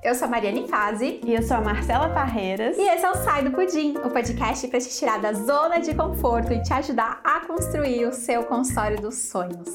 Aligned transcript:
Eu 0.00 0.14
sou 0.14 0.28
a 0.28 0.30
Mariane 0.30 0.68
Fazi. 0.68 1.20
E 1.26 1.34
eu 1.34 1.42
sou 1.42 1.56
a 1.56 1.60
Marcela 1.60 2.08
Parreiras. 2.10 2.78
E 2.78 2.82
esse 2.82 3.04
é 3.04 3.10
o 3.10 3.16
Sai 3.16 3.42
do 3.42 3.50
Pudim, 3.50 3.96
o 3.96 4.08
podcast 4.10 4.68
para 4.68 4.78
te 4.78 4.96
tirar 4.96 5.20
da 5.20 5.32
zona 5.32 5.80
de 5.80 5.92
conforto 5.92 6.52
e 6.52 6.62
te 6.62 6.72
ajudar 6.72 7.20
a 7.24 7.40
construir 7.40 8.06
o 8.06 8.12
seu 8.12 8.44
consultório 8.44 9.00
dos 9.00 9.16
sonhos. 9.16 9.74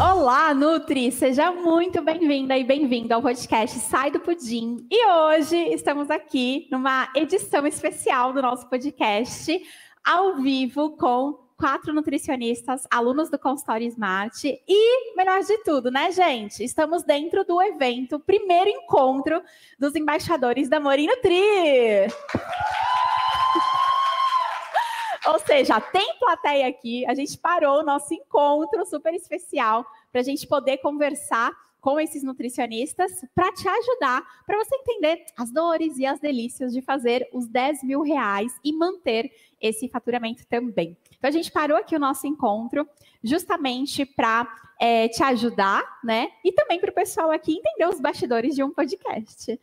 Olá, 0.00 0.52
Nutri! 0.52 1.12
Seja 1.12 1.52
muito 1.52 2.02
bem-vinda 2.02 2.58
e 2.58 2.64
bem-vindo 2.64 3.14
ao 3.14 3.22
podcast 3.22 3.78
Sai 3.78 4.10
do 4.10 4.18
Pudim. 4.18 4.88
E 4.90 5.06
hoje 5.06 5.56
estamos 5.72 6.10
aqui 6.10 6.66
numa 6.68 7.08
edição 7.14 7.64
especial 7.64 8.32
do 8.32 8.42
nosso 8.42 8.68
podcast, 8.68 9.62
ao 10.04 10.36
vivo, 10.42 10.96
com 10.96 11.41
quatro 11.62 11.94
nutricionistas, 11.94 12.88
alunos 12.90 13.30
do 13.30 13.38
consultório 13.38 13.86
Smart. 13.86 14.60
E, 14.66 15.14
melhor 15.14 15.44
de 15.44 15.58
tudo, 15.58 15.92
né, 15.92 16.10
gente? 16.10 16.64
Estamos 16.64 17.04
dentro 17.04 17.44
do 17.44 17.62
evento, 17.62 18.18
primeiro 18.18 18.68
encontro 18.68 19.40
dos 19.78 19.94
embaixadores 19.94 20.68
da 20.68 20.80
Mori 20.80 21.06
Nutri. 21.06 21.38
Ou 25.24 25.38
seja, 25.38 25.80
tem 25.80 26.18
plateia 26.18 26.66
aqui. 26.66 27.06
A 27.06 27.14
gente 27.14 27.38
parou 27.38 27.78
o 27.78 27.84
nosso 27.84 28.12
encontro 28.12 28.84
super 28.84 29.14
especial 29.14 29.86
para 30.10 30.20
a 30.20 30.24
gente 30.24 30.48
poder 30.48 30.78
conversar 30.78 31.52
com 31.82 31.98
esses 31.98 32.22
nutricionistas 32.22 33.10
para 33.34 33.52
te 33.52 33.68
ajudar, 33.68 34.22
para 34.46 34.56
você 34.56 34.74
entender 34.76 35.24
as 35.36 35.50
dores 35.50 35.98
e 35.98 36.06
as 36.06 36.20
delícias 36.20 36.72
de 36.72 36.80
fazer 36.80 37.28
os 37.32 37.48
10 37.48 37.82
mil 37.82 38.02
reais 38.02 38.52
e 38.64 38.72
manter 38.72 39.32
esse 39.60 39.88
faturamento 39.88 40.46
também. 40.46 40.96
Então, 41.18 41.28
a 41.28 41.32
gente 41.32 41.50
parou 41.50 41.76
aqui 41.76 41.96
o 41.96 41.98
nosso 41.98 42.24
encontro 42.26 42.88
justamente 43.22 44.06
para 44.06 44.46
é, 44.80 45.08
te 45.08 45.22
ajudar, 45.24 45.98
né? 46.04 46.30
E 46.44 46.52
também 46.52 46.80
para 46.80 46.90
o 46.90 46.94
pessoal 46.94 47.32
aqui 47.32 47.52
entender 47.58 47.88
os 47.88 48.00
bastidores 48.00 48.54
de 48.54 48.62
um 48.62 48.70
podcast. 48.70 49.60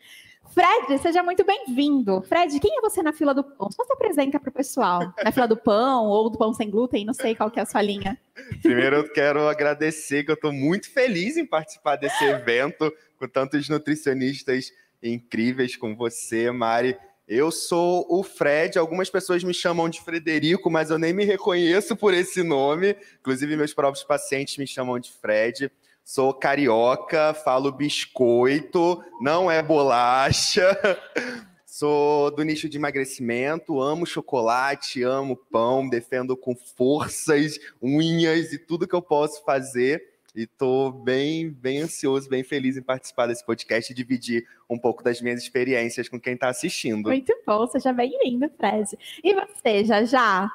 Fred, 0.52 1.02
seja 1.02 1.22
muito 1.22 1.46
bem-vindo. 1.46 2.22
Fred, 2.22 2.60
quem 2.60 2.78
é 2.78 2.82
você 2.82 3.04
na 3.04 3.14
fila 3.14 3.34
do 3.34 3.44
pão? 3.44 3.72
Só 3.72 3.84
se 3.84 3.94
apresenta 3.94 4.40
para 4.40 4.50
o 4.50 4.54
pessoal. 4.54 5.14
Na 5.24 5.32
fila 5.32 5.48
do 5.48 5.56
pão 5.56 6.08
ou 6.08 6.30
do 6.30 6.38
pão 6.38 6.54
sem 6.54 6.70
glúten, 6.70 7.06
não 7.06 7.14
sei 7.14 7.36
qual 7.36 7.52
que 7.52 7.60
é 7.60 7.64
a 7.64 7.66
sua 7.66 7.82
linha. 7.82 8.20
Primeiro 8.62 8.98
eu 8.98 9.12
quero 9.12 9.48
agradecer 9.48 10.24
que 10.24 10.32
eu 10.32 10.36
estou 10.36 10.52
muito 10.52 10.92
feliz 10.92 11.38
em 11.38 11.46
participar 11.46 11.98
desse 11.98 12.24
evento 12.24 12.92
com 13.18 13.28
tantos 13.28 13.70
nutricionistas 13.70 14.72
incríveis 15.04 15.76
como 15.76 15.96
você, 15.96 16.50
Mari. 16.52 16.98
Eu 17.28 17.52
sou 17.52 18.08
o 18.10 18.24
Fred, 18.24 18.80
algumas 18.80 19.08
pessoas 19.08 19.44
me 19.44 19.54
chamam 19.54 19.88
de 19.88 20.02
Frederico, 20.02 20.68
mas 20.72 20.90
eu 20.90 20.98
nem 20.98 21.14
me 21.14 21.24
reconheço 21.26 21.96
por 21.96 22.12
esse 22.12 22.42
nome. 22.42 22.96
Inclusive, 23.20 23.56
meus 23.56 23.72
próprios 23.72 24.04
pacientes 24.04 24.58
me 24.58 24.66
chamam 24.66 24.98
de 24.98 25.12
Fred. 25.12 25.72
Sou 26.12 26.34
carioca, 26.34 27.36
falo 27.36 27.72
biscoito, 27.72 29.00
não 29.22 29.50
é 29.50 29.62
bolacha. 29.62 30.76
Sou 31.68 32.32
do 32.32 32.42
nicho 32.42 32.68
de 32.68 32.80
emagrecimento, 32.80 33.80
amo 33.80 34.08
chocolate, 34.08 35.04
amo 35.04 35.36
pão, 35.36 35.88
defendo 35.88 36.36
com 36.36 36.56
forças, 36.56 37.60
unhas 37.80 38.52
e 38.52 38.58
tudo 38.58 38.88
que 38.88 38.96
eu 38.96 39.04
posso 39.04 39.46
fazer. 39.46 40.04
E 40.36 40.46
estou 40.46 40.92
bem, 40.92 41.52
bem 41.52 41.82
ansioso, 41.82 42.28
bem 42.28 42.44
feliz 42.44 42.76
em 42.76 42.82
participar 42.82 43.28
desse 43.28 43.46
podcast 43.46 43.92
e 43.92 43.96
dividir 43.96 44.48
um 44.68 44.80
pouco 44.80 45.04
das 45.04 45.22
minhas 45.22 45.40
experiências 45.40 46.10
com 46.10 46.20
quem 46.20 46.34
está 46.34 46.50
assistindo. 46.50 47.10
Muito 47.10 47.38
bom, 47.46 47.68
seja 47.68 47.94
bem-vindo, 47.94 48.50
Fred. 48.58 48.98
E 49.24 49.36
você, 49.36 49.86
já 49.86 50.04
já? 50.04 50.52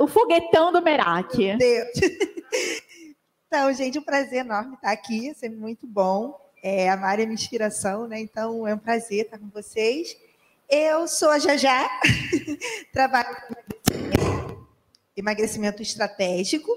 O 0.00 0.08
foguetão 0.08 0.72
do 0.72 0.82
Merak. 0.82 1.38
Meu 1.38 1.58
Deus. 1.58 1.90
Então, 3.56 3.72
gente, 3.72 4.00
um 4.00 4.02
prazer 4.02 4.40
enorme 4.40 4.74
estar 4.74 4.90
aqui, 4.90 5.30
é 5.30 5.34
sempre 5.34 5.56
muito 5.56 5.86
bom. 5.86 6.36
É, 6.60 6.90
a 6.90 6.96
Mari 6.96 7.22
é 7.22 7.24
minha 7.24 7.36
inspiração, 7.36 8.08
né? 8.08 8.18
Então 8.18 8.66
é 8.66 8.74
um 8.74 8.78
prazer 8.78 9.26
estar 9.26 9.38
com 9.38 9.48
vocês. 9.48 10.16
Eu 10.68 11.06
sou 11.06 11.30
a 11.30 11.38
Jajá, 11.38 11.88
trabalho 12.92 13.28
com 13.46 14.66
emagrecimento, 15.16 15.80
estratégico. 15.80 16.68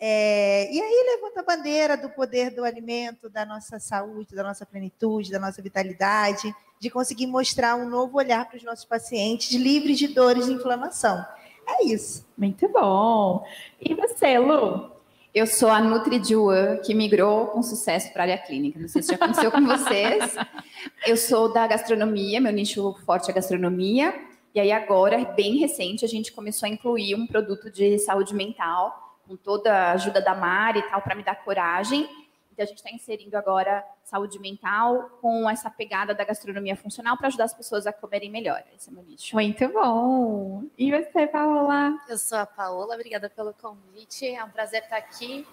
É, 0.00 0.68
e 0.74 0.80
aí 0.80 1.14
levanta 1.14 1.42
a 1.42 1.44
bandeira 1.44 1.96
do 1.96 2.10
poder 2.10 2.50
do 2.50 2.64
alimento, 2.64 3.30
da 3.30 3.46
nossa 3.46 3.78
saúde, 3.78 4.34
da 4.34 4.42
nossa 4.42 4.66
plenitude, 4.66 5.30
da 5.30 5.38
nossa 5.38 5.62
vitalidade, 5.62 6.52
de 6.80 6.90
conseguir 6.90 7.28
mostrar 7.28 7.76
um 7.76 7.88
novo 7.88 8.18
olhar 8.18 8.48
para 8.48 8.56
os 8.56 8.64
nossos 8.64 8.84
pacientes 8.84 9.52
livres 9.52 9.96
de 9.96 10.08
dores 10.08 10.48
e 10.48 10.54
inflamação. 10.54 11.24
É 11.68 11.84
isso. 11.84 12.26
Muito 12.36 12.68
bom. 12.68 13.46
E 13.80 13.94
você, 13.94 14.36
Lu? 14.40 14.95
Eu 15.36 15.46
sou 15.46 15.68
a 15.68 15.82
Nutri 15.82 16.18
Juan, 16.24 16.78
que 16.78 16.94
migrou 16.94 17.48
com 17.48 17.62
sucesso 17.62 18.10
para 18.10 18.22
a 18.22 18.24
área 18.24 18.38
clínica. 18.38 18.80
Não 18.80 18.88
sei 18.88 19.02
se 19.02 19.10
já 19.10 19.16
aconteceu 19.16 19.52
com 19.52 19.66
vocês. 19.66 20.34
Eu 21.06 21.14
sou 21.14 21.52
da 21.52 21.66
gastronomia, 21.66 22.40
meu 22.40 22.50
nicho 22.50 22.96
forte 23.04 23.30
é 23.30 23.34
gastronomia. 23.34 24.14
E 24.54 24.60
aí 24.60 24.72
agora, 24.72 25.22
bem 25.36 25.58
recente, 25.58 26.06
a 26.06 26.08
gente 26.08 26.32
começou 26.32 26.66
a 26.66 26.70
incluir 26.70 27.14
um 27.14 27.26
produto 27.26 27.70
de 27.70 27.98
saúde 27.98 28.34
mental, 28.34 29.18
com 29.28 29.36
toda 29.36 29.70
a 29.70 29.92
ajuda 29.92 30.22
da 30.22 30.34
Mari 30.34 30.78
e 30.78 30.82
tal, 30.84 31.02
para 31.02 31.14
me 31.14 31.22
dar 31.22 31.34
coragem. 31.44 32.08
Então, 32.56 32.64
a 32.64 32.66
gente 32.66 32.78
está 32.78 32.90
inserindo 32.90 33.36
agora 33.36 33.84
saúde 34.02 34.38
mental 34.38 35.10
com 35.20 35.48
essa 35.48 35.68
pegada 35.68 36.14
da 36.14 36.24
gastronomia 36.24 36.74
funcional 36.74 37.14
para 37.14 37.26
ajudar 37.26 37.44
as 37.44 37.52
pessoas 37.52 37.86
a 37.86 37.92
comerem 37.92 38.30
melhor. 38.30 38.64
Esse 38.74 38.88
é 38.88 38.92
meu 38.94 39.02
nicho. 39.02 39.36
Muito 39.36 39.68
bom. 39.68 40.62
E 40.78 40.90
você, 40.90 41.26
Paola? 41.26 41.92
Eu 42.08 42.16
sou 42.16 42.38
a 42.38 42.46
Paola, 42.46 42.94
obrigada 42.94 43.28
pelo 43.28 43.52
convite. 43.52 44.26
É 44.26 44.42
um 44.42 44.48
prazer 44.48 44.84
estar 44.84 44.96
aqui. 44.96 45.46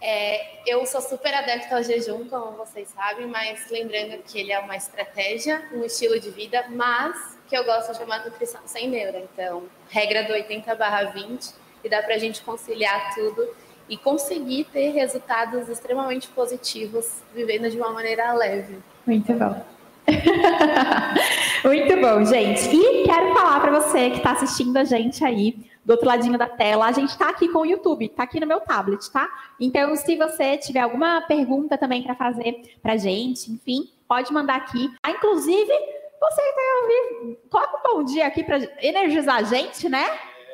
É, 0.00 0.68
eu 0.68 0.84
sou 0.84 1.00
super 1.00 1.32
adepta 1.32 1.76
ao 1.76 1.82
jejum, 1.84 2.28
como 2.28 2.56
vocês 2.56 2.88
sabem, 2.88 3.28
mas 3.28 3.70
lembrando 3.70 4.20
que 4.24 4.40
ele 4.40 4.50
é 4.50 4.58
uma 4.58 4.74
estratégia, 4.74 5.62
um 5.72 5.84
estilo 5.84 6.18
de 6.18 6.30
vida, 6.30 6.66
mas 6.70 7.38
que 7.48 7.56
eu 7.56 7.64
gosto 7.64 7.92
de 7.92 7.98
chamar 7.98 8.24
nutrição 8.24 8.62
sem 8.66 8.88
neura. 8.88 9.20
Então, 9.20 9.68
regra 9.88 10.24
do 10.24 10.32
80/20 10.32 11.54
e 11.84 11.88
dá 11.88 12.02
para 12.02 12.16
a 12.16 12.18
gente 12.18 12.42
conciliar 12.42 13.14
tudo 13.14 13.48
e 13.88 13.96
conseguir 13.96 14.64
ter 14.64 14.90
resultados 14.90 15.68
extremamente 15.68 16.28
positivos 16.28 17.22
vivendo 17.34 17.70
de 17.70 17.76
uma 17.78 17.92
maneira 17.92 18.32
leve. 18.32 18.78
Muito 19.06 19.32
bom. 19.32 19.64
Muito 21.64 22.00
bom, 22.00 22.24
gente. 22.24 22.74
E 22.74 23.04
quero 23.04 23.34
falar 23.34 23.60
para 23.60 23.80
você 23.80 24.10
que 24.10 24.18
está 24.18 24.32
assistindo 24.32 24.76
a 24.76 24.84
gente 24.84 25.24
aí 25.24 25.56
do 25.84 25.92
outro 25.92 26.06
ladinho 26.06 26.36
da 26.36 26.46
tela, 26.46 26.86
a 26.86 26.92
gente 26.92 27.08
está 27.08 27.30
aqui 27.30 27.48
com 27.48 27.60
o 27.60 27.64
YouTube, 27.64 28.04
está 28.04 28.24
aqui 28.24 28.38
no 28.38 28.46
meu 28.46 28.60
tablet, 28.60 29.10
tá? 29.10 29.26
Então, 29.58 29.96
se 29.96 30.16
você 30.16 30.58
tiver 30.58 30.80
alguma 30.80 31.22
pergunta 31.22 31.78
também 31.78 32.02
para 32.02 32.14
fazer 32.14 32.76
para 32.82 32.98
gente, 32.98 33.50
enfim, 33.50 33.90
pode 34.06 34.30
mandar 34.30 34.56
aqui. 34.56 34.92
Ah, 35.02 35.10
inclusive, 35.10 35.72
você 36.20 36.42
que 36.42 36.48
está 36.48 36.62
ouvindo, 36.82 37.38
coloca 37.48 37.78
um 37.78 37.94
bom 37.94 38.04
dia 38.04 38.26
aqui 38.26 38.44
para 38.44 38.58
energizar 38.82 39.36
a 39.36 39.42
gente, 39.42 39.88
né? 39.88 40.04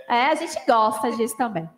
É, 0.08 0.26
a 0.26 0.34
gente 0.36 0.54
gosta 0.66 1.10
disso 1.10 1.36
também. 1.36 1.68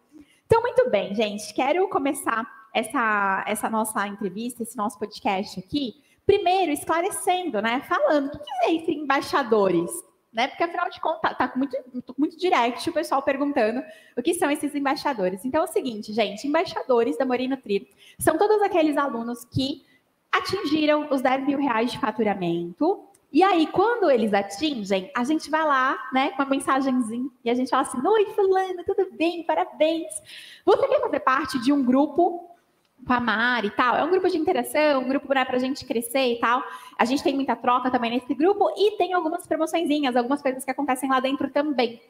Então, 0.46 0.62
muito 0.62 0.88
bem, 0.88 1.14
gente. 1.14 1.52
Quero 1.52 1.88
começar 1.88 2.46
essa, 2.72 3.44
essa 3.46 3.68
nossa 3.68 4.06
entrevista, 4.06 4.62
esse 4.62 4.76
nosso 4.76 4.98
podcast 4.98 5.58
aqui, 5.58 6.02
primeiro 6.24 6.72
esclarecendo, 6.72 7.60
né? 7.60 7.80
Falando 7.88 8.34
o 8.34 8.38
que 8.38 8.64
é 8.64 8.70
isso 8.72 8.90
embaixadores, 8.90 9.90
né? 10.32 10.46
Porque 10.48 10.62
afinal 10.62 10.88
de 10.88 11.00
contas, 11.00 11.36
tá 11.36 11.52
muito, 11.56 11.76
muito 12.16 12.36
direct 12.36 12.88
o 12.88 12.92
pessoal 12.92 13.22
perguntando 13.22 13.82
o 14.16 14.22
que 14.22 14.34
são 14.34 14.50
esses 14.50 14.74
embaixadores. 14.74 15.44
Então 15.44 15.62
é 15.62 15.64
o 15.64 15.72
seguinte, 15.72 16.12
gente, 16.12 16.46
embaixadores 16.46 17.16
da 17.18 17.24
Morina 17.24 17.56
Tri 17.56 17.88
são 18.18 18.38
todos 18.38 18.62
aqueles 18.62 18.96
alunos 18.96 19.44
que 19.44 19.84
atingiram 20.30 21.08
os 21.10 21.22
10 21.22 21.46
mil 21.46 21.58
reais 21.58 21.90
de 21.90 21.98
faturamento 21.98 23.08
e 23.36 23.42
aí, 23.42 23.66
quando 23.66 24.10
eles 24.10 24.32
atingem, 24.32 25.10
a 25.14 25.22
gente 25.22 25.50
vai 25.50 25.62
lá, 25.62 26.08
né, 26.10 26.30
com 26.30 26.42
uma 26.42 26.48
mensagenzinha, 26.48 27.28
e 27.44 27.50
a 27.50 27.54
gente 27.54 27.68
fala 27.68 27.82
assim: 27.82 27.98
Oi, 28.02 28.24
Fulano, 28.34 28.82
tudo 28.82 29.08
bem? 29.12 29.42
Parabéns. 29.42 30.06
Você 30.64 30.88
quer 30.88 31.02
fazer 31.02 31.20
parte 31.20 31.58
de 31.58 31.70
um 31.70 31.84
grupo 31.84 32.48
com 33.06 33.12
a 33.12 33.20
Mari 33.20 33.66
e 33.66 33.70
tal? 33.72 33.94
É 33.94 34.02
um 34.02 34.10
grupo 34.10 34.26
de 34.30 34.38
interação, 34.38 35.02
um 35.02 35.08
grupo 35.08 35.34
né, 35.34 35.44
para 35.44 35.56
a 35.56 35.58
gente 35.58 35.84
crescer 35.84 36.32
e 36.32 36.40
tal. 36.40 36.64
A 36.98 37.04
gente 37.04 37.22
tem 37.22 37.34
muita 37.34 37.54
troca 37.54 37.90
também 37.90 38.12
nesse 38.12 38.32
grupo 38.32 38.70
e 38.74 38.96
tem 38.96 39.12
algumas 39.12 39.46
promoçõezinhas, 39.46 40.16
algumas 40.16 40.40
coisas 40.40 40.64
que 40.64 40.70
acontecem 40.70 41.10
lá 41.10 41.20
dentro 41.20 41.50
também. 41.50 42.00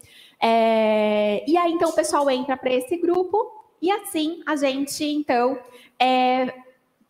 É... 0.40 1.42
E 1.44 1.56
aí, 1.56 1.72
então, 1.72 1.90
o 1.90 1.92
pessoal 1.92 2.30
entra 2.30 2.56
para 2.56 2.72
esse 2.72 2.96
grupo 2.98 3.66
e 3.82 3.90
assim 3.90 4.44
a 4.46 4.54
gente, 4.54 5.04
então, 5.04 5.58
é, 5.98 6.54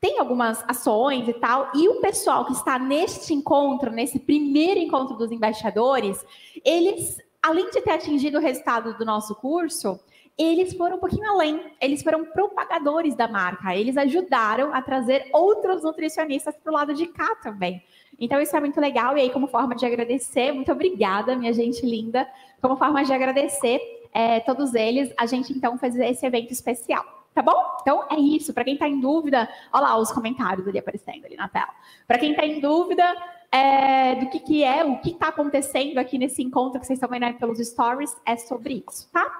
tem 0.01 0.19
algumas 0.19 0.63
ações 0.69 1.29
e 1.29 1.33
tal, 1.33 1.71
e 1.75 1.89
o 1.89 2.01
pessoal 2.01 2.45
que 2.45 2.53
está 2.53 2.79
neste 2.79 3.33
encontro, 3.33 3.91
nesse 3.91 4.19
primeiro 4.19 4.79
encontro 4.79 5.17
dos 5.17 5.33
embaixadores, 5.33 6.25
eles, 6.65 7.19
além 7.43 7.71
de 7.71 7.81
ter 7.81 7.93
atingido 7.93 8.39
o 8.39 8.41
resultado 8.41 8.97
do 8.97 9.05
nosso 9.05 9.35
curso, 9.35 9.99
eles 10.39 10.75
foram 10.75 10.97
um 10.97 11.01
pouquinho 11.01 11.29
além, 11.31 11.61
eles 11.81 12.03
foram 12.03 12.27
propagadores 12.27 13.15
da 13.15 13.27
marca, 13.27 13.75
eles 13.75 13.97
ajudaram 13.97 14.75
a 14.75 14.83
trazer 14.83 15.31
outros 15.33 15.83
nutricionistas 15.83 16.55
para 16.57 16.71
o 16.71 16.75
lado 16.75 16.93
de 16.93 17.07
cá 17.07 17.35
também. 17.37 17.83
Então, 18.19 18.41
isso 18.41 18.55
é 18.55 18.61
muito 18.61 18.81
legal, 18.81 19.17
e 19.17 19.23
aí, 19.23 19.31
como 19.31 19.47
forma 19.47 19.75
de 19.75 19.87
agradecer, 19.87 20.53
muito 20.53 20.71
obrigada, 20.71 21.35
minha 21.37 21.53
gente 21.55 21.85
linda, 21.85 22.29
como 22.61 22.77
forma 22.77 23.03
de 23.03 23.13
agradecer 23.13 23.81
é, 24.13 24.41
todos 24.41 24.75
eles, 24.75 25.13
a 25.17 25.27
gente 25.27 25.53
então 25.53 25.79
fez 25.79 25.97
esse 25.97 26.25
evento 26.25 26.53
especial. 26.53 27.16
Tá 27.37 27.43
bom? 27.43 27.77
Então 27.83 28.07
é 28.11 28.17
isso. 28.19 28.55
Para 28.55 28.65
quem 28.65 28.73
está 28.73 28.89
em 28.89 28.99
dúvida, 28.99 29.47
olha 29.71 29.83
lá 29.83 29.99
os 29.99 30.11
comentários 30.11 30.67
ali 30.67 30.79
aparecendo 30.79 31.27
ali 31.27 31.37
na 31.37 31.47
tela. 31.47 31.69
Para 32.09 32.17
quem 32.17 32.31
está 32.31 32.47
em 32.47 32.61
dúvida 32.61 33.05
é, 33.53 34.15
do 34.15 34.31
que, 34.31 34.41
que 34.41 34.65
é, 34.65 34.83
o 34.83 34.99
que 35.01 35.11
está 35.11 35.29
acontecendo 35.29 35.99
aqui 35.99 36.17
nesse 36.17 36.43
encontro 36.43 36.81
que 36.81 36.87
vocês 36.87 36.97
estão 36.97 37.11
vendo 37.11 37.31
pelos 37.35 37.59
stories, 37.59 38.17
é 38.25 38.37
sobre 38.37 38.83
isso, 38.89 39.11
tá? 39.13 39.31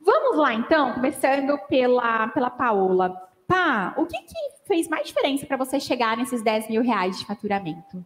Vamos 0.00 0.38
lá, 0.38 0.54
então, 0.54 0.94
começando 0.94 1.58
pela, 1.68 2.28
pela 2.28 2.48
Paola. 2.48 3.10
Pá, 3.46 3.92
o 3.98 4.06
que, 4.06 4.18
que 4.18 4.66
fez 4.66 4.88
mais 4.88 5.06
diferença 5.06 5.44
para 5.44 5.58
você 5.58 5.78
chegar 5.78 6.16
nesses 6.16 6.42
10 6.42 6.70
mil 6.70 6.80
reais 6.80 7.18
de 7.18 7.26
faturamento? 7.26 8.02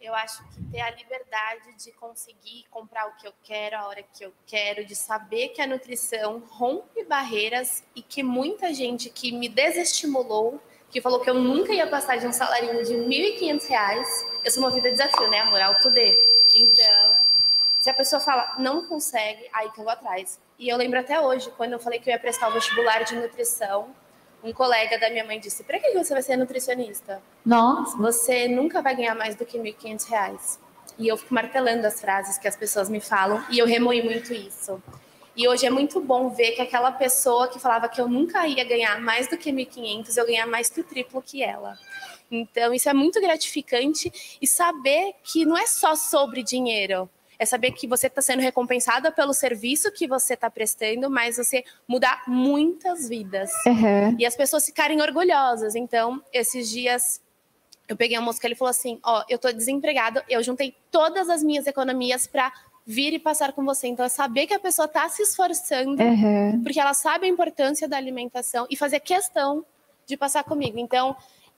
Eu 0.00 0.14
acho 0.14 0.42
que 0.50 0.62
ter 0.70 0.80
a 0.80 0.90
liberdade 0.90 1.74
de 1.76 1.90
conseguir 1.92 2.64
comprar 2.70 3.08
o 3.08 3.16
que 3.16 3.26
eu 3.26 3.32
quero, 3.42 3.76
a 3.76 3.88
hora 3.88 4.02
que 4.02 4.24
eu 4.24 4.32
quero, 4.46 4.84
de 4.84 4.94
saber 4.94 5.48
que 5.48 5.60
a 5.60 5.66
nutrição 5.66 6.42
rompe 6.50 7.02
barreiras 7.04 7.82
e 7.96 8.02
que 8.02 8.22
muita 8.22 8.72
gente 8.72 9.10
que 9.10 9.32
me 9.32 9.48
desestimulou, 9.48 10.60
que 10.88 11.00
falou 11.00 11.20
que 11.20 11.28
eu 11.28 11.34
nunca 11.34 11.72
ia 11.72 11.86
passar 11.86 12.16
de 12.16 12.26
um 12.26 12.32
salário 12.32 12.84
de 12.84 12.94
R$ 12.94 13.06
1.500, 13.06 14.06
eu 14.44 14.50
sou 14.52 14.62
movida 14.62 14.88
a 14.88 14.92
desafio, 14.92 15.28
né, 15.28 15.40
amor? 15.40 15.60
Alto 15.60 15.90
D. 15.90 16.16
Então, 16.54 17.18
se 17.80 17.90
a 17.90 17.94
pessoa 17.94 18.20
fala, 18.20 18.54
não 18.58 18.86
consegue, 18.86 19.48
aí 19.52 19.70
que 19.72 19.80
eu 19.80 19.84
vou 19.84 19.92
atrás. 19.92 20.40
E 20.58 20.68
eu 20.68 20.76
lembro 20.76 21.00
até 21.00 21.20
hoje, 21.20 21.50
quando 21.56 21.72
eu 21.72 21.78
falei 21.78 21.98
que 21.98 22.08
eu 22.08 22.12
ia 22.12 22.20
prestar 22.20 22.48
o 22.48 22.52
vestibular 22.52 23.02
de 23.02 23.16
nutrição, 23.16 23.94
um 24.42 24.52
colega 24.52 24.98
da 24.98 25.10
minha 25.10 25.24
mãe 25.24 25.38
disse: 25.40 25.64
Para 25.64 25.78
que 25.78 25.92
você 25.92 26.12
vai 26.12 26.22
ser 26.22 26.36
nutricionista? 26.36 27.22
Nossa. 27.44 27.96
Você 27.96 28.48
nunca 28.48 28.80
vai 28.80 28.94
ganhar 28.94 29.14
mais 29.14 29.34
do 29.34 29.44
que 29.44 29.58
R$ 29.58 29.72
1.500. 29.72 30.58
E 30.98 31.06
eu 31.06 31.16
fico 31.16 31.32
martelando 31.32 31.86
as 31.86 32.00
frases 32.00 32.38
que 32.38 32.48
as 32.48 32.56
pessoas 32.56 32.88
me 32.88 33.00
falam 33.00 33.44
e 33.50 33.58
eu 33.58 33.66
remoí 33.66 34.02
muito 34.02 34.32
isso. 34.32 34.82
E 35.36 35.46
hoje 35.46 35.64
é 35.64 35.70
muito 35.70 36.00
bom 36.00 36.30
ver 36.30 36.52
que 36.52 36.60
aquela 36.60 36.90
pessoa 36.90 37.46
que 37.46 37.60
falava 37.60 37.88
que 37.88 38.00
eu 38.00 38.08
nunca 38.08 38.44
ia 38.48 38.64
ganhar 38.64 39.00
mais 39.00 39.28
do 39.28 39.38
que 39.38 39.52
1.500, 39.52 40.16
eu 40.16 40.26
ganhar 40.26 40.46
mais 40.46 40.68
que 40.68 40.80
o 40.80 40.84
triplo 40.84 41.22
que 41.22 41.44
ela. 41.44 41.78
Então, 42.28 42.74
isso 42.74 42.88
é 42.88 42.92
muito 42.92 43.20
gratificante 43.20 44.12
e 44.42 44.46
saber 44.46 45.14
que 45.22 45.46
não 45.46 45.56
é 45.56 45.66
só 45.66 45.94
sobre 45.94 46.42
dinheiro 46.42 47.08
é 47.38 47.46
saber 47.46 47.72
que 47.72 47.86
você 47.86 48.08
está 48.08 48.20
sendo 48.20 48.40
recompensada 48.40 49.12
pelo 49.12 49.32
serviço 49.32 49.92
que 49.92 50.08
você 50.08 50.34
está 50.34 50.50
prestando, 50.50 51.08
mas 51.08 51.36
você 51.36 51.64
mudar 51.86 52.22
muitas 52.26 53.08
vidas. 53.08 53.50
Uhum. 53.64 54.16
E 54.18 54.26
as 54.26 54.34
pessoas 54.34 54.66
ficarem 54.66 55.00
orgulhosas. 55.00 55.76
Então, 55.76 56.22
esses 56.32 56.68
dias 56.68 57.20
eu 57.88 57.96
peguei 57.96 58.18
uma 58.18 58.24
moça 58.24 58.40
que 58.40 58.46
ele 58.46 58.54
falou 58.54 58.70
assim: 58.70 58.98
Ó, 59.04 59.24
eu 59.28 59.38
tô 59.38 59.50
desempregado, 59.52 60.20
eu 60.28 60.42
juntei 60.42 60.74
todas 60.90 61.30
as 61.30 61.42
minhas 61.42 61.66
economias 61.66 62.26
para 62.26 62.52
vir 62.84 63.12
e 63.12 63.18
passar 63.18 63.52
com 63.52 63.64
você. 63.64 63.86
Então, 63.86 64.04
é 64.04 64.08
saber 64.08 64.46
que 64.46 64.54
a 64.54 64.58
pessoa 64.58 64.86
está 64.86 65.08
se 65.08 65.22
esforçando, 65.22 66.02
uhum. 66.02 66.62
porque 66.62 66.80
ela 66.80 66.94
sabe 66.94 67.26
a 67.26 67.28
importância 67.28 67.86
da 67.86 67.96
alimentação 67.96 68.66
e 68.68 68.76
fazer 68.76 69.00
questão 69.00 69.64
de 70.06 70.16
passar 70.16 70.42
comigo. 70.42 70.78
Então, 70.78 71.14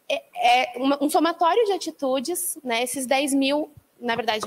é, 0.09 0.75
é 0.75 0.79
um 1.01 1.09
somatório 1.09 1.65
de 1.65 1.73
atitudes, 1.73 2.59
né? 2.63 2.83
Esses 2.83 3.07
10 3.07 3.35
mil, 3.35 3.71
na 4.01 4.15
verdade, 4.15 4.45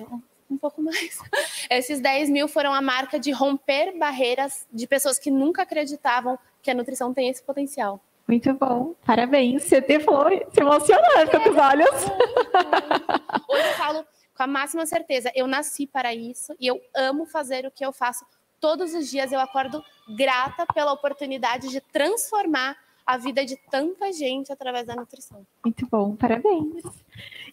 um 0.53 0.57
pouco 0.57 0.81
mais. 0.81 1.19
Esses 1.69 1.99
10 1.99 2.29
mil 2.29 2.47
foram 2.47 2.73
a 2.73 2.81
marca 2.81 3.19
de 3.19 3.31
romper 3.31 3.97
barreiras 3.97 4.67
de 4.71 4.87
pessoas 4.87 5.19
que 5.19 5.31
nunca 5.31 5.63
acreditavam 5.63 6.37
que 6.61 6.71
a 6.71 6.73
nutrição 6.73 7.13
tem 7.13 7.29
esse 7.29 7.43
potencial. 7.43 7.99
Muito 8.27 8.53
bom, 8.53 8.95
parabéns. 9.05 9.63
Você 9.63 9.81
te 9.81 9.99
foi 9.99 10.45
se 10.53 10.61
emocionando 10.61 11.31
com 11.31 11.49
os 11.49 11.57
olhos. 11.57 11.89
Hoje 13.49 13.67
eu 13.67 13.73
falo 13.73 14.05
com 14.35 14.43
a 14.43 14.47
máxima 14.47 14.85
certeza, 14.85 15.31
eu 15.35 15.45
nasci 15.45 15.85
para 15.85 16.13
isso 16.13 16.55
e 16.59 16.65
eu 16.67 16.81
amo 16.95 17.25
fazer 17.25 17.65
o 17.65 17.71
que 17.71 17.85
eu 17.85 17.91
faço. 17.91 18.25
Todos 18.59 18.93
os 18.93 19.09
dias 19.09 19.31
eu 19.31 19.39
acordo 19.39 19.83
grata 20.15 20.65
pela 20.73 20.93
oportunidade 20.93 21.67
de 21.69 21.81
transformar 21.81 22.77
a 23.05 23.17
vida 23.17 23.45
de 23.45 23.57
tanta 23.69 24.11
gente 24.11 24.51
através 24.51 24.87
da 24.87 24.95
nutrição. 24.95 25.45
Muito 25.63 25.87
bom, 25.89 26.15
parabéns. 26.15 26.83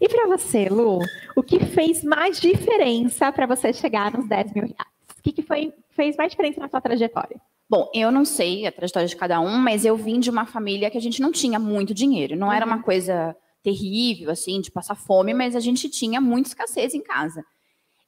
E 0.01 0.09
para 0.09 0.27
você, 0.27 0.69
Lu, 0.69 1.01
o 1.37 1.43
que 1.43 1.59
fez 1.65 2.05
mais 2.05 2.41
diferença 2.41 3.33
para 3.33 3.47
você 3.47 3.73
chegar 3.73 4.13
nos 4.13 4.29
10 4.29 4.53
mil 4.55 4.65
reais? 4.65 4.91
O 5.19 5.23
que, 5.23 5.33
que 5.33 5.43
foi, 5.43 5.73
fez 5.91 6.17
mais 6.17 6.31
diferença 6.31 6.61
na 6.61 6.69
sua 6.69 6.81
trajetória? 6.81 7.41
Bom, 7.69 7.89
eu 7.95 8.11
não 8.11 8.25
sei 8.25 8.67
a 8.67 8.73
trajetória 8.73 9.07
de 9.07 9.15
cada 9.15 9.41
um, 9.41 9.59
mas 9.59 9.85
eu 9.85 9.97
vim 9.97 10.19
de 10.19 10.31
uma 10.31 10.47
família 10.47 10.91
que 10.91 10.99
a 10.99 11.01
gente 11.01 11.21
não 11.21 11.31
tinha 11.31 11.59
muito 11.59 11.95
dinheiro. 11.95 12.37
Não 12.37 12.53
era 12.53 12.67
uma 12.67 12.77
uhum. 12.77 12.83
coisa 12.83 13.37
terrível, 13.63 14.31
assim, 14.31 14.61
de 14.61 14.71
passar 14.71 14.95
fome, 14.95 15.35
mas 15.35 15.55
a 15.55 15.61
gente 15.61 15.89
tinha 15.89 16.21
muita 16.21 16.49
escassez 16.49 16.95
em 16.95 17.03
casa. 17.03 17.45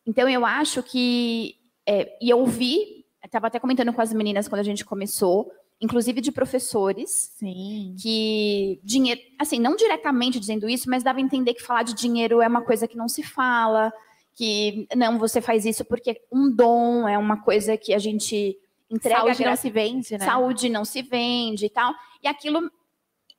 Então, 0.06 0.29
eu 0.29 0.44
acho 0.44 0.83
que. 0.83 1.55
É, 1.87 2.17
e 2.21 2.31
eu 2.31 2.41
ouvi, 2.41 3.05
estava 3.25 3.49
até 3.49 3.61
comentando 3.61 3.93
com 3.93 4.00
as 4.00 4.12
meninas 4.12 4.49
quando 4.49 4.61
a 4.61 4.65
gente 4.65 4.85
começou, 4.85 5.53
inclusive 5.82 6.20
de 6.20 6.31
professores, 6.31 7.32
Sim. 7.37 7.96
que 8.00 8.81
dinheiro, 8.84 9.20
assim, 9.37 9.58
não 9.58 9.75
diretamente 9.75 10.38
dizendo 10.38 10.69
isso, 10.69 10.88
mas 10.88 11.02
dava 11.02 11.19
a 11.19 11.23
entender 11.23 11.55
que 11.55 11.62
falar 11.62 11.82
de 11.82 11.93
dinheiro 11.93 12.40
é 12.40 12.46
uma 12.46 12.62
coisa 12.62 12.87
que 12.87 12.96
não 12.96 13.08
se 13.08 13.25
fala, 13.25 13.93
que 14.32 14.87
não, 14.96 15.19
você 15.19 15.40
faz 15.40 15.67
isso 15.67 15.84
porque 15.84 16.23
um 16.31 16.55
dom 16.55 17.08
é 17.08 17.19
uma 17.19 17.43
coisa 17.43 17.76
que 17.76 17.93
a 17.93 17.99
gente 17.99 18.56
entrega. 18.88 19.20
Saúde 19.20 19.44
não 19.44 19.56
se 19.56 19.70
vende, 19.70 20.12
né? 20.12 20.25
Saúde 20.25 20.69
não 20.69 20.84
se 20.84 21.02
vende 21.02 21.67
e 21.67 21.70
tal. 21.70 21.93
E 22.23 22.29
aquilo 22.29 22.70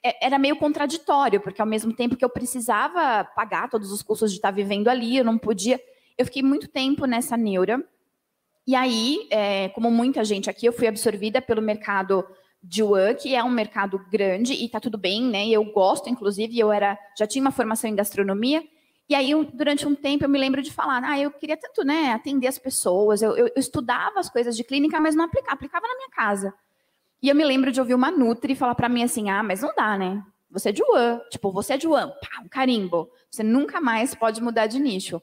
é, 0.03 0.25
era 0.25 0.37
meio 0.37 0.57
contraditório, 0.57 1.39
porque 1.39 1.61
ao 1.61 1.67
mesmo 1.67 1.93
tempo 1.93 2.17
que 2.17 2.25
eu 2.25 2.29
precisava 2.29 3.23
pagar 3.23 3.69
todos 3.69 3.89
os 3.89 4.01
custos 4.01 4.31
de 4.31 4.37
estar 4.37 4.51
vivendo 4.51 4.89
ali, 4.89 5.15
eu 5.15 5.23
não 5.23 5.37
podia. 5.37 5.79
Eu 6.17 6.25
fiquei 6.25 6.43
muito 6.43 6.67
tempo 6.67 7.05
nessa 7.05 7.37
neura. 7.37 7.81
E 8.65 8.75
aí, 8.75 9.27
é, 9.29 9.69
como 9.69 9.91
muita 9.91 10.23
gente 10.23 10.49
aqui, 10.49 10.65
eu 10.65 10.73
fui 10.73 10.87
absorvida 10.87 11.41
pelo 11.41 11.61
mercado 11.61 12.25
de 12.63 12.81
Wuhan, 12.81 13.13
que 13.13 13.35
é 13.35 13.43
um 13.43 13.49
mercado 13.49 13.99
grande 14.09 14.53
e 14.53 14.65
está 14.65 14.79
tudo 14.79 14.97
bem, 14.97 15.21
né? 15.21 15.47
Eu 15.49 15.65
gosto, 15.65 16.09
inclusive, 16.09 16.57
eu 16.57 16.71
era 16.71 16.97
já 17.17 17.27
tinha 17.27 17.41
uma 17.41 17.51
formação 17.51 17.89
em 17.89 17.95
gastronomia. 17.95 18.63
E 19.09 19.15
aí, 19.15 19.33
durante 19.53 19.85
um 19.85 19.93
tempo, 19.93 20.23
eu 20.23 20.29
me 20.29 20.39
lembro 20.39 20.61
de 20.61 20.71
falar, 20.71 21.03
ah, 21.03 21.19
eu 21.19 21.29
queria 21.29 21.57
tanto, 21.57 21.83
né, 21.83 22.13
atender 22.13 22.47
as 22.47 22.57
pessoas. 22.57 23.21
Eu, 23.21 23.35
eu, 23.35 23.47
eu 23.47 23.59
estudava 23.59 24.19
as 24.19 24.29
coisas 24.29 24.55
de 24.55 24.63
clínica, 24.63 24.99
mas 24.99 25.13
não 25.13 25.25
aplicava, 25.25 25.53
aplicava 25.53 25.85
na 25.85 25.95
minha 25.95 26.09
casa. 26.09 26.53
E 27.21 27.27
eu 27.27 27.35
me 27.35 27.43
lembro 27.43 27.71
de 27.71 27.81
ouvir 27.81 27.93
uma 27.93 28.09
Nutri 28.09 28.55
falar 28.55 28.75
para 28.75 28.87
mim 28.87 29.03
assim, 29.03 29.29
ah, 29.29 29.43
mas 29.43 29.61
não 29.61 29.73
dá, 29.75 29.97
né? 29.97 30.23
Você 30.49 30.69
é 30.69 30.71
de 30.71 30.81
Wuhan, 30.83 31.19
tipo, 31.29 31.51
você 31.51 31.73
é 31.73 31.77
de 31.77 31.87
Wuhan, 31.87 32.09
pá, 32.09 32.41
um 32.43 32.47
carimbo. 32.47 33.09
Você 33.29 33.43
nunca 33.43 33.81
mais 33.81 34.15
pode 34.15 34.41
mudar 34.41 34.67
de 34.67 34.79
nicho. 34.79 35.21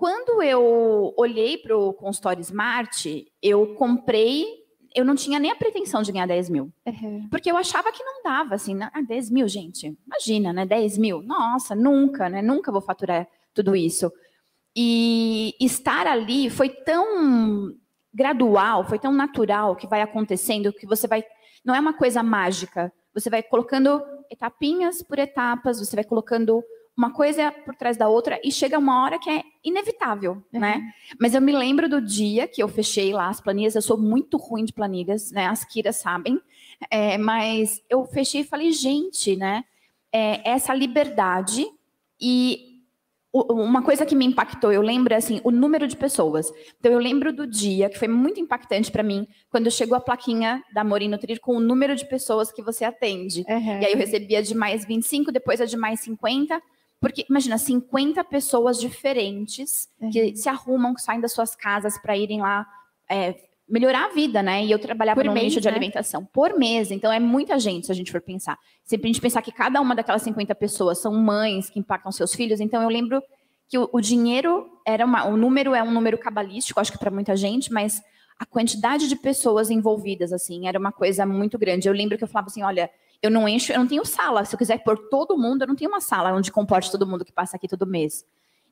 Quando 0.00 0.42
eu 0.42 1.12
olhei 1.14 1.58
para 1.58 1.76
o 1.76 1.92
consultório 1.92 2.40
Smart, 2.40 3.30
eu 3.42 3.74
comprei, 3.74 4.46
eu 4.94 5.04
não 5.04 5.14
tinha 5.14 5.38
nem 5.38 5.50
a 5.50 5.54
pretensão 5.54 6.00
de 6.00 6.10
ganhar 6.10 6.24
10 6.24 6.48
mil. 6.48 6.72
Uhum. 6.86 7.28
Porque 7.30 7.50
eu 7.50 7.56
achava 7.58 7.92
que 7.92 8.02
não 8.02 8.22
dava, 8.22 8.54
assim, 8.54 8.78
ah, 8.82 9.02
10 9.06 9.28
mil, 9.28 9.46
gente, 9.46 9.94
imagina, 10.06 10.54
né? 10.54 10.64
10 10.64 10.96
mil, 10.96 11.20
nossa, 11.20 11.74
nunca, 11.74 12.30
né? 12.30 12.40
Nunca 12.40 12.72
vou 12.72 12.80
faturar 12.80 13.28
tudo 13.52 13.76
isso. 13.76 14.10
E 14.74 15.54
estar 15.60 16.06
ali 16.06 16.48
foi 16.48 16.70
tão 16.70 17.76
gradual, 18.10 18.84
foi 18.84 18.98
tão 18.98 19.12
natural 19.12 19.76
que 19.76 19.86
vai 19.86 20.00
acontecendo 20.00 20.72
que 20.72 20.86
você 20.86 21.06
vai. 21.06 21.22
Não 21.62 21.74
é 21.74 21.80
uma 21.80 21.92
coisa 21.92 22.22
mágica. 22.22 22.90
Você 23.12 23.28
vai 23.28 23.42
colocando 23.42 24.02
etapinhas 24.30 25.02
por 25.02 25.18
etapas, 25.18 25.78
você 25.78 25.94
vai 25.94 26.04
colocando 26.04 26.64
uma 27.00 27.10
coisa 27.10 27.50
por 27.50 27.74
trás 27.74 27.96
da 27.96 28.10
outra 28.10 28.38
e 28.44 28.52
chega 28.52 28.78
uma 28.78 29.02
hora 29.02 29.18
que 29.18 29.30
é 29.30 29.42
inevitável, 29.64 30.32
uhum. 30.52 30.60
né? 30.60 30.92
Mas 31.18 31.34
eu 31.34 31.40
me 31.40 31.50
lembro 31.50 31.88
do 31.88 31.98
dia 31.98 32.46
que 32.46 32.62
eu 32.62 32.68
fechei 32.68 33.14
lá 33.14 33.30
as 33.30 33.40
planilhas, 33.40 33.74
eu 33.74 33.80
sou 33.80 33.96
muito 33.96 34.36
ruim 34.36 34.66
de 34.66 34.72
planilhas, 34.74 35.32
né? 35.32 35.46
As 35.46 35.64
Kiras 35.64 35.96
sabem, 35.96 36.38
é, 36.90 37.16
mas 37.16 37.82
eu 37.88 38.04
fechei 38.04 38.42
e 38.42 38.44
falei, 38.44 38.70
gente, 38.70 39.34
né? 39.34 39.64
É, 40.12 40.46
essa 40.46 40.74
liberdade 40.74 41.66
e 42.20 42.66
uma 43.32 43.80
coisa 43.80 44.04
que 44.04 44.14
me 44.14 44.26
impactou, 44.26 44.70
eu 44.70 44.82
lembro 44.82 45.14
assim, 45.14 45.40
o 45.42 45.50
número 45.50 45.86
de 45.86 45.96
pessoas. 45.96 46.52
Então 46.78 46.92
eu 46.92 46.98
lembro 46.98 47.32
do 47.32 47.46
dia 47.46 47.88
que 47.88 47.98
foi 47.98 48.08
muito 48.08 48.40
impactante 48.40 48.90
para 48.90 49.04
mim 49.04 49.26
quando 49.48 49.70
chegou 49.70 49.96
a 49.96 50.00
plaquinha 50.00 50.62
da 50.74 50.84
Morino 50.84 51.12
Nutrir 51.12 51.40
com 51.40 51.56
o 51.56 51.60
número 51.60 51.96
de 51.96 52.06
pessoas 52.06 52.52
que 52.52 52.60
você 52.60 52.84
atende. 52.84 53.44
Uhum. 53.48 53.80
E 53.80 53.86
aí 53.86 53.92
eu 53.92 53.98
recebia 53.98 54.42
de 54.42 54.54
mais 54.54 54.84
25, 54.84 55.32
depois 55.32 55.62
a 55.62 55.64
de 55.64 55.78
mais 55.78 56.00
50. 56.00 56.60
Porque, 57.00 57.24
imagina, 57.28 57.56
50 57.56 58.22
pessoas 58.24 58.78
diferentes 58.78 59.88
uhum. 60.00 60.10
que 60.10 60.36
se 60.36 60.48
arrumam, 60.48 60.94
que 60.94 61.00
saem 61.00 61.20
das 61.20 61.32
suas 61.32 61.56
casas 61.56 61.98
para 61.98 62.16
irem 62.16 62.40
lá 62.42 62.66
é, 63.08 63.34
melhorar 63.70 64.06
a 64.06 64.08
vida, 64.08 64.42
né? 64.42 64.64
E 64.64 64.70
eu 64.70 64.78
trabalhava 64.78 65.22
no 65.22 65.32
nicho 65.32 65.60
de 65.60 65.66
né? 65.66 65.72
alimentação 65.72 66.24
por 66.24 66.58
mês, 66.58 66.90
então 66.90 67.12
é 67.12 67.20
muita 67.20 67.58
gente, 67.58 67.86
se 67.86 67.92
a 67.92 67.94
gente 67.94 68.10
for 68.10 68.20
pensar. 68.20 68.58
Sempre 68.84 69.08
a 69.08 69.12
gente 69.12 69.20
pensar 69.20 69.40
que 69.40 69.52
cada 69.52 69.80
uma 69.80 69.94
daquelas 69.94 70.22
50 70.22 70.54
pessoas 70.56 71.00
são 71.00 71.14
mães 71.14 71.70
que 71.70 71.78
impactam 71.78 72.12
seus 72.12 72.34
filhos, 72.34 72.60
então 72.60 72.82
eu 72.82 72.88
lembro 72.88 73.22
que 73.68 73.78
o, 73.78 73.88
o 73.92 74.00
dinheiro 74.00 74.68
era 74.84 75.06
uma, 75.06 75.24
o 75.26 75.36
número 75.36 75.74
é 75.74 75.82
um 75.82 75.92
número 75.92 76.18
cabalístico, 76.18 76.80
acho 76.80 76.90
que 76.90 76.98
para 76.98 77.10
muita 77.10 77.36
gente, 77.36 77.72
mas 77.72 78.02
a 78.36 78.44
quantidade 78.44 79.08
de 79.08 79.14
pessoas 79.14 79.70
envolvidas 79.70 80.32
assim 80.32 80.66
era 80.66 80.78
uma 80.78 80.90
coisa 80.90 81.24
muito 81.24 81.56
grande. 81.56 81.88
Eu 81.88 81.94
lembro 81.94 82.18
que 82.18 82.24
eu 82.24 82.28
falava 82.28 82.48
assim, 82.48 82.62
olha, 82.62 82.90
eu 83.22 83.30
não 83.30 83.48
encho, 83.48 83.72
eu 83.72 83.78
não 83.78 83.86
tenho 83.86 84.04
sala. 84.04 84.44
Se 84.44 84.54
eu 84.54 84.58
quiser 84.58 84.82
pôr 84.82 84.96
todo 85.08 85.36
mundo, 85.36 85.62
eu 85.62 85.68
não 85.68 85.76
tenho 85.76 85.90
uma 85.90 86.00
sala 86.00 86.32
onde 86.32 86.50
comporte 86.50 86.90
todo 86.90 87.06
mundo 87.06 87.24
que 87.24 87.32
passa 87.32 87.56
aqui 87.56 87.68
todo 87.68 87.86
mês. 87.86 88.24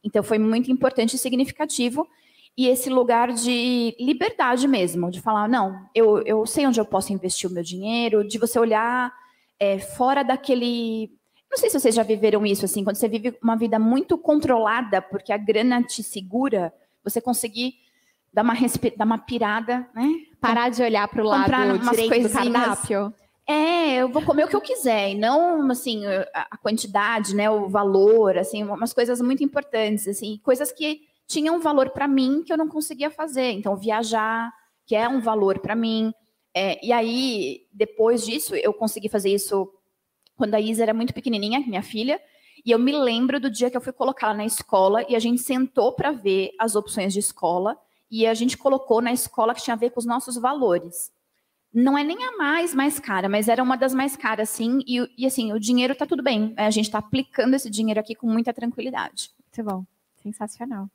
Então 0.03 0.23
foi 0.23 0.39
muito 0.39 0.71
importante 0.71 1.15
e 1.15 1.19
significativo. 1.19 2.07
e 2.57 2.67
esse 2.67 2.91
lugar 2.91 3.33
de 3.33 3.95
liberdade 4.01 4.67
mesmo, 4.67 5.11
de 5.11 5.21
falar, 5.21 5.49
não, 5.49 5.87
eu, 5.95 6.19
eu 6.23 6.45
sei 6.45 6.67
onde 6.67 6.81
eu 6.81 6.85
posso 6.85 7.13
investir 7.13 7.49
o 7.49 7.53
meu 7.53 7.63
dinheiro, 7.63 8.27
de 8.27 8.37
você 8.37 8.59
olhar 8.59 9.13
é, 9.61 9.79
fora 9.79 10.25
daquele. 10.25 11.13
Não 11.51 11.57
sei 11.57 11.71
se 11.71 11.79
vocês 11.79 11.95
já 11.95 12.03
viveram 12.03 12.45
isso, 12.45 12.65
assim, 12.65 12.83
quando 12.83 12.97
você 12.97 13.09
vive 13.09 13.37
uma 13.43 13.57
vida 13.57 13.79
muito 13.79 14.19
controlada, 14.19 15.01
porque 15.01 15.33
a 15.33 15.37
grana 15.37 15.83
te 15.83 16.03
segura, 16.03 16.73
você 17.05 17.21
conseguir 17.21 17.75
dar 18.33 18.43
uma, 18.43 18.53
respi... 18.53 18.93
dar 18.97 19.05
uma 19.05 19.19
pirada, 19.19 19.89
né? 19.95 20.09
Parar 20.41 20.69
de 20.69 20.83
olhar 20.83 21.07
para 21.09 21.23
o 21.23 21.27
lado 21.27 21.51
direito 21.91 22.29
do 22.29 22.33
cardápio. 22.33 23.15
É, 23.51 23.95
eu 23.97 24.11
vou 24.11 24.23
comer 24.23 24.45
o 24.45 24.49
que 24.49 24.55
eu 24.55 24.61
quiser, 24.61 25.11
e 25.11 25.15
não 25.15 25.71
assim 25.71 26.05
a 26.35 26.57
quantidade, 26.59 27.35
né, 27.35 27.49
o 27.49 27.67
valor, 27.67 28.37
assim, 28.37 28.63
umas 28.63 28.93
coisas 28.93 29.23
muito 29.23 29.43
importantes, 29.43 30.07
assim, 30.07 30.39
coisas 30.45 30.71
que 30.71 31.01
tinham 31.27 31.57
um 31.57 31.61
valor 31.61 31.91
para 31.91 32.07
mim 32.07 32.43
que 32.45 32.53
eu 32.53 32.57
não 32.59 32.69
conseguia 32.69 33.11
fazer. 33.11 33.53
Então, 33.53 33.77
viajar, 33.77 34.53
que 34.87 34.97
é 34.97 35.09
um 35.09 35.21
valor 35.21 35.59
para 35.61 35.77
mim. 35.77 36.13
É, 36.55 36.85
e 36.85 36.91
aí, 36.93 37.67
depois 37.73 38.25
disso, 38.25 38.57
eu 38.57 38.73
consegui 38.73 39.09
fazer 39.09 39.31
isso 39.31 39.71
quando 40.37 40.55
a 40.55 40.61
Isa 40.61 40.83
era 40.83 40.95
muito 40.95 41.13
pequenininha, 41.13 41.61
minha 41.61 41.83
filha. 41.83 42.21
E 42.65 42.71
eu 42.71 42.79
me 42.79 42.93
lembro 42.93 43.39
do 43.39 43.51
dia 43.51 43.71
que 43.71 43.77
eu 43.77 43.81
fui 43.81 43.93
colocá-la 43.93 44.35
na 44.35 44.45
escola 44.45 45.05
e 45.09 45.15
a 45.15 45.19
gente 45.19 45.41
sentou 45.43 45.93
para 45.93 46.11
ver 46.11 46.51
as 46.59 46.75
opções 46.75 47.13
de 47.13 47.19
escola 47.19 47.79
e 48.11 48.27
a 48.27 48.35
gente 48.35 48.57
colocou 48.57 49.03
na 49.03 49.13
escola 49.13 49.55
que 49.55 49.63
tinha 49.63 49.75
a 49.75 49.79
ver 49.79 49.91
com 49.91 50.01
os 50.01 50.07
nossos 50.07 50.37
valores. 50.37 51.13
Não 51.73 51.97
é 51.99 52.03
nem 52.03 52.25
a 52.25 52.37
mais 52.37 52.75
mais 52.75 52.99
cara, 52.99 53.29
mas 53.29 53.49
era 53.49 53.63
uma 53.63 53.77
das 53.77 53.95
mais 53.95 54.17
caras, 54.17 54.49
sim. 54.49 54.81
E, 54.87 55.07
e 55.19 55.27
assim, 55.27 55.53
o 55.53 55.61
dinheiro 55.61 55.93
está 55.93 56.07
tudo 56.07 56.23
bem. 56.23 56.55
A 56.57 56.71
gente 56.71 56.87
está 56.87 56.99
aplicando 56.99 57.55
esse 57.55 57.69
dinheiro 57.69 58.01
aqui 58.01 58.15
com 58.15 58.27
muita 58.27 58.53
tranquilidade. 58.53 59.31
Muito 59.45 59.71
bom. 59.71 59.85
Sensacional. 60.23 60.89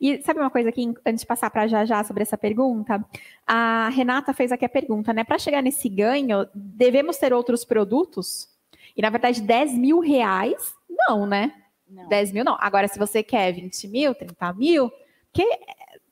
E 0.00 0.22
sabe 0.22 0.40
uma 0.40 0.50
coisa 0.50 0.68
aqui, 0.68 0.92
antes 1.04 1.22
de 1.22 1.26
passar 1.26 1.50
para 1.50 1.66
já 1.66 1.84
já 1.84 2.04
sobre 2.04 2.22
essa 2.22 2.38
pergunta? 2.38 3.04
A 3.46 3.88
Renata 3.88 4.32
fez 4.32 4.52
aqui 4.52 4.64
a 4.64 4.68
pergunta, 4.68 5.12
né? 5.12 5.24
Para 5.24 5.38
chegar 5.38 5.62
nesse 5.62 5.88
ganho, 5.88 6.46
devemos 6.54 7.16
ter 7.16 7.32
outros 7.32 7.64
produtos? 7.64 8.48
E 8.96 9.02
na 9.02 9.10
verdade, 9.10 9.42
10 9.42 9.74
mil 9.74 9.98
reais, 10.00 10.74
não, 10.88 11.26
né? 11.26 11.52
Não. 11.88 12.08
10 12.08 12.32
mil 12.32 12.44
não. 12.44 12.56
Agora, 12.60 12.86
se 12.86 12.98
você 12.98 13.22
quer 13.22 13.52
20 13.52 13.88
mil, 13.88 14.14
30 14.14 14.52
mil, 14.54 14.90
que 15.32 15.44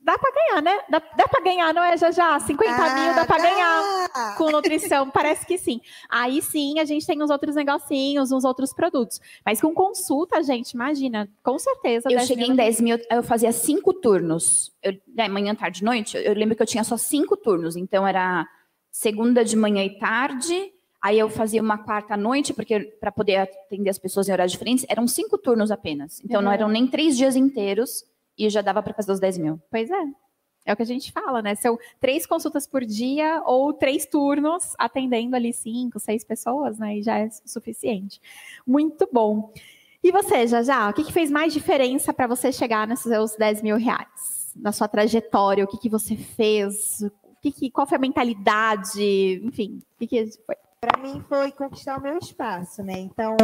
dá 0.07 0.17
para 0.17 0.31
ganhar, 0.33 0.63
né? 0.63 0.81
Dá, 0.89 1.03
dá 1.17 1.27
para 1.27 1.43
ganhar, 1.43 1.75
não 1.75 1.83
é, 1.83 1.97
já 1.97 2.13
já? 2.13 2.39
50 2.39 2.73
ah, 2.73 2.95
mil 2.95 3.15
dá 3.17 3.25
para 3.27 3.43
ganhar 3.43 4.37
com 4.39 4.53
nutrição, 4.53 5.11
parece 5.11 5.45
que 5.45 5.59
sim. 5.59 5.81
Aí 6.09 6.41
sim 6.41 6.79
a 6.79 6.85
gente 6.85 7.05
tem 7.05 7.21
uns 7.21 7.29
outros 7.29 7.57
negocinhos, 7.57 8.31
uns 8.31 8.45
outros 8.45 8.73
produtos. 8.73 9.21
Mas 9.45 9.61
com 9.61 9.75
consulta, 9.75 10.41
gente, 10.45 10.71
imagina, 10.71 11.29
com 11.43 11.59
certeza. 11.59 12.09
Eu 12.09 12.21
cheguei 12.21 12.45
mil... 12.45 12.53
em 12.53 12.57
10 12.57 12.81
mil, 12.83 12.99
eu 13.11 13.23
fazia 13.25 13.51
cinco 13.51 13.93
turnos. 13.93 14.73
Eu, 14.81 14.97
né, 15.13 15.27
manhã, 15.29 15.57
tarde, 15.57 15.83
noite. 15.83 16.17
Eu 16.17 16.35
lembro 16.35 16.55
que 16.55 16.63
eu 16.63 16.67
tinha 16.67 16.85
só 16.85 16.97
cinco 16.97 17.37
turnos. 17.37 17.75
Então 17.75 18.07
era 18.07 18.47
segunda 18.93 19.45
de 19.45 19.57
manhã 19.57 19.83
e 19.83 19.99
tarde. 19.99 20.73
Aí 21.03 21.19
eu 21.19 21.29
fazia 21.29 21.61
uma 21.61 21.79
quarta 21.79 22.17
noite, 22.17 22.55
porque 22.55 22.81
para 23.01 23.11
poder 23.11 23.37
atender 23.39 23.91
as 23.91 23.99
pessoas 23.99 24.29
em 24.29 24.33
horários 24.33 24.53
diferentes, 24.53 24.87
eram 24.89 25.09
cinco 25.09 25.37
turnos 25.37 25.73
apenas. 25.73 26.23
Então 26.25 26.39
uhum. 26.39 26.45
não 26.45 26.53
eram 26.53 26.69
nem 26.69 26.87
três 26.87 27.17
dias 27.17 27.35
inteiros 27.35 28.05
e 28.38 28.49
já 28.50 28.61
dava 28.61 28.83
para 28.83 28.95
fazer 28.95 29.12
os 29.12 29.21
10 29.21 29.38
mil. 29.38 29.61
Pois 29.71 29.90
é. 29.90 30.05
É 30.66 30.73
o 30.73 30.76
que 30.76 30.83
a 30.83 30.87
gente 30.87 31.12
fala, 31.12 31.40
né? 31.40 31.55
São 31.55 31.78
três 32.00 32.26
consultas 32.26 32.66
por 32.66 32.85
dia 32.85 33.40
ou 33.47 33.73
três 33.73 34.05
turnos, 34.05 34.75
atendendo 34.76 35.37
ali 35.37 35.52
cinco, 35.52 36.00
seis 36.00 36.25
pessoas, 36.25 36.76
né? 36.76 36.99
E 36.99 37.02
já 37.02 37.19
é 37.21 37.31
suficiente. 37.45 38.21
Muito 38.66 39.09
bom. 39.12 39.52
E 40.02 40.11
você, 40.11 40.45
Jajá, 40.47 40.90
o 40.90 40.93
que, 40.93 41.05
que 41.05 41.12
fez 41.12 41.31
mais 41.31 41.52
diferença 41.52 42.12
para 42.12 42.26
você 42.26 42.50
chegar 42.50 42.87
nesses 42.87 43.11
seus 43.11 43.37
10 43.37 43.62
mil 43.62 43.76
reais? 43.76 44.52
Na 44.57 44.73
sua 44.73 44.88
trajetória, 44.88 45.64
o 45.64 45.69
que, 45.69 45.78
que 45.78 45.88
você 45.88 46.16
fez? 46.16 47.00
O 47.02 47.37
que 47.40 47.52
que, 47.52 47.71
qual 47.71 47.87
foi 47.87 47.97
a 47.97 48.00
mentalidade? 48.00 49.40
Enfim, 49.45 49.81
o 49.95 49.99
que, 49.99 50.07
que 50.09 50.31
foi? 50.45 50.57
para 50.81 51.00
mim 51.02 51.25
foi 51.28 51.50
conquistar 51.50 51.99
o 51.99 52.02
meu 52.02 52.19
espaço, 52.19 52.83
né? 52.83 52.99
Então, 52.99 53.37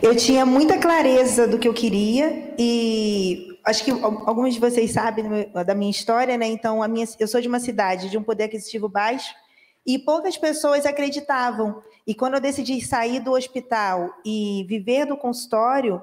eu 0.00 0.14
tinha 0.14 0.46
muita 0.46 0.78
clareza 0.78 1.48
do 1.48 1.58
que 1.58 1.66
eu 1.66 1.74
queria 1.74 2.54
e 2.56 3.51
acho 3.64 3.84
que 3.84 3.90
alguns 3.90 4.54
de 4.54 4.60
vocês 4.60 4.92
sabem 4.92 5.24
da 5.64 5.74
minha 5.74 5.90
história, 5.90 6.36
né? 6.36 6.46
Então, 6.46 6.82
a 6.82 6.88
minha, 6.88 7.06
eu 7.18 7.28
sou 7.28 7.40
de 7.40 7.48
uma 7.48 7.60
cidade 7.60 8.10
de 8.10 8.18
um 8.18 8.22
poder 8.22 8.44
aquisitivo 8.44 8.88
baixo 8.88 9.34
e 9.86 9.98
poucas 9.98 10.36
pessoas 10.36 10.86
acreditavam. 10.86 11.82
E 12.06 12.14
quando 12.14 12.34
eu 12.34 12.40
decidi 12.40 12.80
sair 12.80 13.20
do 13.20 13.32
hospital 13.32 14.10
e 14.24 14.64
viver 14.68 15.06
do 15.06 15.16
consultório, 15.16 16.02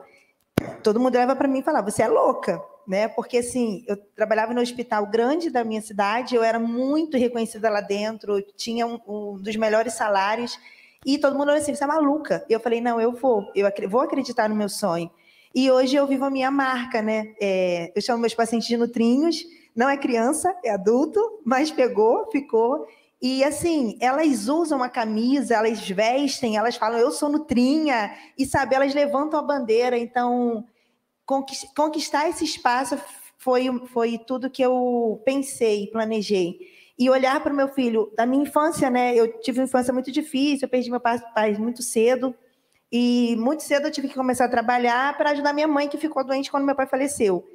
todo 0.84 1.00
mundo 1.00 1.16
leva 1.16 1.36
para 1.36 1.48
mim 1.48 1.60
e 1.60 1.63
fala: 1.63 1.82
"Você 1.82 2.04
é 2.04 2.08
louca" 2.08 2.62
né? 2.89 3.08
Porque 3.08 3.38
assim, 3.38 3.84
eu 3.88 3.96
trabalhava 4.16 4.51
no 4.51 4.62
hospital 4.62 5.06
grande 5.06 5.51
da 5.51 5.63
minha 5.63 5.80
cidade, 5.80 6.34
eu 6.34 6.44
era 6.44 6.58
muito 6.58 7.20
reconhecida 7.20 7.70
lá 7.70 7.82
dentro, 7.82 8.42
tinha 8.58 8.88
um, 8.88 9.00
um 9.08 9.38
dos 9.38 9.56
melhores 9.56 9.94
salários 9.94 10.60
e 11.06 11.20
todo 11.20 11.38
mundo 11.38 11.50
olhou 11.50 11.62
assim, 11.62 11.75
você 11.75 11.84
é 11.84 11.88
maluca. 11.88 12.44
E 12.50 12.54
eu 12.54 12.60
falei, 12.60 12.82
não, 12.82 13.00
eu 13.00 13.12
vou, 13.12 13.51
eu 13.54 13.72
vou 13.88 14.01
acreditar 14.01 14.50
no 14.50 14.56
meu 14.56 14.68
sonho. 14.68 15.10
E 15.53 15.72
hoje 15.72 15.96
eu 15.96 16.06
vivo 16.06 16.25
a 16.25 16.29
minha 16.29 16.51
marca, 16.51 17.01
né? 17.01 17.34
É, 17.41 17.91
eu 17.96 18.01
chamo 18.01 18.20
meus 18.20 18.36
pacientes 18.36 18.68
de 18.68 18.77
nutrinhos, 18.77 19.44
não 19.75 19.89
é 19.89 19.98
criança, 19.98 20.56
é 20.63 20.72
adulto, 20.72 21.20
mas 21.44 21.72
pegou, 21.72 22.29
ficou. 22.32 22.86
E 23.22 23.44
assim, 23.44 23.98
elas 24.00 24.48
usam 24.48 24.82
a 24.82 24.89
camisa, 24.89 25.56
elas 25.56 25.82
vestem, 25.89 26.56
elas 26.56 26.75
falam, 26.75 27.00
eu 27.00 27.12
sou 27.12 27.29
nutrinha, 27.29 28.15
e 28.38 28.46
sabe, 28.46 28.75
elas 28.75 28.94
levantam 28.94 29.39
a 29.39 29.44
bandeira, 29.44 29.98
então 29.98 30.65
conquistar 31.75 32.27
esse 32.29 32.44
espaço 32.44 32.98
foi, 33.38 33.65
foi 33.88 34.18
tudo 34.18 34.50
que 34.50 34.62
eu 34.62 35.22
pensei, 35.25 35.88
planejei. 35.88 36.60
E 36.98 37.10
olhar 37.10 37.41
para 37.41 37.53
o 37.53 37.56
meu 37.56 37.70
filho, 37.70 38.12
da 38.15 38.25
minha 38.25 38.44
infância, 38.44 38.89
né? 38.89 39.15
Eu 39.15 39.39
tive 39.39 39.60
uma 39.60 39.65
infância 39.65 39.94
muito 39.94 40.12
difícil, 40.12 40.65
eu 40.65 40.70
perdi 40.70 40.91
meu 40.91 41.00
pai, 41.00 41.20
pai 41.34 41.53
muito 41.53 41.82
cedo. 41.82 42.36
E 42.91 43.36
muito 43.38 43.63
cedo 43.63 43.88
eu 43.88 43.91
tive 43.91 44.08
que 44.08 44.15
começar 44.15 44.46
a 44.46 44.50
trabalhar 44.50 45.15
para 45.17 45.31
ajudar 45.31 45.53
minha 45.53 45.67
mãe, 45.67 45.88
que 45.88 45.98
ficou 45.98 46.24
doente 46.24 46.50
quando 46.50 46.65
meu 46.65 46.75
pai 46.75 46.88
faleceu. 46.88 47.48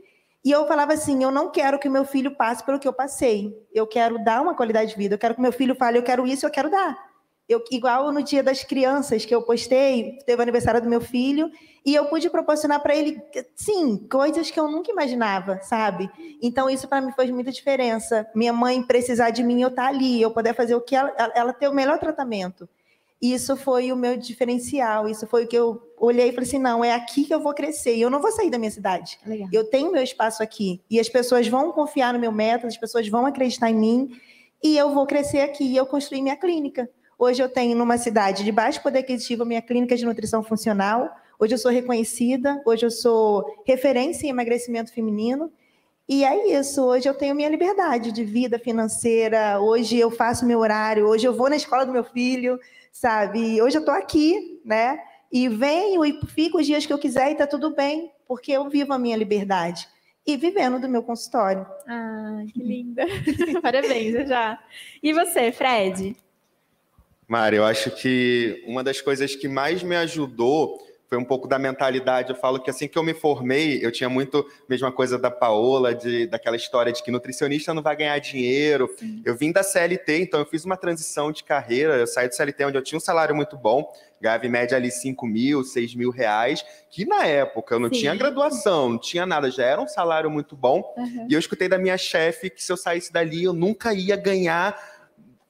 E 0.44 0.50
eu 0.50 0.66
falava 0.66 0.92
assim: 0.92 1.22
eu 1.22 1.30
não 1.30 1.50
quero 1.50 1.78
que 1.78 1.88
meu 1.88 2.04
filho 2.04 2.36
passe 2.36 2.62
pelo 2.62 2.78
que 2.78 2.86
eu 2.86 2.92
passei. 2.92 3.66
Eu 3.72 3.86
quero 3.86 4.22
dar 4.22 4.42
uma 4.42 4.54
qualidade 4.54 4.90
de 4.90 4.96
vida. 4.96 5.14
Eu 5.14 5.18
quero 5.18 5.34
que 5.34 5.40
meu 5.40 5.52
filho 5.52 5.74
fale: 5.74 5.98
eu 5.98 6.02
quero 6.02 6.26
isso, 6.26 6.46
eu 6.46 6.50
quero 6.50 6.70
dar. 6.70 7.14
Eu, 7.48 7.62
igual 7.70 8.10
no 8.10 8.22
dia 8.22 8.42
das 8.42 8.64
crianças 8.64 9.24
que 9.24 9.34
eu 9.34 9.42
postei, 9.42 10.18
teve 10.24 10.38
o 10.38 10.42
aniversário 10.42 10.80
do 10.80 10.88
meu 10.88 11.00
filho, 11.00 11.50
e 11.84 11.94
eu 11.94 12.06
pude 12.06 12.30
proporcionar 12.30 12.80
para 12.80 12.96
ele, 12.96 13.20
sim, 13.54 13.98
coisas 14.10 14.50
que 14.50 14.58
eu 14.58 14.66
nunca 14.66 14.90
imaginava, 14.90 15.60
sabe? 15.60 16.10
Então 16.40 16.70
isso 16.70 16.88
para 16.88 17.02
mim 17.02 17.12
fez 17.12 17.30
muita 17.30 17.52
diferença. 17.52 18.26
Minha 18.34 18.54
mãe 18.54 18.82
precisar 18.82 19.28
de 19.28 19.42
mim, 19.42 19.60
eu 19.60 19.68
estar 19.68 19.82
tá 19.82 19.88
ali, 19.88 20.22
eu 20.22 20.30
poder 20.30 20.54
fazer 20.54 20.74
o 20.74 20.80
que 20.80 20.96
ela, 20.96 21.12
ela 21.34 21.52
ter 21.52 21.68
o 21.68 21.74
melhor 21.74 21.98
tratamento. 21.98 22.66
Isso 23.24 23.56
foi 23.56 23.90
o 23.90 23.96
meu 23.96 24.18
diferencial, 24.18 25.08
isso 25.08 25.26
foi 25.26 25.44
o 25.44 25.48
que 25.48 25.56
eu 25.56 25.80
olhei 25.96 26.28
e 26.28 26.32
falei 26.32 26.46
assim, 26.46 26.58
não, 26.58 26.84
é 26.84 26.92
aqui 26.92 27.24
que 27.24 27.32
eu 27.32 27.40
vou 27.40 27.54
crescer, 27.54 27.96
e 27.96 28.02
eu 28.02 28.10
não 28.10 28.20
vou 28.20 28.30
sair 28.30 28.50
da 28.50 28.58
minha 28.58 28.70
cidade. 28.70 29.18
Legal. 29.24 29.48
Eu 29.50 29.64
tenho 29.64 29.90
meu 29.90 30.02
espaço 30.02 30.42
aqui, 30.42 30.82
e 30.90 31.00
as 31.00 31.08
pessoas 31.08 31.48
vão 31.48 31.72
confiar 31.72 32.12
no 32.12 32.20
meu 32.20 32.30
método, 32.30 32.66
as 32.66 32.76
pessoas 32.76 33.08
vão 33.08 33.24
acreditar 33.24 33.70
em 33.70 33.74
mim, 33.74 34.20
e 34.62 34.76
eu 34.76 34.92
vou 34.92 35.06
crescer 35.06 35.40
aqui, 35.40 35.64
e 35.64 35.74
eu 35.74 35.86
construí 35.86 36.20
minha 36.20 36.36
clínica. 36.36 36.86
Hoje 37.18 37.42
eu 37.42 37.48
tenho 37.48 37.74
numa 37.74 37.96
cidade 37.96 38.44
de 38.44 38.52
baixo 38.52 38.82
poder 38.82 38.98
aquisitivo 38.98 39.46
minha 39.46 39.62
clínica 39.62 39.96
de 39.96 40.04
nutrição 40.04 40.42
funcional. 40.42 41.10
Hoje 41.38 41.54
eu 41.54 41.58
sou 41.58 41.70
reconhecida, 41.70 42.60
hoje 42.66 42.84
eu 42.84 42.90
sou 42.90 43.42
referência 43.66 44.26
em 44.26 44.30
emagrecimento 44.30 44.92
feminino. 44.92 45.50
E 46.06 46.24
é 46.24 46.58
isso, 46.60 46.82
hoje 46.82 47.08
eu 47.08 47.14
tenho 47.14 47.34
minha 47.34 47.48
liberdade 47.48 48.12
de 48.12 48.22
vida 48.22 48.58
financeira, 48.58 49.58
hoje 49.60 49.96
eu 49.96 50.10
faço 50.10 50.44
meu 50.44 50.58
horário, 50.58 51.06
hoje 51.06 51.26
eu 51.26 51.32
vou 51.32 51.48
na 51.48 51.56
escola 51.56 51.86
do 51.86 51.92
meu 51.92 52.04
filho, 52.04 52.60
sabe? 52.94 53.60
Hoje 53.60 53.76
eu 53.76 53.80
estou 53.80 53.92
aqui, 53.92 54.60
né? 54.64 55.02
E 55.30 55.48
venho 55.48 56.04
e 56.04 56.20
fico 56.28 56.58
os 56.58 56.66
dias 56.66 56.86
que 56.86 56.92
eu 56.92 56.98
quiser 56.98 57.28
e 57.28 57.32
está 57.32 57.44
tudo 57.44 57.74
bem, 57.74 58.12
porque 58.26 58.52
eu 58.52 58.70
vivo 58.70 58.92
a 58.92 58.98
minha 58.98 59.16
liberdade. 59.16 59.88
E 60.24 60.36
vivendo 60.36 60.80
do 60.80 60.88
meu 60.88 61.02
consultório. 61.02 61.66
Ah, 61.86 62.44
que 62.50 62.62
linda. 62.62 63.04
Parabéns, 63.60 64.26
já. 64.28 64.58
E 65.02 65.12
você, 65.12 65.50
Fred? 65.50 66.16
Mari, 67.26 67.56
eu 67.56 67.64
acho 67.64 67.90
que 67.90 68.62
uma 68.66 68.82
das 68.84 69.00
coisas 69.00 69.34
que 69.34 69.48
mais 69.48 69.82
me 69.82 69.96
ajudou 69.96 70.78
foi 71.14 71.18
um 71.18 71.24
pouco 71.24 71.46
da 71.46 71.58
mentalidade. 71.60 72.30
Eu 72.30 72.36
falo 72.36 72.58
que 72.58 72.68
assim 72.68 72.88
que 72.88 72.98
eu 72.98 73.02
me 73.04 73.14
formei, 73.14 73.78
eu 73.80 73.92
tinha 73.92 74.08
muito 74.08 74.44
mesma 74.68 74.90
coisa 74.90 75.16
da 75.16 75.30
Paola, 75.30 75.94
de, 75.94 76.26
daquela 76.26 76.56
história 76.56 76.92
de 76.92 77.02
que 77.02 77.10
nutricionista 77.10 77.72
não 77.72 77.82
vai 77.82 77.94
ganhar 77.94 78.18
dinheiro. 78.18 78.90
Sim. 78.98 79.22
Eu 79.24 79.36
vim 79.36 79.52
da 79.52 79.62
CLT, 79.62 80.22
então 80.22 80.40
eu 80.40 80.46
fiz 80.46 80.64
uma 80.64 80.76
transição 80.76 81.30
de 81.30 81.44
carreira. 81.44 81.94
Eu 81.94 82.06
saí 82.06 82.28
do 82.28 82.34
CLT 82.34 82.64
onde 82.64 82.78
eu 82.78 82.82
tinha 82.82 82.96
um 82.96 83.00
salário 83.00 83.34
muito 83.34 83.56
bom, 83.56 83.88
ganhava 84.20 84.44
em 84.44 84.48
média 84.48 84.76
ali 84.76 84.90
5 84.90 85.24
mil, 85.24 85.62
6 85.62 85.94
mil 85.94 86.10
reais, 86.10 86.64
que 86.90 87.04
na 87.04 87.24
época 87.24 87.76
eu 87.76 87.78
não 87.78 87.88
Sim. 87.88 88.00
tinha 88.00 88.14
graduação, 88.16 88.88
não 88.88 88.98
tinha 88.98 89.24
nada, 89.24 89.48
já 89.50 89.64
era 89.64 89.80
um 89.80 89.86
salário 89.86 90.28
muito 90.28 90.56
bom. 90.56 90.82
Uhum. 90.96 91.28
E 91.30 91.34
eu 91.34 91.38
escutei 91.38 91.68
da 91.68 91.78
minha 91.78 91.96
chefe 91.96 92.50
que 92.50 92.62
se 92.62 92.72
eu 92.72 92.76
saísse 92.76 93.12
dali, 93.12 93.44
eu 93.44 93.52
nunca 93.52 93.94
ia 93.94 94.16
ganhar 94.16 94.76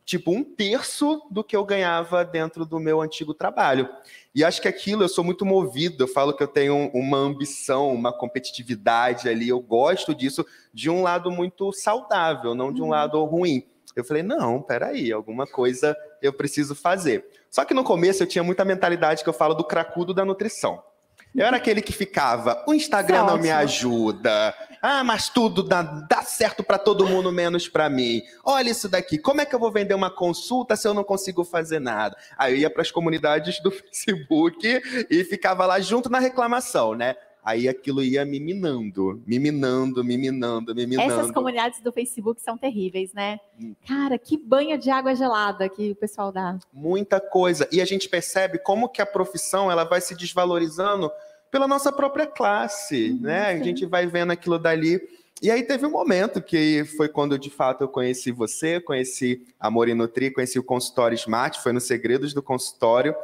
tipo 0.04 0.30
um 0.30 0.44
terço 0.44 1.23
do 1.30 1.42
que 1.42 1.56
eu 1.56 1.64
ganhava 1.64 2.25
dentro 2.25 2.64
do 2.64 2.78
meu 2.78 3.00
antigo 3.00 3.32
trabalho. 3.32 3.88
E 4.34 4.44
acho 4.44 4.61
que 4.61 4.68
aquilo 4.68 5.02
eu 5.02 5.08
sou 5.08 5.25
muito 5.25 5.46
movido, 5.46 6.04
eu 6.04 6.08
falo 6.08 6.34
que 6.37 6.42
eu 6.42 6.49
tenho 6.49 6.90
uma 6.92 7.16
ambição, 7.16 7.92
uma 7.92 8.12
competitividade 8.12 9.28
ali, 9.28 9.49
eu 9.49 9.61
gosto 9.61 10.14
disso 10.14 10.44
de 10.73 10.90
um 10.90 11.02
lado 11.02 11.30
muito 11.30 11.73
saudável, 11.73 12.54
não 12.54 12.73
de 12.73 12.82
um 12.82 12.87
uhum. 12.87 12.90
lado 12.90 13.25
ruim. 13.25 13.66
Eu 13.96 14.04
falei, 14.04 14.23
não, 14.23 14.61
peraí, 14.61 15.12
alguma 15.12 15.46
coisa 15.46 15.96
eu 16.20 16.32
preciso 16.32 16.75
fazer. 16.75 17.25
Só 17.49 17.64
que 17.64 17.73
no 17.73 17.84
começo 17.84 18.23
eu 18.23 18.26
tinha 18.26 18.42
muita 18.42 18.64
mentalidade 18.64 19.23
que 19.23 19.28
eu 19.28 19.34
falo 19.34 19.54
do 19.54 19.62
cracudo 19.62 20.12
da 20.12 20.25
nutrição. 20.25 20.82
Eu 21.34 21.44
era 21.44 21.56
aquele 21.56 21.82
que 21.82 21.92
ficava, 21.92 22.62
o 22.64 22.72
Instagram 22.72 23.24
é 23.24 23.26
não 23.26 23.38
me 23.38 23.50
ajuda. 23.50 24.54
Ah, 24.80 25.02
mas 25.02 25.28
tudo 25.28 25.64
dá, 25.64 25.82
dá 25.82 26.22
certo 26.22 26.62
para 26.62 26.78
todo 26.78 27.06
mundo, 27.06 27.32
menos 27.32 27.66
para 27.66 27.88
mim. 27.88 28.22
Olha 28.44 28.70
isso 28.70 28.88
daqui, 28.88 29.18
como 29.18 29.40
é 29.40 29.46
que 29.46 29.52
eu 29.52 29.58
vou 29.58 29.72
vender 29.72 29.94
uma 29.94 30.10
consulta 30.10 30.76
se 30.76 30.86
eu 30.86 30.94
não 30.94 31.02
consigo 31.02 31.42
fazer 31.42 31.80
nada? 31.80 32.16
Aí 32.38 32.52
eu 32.52 32.58
ia 32.58 32.70
para 32.70 32.82
as 32.82 32.92
comunidades 32.92 33.60
do 33.60 33.70
Facebook 33.72 34.80
e 35.10 35.24
ficava 35.24 35.66
lá 35.66 35.80
junto 35.80 36.08
na 36.08 36.20
reclamação, 36.20 36.94
né? 36.94 37.16
Aí 37.44 37.68
aquilo 37.68 38.02
ia 38.02 38.24
me 38.24 38.40
minando, 38.40 39.22
me 39.26 39.38
minando, 39.38 40.02
me 40.02 40.16
minando, 40.16 40.74
me 40.74 40.86
minando. 40.86 41.12
Essas 41.12 41.30
comunidades 41.30 41.82
do 41.82 41.92
Facebook 41.92 42.40
são 42.40 42.56
terríveis, 42.56 43.12
né? 43.12 43.38
Hum. 43.60 43.74
Cara, 43.86 44.16
que 44.16 44.38
banho 44.38 44.78
de 44.78 44.88
água 44.88 45.14
gelada 45.14 45.68
que 45.68 45.90
o 45.90 45.94
pessoal 45.96 46.32
dá. 46.32 46.58
Muita 46.72 47.20
coisa. 47.20 47.68
E 47.70 47.82
a 47.82 47.84
gente 47.84 48.08
percebe 48.08 48.56
como 48.58 48.88
que 48.88 49.02
a 49.02 49.06
profissão 49.06 49.70
ela 49.70 49.84
vai 49.84 50.00
se 50.00 50.16
desvalorizando 50.16 51.10
pela 51.50 51.68
nossa 51.68 51.92
própria 51.92 52.26
classe, 52.26 53.10
uhum, 53.10 53.20
né? 53.20 53.54
Sim. 53.54 53.60
A 53.60 53.64
gente 53.64 53.84
vai 53.84 54.06
vendo 54.06 54.30
aquilo 54.30 54.58
dali. 54.58 54.98
E 55.42 55.50
aí 55.50 55.62
teve 55.62 55.84
um 55.84 55.90
momento 55.90 56.40
que 56.40 56.86
foi 56.96 57.10
quando 57.10 57.38
de 57.38 57.50
fato 57.50 57.84
eu 57.84 57.88
conheci 57.88 58.32
você, 58.32 58.80
conheci 58.80 59.46
Amor 59.60 59.90
e 59.90 59.94
Nutri, 59.94 60.30
conheci 60.30 60.58
o 60.58 60.64
consultório 60.64 61.14
Smart, 61.14 61.62
foi 61.62 61.74
no 61.74 61.80
Segredos 61.80 62.32
do 62.32 62.42
Consultório, 62.42 63.14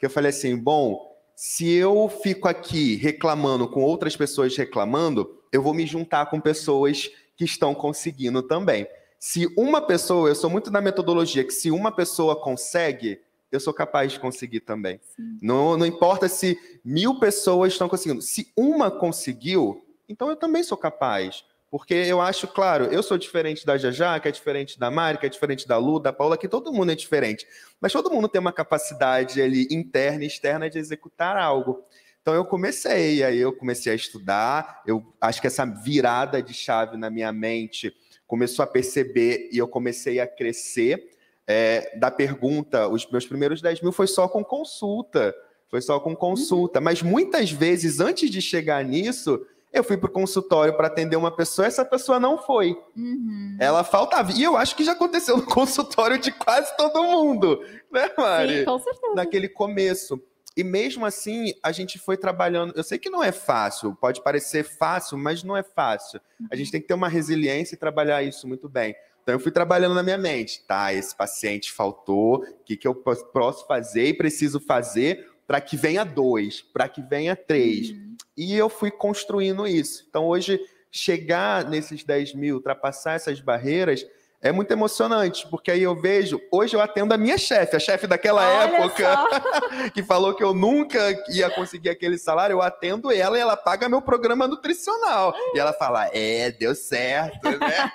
que 0.00 0.06
eu 0.06 0.10
falei 0.10 0.30
assim, 0.30 0.56
bom, 0.56 1.07
se 1.40 1.70
eu 1.70 2.08
fico 2.08 2.48
aqui 2.48 2.96
reclamando 2.96 3.68
com 3.68 3.80
outras 3.80 4.16
pessoas 4.16 4.56
reclamando, 4.56 5.38
eu 5.52 5.62
vou 5.62 5.72
me 5.72 5.86
juntar 5.86 6.26
com 6.26 6.40
pessoas 6.40 7.12
que 7.36 7.44
estão 7.44 7.76
conseguindo 7.76 8.42
também. 8.42 8.88
Se 9.20 9.46
uma 9.56 9.80
pessoa, 9.80 10.28
eu 10.28 10.34
sou 10.34 10.50
muito 10.50 10.68
da 10.68 10.80
metodologia 10.80 11.44
que 11.44 11.52
se 11.52 11.70
uma 11.70 11.92
pessoa 11.92 12.34
consegue, 12.34 13.20
eu 13.52 13.60
sou 13.60 13.72
capaz 13.72 14.10
de 14.10 14.18
conseguir 14.18 14.58
também. 14.58 15.00
Não, 15.40 15.76
não 15.76 15.86
importa 15.86 16.28
se 16.28 16.58
mil 16.84 17.20
pessoas 17.20 17.72
estão 17.72 17.88
conseguindo. 17.88 18.20
Se 18.20 18.50
uma 18.56 18.90
conseguiu, 18.90 19.86
então 20.08 20.28
eu 20.28 20.34
também 20.34 20.64
sou 20.64 20.76
capaz. 20.76 21.44
Porque 21.70 21.92
eu 21.92 22.20
acho, 22.20 22.48
claro, 22.48 22.86
eu 22.86 23.02
sou 23.02 23.18
diferente 23.18 23.66
da 23.66 23.76
Jajá, 23.76 24.18
que 24.18 24.28
é 24.28 24.30
diferente 24.30 24.78
da 24.78 24.90
Mari, 24.90 25.18
que 25.18 25.26
é 25.26 25.28
diferente 25.28 25.68
da 25.68 25.76
Lu, 25.76 26.00
da 26.00 26.12
Paula, 26.12 26.38
que 26.38 26.48
todo 26.48 26.72
mundo 26.72 26.92
é 26.92 26.94
diferente. 26.94 27.46
Mas 27.78 27.92
todo 27.92 28.10
mundo 28.10 28.26
tem 28.26 28.40
uma 28.40 28.52
capacidade 28.52 29.40
ali 29.42 29.68
interna 29.70 30.24
e 30.24 30.26
externa 30.26 30.70
de 30.70 30.78
executar 30.78 31.36
algo. 31.36 31.84
Então 32.22 32.34
eu 32.34 32.44
comecei, 32.44 33.22
aí 33.22 33.38
eu 33.38 33.52
comecei 33.52 33.92
a 33.92 33.96
estudar, 33.96 34.82
eu 34.86 35.02
acho 35.20 35.40
que 35.40 35.46
essa 35.46 35.64
virada 35.64 36.42
de 36.42 36.54
chave 36.54 36.96
na 36.96 37.10
minha 37.10 37.32
mente 37.32 37.94
começou 38.26 38.62
a 38.62 38.66
perceber 38.66 39.48
e 39.52 39.58
eu 39.58 39.68
comecei 39.68 40.20
a 40.20 40.26
crescer. 40.26 41.10
É, 41.46 41.96
da 41.98 42.10
pergunta, 42.10 42.88
os 42.88 43.10
meus 43.10 43.26
primeiros 43.26 43.62
10 43.62 43.80
mil 43.80 43.92
foi 43.92 44.06
só 44.06 44.28
com 44.28 44.44
consulta, 44.44 45.34
foi 45.70 45.80
só 45.80 45.98
com 46.00 46.14
consulta. 46.14 46.80
Mas 46.80 47.02
muitas 47.02 47.50
vezes, 47.50 48.00
antes 48.00 48.30
de 48.30 48.42
chegar 48.42 48.84
nisso, 48.84 49.40
eu 49.78 49.84
fui 49.84 49.96
para 49.96 50.08
o 50.08 50.12
consultório 50.12 50.76
para 50.76 50.86
atender 50.86 51.16
uma 51.16 51.30
pessoa, 51.30 51.66
essa 51.66 51.84
pessoa 51.84 52.18
não 52.18 52.38
foi. 52.38 52.76
Uhum. 52.96 53.56
Ela 53.60 53.84
faltava. 53.84 54.32
E 54.32 54.42
eu 54.42 54.56
acho 54.56 54.74
que 54.76 54.84
já 54.84 54.92
aconteceu 54.92 55.36
no 55.36 55.44
consultório 55.46 56.18
de 56.18 56.32
quase 56.32 56.76
todo 56.76 57.02
mundo, 57.02 57.62
né, 57.90 58.10
Mari? 58.16 58.58
Sim, 58.60 58.64
com 58.64 58.78
certeza. 58.78 59.14
Naquele 59.14 59.48
começo. 59.48 60.20
E 60.56 60.64
mesmo 60.64 61.06
assim, 61.06 61.54
a 61.62 61.70
gente 61.70 61.98
foi 61.98 62.16
trabalhando. 62.16 62.72
Eu 62.74 62.82
sei 62.82 62.98
que 62.98 63.08
não 63.08 63.22
é 63.22 63.30
fácil, 63.30 63.94
pode 63.94 64.22
parecer 64.22 64.64
fácil, 64.64 65.16
mas 65.16 65.44
não 65.44 65.56
é 65.56 65.62
fácil. 65.62 66.20
A 66.50 66.56
gente 66.56 66.72
tem 66.72 66.80
que 66.80 66.88
ter 66.88 66.94
uma 66.94 67.08
resiliência 67.08 67.76
e 67.76 67.78
trabalhar 67.78 68.22
isso 68.22 68.48
muito 68.48 68.68
bem. 68.68 68.94
Então, 69.22 69.34
eu 69.34 69.40
fui 69.40 69.52
trabalhando 69.52 69.94
na 69.94 70.02
minha 70.02 70.18
mente. 70.18 70.64
Tá, 70.66 70.92
esse 70.92 71.14
paciente 71.14 71.70
faltou, 71.70 72.38
o 72.38 72.64
que, 72.64 72.76
que 72.76 72.88
eu 72.88 72.94
posso 72.94 73.66
fazer 73.66 74.06
e 74.06 74.14
preciso 74.14 74.58
fazer 74.58 75.28
para 75.46 75.60
que 75.60 75.76
venha 75.76 76.04
dois, 76.04 76.60
para 76.60 76.88
que 76.88 77.00
venha 77.00 77.36
três. 77.36 77.90
Uhum. 77.90 78.07
E 78.38 78.56
eu 78.56 78.68
fui 78.68 78.88
construindo 78.88 79.66
isso. 79.66 80.06
Então, 80.08 80.24
hoje, 80.24 80.60
chegar 80.92 81.64
nesses 81.64 82.04
10 82.04 82.34
mil, 82.34 82.54
ultrapassar 82.54 83.14
essas 83.14 83.40
barreiras, 83.40 84.06
é 84.40 84.52
muito 84.52 84.70
emocionante, 84.70 85.44
porque 85.48 85.72
aí 85.72 85.82
eu 85.82 86.00
vejo, 86.00 86.40
hoje 86.52 86.76
eu 86.76 86.80
atendo 86.80 87.12
a 87.12 87.16
minha 87.16 87.36
chefe, 87.36 87.74
a 87.74 87.80
chefe 87.80 88.06
daquela 88.06 88.48
Olha 88.48 88.76
época, 88.76 89.16
que 89.92 90.04
falou 90.04 90.32
que 90.32 90.44
eu 90.44 90.54
nunca 90.54 90.98
ia 91.30 91.50
conseguir 91.50 91.88
aquele 91.90 92.16
salário, 92.16 92.54
eu 92.54 92.62
atendo 92.62 93.10
ela 93.10 93.36
e 93.36 93.40
ela 93.40 93.56
paga 93.56 93.88
meu 93.88 94.00
programa 94.00 94.46
nutricional. 94.46 95.34
E 95.52 95.58
ela 95.58 95.72
fala, 95.72 96.08
é, 96.12 96.52
deu 96.52 96.76
certo, 96.76 97.50
né? 97.50 97.90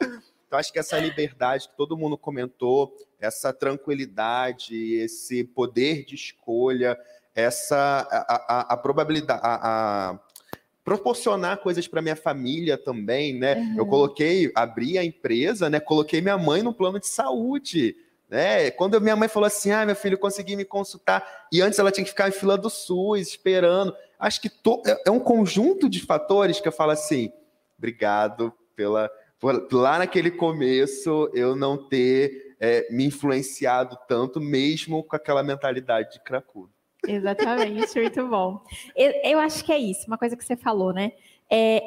então, 0.48 0.58
acho 0.58 0.72
que 0.72 0.78
essa 0.78 0.98
liberdade 0.98 1.68
que 1.68 1.76
todo 1.76 1.98
mundo 1.98 2.16
comentou, 2.16 2.96
essa 3.20 3.52
tranquilidade, 3.52 4.94
esse 4.94 5.44
poder 5.44 6.06
de 6.06 6.14
escolha, 6.14 6.98
essa 7.38 8.06
a, 8.10 8.34
a, 8.48 8.60
a 8.74 8.76
probabilidade, 8.76 9.40
a, 9.44 10.10
a, 10.10 10.18
proporcionar 10.82 11.58
coisas 11.58 11.86
para 11.86 12.02
minha 12.02 12.16
família 12.16 12.76
também, 12.76 13.38
né? 13.38 13.54
Uhum. 13.54 13.74
Eu 13.78 13.86
coloquei, 13.86 14.50
abri 14.56 14.98
a 14.98 15.04
empresa, 15.04 15.70
né? 15.70 15.78
Coloquei 15.78 16.20
minha 16.20 16.36
mãe 16.36 16.62
no 16.62 16.74
plano 16.74 16.98
de 16.98 17.06
saúde. 17.06 17.94
Né? 18.28 18.70
Quando 18.72 19.00
minha 19.00 19.16
mãe 19.16 19.28
falou 19.28 19.46
assim, 19.46 19.70
ah, 19.70 19.86
meu 19.86 19.94
filho, 19.94 20.18
consegui 20.18 20.56
me 20.56 20.64
consultar, 20.64 21.46
e 21.52 21.62
antes 21.62 21.78
ela 21.78 21.90
tinha 21.90 22.04
que 22.04 22.10
ficar 22.10 22.28
em 22.28 22.32
fila 22.32 22.58
do 22.58 22.68
SUS, 22.68 23.28
esperando. 23.28 23.94
Acho 24.18 24.40
que 24.40 24.50
to... 24.50 24.82
É, 24.84 25.04
é 25.06 25.10
um 25.10 25.20
conjunto 25.20 25.88
de 25.88 26.00
fatores 26.00 26.60
que 26.60 26.68
eu 26.68 26.72
falo 26.72 26.90
assim, 26.90 27.32
obrigado 27.78 28.52
pela. 28.74 29.10
Por, 29.38 29.68
lá 29.72 29.98
naquele 29.98 30.32
começo, 30.32 31.30
eu 31.32 31.54
não 31.54 31.76
ter 31.88 32.56
é, 32.58 32.88
me 32.90 33.06
influenciado 33.06 33.96
tanto, 34.08 34.40
mesmo 34.40 35.04
com 35.04 35.14
aquela 35.14 35.42
mentalidade 35.44 36.14
de 36.14 36.20
cracudo. 36.20 36.77
Exatamente, 37.06 38.00
muito 38.00 38.26
bom. 38.26 38.62
Eu, 38.96 39.12
eu, 39.24 39.38
acho 39.38 39.64
que 39.64 39.72
é 39.72 39.78
isso, 39.78 40.06
uma 40.06 40.18
coisa 40.18 40.36
que 40.36 40.44
você 40.44 40.56
falou, 40.56 40.92
né? 40.92 41.12
É, 41.50 41.82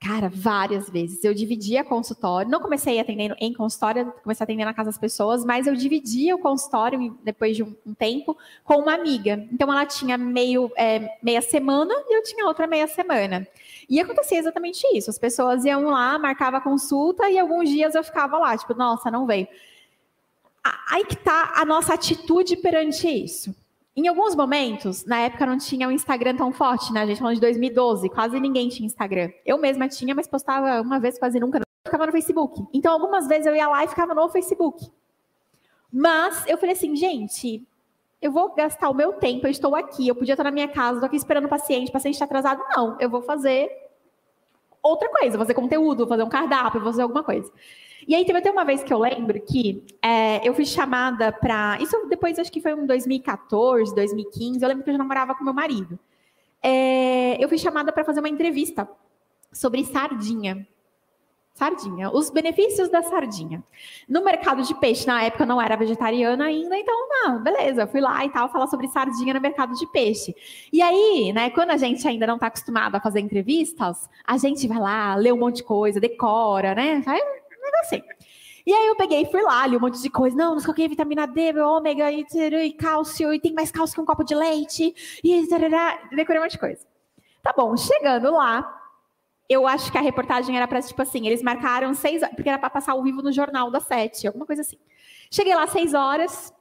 cara, 0.00 0.30
várias 0.32 0.88
vezes. 0.88 1.22
Eu 1.22 1.34
dividia 1.34 1.84
consultório, 1.84 2.50
não 2.50 2.60
comecei 2.60 2.98
atendendo 2.98 3.36
em 3.38 3.52
consultório, 3.52 4.12
comecei 4.22 4.42
a 4.42 4.44
atender 4.44 4.64
na 4.64 4.74
casa 4.74 4.90
das 4.90 4.98
pessoas, 4.98 5.44
mas 5.44 5.66
eu 5.66 5.74
dividia 5.74 6.34
o 6.34 6.38
consultório 6.38 7.18
depois 7.22 7.54
de 7.54 7.62
um, 7.62 7.76
um 7.86 7.94
tempo 7.94 8.36
com 8.64 8.78
uma 8.78 8.94
amiga. 8.94 9.46
Então 9.52 9.70
ela 9.70 9.86
tinha 9.86 10.16
meio 10.16 10.70
é, 10.76 11.16
meia 11.22 11.42
semana 11.42 11.94
e 12.08 12.16
eu 12.16 12.22
tinha 12.22 12.46
outra 12.46 12.66
meia 12.66 12.86
semana. 12.86 13.46
E 13.88 14.00
acontecia 14.00 14.38
exatamente 14.38 14.86
isso. 14.96 15.10
As 15.10 15.18
pessoas 15.18 15.64
iam 15.64 15.84
lá, 15.84 16.18
marcava 16.18 16.56
a 16.56 16.60
consulta 16.60 17.28
e 17.28 17.38
alguns 17.38 17.68
dias 17.68 17.94
eu 17.94 18.02
ficava 18.02 18.38
lá, 18.38 18.56
tipo, 18.56 18.74
nossa, 18.74 19.10
não 19.10 19.26
veio. 19.26 19.46
Aí 20.90 21.04
que 21.04 21.16
tá 21.16 21.54
a 21.56 21.64
nossa 21.64 21.94
atitude 21.94 22.56
perante 22.56 23.08
isso. 23.08 23.54
Em 23.96 24.06
alguns 24.06 24.36
momentos, 24.36 25.04
na 25.04 25.20
época 25.20 25.44
não 25.44 25.58
tinha 25.58 25.86
o 25.86 25.90
um 25.90 25.92
Instagram 25.92 26.36
tão 26.36 26.52
forte, 26.52 26.92
né? 26.92 27.02
A 27.02 27.06
gente 27.06 27.18
falando 27.18 27.34
de 27.34 27.40
2012, 27.40 28.08
quase 28.08 28.38
ninguém 28.38 28.68
tinha 28.68 28.86
Instagram. 28.86 29.30
Eu 29.44 29.58
mesma 29.58 29.88
tinha, 29.88 30.14
mas 30.14 30.28
postava 30.28 30.80
uma 30.80 31.00
vez, 31.00 31.18
quase 31.18 31.40
nunca. 31.40 31.60
ficava 31.84 32.06
no 32.06 32.12
Facebook. 32.12 32.64
Então, 32.72 32.92
algumas 32.92 33.26
vezes 33.26 33.46
eu 33.46 33.54
ia 33.54 33.68
lá 33.68 33.84
e 33.84 33.88
ficava 33.88 34.14
no 34.14 34.28
Facebook. 34.28 34.90
Mas 35.92 36.46
eu 36.46 36.56
falei 36.56 36.74
assim, 36.74 36.94
gente, 36.94 37.66
eu 38.22 38.30
vou 38.30 38.54
gastar 38.54 38.90
o 38.90 38.94
meu 38.94 39.14
tempo, 39.14 39.46
eu 39.46 39.50
estou 39.50 39.74
aqui, 39.74 40.06
eu 40.06 40.14
podia 40.14 40.34
estar 40.34 40.44
na 40.44 40.50
minha 40.50 40.68
casa, 40.68 40.94
estou 40.94 41.06
aqui 41.06 41.16
esperando 41.16 41.46
o 41.46 41.48
paciente, 41.48 41.88
o 41.88 41.92
paciente 41.92 42.14
está 42.14 42.26
atrasado. 42.26 42.62
Não, 42.76 42.96
eu 43.00 43.10
vou 43.10 43.22
fazer 43.22 43.70
outra 44.82 45.08
coisa, 45.08 45.36
vou 45.36 45.46
fazer 45.46 45.54
conteúdo, 45.54 45.98
vou 45.98 46.08
fazer 46.08 46.22
um 46.22 46.28
cardápio, 46.28 46.80
vou 46.80 46.90
fazer 46.92 47.02
alguma 47.02 47.24
coisa. 47.24 47.50
E 48.06 48.14
aí 48.14 48.24
teve 48.24 48.38
até 48.38 48.50
uma 48.50 48.64
vez 48.64 48.82
que 48.82 48.92
eu 48.92 48.98
lembro 48.98 49.40
que 49.40 49.84
é, 50.02 50.46
eu 50.46 50.54
fui 50.54 50.64
chamada 50.64 51.32
para. 51.32 51.78
Isso 51.80 52.06
depois, 52.08 52.38
acho 52.38 52.50
que 52.50 52.60
foi 52.60 52.72
em 52.72 52.86
2014, 52.86 53.94
2015. 53.94 54.62
Eu 54.62 54.68
lembro 54.68 54.84
que 54.84 54.90
eu 54.90 54.94
já 54.94 54.98
namorava 54.98 55.34
com 55.34 55.44
meu 55.44 55.54
marido. 55.54 55.98
É, 56.62 57.42
eu 57.42 57.48
fui 57.48 57.58
chamada 57.58 57.92
para 57.92 58.04
fazer 58.04 58.20
uma 58.20 58.28
entrevista 58.28 58.88
sobre 59.52 59.84
sardinha. 59.84 60.66
Sardinha, 61.52 62.10
os 62.10 62.30
benefícios 62.30 62.88
da 62.88 63.02
sardinha. 63.02 63.62
No 64.08 64.24
mercado 64.24 64.62
de 64.62 64.74
peixe, 64.76 65.06
na 65.06 65.22
época 65.22 65.42
eu 65.42 65.46
não 65.46 65.60
era 65.60 65.76
vegetariana 65.76 66.46
ainda, 66.46 66.78
então, 66.78 67.08
não, 67.10 67.42
beleza, 67.42 67.86
fui 67.86 68.00
lá 68.00 68.24
e 68.24 68.30
tal, 68.30 68.48
falar 68.48 68.66
sobre 68.66 68.88
sardinha 68.88 69.34
no 69.34 69.40
mercado 69.42 69.74
de 69.74 69.86
peixe. 69.88 70.34
E 70.72 70.80
aí, 70.80 71.32
né, 71.34 71.50
quando 71.50 71.70
a 71.70 71.76
gente 71.76 72.06
ainda 72.08 72.26
não 72.26 72.36
está 72.36 72.46
acostumado 72.46 72.94
a 72.94 73.00
fazer 73.00 73.20
entrevistas, 73.20 74.08
a 74.24 74.38
gente 74.38 74.66
vai 74.66 74.78
lá, 74.78 75.14
lê 75.16 75.30
um 75.32 75.36
monte 75.36 75.56
de 75.56 75.64
coisa, 75.64 76.00
decora, 76.00 76.74
né? 76.74 77.02
Vai 77.04 77.20
assim. 77.78 78.02
E 78.66 78.72
aí 78.72 78.86
eu 78.88 78.96
peguei 78.96 79.22
e 79.22 79.30
fui 79.30 79.42
lá, 79.42 79.66
li 79.66 79.76
um 79.76 79.80
monte 79.80 80.00
de 80.00 80.10
coisa. 80.10 80.36
Não, 80.36 80.54
não 80.54 80.62
coloquei 80.62 80.88
vitamina 80.88 81.26
D, 81.26 81.58
ômega 81.60 82.10
e, 82.12 82.24
e 82.64 82.72
cálcio, 82.72 83.32
e 83.32 83.40
tem 83.40 83.52
mais 83.52 83.70
cálcio 83.70 83.94
que 83.94 84.00
um 84.00 84.04
copo 84.04 84.24
de 84.24 84.34
leite, 84.34 84.94
e 85.24 85.46
tarará, 85.46 85.98
decorei 86.10 86.40
um 86.40 86.44
monte 86.44 86.52
de 86.52 86.58
coisa. 86.58 86.86
Tá 87.42 87.54
bom, 87.56 87.76
chegando 87.76 88.30
lá, 88.32 88.80
eu 89.48 89.66
acho 89.66 89.90
que 89.90 89.98
a 89.98 90.02
reportagem 90.02 90.56
era 90.56 90.68
para 90.68 90.82
tipo 90.82 91.00
assim, 91.00 91.26
eles 91.26 91.42
marcaram 91.42 91.92
seis, 91.94 92.22
porque 92.36 92.48
era 92.48 92.58
para 92.58 92.70
passar 92.70 92.92
ao 92.92 93.02
vivo 93.02 93.22
no 93.22 93.32
jornal 93.32 93.70
das 93.70 93.84
sete, 93.84 94.26
alguma 94.26 94.46
coisa 94.46 94.62
assim. 94.62 94.78
Cheguei 95.30 95.54
lá 95.54 95.66
seis 95.66 95.94
horas, 95.94 96.54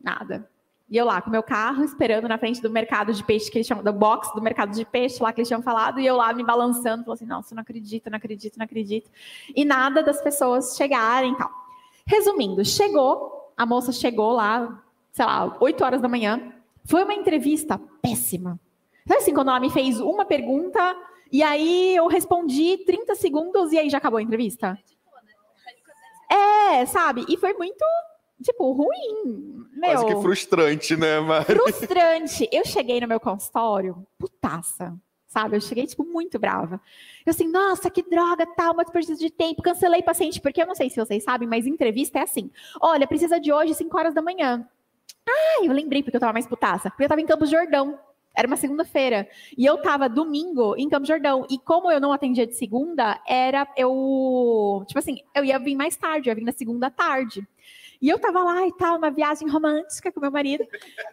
nada. 0.00 0.50
E 0.94 0.96
eu 0.96 1.06
lá 1.06 1.20
com 1.20 1.28
meu 1.28 1.42
carro, 1.42 1.82
esperando 1.82 2.28
na 2.28 2.38
frente 2.38 2.62
do 2.62 2.70
mercado 2.70 3.12
de 3.12 3.24
peixe 3.24 3.50
que 3.50 3.58
eles 3.58 3.66
chamam, 3.66 3.82
do 3.82 3.92
box 3.92 4.32
do 4.32 4.40
mercado 4.40 4.70
de 4.70 4.84
peixe 4.84 5.20
lá 5.20 5.32
que 5.32 5.40
eles 5.40 5.48
tinham 5.48 5.60
falado, 5.60 5.98
e 5.98 6.06
eu 6.06 6.14
lá 6.14 6.32
me 6.32 6.44
balançando, 6.44 7.02
falando 7.02 7.14
assim, 7.14 7.26
nossa, 7.26 7.52
não 7.52 7.62
acredito, 7.62 8.08
não 8.08 8.16
acredito, 8.16 8.56
não 8.56 8.64
acredito. 8.64 9.10
E 9.56 9.64
nada 9.64 10.04
das 10.04 10.22
pessoas 10.22 10.76
chegarem 10.76 11.32
e 11.32 11.36
tal. 11.36 11.50
Resumindo, 12.06 12.64
chegou, 12.64 13.52
a 13.56 13.66
moça 13.66 13.90
chegou 13.90 14.34
lá, 14.34 14.84
sei 15.10 15.24
lá, 15.24 15.56
8 15.58 15.84
horas 15.84 16.00
da 16.00 16.06
manhã. 16.06 16.52
Foi 16.84 17.02
uma 17.02 17.14
entrevista 17.14 17.76
péssima. 18.00 18.56
Sabe 19.04 19.20
assim, 19.20 19.34
quando 19.34 19.48
ela 19.48 19.58
me 19.58 19.70
fez 19.70 19.98
uma 19.98 20.24
pergunta, 20.24 20.96
e 21.32 21.42
aí 21.42 21.96
eu 21.96 22.06
respondi 22.06 22.78
30 22.86 23.16
segundos 23.16 23.72
e 23.72 23.78
aí 23.78 23.90
já 23.90 23.98
acabou 23.98 24.18
a 24.18 24.22
entrevista? 24.22 24.78
É, 26.30 26.86
sabe? 26.86 27.24
E 27.28 27.36
foi 27.36 27.52
muito, 27.54 27.84
tipo, 28.42 28.72
ruim. 28.72 29.64
Meu, 29.72 29.90
Quase 29.90 30.06
que 30.06 30.22
frustrante, 30.22 30.96
né, 30.96 31.20
Mari? 31.20 31.44
frustrante. 31.44 32.48
Eu 32.52 32.64
cheguei 32.64 33.00
no 33.00 33.08
meu 33.08 33.20
consultório, 33.20 34.06
putaça, 34.18 34.94
sabe? 35.26 35.56
Eu 35.56 35.60
cheguei, 35.60 35.86
tipo, 35.86 36.04
muito 36.04 36.38
brava. 36.38 36.80
Eu 37.26 37.30
assim, 37.30 37.48
nossa, 37.48 37.90
que 37.90 38.02
droga, 38.02 38.46
tal, 38.46 38.72
uma 38.74 38.84
desperdício 38.84 39.18
de 39.18 39.30
tempo. 39.30 39.62
Cancelei 39.62 40.02
paciente, 40.02 40.40
porque 40.40 40.62
eu 40.62 40.66
não 40.66 40.74
sei 40.74 40.90
se 40.90 40.96
vocês 40.96 41.22
sabem, 41.24 41.48
mas 41.48 41.66
entrevista 41.66 42.18
é 42.18 42.22
assim. 42.22 42.50
Olha, 42.80 43.06
precisa 43.06 43.40
de 43.40 43.52
hoje, 43.52 43.74
5 43.74 43.98
horas 43.98 44.14
da 44.14 44.22
manhã. 44.22 44.66
Ah, 45.28 45.64
eu 45.64 45.72
lembrei 45.72 46.02
porque 46.02 46.16
eu 46.16 46.20
tava 46.20 46.32
mais 46.32 46.46
putaça. 46.46 46.90
Porque 46.90 47.04
eu 47.04 47.08
tava 47.08 47.20
em 47.20 47.26
Campos 47.26 47.50
Jordão. 47.50 47.98
Era 48.36 48.48
uma 48.48 48.56
segunda-feira. 48.56 49.28
E 49.56 49.64
eu 49.64 49.80
tava 49.80 50.08
domingo 50.08 50.74
em 50.76 50.88
Campos 50.88 51.08
Jordão. 51.08 51.46
E 51.48 51.56
como 51.58 51.90
eu 51.90 52.00
não 52.00 52.12
atendia 52.12 52.46
de 52.46 52.54
segunda, 52.54 53.20
era 53.26 53.66
eu. 53.76 54.84
Tipo 54.86 54.98
assim, 54.98 55.20
eu 55.34 55.44
ia 55.44 55.58
vir 55.58 55.76
mais 55.76 55.96
tarde, 55.96 56.28
eu 56.28 56.32
ia 56.32 56.34
vir 56.34 56.44
na 56.44 56.52
segunda 56.52 56.90
tarde. 56.90 57.46
E 58.00 58.08
eu 58.08 58.18
tava 58.18 58.42
lá 58.42 58.66
e 58.66 58.72
tal, 58.76 58.98
uma 58.98 59.10
viagem 59.10 59.48
romântica 59.48 60.12
com 60.12 60.20
meu 60.20 60.30
marido, 60.30 60.64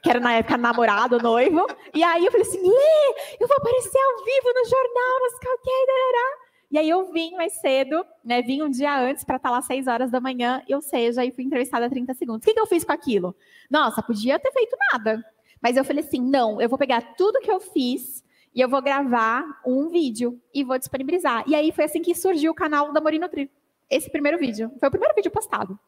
que 0.03 0.09
era 0.09 0.19
na 0.19 0.33
época 0.33 0.57
namorado, 0.57 1.17
noivo. 1.19 1.65
E 1.93 2.03
aí 2.03 2.25
eu 2.25 2.31
falei 2.31 2.47
assim: 2.47 2.61
Lê, 2.61 3.37
eu 3.39 3.47
vou 3.47 3.57
aparecer 3.57 3.99
ao 3.99 4.25
vivo 4.25 4.53
no 4.53 4.65
jornal, 4.65 5.19
não 5.21 5.29
sei 5.29 5.51
o 5.51 5.57
que, 5.57 6.71
E 6.71 6.77
aí 6.77 6.89
eu 6.89 7.11
vim 7.11 7.35
mais 7.35 7.53
cedo, 7.53 8.05
né? 8.23 8.41
Vim 8.41 8.61
um 8.61 8.69
dia 8.69 8.99
antes 8.99 9.23
para 9.23 9.37
estar 9.37 9.51
lá 9.51 9.59
às 9.59 9.65
6 9.65 9.87
horas 9.87 10.11
da 10.11 10.19
manhã, 10.19 10.63
ou 10.71 10.81
seja, 10.81 11.21
aí 11.21 11.31
fui 11.31 11.43
entrevistada 11.43 11.89
30 11.89 12.13
segundos. 12.13 12.43
O 12.43 12.45
que, 12.45 12.53
que 12.53 12.59
eu 12.59 12.67
fiz 12.67 12.83
com 12.83 12.91
aquilo? 12.91 13.35
Nossa, 13.69 14.01
podia 14.01 14.39
ter 14.39 14.51
feito 14.51 14.75
nada. 14.91 15.23
Mas 15.61 15.77
eu 15.77 15.85
falei 15.85 16.03
assim: 16.03 16.21
não, 16.21 16.61
eu 16.61 16.67
vou 16.67 16.77
pegar 16.77 17.15
tudo 17.15 17.39
que 17.39 17.51
eu 17.51 17.59
fiz 17.59 18.23
e 18.53 18.59
eu 18.59 18.67
vou 18.67 18.81
gravar 18.81 19.45
um 19.65 19.89
vídeo 19.89 20.41
e 20.53 20.63
vou 20.63 20.77
disponibilizar. 20.77 21.43
E 21.47 21.55
aí 21.55 21.71
foi 21.71 21.85
assim 21.85 22.01
que 22.01 22.13
surgiu 22.13 22.51
o 22.51 22.55
canal 22.55 22.91
da 22.91 22.99
Morino 22.99 23.29
Tri. 23.29 23.49
Esse 23.89 24.09
primeiro 24.09 24.37
vídeo. 24.37 24.71
Foi 24.79 24.87
o 24.87 24.91
primeiro 24.91 25.15
vídeo 25.15 25.31
postado. 25.31 25.79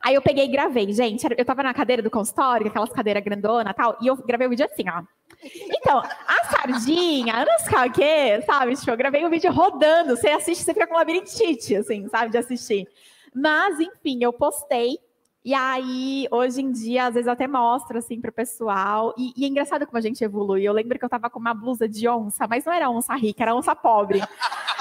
Aí 0.00 0.14
eu 0.14 0.22
peguei 0.22 0.44
e 0.44 0.48
gravei. 0.48 0.92
Gente, 0.92 1.26
eu 1.36 1.44
tava 1.44 1.62
na 1.62 1.74
cadeira 1.74 2.02
do 2.02 2.10
consultório, 2.10 2.68
aquelas 2.68 2.90
cadeiras 2.90 3.22
grandona 3.22 3.70
e 3.70 3.74
tal, 3.74 3.96
e 4.00 4.06
eu 4.06 4.16
gravei 4.16 4.46
o 4.46 4.50
vídeo 4.50 4.66
assim, 4.66 4.84
ó. 4.88 5.02
Então, 5.44 5.98
a 5.98 6.44
sardinha, 6.46 7.44
não 7.44 7.58
sei 7.58 7.88
o 7.88 7.92
quê, 7.92 8.42
sabe? 8.46 8.76
Tipo, 8.76 8.90
eu 8.90 8.96
gravei 8.96 9.24
o 9.24 9.30
vídeo 9.30 9.52
rodando. 9.52 10.16
Você 10.16 10.28
assiste, 10.28 10.64
você 10.64 10.72
fica 10.72 10.86
com 10.86 10.94
labirintite, 10.94 11.76
assim, 11.76 12.08
sabe? 12.08 12.30
De 12.30 12.38
assistir. 12.38 12.88
Mas, 13.34 13.78
enfim, 13.80 14.18
eu 14.22 14.32
postei 14.32 14.98
e 15.46 15.54
aí, 15.54 16.26
hoje 16.32 16.60
em 16.60 16.72
dia, 16.72 17.06
às 17.06 17.14
vezes 17.14 17.28
eu 17.28 17.32
até 17.32 17.46
mostro 17.46 17.96
assim 17.96 18.20
pro 18.20 18.32
pessoal. 18.32 19.14
E, 19.16 19.32
e, 19.36 19.44
é 19.44 19.46
engraçado 19.46 19.86
como 19.86 19.96
a 19.96 20.00
gente 20.00 20.24
evolui. 20.24 20.64
Eu 20.64 20.72
lembro 20.72 20.98
que 20.98 21.04
eu 21.04 21.08
tava 21.08 21.30
com 21.30 21.38
uma 21.38 21.54
blusa 21.54 21.88
de 21.88 22.08
onça, 22.08 22.48
mas 22.48 22.64
não 22.64 22.72
era 22.72 22.90
onça 22.90 23.14
rica, 23.14 23.44
era 23.44 23.54
onça 23.54 23.72
pobre. 23.72 24.20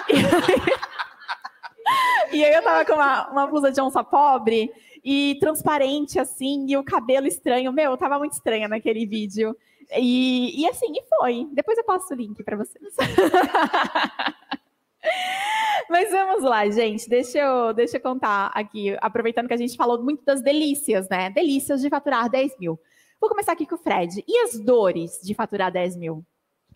e, 2.33 2.43
aí 2.43 2.51
eu 2.51 2.63
tava 2.63 2.83
com 2.83 2.93
uma, 2.93 3.29
uma 3.29 3.45
blusa 3.45 3.71
de 3.71 3.79
onça 3.79 4.03
pobre 4.03 4.73
e 5.05 5.37
transparente, 5.39 6.19
assim, 6.19 6.65
e 6.67 6.75
o 6.75 6.83
cabelo 6.83 7.27
estranho. 7.27 7.71
Meu, 7.71 7.91
eu 7.91 7.97
tava 7.97 8.17
muito 8.17 8.33
estranha 8.33 8.67
naquele 8.67 9.05
vídeo. 9.05 9.55
E, 9.95 10.59
e 10.59 10.67
assim, 10.67 10.91
e 10.91 11.03
foi. 11.07 11.47
Depois 11.53 11.77
eu 11.77 11.83
passo 11.83 12.11
o 12.11 12.17
link 12.17 12.43
para 12.43 12.57
vocês. 12.57 12.95
Mas 15.87 16.09
vamos 16.09 16.43
lá, 16.43 16.67
gente. 16.71 17.07
Deixa 17.07 17.37
eu, 17.37 17.71
deixa 17.71 17.97
eu 17.97 18.01
contar 18.01 18.47
aqui, 18.47 18.97
aproveitando 18.99 19.47
que 19.47 19.53
a 19.53 19.57
gente 19.57 19.77
falou 19.77 20.01
muito 20.01 20.25
das 20.25 20.41
delícias, 20.41 21.07
né? 21.07 21.29
Delícias 21.29 21.81
de 21.81 21.89
faturar 21.89 22.27
10 22.27 22.57
mil. 22.57 22.79
Vou 23.21 23.29
começar 23.29 23.51
aqui 23.51 23.67
com 23.67 23.75
o 23.75 23.77
Fred. 23.77 24.23
E 24.27 24.39
as 24.39 24.59
dores 24.59 25.19
de 25.23 25.35
faturar 25.35 25.71
10 25.71 25.97
mil? 25.97 26.25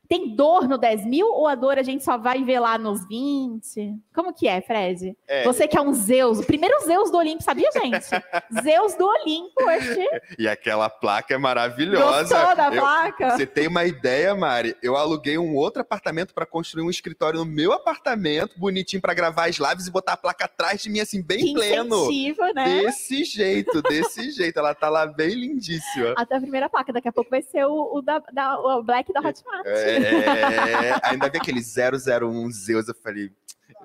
Tem 0.09 0.35
dor 0.35 0.67
no 0.67 0.75
10 0.75 1.05
mil 1.05 1.27
ou 1.27 1.45
a 1.45 1.53
dor 1.53 1.77
a 1.77 1.83
gente 1.83 2.03
só 2.03 2.17
vai 2.17 2.43
ver 2.43 2.59
lá 2.59 2.79
nos 2.79 3.07
20? 3.07 3.95
Como 4.11 4.33
que 4.33 4.47
é, 4.47 4.59
Fred? 4.59 5.15
É. 5.27 5.43
Você 5.43 5.67
que 5.67 5.77
é 5.77 5.81
um 5.81 5.93
Zeus, 5.93 6.39
o 6.39 6.43
primeiro 6.43 6.83
Zeus 6.83 7.11
do 7.11 7.17
Olimpo, 7.19 7.43
sabia, 7.43 7.69
gente? 7.71 8.07
Zeus 8.63 8.95
do 8.95 9.05
Olimpo, 9.05 9.69
este. 9.69 10.09
E 10.39 10.47
aquela 10.47 10.89
placa 10.89 11.35
é 11.35 11.37
maravilhosa. 11.37 12.35
Gostou 12.35 12.55
da 12.55 12.73
eu, 12.73 12.81
placa? 12.81 13.37
Você 13.37 13.45
tem 13.45 13.67
uma 13.67 13.85
ideia, 13.85 14.33
Mari? 14.33 14.75
Eu 14.81 14.97
aluguei 14.97 15.37
um 15.37 15.55
outro 15.55 15.83
apartamento 15.83 16.33
para 16.33 16.43
construir 16.43 16.81
um 16.81 16.89
escritório 16.89 17.37
no 17.37 17.45
meu 17.45 17.71
apartamento, 17.71 18.59
bonitinho 18.59 19.03
para 19.03 19.13
gravar 19.13 19.47
as 19.47 19.57
lives 19.57 19.85
e 19.85 19.91
botar 19.91 20.13
a 20.13 20.17
placa 20.17 20.45
atrás 20.45 20.81
de 20.81 20.89
mim, 20.89 21.01
assim, 21.01 21.21
bem 21.21 21.37
que 21.45 21.53
pleno. 21.53 22.09
Né? 22.55 22.81
Desse 22.81 23.23
jeito, 23.23 23.79
desse 23.83 24.31
jeito. 24.33 24.57
Ela 24.57 24.73
tá 24.73 24.89
lá 24.89 25.05
bem 25.05 25.35
lindíssima. 25.35 26.15
Até 26.17 26.35
a 26.37 26.41
primeira 26.41 26.67
placa, 26.67 26.91
daqui 26.91 27.07
a 27.07 27.13
pouco 27.13 27.29
vai 27.29 27.43
ser 27.43 27.63
o, 27.65 27.97
o 27.97 28.01
da, 28.01 28.17
da, 28.33 28.59
o 28.59 28.81
Black 28.81 29.13
da 29.13 29.19
Hotmart. 29.19 29.67
É. 29.67 29.98
É, 30.05 30.99
ainda 31.03 31.29
vi 31.29 31.37
aquele 31.37 31.61
001 31.61 32.51
Zeus, 32.51 32.87
eu 32.87 32.95
falei, 32.95 33.31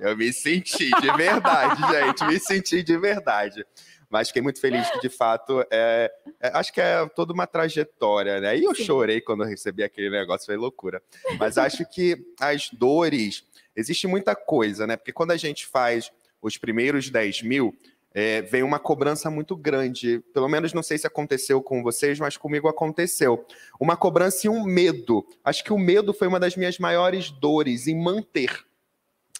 eu 0.01 0.17
me 0.17 0.33
senti 0.33 0.91
de 1.01 1.13
verdade, 1.17 1.81
gente, 1.93 2.25
me 2.25 2.39
senti 2.39 2.83
de 2.83 2.97
verdade. 2.99 3.65
Mas 4.11 4.29
fiquei 4.29 4.43
muito 4.43 4.61
feliz 4.61 4.89
que, 4.91 5.01
de 5.01 5.09
fato, 5.09 5.65
é, 5.71 6.13
é, 6.41 6.49
acho 6.55 6.73
que 6.73 6.81
é 6.81 7.05
toda 7.17 7.33
uma 7.33 7.47
trajetória, 7.47 8.41
né? 8.41 8.57
E 8.57 8.63
eu 8.63 8.75
Sim. 8.75 8.85
chorei 8.85 9.21
quando 9.21 9.43
eu 9.43 9.49
recebi 9.49 9.83
aquele 9.83 10.09
negócio, 10.09 10.47
foi 10.47 10.57
loucura. 10.57 11.03
Mas 11.39 11.59
acho 11.59 11.85
que 11.89 12.25
as 12.41 12.69
dores, 12.71 13.45
existe 13.75 14.07
muita 14.07 14.37
coisa, 14.37 14.87
né? 14.87 14.97
Porque 14.97 15.13
quando 15.13 15.33
a 15.33 15.37
gente 15.37 15.67
faz 15.67 16.13
os 16.41 16.57
primeiros 16.57 17.11
10 17.11 17.43
mil, 17.43 17.75
é, 18.15 18.43
vem 18.43 18.63
uma 18.63 18.79
cobrança 18.79 19.29
muito 19.29 19.57
grande. 19.57 20.21
Pelo 20.33 20.49
menos 20.49 20.73
não 20.73 20.85
sei 20.85 20.97
se 20.97 21.07
aconteceu 21.07 21.61
com 21.61 21.83
vocês, 21.83 22.21
mas 22.21 22.37
comigo 22.37 22.69
aconteceu. 22.69 23.45
Uma 23.81 23.97
cobrança 23.97 24.47
e 24.47 24.51
um 24.51 24.63
medo. 24.63 25.27
Acho 25.45 25.65
que 25.65 25.73
o 25.73 25.79
medo 25.79 26.15
foi 26.15 26.29
uma 26.29 26.39
das 26.39 26.57
minhas 26.57 26.79
maiores 26.79 27.31
dores 27.31 27.89
em 27.89 28.01
manter. 28.01 28.65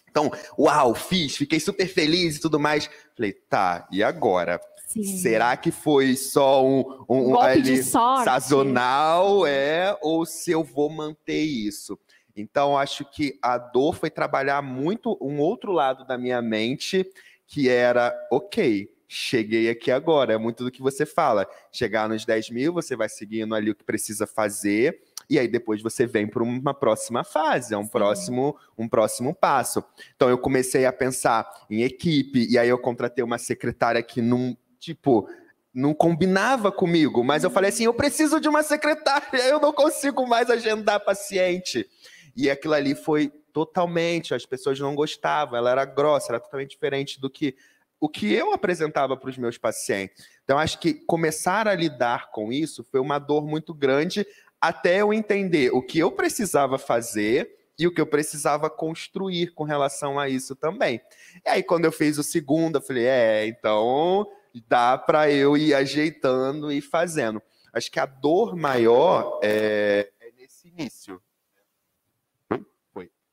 Então, 0.09 0.29
uau, 0.59 0.93
fiz, 0.93 1.35
fiquei 1.37 1.59
super 1.59 1.87
feliz 1.87 2.35
e 2.35 2.41
tudo 2.41 2.59
mais. 2.59 2.89
Falei, 3.15 3.31
tá, 3.33 3.87
e 3.91 4.03
agora? 4.03 4.59
Sim. 4.87 5.03
Será 5.03 5.55
que 5.57 5.71
foi 5.71 6.15
só 6.15 6.65
um, 6.65 7.05
um, 7.09 7.31
um 7.31 7.39
ali, 7.39 7.81
sazonal, 7.81 9.45
é? 9.45 9.97
Ou 10.01 10.25
se 10.25 10.51
eu 10.51 10.63
vou 10.63 10.89
manter 10.89 11.41
isso? 11.41 11.97
Então, 12.35 12.77
acho 12.77 13.05
que 13.05 13.37
a 13.41 13.57
dor 13.57 13.95
foi 13.95 14.09
trabalhar 14.09 14.61
muito 14.61 15.17
um 15.21 15.39
outro 15.39 15.71
lado 15.71 16.05
da 16.05 16.17
minha 16.17 16.41
mente 16.41 17.05
que 17.47 17.69
era, 17.69 18.13
ok, 18.31 18.89
cheguei 19.07 19.69
aqui 19.69 19.91
agora. 19.91 20.33
É 20.33 20.37
muito 20.37 20.63
do 20.63 20.71
que 20.71 20.81
você 20.81 21.05
fala. 21.05 21.47
Chegar 21.71 22.09
nos 22.09 22.25
10 22.25 22.49
mil, 22.49 22.73
você 22.73 22.95
vai 22.95 23.09
seguindo 23.09 23.55
ali 23.55 23.71
o 23.71 23.75
que 23.75 23.83
precisa 23.83 24.27
fazer, 24.27 25.01
e 25.29 25.39
aí 25.39 25.47
depois 25.47 25.81
você 25.81 26.05
vem 26.05 26.27
para 26.27 26.43
uma 26.43 26.73
próxima 26.73 27.23
fase, 27.23 27.73
é 27.73 27.77
um 27.77 27.87
próximo, 27.87 28.55
um 28.77 28.87
próximo 28.87 29.33
passo. 29.33 29.83
Então 30.15 30.29
eu 30.29 30.37
comecei 30.37 30.85
a 30.85 30.93
pensar 30.93 31.49
em 31.69 31.83
equipe, 31.83 32.47
e 32.49 32.57
aí 32.57 32.69
eu 32.69 32.77
contratei 32.77 33.23
uma 33.23 33.37
secretária 33.37 34.01
que 34.03 34.21
não, 34.21 34.55
tipo, 34.79 35.27
não 35.73 35.93
combinava 35.93 36.71
comigo, 36.71 37.23
mas 37.23 37.43
eu 37.43 37.49
falei 37.49 37.69
assim: 37.69 37.85
eu 37.85 37.93
preciso 37.93 38.39
de 38.39 38.47
uma 38.47 38.63
secretária, 38.63 39.43
eu 39.47 39.59
não 39.59 39.73
consigo 39.73 40.27
mais 40.27 40.49
agendar 40.49 41.03
paciente. 41.03 41.87
E 42.35 42.49
aquilo 42.49 42.73
ali 42.73 42.93
foi 42.93 43.31
totalmente, 43.55 44.33
as 44.33 44.45
pessoas 44.45 44.77
não 44.77 44.93
gostavam, 44.93 45.57
ela 45.57 45.71
era 45.71 45.85
grossa, 45.85 46.33
era 46.33 46.41
totalmente 46.41 46.71
diferente 46.71 47.21
do 47.21 47.29
que 47.29 47.55
o 48.01 48.09
que 48.09 48.33
eu 48.33 48.51
apresentava 48.51 49.15
para 49.15 49.29
os 49.29 49.37
meus 49.37 49.57
pacientes. 49.57 50.27
Então, 50.43 50.59
acho 50.59 50.77
que 50.77 50.93
começar 50.93 51.65
a 51.65 51.73
lidar 51.73 52.31
com 52.31 52.51
isso 52.51 52.83
foi 52.83 52.99
uma 52.99 53.17
dor 53.17 53.47
muito 53.47 53.73
grande 53.73 54.27
até 54.59 54.99
eu 54.99 55.13
entender 55.13 55.71
o 55.73 55.81
que 55.81 55.97
eu 55.99 56.11
precisava 56.11 56.77
fazer 56.77 57.55
e 57.79 57.87
o 57.87 57.93
que 57.93 58.01
eu 58.01 58.05
precisava 58.05 58.69
construir 58.69 59.53
com 59.53 59.63
relação 59.63 60.19
a 60.19 60.27
isso 60.27 60.53
também. 60.53 60.99
E 61.45 61.47
aí, 61.47 61.63
quando 61.63 61.85
eu 61.85 61.93
fiz 61.93 62.17
o 62.17 62.23
segundo, 62.23 62.79
eu 62.79 62.81
falei: 62.81 63.05
é, 63.05 63.47
então 63.47 64.29
dá 64.67 64.97
para 64.97 65.31
eu 65.31 65.55
ir 65.55 65.73
ajeitando 65.73 66.73
e 66.73 66.81
fazendo. 66.81 67.41
Acho 67.71 67.89
que 67.89 68.01
a 68.01 68.05
dor 68.05 68.53
maior 68.53 69.39
é, 69.41 70.11
é 70.19 70.31
nesse 70.37 70.67
início. 70.67 71.21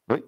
Oi? 0.08 0.22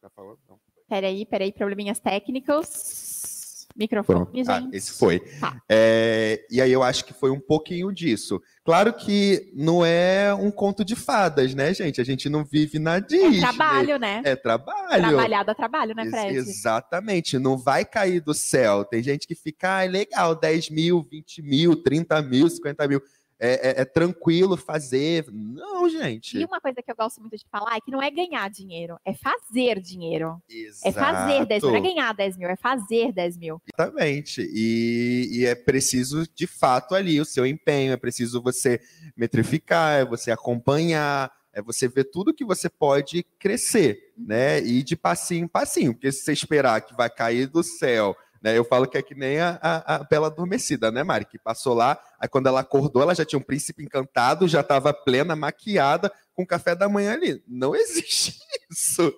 Tá 0.00 0.10
falando? 0.10 0.38
Não. 0.48 0.60
Peraí, 0.88 1.26
peraí, 1.26 1.52
probleminhas 1.52 1.98
técnicos. 1.98 3.66
Microfone, 3.78 4.24
Pronto. 4.24 4.50
Ah, 4.50 4.60
gente. 4.60 4.74
esse 4.74 4.92
foi. 4.92 5.20
Tá. 5.38 5.60
É, 5.68 6.46
e 6.50 6.62
aí 6.62 6.72
eu 6.72 6.82
acho 6.82 7.04
que 7.04 7.12
foi 7.12 7.30
um 7.30 7.38
pouquinho 7.38 7.92
disso. 7.92 8.40
Claro 8.64 8.90
que 8.94 9.52
não 9.54 9.84
é 9.84 10.32
um 10.32 10.50
conto 10.50 10.82
de 10.82 10.96
fadas, 10.96 11.54
né, 11.54 11.74
gente? 11.74 12.00
A 12.00 12.04
gente 12.04 12.26
não 12.30 12.42
vive 12.42 12.78
na 12.78 12.98
Disney. 13.00 13.36
É 13.36 13.40
trabalho, 13.40 13.98
né? 13.98 14.22
É 14.24 14.34
trabalho. 14.34 15.08
Trabalhar 15.08 15.42
dá 15.42 15.54
trabalho, 15.54 15.94
né, 15.94 16.04
Ex- 16.04 16.10
Fred? 16.10 16.36
Exatamente, 16.36 17.38
não 17.38 17.58
vai 17.58 17.84
cair 17.84 18.20
do 18.20 18.32
céu. 18.32 18.82
Tem 18.82 19.02
gente 19.02 19.26
que 19.26 19.34
fica, 19.34 19.76
ah, 19.76 19.84
é 19.84 19.88
legal, 19.88 20.34
10 20.34 20.70
mil, 20.70 21.06
20 21.10 21.42
mil, 21.42 21.76
30 21.76 22.22
mil, 22.22 22.48
50 22.48 22.88
mil. 22.88 23.02
É, 23.38 23.80
é- 23.80 23.80
é 23.82 23.84
tranquilo 23.84 24.56
fazer. 24.56 25.26
Não, 25.30 25.88
gente. 25.88 26.38
E 26.38 26.44
uma 26.44 26.60
coisa 26.60 26.82
que 26.82 26.90
eu 26.90 26.96
gosto 26.96 27.20
muito 27.20 27.36
de 27.36 27.44
falar 27.50 27.76
é 27.76 27.80
que 27.80 27.90
não 27.90 28.02
é 28.02 28.10
ganhar 28.10 28.48
dinheiro, 28.48 28.98
é 29.04 29.12
fazer 29.12 29.78
dinheiro. 29.80 30.42
É 30.82 30.90
fazer 30.90 31.44
10 31.44 31.62
mil, 31.62 31.70
não 31.72 31.76
é 31.76 31.80
Exato. 31.80 31.94
ganhar 31.94 32.12
10 32.14 32.36
mil, 32.36 32.48
é 32.48 32.56
fazer 32.56 33.12
10 33.12 33.36
mil. 33.36 33.60
Exatamente. 33.78 34.40
E, 34.50 35.28
e 35.32 35.46
é 35.46 35.54
preciso, 35.54 36.26
de 36.34 36.46
fato, 36.46 36.94
ali 36.94 37.20
o 37.20 37.24
seu 37.26 37.44
empenho, 37.44 37.92
é 37.92 37.96
preciso 37.96 38.40
você 38.42 38.80
metrificar, 39.16 40.00
é 40.00 40.04
você 40.04 40.30
acompanhar, 40.30 41.30
é 41.52 41.60
você 41.62 41.88
ver 41.88 42.04
tudo 42.04 42.34
que 42.34 42.44
você 42.44 42.68
pode 42.68 43.22
crescer, 43.38 44.12
né? 44.16 44.60
E 44.60 44.82
de 44.82 44.94
passinho 44.96 45.44
em 45.44 45.48
passinho, 45.48 45.94
porque 45.94 46.12
se 46.12 46.22
você 46.22 46.32
esperar 46.32 46.80
que 46.82 46.94
vai 46.94 47.08
cair 47.10 47.46
do 47.46 47.62
céu, 47.62 48.14
né? 48.46 48.56
Eu 48.56 48.64
falo 48.64 48.86
que 48.86 48.96
é 48.96 49.02
que 49.02 49.12
nem 49.12 49.40
a, 49.40 49.58
a, 49.60 49.96
a 49.96 50.04
Bela 50.04 50.28
Adormecida, 50.28 50.92
né, 50.92 51.02
Mari? 51.02 51.24
Que 51.24 51.36
passou 51.36 51.74
lá, 51.74 52.00
aí 52.16 52.28
quando 52.28 52.46
ela 52.46 52.60
acordou, 52.60 53.02
ela 53.02 53.12
já 53.12 53.24
tinha 53.24 53.40
um 53.40 53.42
príncipe 53.42 53.82
encantado, 53.82 54.46
já 54.46 54.60
estava 54.60 54.94
plena, 54.94 55.34
maquiada, 55.34 56.12
com 56.32 56.46
café 56.46 56.72
da 56.76 56.88
manhã 56.88 57.14
ali. 57.14 57.42
Não 57.48 57.74
existe 57.74 58.38
isso. 58.70 59.12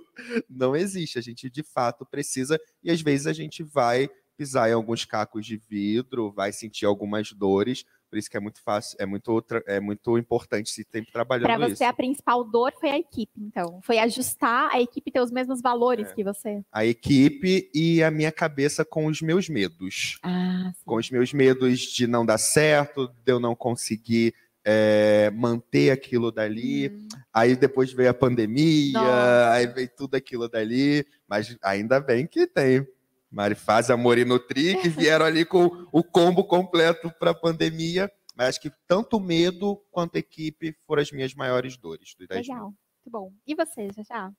Não 0.49 0.75
existe. 0.75 1.19
A 1.19 1.21
gente, 1.21 1.51
de 1.51 1.63
fato, 1.63 2.07
precisa, 2.07 2.59
e 2.83 2.91
às 2.91 3.03
vezes 3.03 3.27
a 3.27 3.35
gente 3.35 3.63
vai 3.63 4.09
pisar 4.35 4.71
em 4.71 4.73
alguns 4.73 5.05
cacos 5.05 5.45
de 5.45 5.59
vidro, 5.59 6.33
vai 6.33 6.51
sentir 6.51 6.87
algumas 6.87 7.31
dores. 7.31 7.85
Por 8.11 8.19
isso 8.19 8.31
que 8.31 8.37
é 8.37 8.41
muito 8.41 8.63
fácil, 8.63 8.97
é 8.99 9.05
muito, 9.05 9.45
é 9.67 9.81
muito 9.81 10.17
importante 10.17 10.71
se 10.71 10.85
tempo 10.85 11.13
trabalhando 11.13 11.47
Para 11.47 11.59
você, 11.59 11.73
isso. 11.75 11.85
a 11.85 11.93
principal 11.93 12.43
dor 12.43 12.73
foi 12.81 12.89
a 12.91 12.99
equipe, 12.99 13.33
então. 13.39 13.81
Foi 13.85 13.99
ajustar 13.99 14.71
a 14.73 14.81
equipe 14.81 15.11
ter 15.11 15.21
os 15.21 15.31
mesmos 15.31 15.61
valores 15.61 16.09
É. 16.09 16.15
que 16.15 16.25
você. 16.25 16.63
A 16.73 16.85
equipe 16.87 17.71
e 17.75 18.03
a 18.03 18.11
minha 18.11 18.33
cabeça 18.33 18.85
com 18.85 19.07
os 19.07 19.21
meus 19.21 19.49
medos. 19.49 20.19
Ah. 20.23 20.73
Com 20.87 20.97
os 20.97 21.11
meus 21.11 21.33
medos 21.33 21.81
de 21.81 22.07
não 22.07 22.25
dar 22.25 22.39
certo, 22.39 23.09
de 23.25 23.33
eu 23.33 23.39
não 23.39 23.55
conseguir 23.55 24.35
é, 24.65 25.31
manter 25.35 25.91
aquilo 25.91 26.31
dali. 26.31 26.89
Hum. 26.89 27.09
Aí 27.33 27.57
depois 27.57 27.91
veio 27.93 28.11
a 28.11 28.15
pandemia, 28.15 28.93
Nossa. 28.93 29.51
aí 29.53 29.67
veio 29.67 29.89
tudo 29.97 30.15
aquilo 30.15 30.49
dali. 30.49 31.07
Mas 31.27 31.57
ainda 31.63 32.01
bem 32.01 32.27
que 32.27 32.47
tem 32.47 32.87
Marifaz, 33.31 33.91
Amor 33.91 34.19
e 34.19 34.25
Nutri, 34.25 34.81
que 34.81 34.89
vieram 34.89 35.27
ali 35.27 35.45
com 35.45 35.87
o 35.93 36.03
combo 36.03 36.45
completo 36.45 37.13
para 37.19 37.31
a 37.33 37.35
pandemia. 37.35 38.11
Mas 38.37 38.49
acho 38.51 38.61
que 38.61 38.73
tanto 38.87 39.17
o 39.17 39.21
medo 39.21 39.77
quanto 39.91 40.17
a 40.17 40.19
equipe 40.21 40.77
foram 40.87 41.03
as 41.03 41.11
minhas 41.11 41.35
maiores 41.35 41.77
dores 41.77 42.15
do 42.15 42.27
10 42.27 42.47
mil. 42.47 42.55
Legal. 42.55 42.67
Muito 42.69 43.11
bom. 43.11 43.33
E 43.47 43.55
você, 43.55 43.89
já 43.93 44.03
já? 44.03 44.33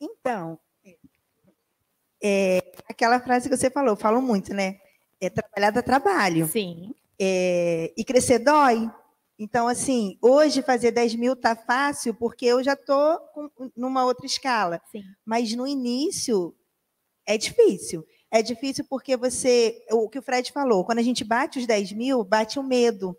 Então, 0.00 0.58
é, 2.22 2.58
aquela 2.88 3.20
frase 3.20 3.48
que 3.48 3.56
você 3.56 3.70
falou, 3.70 3.96
falo 3.96 4.20
muito, 4.20 4.52
né? 4.52 4.78
É 5.20 5.30
trabalhar 5.30 5.70
dá 5.70 5.82
trabalho. 5.82 6.46
Sim. 6.46 6.94
É, 7.18 7.92
e 7.96 8.04
crescer 8.04 8.38
dói. 8.38 8.90
Então, 9.38 9.68
assim, 9.68 10.18
hoje 10.20 10.62
fazer 10.62 10.90
10 10.90 11.14
mil 11.14 11.36
tá 11.36 11.54
fácil 11.54 12.14
porque 12.14 12.46
eu 12.46 12.62
já 12.62 12.72
estou 12.72 13.18
numa 13.76 14.04
outra 14.04 14.26
escala. 14.26 14.80
Sim. 14.90 15.02
Mas 15.24 15.54
no 15.54 15.66
início 15.66 16.54
é 17.26 17.36
difícil. 17.36 18.06
É 18.30 18.42
difícil 18.42 18.84
porque 18.88 19.16
você. 19.16 19.84
O 19.90 20.08
que 20.08 20.18
o 20.18 20.22
Fred 20.22 20.52
falou, 20.52 20.84
quando 20.84 20.98
a 20.98 21.02
gente 21.02 21.24
bate 21.24 21.58
os 21.58 21.66
10 21.66 21.92
mil, 21.92 22.24
bate 22.24 22.58
o 22.58 22.62
medo. 22.62 23.16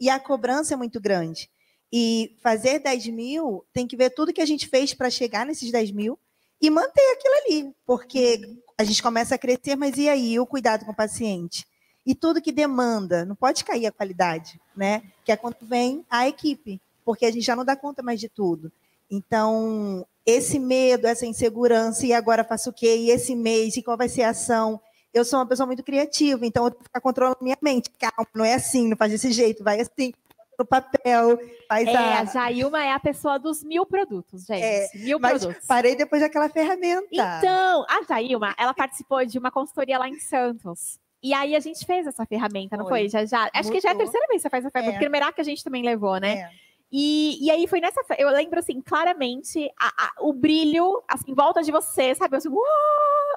E 0.00 0.08
a 0.08 0.18
cobrança 0.18 0.74
é 0.74 0.76
muito 0.76 1.00
grande. 1.00 1.50
E 1.92 2.36
fazer 2.42 2.78
10 2.78 3.08
mil 3.08 3.64
tem 3.72 3.86
que 3.86 3.96
ver 3.96 4.10
tudo 4.10 4.32
que 4.32 4.40
a 4.40 4.46
gente 4.46 4.68
fez 4.68 4.94
para 4.94 5.10
chegar 5.10 5.46
nesses 5.46 5.72
10 5.72 5.90
mil 5.90 6.18
e 6.60 6.70
manter 6.70 7.12
aquilo 7.12 7.34
ali. 7.44 7.74
Porque 7.86 8.40
a 8.76 8.84
gente 8.84 9.02
começa 9.02 9.34
a 9.34 9.38
crescer, 9.38 9.76
mas 9.76 9.96
e 9.96 10.08
aí? 10.08 10.38
O 10.38 10.46
cuidado 10.46 10.84
com 10.84 10.92
o 10.92 10.96
paciente? 10.96 11.66
E 12.06 12.14
tudo 12.14 12.40
que 12.40 12.52
demanda, 12.52 13.24
não 13.24 13.34
pode 13.34 13.64
cair 13.64 13.86
a 13.86 13.92
qualidade, 13.92 14.60
né? 14.76 15.02
Que 15.24 15.32
é 15.32 15.36
quando 15.36 15.56
vem 15.62 16.04
a 16.08 16.26
equipe, 16.26 16.80
porque 17.04 17.26
a 17.26 17.30
gente 17.30 17.44
já 17.44 17.54
não 17.54 17.64
dá 17.64 17.76
conta 17.76 18.02
mais 18.02 18.18
de 18.18 18.28
tudo. 18.28 18.72
Então, 19.10 20.06
esse 20.30 20.58
medo, 20.58 21.06
essa 21.06 21.24
insegurança, 21.24 22.04
e 22.06 22.12
agora 22.12 22.44
faço 22.44 22.68
o 22.68 22.72
quê? 22.72 22.96
E 22.96 23.10
esse 23.10 23.34
mês, 23.34 23.74
e 23.78 23.82
qual 23.82 23.96
vai 23.96 24.10
ser 24.10 24.24
a 24.24 24.30
ação? 24.30 24.78
Eu 25.14 25.24
sou 25.24 25.38
uma 25.38 25.46
pessoa 25.46 25.66
muito 25.66 25.82
criativa, 25.82 26.44
então 26.44 26.64
eu 26.64 26.70
tenho 26.70 26.80
que 26.80 26.84
ficar 26.84 27.00
controlando 27.00 27.38
minha 27.40 27.56
mente. 27.62 27.88
Calma, 27.98 28.28
não 28.34 28.44
é 28.44 28.52
assim, 28.52 28.88
não 28.88 28.96
faz 28.96 29.10
desse 29.10 29.32
jeito, 29.32 29.64
vai 29.64 29.80
assim, 29.80 30.12
no 30.58 30.66
papel, 30.66 31.38
faz 31.66 31.88
É, 31.88 31.96
a. 31.96 32.20
a 32.20 32.24
Jailma 32.26 32.84
é 32.84 32.92
a 32.92 33.00
pessoa 33.00 33.38
dos 33.38 33.64
mil 33.64 33.86
produtos, 33.86 34.44
gente. 34.44 34.62
É, 34.62 34.86
mil 34.96 35.18
Mas 35.18 35.42
produtos. 35.42 35.66
parei 35.66 35.96
depois 35.96 36.20
daquela 36.20 36.50
ferramenta. 36.50 37.06
Então, 37.10 37.86
a 37.88 38.02
Jailma, 38.06 38.54
ela 38.58 38.74
participou 38.74 39.24
de 39.24 39.38
uma 39.38 39.50
consultoria 39.50 39.98
lá 39.98 40.10
em 40.10 40.18
Santos. 40.20 40.98
E 41.22 41.32
aí 41.32 41.56
a 41.56 41.60
gente 41.60 41.86
fez 41.86 42.06
essa 42.06 42.26
ferramenta, 42.26 42.76
não 42.76 42.86
Foi. 42.86 43.00
foi? 43.00 43.08
Já, 43.08 43.24
já. 43.24 43.50
Acho 43.54 43.72
que 43.72 43.80
já 43.80 43.88
é 43.88 43.92
a 43.92 43.96
terceira 43.96 44.26
vez 44.28 44.40
que 44.40 44.42
você 44.42 44.50
faz 44.50 44.62
essa 44.64 44.70
ferramenta, 44.70 44.92
É. 44.92 44.98
porque 44.98 45.06
no 45.06 45.10
Merak 45.12 45.40
a 45.40 45.44
gente 45.44 45.64
também 45.64 45.82
levou, 45.82 46.18
né? 46.20 46.32
É. 46.34 46.50
E, 46.90 47.44
e 47.44 47.50
aí 47.50 47.66
foi 47.66 47.80
nessa. 47.80 48.00
Eu 48.18 48.30
lembro 48.30 48.58
assim, 48.58 48.80
claramente, 48.80 49.70
a- 49.78 49.92
a- 50.06 50.12
o 50.20 50.32
brilho 50.32 51.02
assim, 51.06 51.32
em 51.32 51.34
volta 51.34 51.62
de 51.62 51.70
você, 51.70 52.14
sabe? 52.14 52.34
Eu 52.36 52.40
assim, 52.40 52.56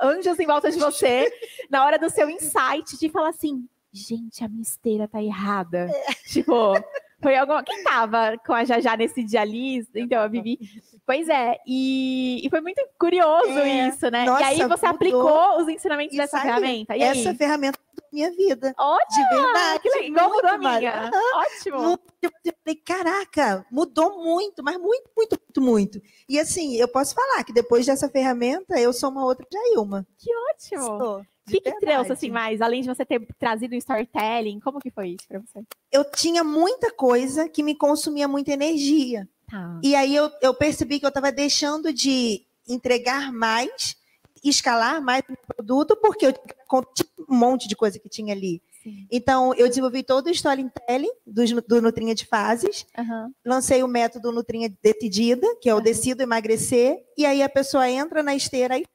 anjos 0.02 0.40
em 0.40 0.46
volta 0.48 0.72
de 0.72 0.80
você, 0.80 1.32
na 1.70 1.84
hora 1.86 2.00
do 2.00 2.10
seu 2.10 2.30
insight, 2.30 2.98
de 3.00 3.10
falar 3.10 3.30
assim, 3.30 3.68
gente, 3.92 4.44
a 4.44 4.48
minha 4.48 4.62
esteira 4.62 5.08
tá 5.08 5.22
errada. 5.22 5.90
Tipo, 6.28 6.74
foi 7.22 7.36
alguma. 7.36 7.64
Quem 7.64 7.84
tava 7.84 8.38
com 8.46 8.54
a 8.54 8.64
Jajá 8.64 8.98
nesse 8.98 9.24
dia 9.24 9.42
ali? 9.42 9.86
Então, 9.96 10.20
a 10.22 10.28
Vivi. 10.28 10.58
Pois 11.06 11.28
é, 11.28 11.58
e, 11.68 12.46
e 12.46 12.50
foi 12.50 12.62
muito 12.62 12.82
curioso 12.98 13.50
É. 13.60 13.88
isso, 13.90 14.10
né? 14.10 14.24
Nossa, 14.26 14.42
e 14.42 14.46
aí 14.46 14.68
você 14.68 14.86
aplicou 14.86 15.58
os 15.58 15.68
ensinamentos 15.68 16.16
dessa 16.16 16.38
sabe, 16.38 16.48
ferramenta. 16.48 16.96
E 16.96 17.02
Essa 17.02 17.30
aí? 17.32 17.36
ferramenta 17.38 17.80
mudou 17.90 18.08
minha 18.14 18.32
vida. 18.32 18.74
Olha, 18.78 19.06
De 19.10 19.36
verdade. 19.36 19.80
que 19.80 19.90
legal, 19.90 20.30
mudou 20.30 20.50
a 20.52 20.58
minha. 20.58 21.12
Ótimo. 21.36 21.82
Muito, 21.82 22.04
eu 22.22 22.32
falei, 22.64 22.76
caraca, 22.86 23.66
mudou 23.72 24.24
muito, 24.24 24.64
mas 24.64 24.78
muito, 24.78 25.10
muito, 25.18 25.38
muito, 25.42 25.62
muito. 25.62 26.02
E 26.30 26.40
assim, 26.40 26.76
eu 26.76 26.88
posso 26.88 27.14
falar 27.16 27.44
que 27.44 27.52
depois 27.52 27.86
dessa 27.86 28.08
ferramenta, 28.08 28.80
eu 28.80 28.94
sou 28.94 29.10
uma 29.10 29.26
outra 29.26 29.46
Jailma. 29.52 30.06
Ótimo. 30.54 30.84
Sou, 30.84 31.22
O 31.48 31.52
que, 31.52 31.60
que 31.60 31.80
trouxe, 31.80 32.12
assim, 32.12 32.30
mais? 32.30 32.62
Além 32.62 32.82
de 32.82 32.88
você 32.88 33.06
ter 33.06 33.26
trazido 33.40 33.74
o 33.74 33.78
storytelling, 33.78 34.60
como 34.60 34.80
que 34.80 34.92
foi 34.92 35.10
isso 35.10 35.28
pra 35.28 35.40
você? 35.40 35.64
Eu 35.92 36.06
tinha 36.06 36.44
muita 36.44 36.92
coisa 36.92 37.50
que 37.50 37.64
me 37.64 37.76
consumia 37.76 38.28
muita 38.28 38.52
energia. 38.52 39.28
Tá. 39.50 39.80
E 39.84 39.96
aí 39.96 40.16
eu, 40.16 40.32
eu 40.42 40.54
percebi 40.54 41.00
que 41.00 41.06
eu 41.06 41.10
estava 41.10 41.32
deixando 41.32 41.92
de 41.92 42.46
entregar 42.68 43.34
mais, 43.34 43.98
escalar 44.44 45.02
mais 45.02 45.24
o 45.28 45.56
produto, 45.56 45.98
porque 45.98 46.28
eu 46.28 46.34
tinha 46.34 47.10
um 47.28 47.36
monte 47.36 47.68
de 47.68 47.76
coisa 47.76 48.00
que 48.00 48.08
tinha 48.08 48.34
ali. 48.34 48.62
Sim. 48.84 49.06
Então, 49.12 49.54
eu 49.56 49.68
desenvolvi 49.68 50.04
todo 50.04 50.28
o 50.28 50.32
storytelling 50.32 51.12
do, 51.26 51.44
do 51.68 51.82
Nutrinha 51.82 52.16
de 52.16 52.26
Fases, 52.26 52.86
Aham. 52.98 53.32
lancei 53.46 53.84
o 53.84 53.88
método 53.88 54.32
Nutrinha 54.32 54.74
Decidida, 54.82 55.46
que 55.62 55.70
é 55.70 55.74
o 55.74 55.78
Aham. 55.78 55.84
Decido 55.84 56.24
Emagrecer, 56.24 56.98
e 57.18 57.26
aí 57.26 57.44
a 57.44 57.50
pessoa 57.50 57.90
entra 57.90 58.24
na 58.24 58.36
esteira 58.36 58.78
e 58.78 58.86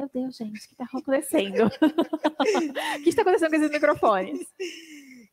Meu 0.00 0.08
Deus, 0.14 0.34
gente, 0.34 0.64
o 0.64 0.68
que 0.70 0.74
tá 0.74 0.84
acontecendo? 0.84 1.66
o 2.98 3.02
que 3.02 3.10
está 3.10 3.20
acontecendo 3.20 3.50
com 3.50 3.56
esses 3.56 3.70
microfones? 3.70 4.46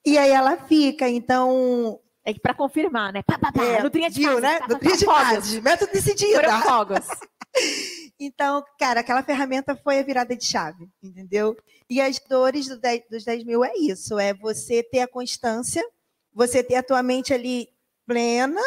E 0.05 0.17
aí 0.17 0.29
ela 0.29 0.57
fica, 0.57 1.07
então. 1.07 1.97
É 2.25 2.33
que 2.33 2.41
pra 2.41 2.53
confirmar, 2.53 3.13
né? 3.13 3.23
Pá, 3.23 3.39
pá, 3.39 3.49
pá, 3.53 3.63
É, 3.63 3.81
nutrinha 3.81 4.09
de 4.09 4.19
viu, 4.19 4.41
né? 4.41 4.59
fases, 5.05 5.61
método 5.61 5.93
decidido. 5.93 6.35
Foram 6.35 6.61
fogos. 6.61 6.99
Então, 8.19 8.63
cara, 8.79 9.01
aquela 9.01 9.21
ferramenta 9.21 9.75
foi 9.75 9.99
a 9.99 10.03
virada 10.03 10.35
de 10.35 10.43
chave, 10.43 10.89
entendeu? 11.03 11.55
E 11.87 12.01
as 12.01 12.19
dores 12.19 12.67
do 12.67 12.79
10 12.79 13.03
dos 13.11 13.23
10 13.23 13.43
mil 13.43 13.63
é 13.63 13.71
isso: 13.77 14.17
é 14.17 14.33
você 14.33 14.81
ter 14.81 15.01
a 15.01 15.07
constância, 15.07 15.83
você 16.33 16.63
ter 16.63 16.75
a 16.75 16.83
tua 16.83 17.03
mente 17.03 17.31
ali 17.31 17.69
plena, 18.07 18.61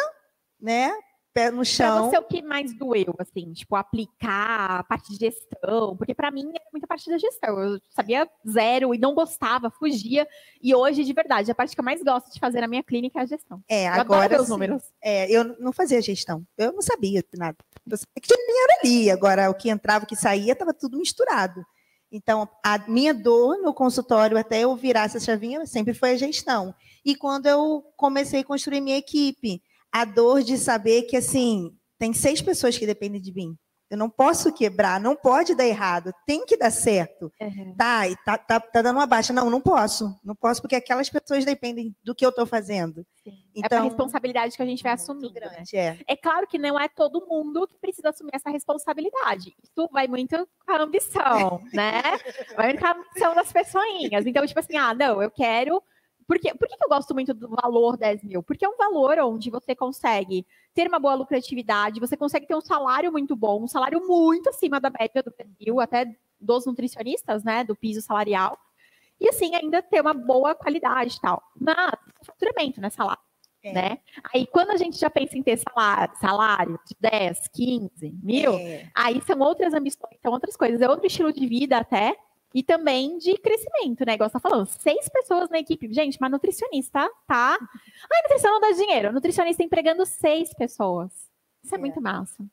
né? 0.59 0.93
Pé 1.33 1.49
no 1.49 1.57
Pra 1.57 1.65
chão. 1.65 2.09
você, 2.09 2.17
o 2.17 2.23
que 2.23 2.41
mais 2.41 2.77
doeu, 2.77 3.15
assim? 3.17 3.53
Tipo, 3.53 3.75
aplicar 3.77 4.79
a 4.79 4.83
parte 4.83 5.13
de 5.13 5.17
gestão? 5.17 5.95
Porque 5.95 6.13
pra 6.13 6.29
mim 6.29 6.49
era 6.53 6.65
muita 6.73 6.85
parte 6.85 7.09
da 7.09 7.17
gestão. 7.17 7.57
Eu 7.57 7.79
sabia 7.89 8.29
zero 8.49 8.93
e 8.93 8.97
não 8.97 9.15
gostava, 9.15 9.69
fugia. 9.71 10.27
E 10.61 10.75
hoje, 10.75 11.03
de 11.05 11.13
verdade, 11.13 11.49
a 11.49 11.55
parte 11.55 11.73
que 11.73 11.79
eu 11.79 11.85
mais 11.85 12.03
gosto 12.03 12.33
de 12.33 12.39
fazer 12.39 12.59
na 12.59 12.67
minha 12.67 12.83
clínica 12.83 13.19
é 13.19 13.21
a 13.23 13.25
gestão. 13.25 13.63
É, 13.69 13.87
Eu 13.87 13.93
agora 13.93 14.41
os 14.41 14.49
números. 14.49 14.83
É, 15.01 15.29
eu 15.31 15.55
não 15.57 15.71
fazia 15.71 16.01
gestão. 16.01 16.45
Eu 16.57 16.73
não 16.73 16.81
sabia 16.81 17.21
de 17.21 17.39
nada. 17.39 17.57
Eu 17.89 17.97
sabia 17.97 18.21
que 18.21 18.27
tinha 18.27 18.45
dinheiro 18.45 18.73
ali. 18.83 19.11
Agora, 19.11 19.49
o 19.49 19.53
que 19.53 19.69
entrava, 19.69 20.03
o 20.03 20.07
que 20.07 20.15
saía, 20.17 20.51
estava 20.51 20.73
tudo 20.73 20.97
misturado. 20.97 21.65
Então, 22.11 22.45
a 22.61 22.77
minha 22.89 23.13
dor 23.13 23.57
no 23.61 23.73
consultório, 23.73 24.37
até 24.37 24.59
eu 24.59 24.75
virar 24.75 25.05
essa 25.05 25.19
chavinha, 25.19 25.65
sempre 25.65 25.93
foi 25.93 26.11
a 26.11 26.17
gestão. 26.17 26.75
E 27.05 27.15
quando 27.15 27.45
eu 27.45 27.85
comecei 27.95 28.41
a 28.41 28.43
construir 28.43 28.81
minha 28.81 28.97
equipe, 28.97 29.63
a 29.91 30.05
dor 30.05 30.41
de 30.43 30.57
saber 30.57 31.03
que, 31.03 31.17
assim, 31.17 31.75
tem 31.99 32.13
seis 32.13 32.41
pessoas 32.41 32.77
que 32.77 32.85
dependem 32.85 33.21
de 33.21 33.33
mim. 33.33 33.57
Eu 33.91 33.97
não 33.97 34.09
posso 34.09 34.53
quebrar, 34.53 35.01
não 35.01 35.17
pode 35.17 35.53
dar 35.53 35.65
errado, 35.65 36.13
tem 36.25 36.45
que 36.45 36.55
dar 36.55 36.71
certo. 36.71 37.29
Uhum. 37.41 37.75
Tá, 37.77 38.07
e 38.07 38.15
tá, 38.23 38.37
tá, 38.37 38.57
tá 38.57 38.81
dando 38.81 38.95
uma 38.95 39.05
baixa. 39.05 39.33
Não, 39.33 39.49
não 39.49 39.59
posso. 39.59 40.17
Não 40.23 40.33
posso, 40.33 40.61
porque 40.61 40.77
aquelas 40.77 41.09
pessoas 41.09 41.43
dependem 41.43 41.93
do 42.01 42.15
que 42.15 42.25
eu 42.25 42.29
estou 42.29 42.45
fazendo. 42.45 43.05
Sim. 43.21 43.31
é 43.31 43.59
Então, 43.59 43.79
uma 43.79 43.89
responsabilidade 43.89 44.55
que 44.55 44.63
a 44.63 44.65
gente 44.65 44.81
vai 44.81 44.93
assumindo. 44.93 45.33
né? 45.33 45.41
grande, 45.41 45.75
é. 45.75 45.99
É 46.07 46.15
claro 46.15 46.47
que 46.47 46.57
não 46.57 46.79
é 46.79 46.87
todo 46.87 47.27
mundo 47.27 47.67
que 47.67 47.77
precisa 47.79 48.11
assumir 48.11 48.31
essa 48.33 48.49
responsabilidade. 48.49 49.53
Isso 49.61 49.89
vai 49.91 50.07
muito 50.07 50.37
com 50.65 50.71
a 50.71 50.81
ambição, 50.81 51.61
né? 51.73 52.01
Vai 52.55 52.67
muito 52.67 52.79
com 52.79 52.87
a 52.87 52.91
ambição 52.93 53.35
das 53.35 53.51
pessoinhas. 53.51 54.25
Então, 54.25 54.47
tipo 54.47 54.59
assim, 54.61 54.77
ah, 54.77 54.93
não, 54.93 55.21
eu 55.21 55.29
quero. 55.29 55.83
Por, 56.27 56.39
quê? 56.39 56.53
Por 56.53 56.67
que 56.67 56.77
que 56.77 56.83
eu 56.83 56.89
gosto 56.89 57.13
muito 57.13 57.33
do 57.33 57.49
valor 57.49 57.97
10 57.97 58.23
mil? 58.23 58.41
Porque 58.43 58.63
é 58.65 58.69
um 58.69 58.77
valor 58.77 59.17
onde 59.19 59.49
você 59.49 59.75
consegue 59.75 60.45
ter 60.73 60.87
uma 60.87 60.99
boa 60.99 61.15
lucratividade, 61.15 61.99
você 61.99 62.15
consegue 62.15 62.47
ter 62.47 62.55
um 62.55 62.61
salário 62.61 63.11
muito 63.11 63.35
bom, 63.35 63.63
um 63.63 63.67
salário 63.67 64.05
muito 64.07 64.49
acima 64.49 64.79
da 64.79 64.89
média 64.89 65.21
do 65.21 65.31
Brasil, 65.35 65.79
até 65.79 66.15
dos 66.39 66.65
nutricionistas, 66.65 67.43
né? 67.43 67.63
Do 67.63 67.75
piso 67.75 68.01
salarial. 68.01 68.57
E 69.19 69.29
assim, 69.29 69.53
ainda 69.55 69.81
ter 69.81 70.01
uma 70.01 70.13
boa 70.13 70.55
qualidade 70.55 71.15
e 71.17 71.21
tal. 71.21 71.43
Mas, 71.59 71.93
faturamento, 72.25 72.81
né? 72.81 72.89
Salário 72.89 73.21
É. 73.63 73.73
né? 73.73 73.97
Aí, 74.33 74.47
quando 74.47 74.71
a 74.71 74.77
gente 74.77 74.97
já 74.97 75.09
pensa 75.09 75.37
em 75.37 75.43
ter 75.43 75.57
salário, 75.57 76.15
salário 76.19 76.79
de 76.87 76.95
10, 76.99 77.47
15 77.53 78.11
mil, 78.23 78.53
É. 78.53 78.89
aí 78.95 79.21
são 79.21 79.37
outras 79.39 79.73
ambições, 79.75 80.17
são 80.21 80.31
outras 80.31 80.55
coisas, 80.55 80.81
é 80.81 80.89
outro 80.89 81.05
estilo 81.05 81.31
de 81.31 81.45
vida 81.45 81.77
até, 81.77 82.17
e 82.53 82.61
também 82.63 83.17
de 83.17 83.37
crescimento, 83.37 84.05
né? 84.05 84.13
Igual 84.15 84.29
você 84.29 84.33
tá 84.33 84.39
falando, 84.39 84.65
seis 84.67 85.07
pessoas 85.09 85.49
na 85.49 85.59
equipe. 85.59 85.91
Gente, 85.93 86.17
mas 86.19 86.31
nutricionista, 86.31 87.09
tá? 87.27 87.57
Ai, 87.59 88.21
nutrição 88.23 88.51
não 88.51 88.59
dá 88.61 88.71
dinheiro. 88.71 89.13
Nutricionista 89.13 89.63
empregando 89.63 90.05
seis 90.05 90.53
pessoas. 90.53 91.11
Isso 91.63 91.73
é, 91.73 91.77
É. 91.77 91.81
muito 91.81 92.01
massa. 92.01 92.43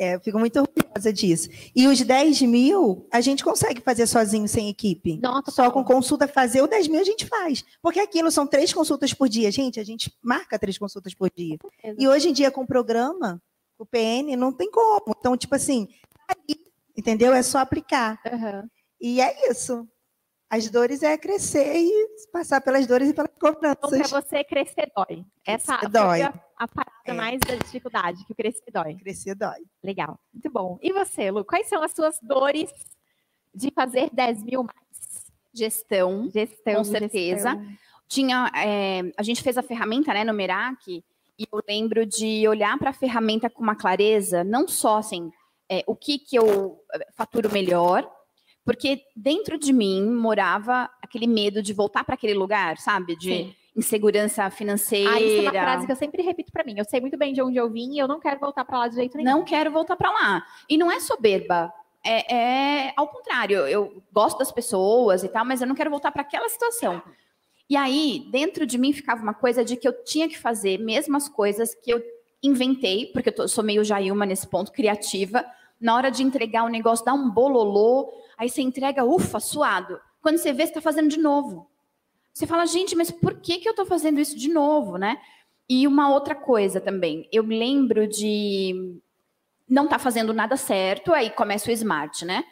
É, 0.00 0.14
eu 0.14 0.20
fico 0.20 0.38
muito 0.38 0.60
orgulhosa 0.60 1.12
disso. 1.12 1.48
E 1.74 1.88
os 1.88 2.00
10 2.00 2.42
mil, 2.42 3.08
a 3.12 3.20
gente 3.20 3.42
consegue 3.42 3.80
fazer 3.80 4.06
sozinho, 4.06 4.46
sem 4.46 4.68
equipe. 4.68 5.18
Nossa, 5.20 5.50
Só 5.50 5.70
com 5.72 5.82
consulta 5.82 6.28
fazer 6.28 6.62
o 6.62 6.68
10 6.68 6.86
mil 6.86 7.00
a 7.00 7.04
gente 7.04 7.26
faz. 7.26 7.64
Porque 7.82 7.98
aquilo 7.98 8.30
são 8.30 8.46
três 8.46 8.72
consultas 8.72 9.12
por 9.12 9.28
dia. 9.28 9.50
Gente, 9.50 9.80
a 9.80 9.84
gente 9.84 10.16
marca 10.22 10.56
três 10.56 10.78
consultas 10.78 11.14
por 11.14 11.28
dia. 11.34 11.56
E 11.98 12.06
hoje 12.06 12.28
em 12.28 12.32
dia, 12.32 12.48
com 12.52 12.62
o 12.62 12.66
programa, 12.66 13.42
o 13.76 13.84
PN, 13.84 14.36
não 14.36 14.52
tem 14.52 14.70
como. 14.70 15.16
Então, 15.18 15.36
tipo 15.36 15.56
assim, 15.56 15.88
tá 16.28 16.36
ali, 16.36 16.67
entendeu? 16.98 17.32
É 17.32 17.42
só 17.42 17.58
aplicar. 17.58 18.20
Aham. 18.26 18.68
E 19.00 19.20
é 19.20 19.50
isso. 19.50 19.88
As 20.50 20.68
dores 20.70 21.02
é 21.02 21.16
crescer 21.18 21.76
e 21.76 22.06
passar 22.32 22.60
pelas 22.62 22.86
dores 22.86 23.10
e 23.10 23.14
pelas 23.14 23.30
Então, 23.36 23.52
cobranças. 23.54 24.10
pra 24.10 24.20
você, 24.22 24.42
crescer 24.42 24.90
dói. 24.96 25.22
Essa 25.46 25.76
dói. 25.88 26.22
a, 26.22 26.32
a 26.56 26.66
parada 26.66 26.90
É. 27.04 27.12
mais 27.12 27.38
da 27.40 27.54
dificuldade, 27.54 28.24
que 28.26 28.32
o 28.32 28.34
crescer 28.34 28.70
dói. 28.72 28.94
Crescer 28.96 29.34
dói. 29.34 29.58
Legal, 29.84 30.18
muito 30.32 30.50
bom. 30.50 30.78
E 30.82 30.90
você, 30.92 31.30
Lu, 31.30 31.44
quais 31.44 31.68
são 31.68 31.82
as 31.82 31.92
suas 31.92 32.18
dores 32.22 32.70
de 33.54 33.70
fazer 33.70 34.08
10 34.12 34.42
mil 34.42 34.64
mais? 34.64 35.26
Gestão. 35.52 36.30
Gestão, 36.32 36.76
Com 36.76 36.84
certeza. 36.84 37.50
gestão. 37.50 37.66
Tinha, 38.08 38.50
é, 38.56 39.02
a 39.18 39.22
gente 39.22 39.42
fez 39.42 39.58
a 39.58 39.62
ferramenta, 39.62 40.14
né, 40.14 40.24
no 40.24 40.32
Merak, 40.32 41.04
e 41.38 41.46
eu 41.52 41.62
lembro 41.68 42.06
de 42.06 42.48
olhar 42.48 42.78
para 42.78 42.88
a 42.90 42.94
ferramenta 42.94 43.50
com 43.50 43.62
uma 43.62 43.76
clareza, 43.76 44.42
não 44.42 44.66
só 44.66 44.96
assim, 44.98 45.30
é, 45.70 45.84
o 45.86 45.94
que 45.94 46.18
que 46.18 46.36
eu 46.36 46.80
eh, 46.94 47.06
faturo 47.14 47.50
melhor, 47.52 48.08
porque 48.64 49.02
dentro 49.16 49.58
de 49.58 49.72
mim 49.72 50.04
morava 50.10 50.90
aquele 51.02 51.26
medo 51.26 51.62
de 51.62 51.72
voltar 51.72 52.04
para 52.04 52.14
aquele 52.14 52.34
lugar, 52.34 52.76
sabe? 52.78 53.16
De 53.16 53.28
Sim. 53.30 53.54
insegurança 53.74 54.50
financeira. 54.50 55.10
Ah, 55.10 55.20
isso 55.20 55.36
é 55.38 55.40
uma 55.42 55.50
frase 55.52 55.86
que 55.86 55.92
eu 55.92 55.96
sempre 55.96 56.22
repito 56.22 56.52
pra 56.52 56.64
mim. 56.64 56.74
Eu 56.76 56.84
sei 56.84 57.00
muito 57.00 57.16
bem 57.16 57.32
de 57.32 57.40
onde 57.42 57.56
eu 57.56 57.70
vim 57.70 57.94
e 57.94 57.98
eu 57.98 58.06
não 58.08 58.20
quero 58.20 58.38
voltar 58.38 58.64
pra 58.64 58.78
lá 58.78 58.88
de 58.88 58.96
jeito 58.96 59.16
nenhum. 59.16 59.30
não 59.30 59.44
quero 59.44 59.70
voltar 59.70 59.96
para 59.96 60.10
lá. 60.10 60.44
E 60.68 60.76
não 60.76 60.90
é 60.92 61.00
soberba. 61.00 61.72
É, 62.04 62.34
é 62.88 62.92
ao 62.96 63.08
contrário. 63.08 63.58
Eu 63.66 64.02
gosto 64.12 64.38
das 64.38 64.52
pessoas 64.52 65.22
e 65.24 65.28
tal, 65.28 65.44
mas 65.44 65.60
eu 65.62 65.66
não 65.66 65.74
quero 65.74 65.90
voltar 65.90 66.12
para 66.12 66.22
aquela 66.22 66.48
situação. 66.48 67.02
E 67.70 67.76
aí, 67.76 68.26
dentro 68.30 68.64
de 68.66 68.78
mim 68.78 68.92
ficava 68.92 69.22
uma 69.22 69.34
coisa 69.34 69.64
de 69.64 69.76
que 69.76 69.86
eu 69.88 69.92
tinha 70.04 70.28
que 70.28 70.38
fazer 70.38 70.78
mesmo 70.78 71.16
as 71.16 71.28
coisas 71.28 71.74
que 71.74 71.90
eu 71.90 72.02
inventei, 72.42 73.06
porque 73.12 73.28
eu 73.30 73.34
tô- 73.34 73.48
sou 73.48 73.64
meio 73.64 73.82
Jailma 73.84 74.24
nesse 74.24 74.46
ponto, 74.46 74.72
criativa. 74.72 75.44
Na 75.80 75.94
hora 75.94 76.10
de 76.10 76.22
entregar 76.22 76.64
o 76.64 76.68
negócio, 76.68 77.04
dá 77.04 77.14
um 77.14 77.30
bololô, 77.30 78.12
aí 78.36 78.48
você 78.48 78.62
entrega, 78.62 79.04
ufa, 79.04 79.38
suado. 79.38 80.00
Quando 80.20 80.38
você 80.38 80.52
vê, 80.52 80.64
você 80.64 80.70
está 80.70 80.80
fazendo 80.80 81.08
de 81.08 81.18
novo. 81.18 81.70
Você 82.32 82.46
fala, 82.46 82.66
gente, 82.66 82.94
mas 82.94 83.10
por 83.10 83.40
que, 83.40 83.58
que 83.58 83.68
eu 83.68 83.72
estou 83.72 83.86
fazendo 83.86 84.20
isso 84.20 84.36
de 84.36 84.48
novo, 84.48 84.96
né? 84.96 85.20
E 85.68 85.86
uma 85.86 86.10
outra 86.10 86.34
coisa 86.34 86.80
também, 86.80 87.28
eu 87.32 87.44
me 87.44 87.58
lembro 87.58 88.06
de 88.06 89.00
não 89.68 89.84
estar 89.84 89.98
fazendo 89.98 90.32
nada 90.32 90.56
certo, 90.56 91.12
aí 91.12 91.30
começa 91.30 91.68
o 91.68 91.72
smart, 91.72 92.24
né? 92.24 92.44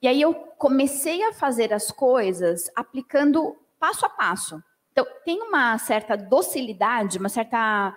E 0.00 0.08
aí 0.08 0.20
eu 0.20 0.34
comecei 0.34 1.22
a 1.22 1.32
fazer 1.32 1.72
as 1.72 1.90
coisas 1.90 2.70
aplicando 2.74 3.56
passo 3.78 4.06
a 4.06 4.08
passo. 4.08 4.62
Então, 4.92 5.06
tem 5.24 5.40
uma 5.40 5.78
certa 5.78 6.16
docilidade, 6.16 7.18
uma 7.18 7.28
certa. 7.28 7.96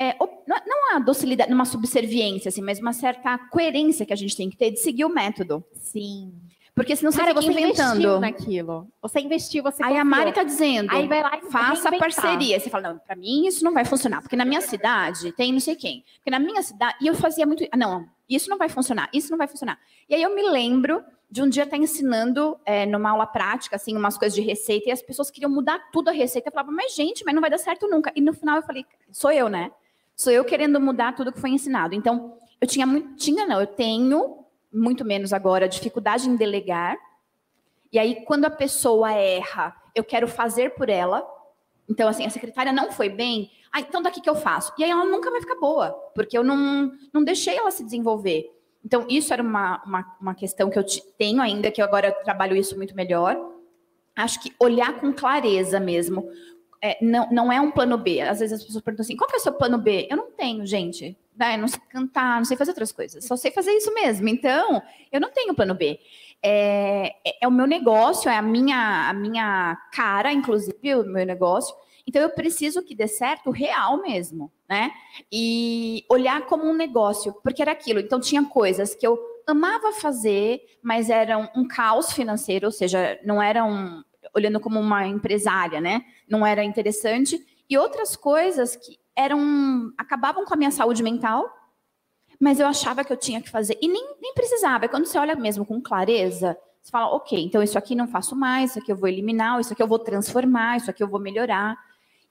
É, 0.00 0.16
não 0.46 0.56
é- 0.56 0.62
não 0.66 0.96
a 0.96 0.98
docilidade, 0.98 1.52
uma 1.52 1.64
subserviência, 1.66 2.48
assim, 2.48 2.62
mas 2.62 2.80
uma 2.80 2.92
certa 2.92 3.36
coerência 3.50 4.06
que 4.06 4.12
a 4.12 4.16
gente 4.16 4.36
tem 4.36 4.48
que 4.48 4.56
ter 4.56 4.70
de 4.70 4.78
seguir 4.80 5.04
o 5.04 5.08
método. 5.10 5.62
Sim. 5.74 6.32
Porque 6.74 6.96
senão 6.96 7.12
você 7.12 7.18
Cara, 7.18 7.30
fica 7.30 7.42
você 7.42 7.50
investiu 7.50 7.84
inventando. 7.84 8.20
naquilo. 8.20 8.88
Você 9.02 9.20
investiu, 9.20 9.62
você 9.62 9.82
Aí 9.82 9.98
a. 9.98 10.04
Mari 10.04 10.32
tá 10.32 10.42
dizendo, 10.42 10.90
Aí 10.90 11.06
vai 11.06 11.22
lá 11.22 11.36
e 11.36 11.50
faça 11.50 11.92
parceria. 11.92 12.58
Você 12.58 12.70
fala, 12.70 12.90
não, 12.94 12.98
pra 12.98 13.14
mim 13.16 13.46
isso 13.46 13.62
não 13.62 13.74
vai 13.74 13.84
funcionar, 13.84 14.22
porque 14.22 14.36
na 14.36 14.44
minha 14.46 14.62
cidade 14.62 15.32
tem 15.32 15.52
não 15.52 15.60
sei 15.60 15.76
quem. 15.76 16.04
Porque 16.16 16.30
na 16.30 16.38
minha 16.38 16.62
cidade, 16.62 16.96
e 17.02 17.06
eu 17.06 17.14
fazia 17.14 17.44
muito, 17.44 17.66
ah, 17.70 17.76
não, 17.76 18.06
isso 18.28 18.48
não 18.48 18.56
vai 18.56 18.68
funcionar, 18.70 19.10
isso 19.12 19.30
não 19.30 19.36
vai 19.36 19.46
funcionar. 19.48 19.78
E 20.08 20.14
aí 20.14 20.22
eu 20.22 20.34
me 20.34 20.42
lembro 20.48 21.04
de 21.30 21.42
um 21.42 21.48
dia 21.48 21.64
estar 21.64 21.76
ensinando 21.76 22.58
é, 22.64 22.86
numa 22.86 23.10
aula 23.10 23.26
prática, 23.26 23.76
assim, 23.76 23.94
umas 23.96 24.16
coisas 24.16 24.34
de 24.34 24.40
receita, 24.40 24.88
e 24.88 24.92
as 24.92 25.02
pessoas 25.02 25.30
queriam 25.30 25.50
mudar 25.50 25.78
tudo 25.92 26.08
a 26.08 26.12
receita. 26.12 26.48
Eu 26.48 26.52
falava, 26.52 26.72
mas 26.72 26.94
gente, 26.94 27.24
mas 27.24 27.34
não 27.34 27.40
vai 27.42 27.50
dar 27.50 27.58
certo 27.58 27.88
nunca. 27.88 28.10
E 28.16 28.20
no 28.20 28.32
final 28.32 28.56
eu 28.56 28.62
falei, 28.62 28.86
sou 29.12 29.30
eu, 29.30 29.48
né? 29.48 29.70
Sou 30.20 30.30
eu 30.30 30.44
querendo 30.44 30.78
mudar 30.78 31.14
tudo 31.14 31.32
que 31.32 31.40
foi 31.40 31.48
ensinado. 31.48 31.94
Então, 31.94 32.36
eu 32.60 32.68
tinha 32.68 32.86
muito, 32.86 33.16
tinha 33.16 33.46
não, 33.46 33.58
eu 33.58 33.66
tenho, 33.66 34.44
muito 34.70 35.02
menos 35.02 35.32
agora, 35.32 35.66
dificuldade 35.66 36.28
em 36.28 36.36
delegar. 36.36 36.98
E 37.90 37.98
aí, 37.98 38.22
quando 38.26 38.44
a 38.44 38.50
pessoa 38.50 39.10
erra, 39.14 39.74
eu 39.94 40.04
quero 40.04 40.28
fazer 40.28 40.74
por 40.74 40.90
ela. 40.90 41.26
Então, 41.88 42.06
assim, 42.06 42.26
a 42.26 42.28
secretária 42.28 42.70
não 42.70 42.92
foi 42.92 43.08
bem. 43.08 43.50
Ah, 43.72 43.80
então 43.80 44.02
daqui 44.02 44.20
que 44.20 44.28
eu 44.28 44.34
faço. 44.34 44.74
E 44.76 44.84
aí 44.84 44.90
ela 44.90 45.06
nunca 45.06 45.30
vai 45.30 45.40
ficar 45.40 45.54
boa, 45.54 45.90
porque 46.14 46.36
eu 46.36 46.44
não, 46.44 46.92
não 47.14 47.24
deixei 47.24 47.56
ela 47.56 47.70
se 47.70 47.82
desenvolver. 47.82 48.44
Então, 48.84 49.06
isso 49.08 49.32
era 49.32 49.42
uma, 49.42 49.82
uma, 49.86 50.16
uma 50.20 50.34
questão 50.34 50.68
que 50.68 50.78
eu 50.78 50.84
te- 50.84 51.02
tenho 51.16 51.40
ainda, 51.40 51.70
que 51.70 51.80
eu 51.80 51.86
agora 51.86 52.12
trabalho 52.12 52.54
isso 52.54 52.76
muito 52.76 52.94
melhor. 52.94 53.38
Acho 54.14 54.38
que 54.42 54.52
olhar 54.60 55.00
com 55.00 55.14
clareza 55.14 55.80
mesmo. 55.80 56.28
É, 56.82 56.96
não, 57.04 57.28
não 57.30 57.52
é 57.52 57.60
um 57.60 57.70
plano 57.70 57.98
B. 57.98 58.20
Às 58.20 58.40
vezes 58.40 58.60
as 58.60 58.64
pessoas 58.64 58.82
perguntam 58.82 59.02
assim: 59.04 59.16
qual 59.16 59.28
que 59.28 59.36
é 59.36 59.38
o 59.38 59.42
seu 59.42 59.52
plano 59.52 59.78
B? 59.78 60.06
Eu 60.10 60.16
não 60.16 60.30
tenho, 60.30 60.64
gente. 60.66 61.16
Né? 61.36 61.54
Eu 61.54 61.58
não 61.58 61.68
sei 61.68 61.80
cantar, 61.90 62.38
não 62.38 62.44
sei 62.44 62.56
fazer 62.56 62.70
outras 62.70 62.92
coisas. 62.92 63.24
Só 63.24 63.36
sei 63.36 63.50
fazer 63.50 63.72
isso 63.72 63.92
mesmo. 63.94 64.28
Então, 64.28 64.82
eu 65.12 65.20
não 65.20 65.30
tenho 65.30 65.54
plano 65.54 65.74
B. 65.74 65.98
É, 66.42 67.14
é- 67.26 67.36
é 67.42 67.48
o 67.48 67.50
meu 67.50 67.66
negócio, 67.66 68.30
é 68.30 68.36
a 68.36 68.42
minha, 68.42 69.08
a 69.08 69.12
minha 69.12 69.76
cara, 69.92 70.32
inclusive, 70.32 70.94
o 70.94 71.04
meu 71.04 71.26
negócio. 71.26 71.74
Então, 72.06 72.20
eu 72.22 72.30
preciso 72.30 72.82
que 72.82 72.94
dê 72.94 73.06
certo 73.06 73.50
real 73.50 74.00
mesmo, 74.00 74.50
né? 74.68 74.90
E 75.30 76.04
olhar 76.08 76.46
como 76.46 76.64
um 76.64 76.74
negócio, 76.74 77.32
porque 77.42 77.60
era 77.62 77.72
aquilo. 77.72 78.00
Então, 78.00 78.18
tinha 78.18 78.42
coisas 78.44 78.94
que 78.94 79.06
eu 79.06 79.18
amava 79.46 79.92
fazer, 79.92 80.60
mas 80.82 81.10
eram 81.10 81.48
um 81.54 81.66
caos 81.68 82.12
financeiro, 82.12 82.66
ou 82.66 82.72
seja, 82.72 83.18
não 83.24 83.40
eram 83.42 84.02
olhando 84.34 84.60
como 84.60 84.78
uma 84.78 85.06
empresária, 85.06 85.80
né? 85.80 86.04
Não 86.28 86.46
era 86.46 86.64
interessante. 86.64 87.38
E 87.68 87.78
outras 87.78 88.16
coisas 88.16 88.76
que 88.76 88.98
eram 89.16 89.92
acabavam 89.96 90.44
com 90.44 90.54
a 90.54 90.56
minha 90.56 90.70
saúde 90.70 91.02
mental, 91.02 91.48
mas 92.38 92.58
eu 92.58 92.66
achava 92.66 93.04
que 93.04 93.12
eu 93.12 93.16
tinha 93.16 93.40
que 93.40 93.50
fazer. 93.50 93.78
E 93.80 93.88
nem, 93.88 94.16
nem 94.20 94.34
precisava. 94.34 94.86
É 94.86 94.88
quando 94.88 95.06
você 95.06 95.18
olha 95.18 95.34
mesmo 95.36 95.64
com 95.64 95.80
clareza, 95.80 96.56
você 96.82 96.90
fala, 96.90 97.14
ok, 97.14 97.38
então 97.44 97.62
isso 97.62 97.76
aqui 97.76 97.94
não 97.94 98.08
faço 98.08 98.34
mais, 98.34 98.70
isso 98.70 98.78
aqui 98.78 98.90
eu 98.90 98.96
vou 98.96 99.08
eliminar, 99.08 99.60
isso 99.60 99.72
aqui 99.72 99.82
eu 99.82 99.86
vou 99.86 99.98
transformar, 99.98 100.78
isso 100.78 100.90
aqui 100.90 101.02
eu 101.02 101.08
vou 101.08 101.20
melhorar. 101.20 101.76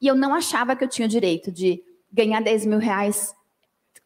E 0.01 0.07
eu 0.07 0.15
não 0.15 0.33
achava 0.33 0.75
que 0.75 0.83
eu 0.83 0.87
tinha 0.87 1.05
o 1.05 1.09
direito 1.09 1.51
de 1.51 1.83
ganhar 2.11 2.41
10 2.41 2.65
mil 2.65 2.79
reais 2.79 3.35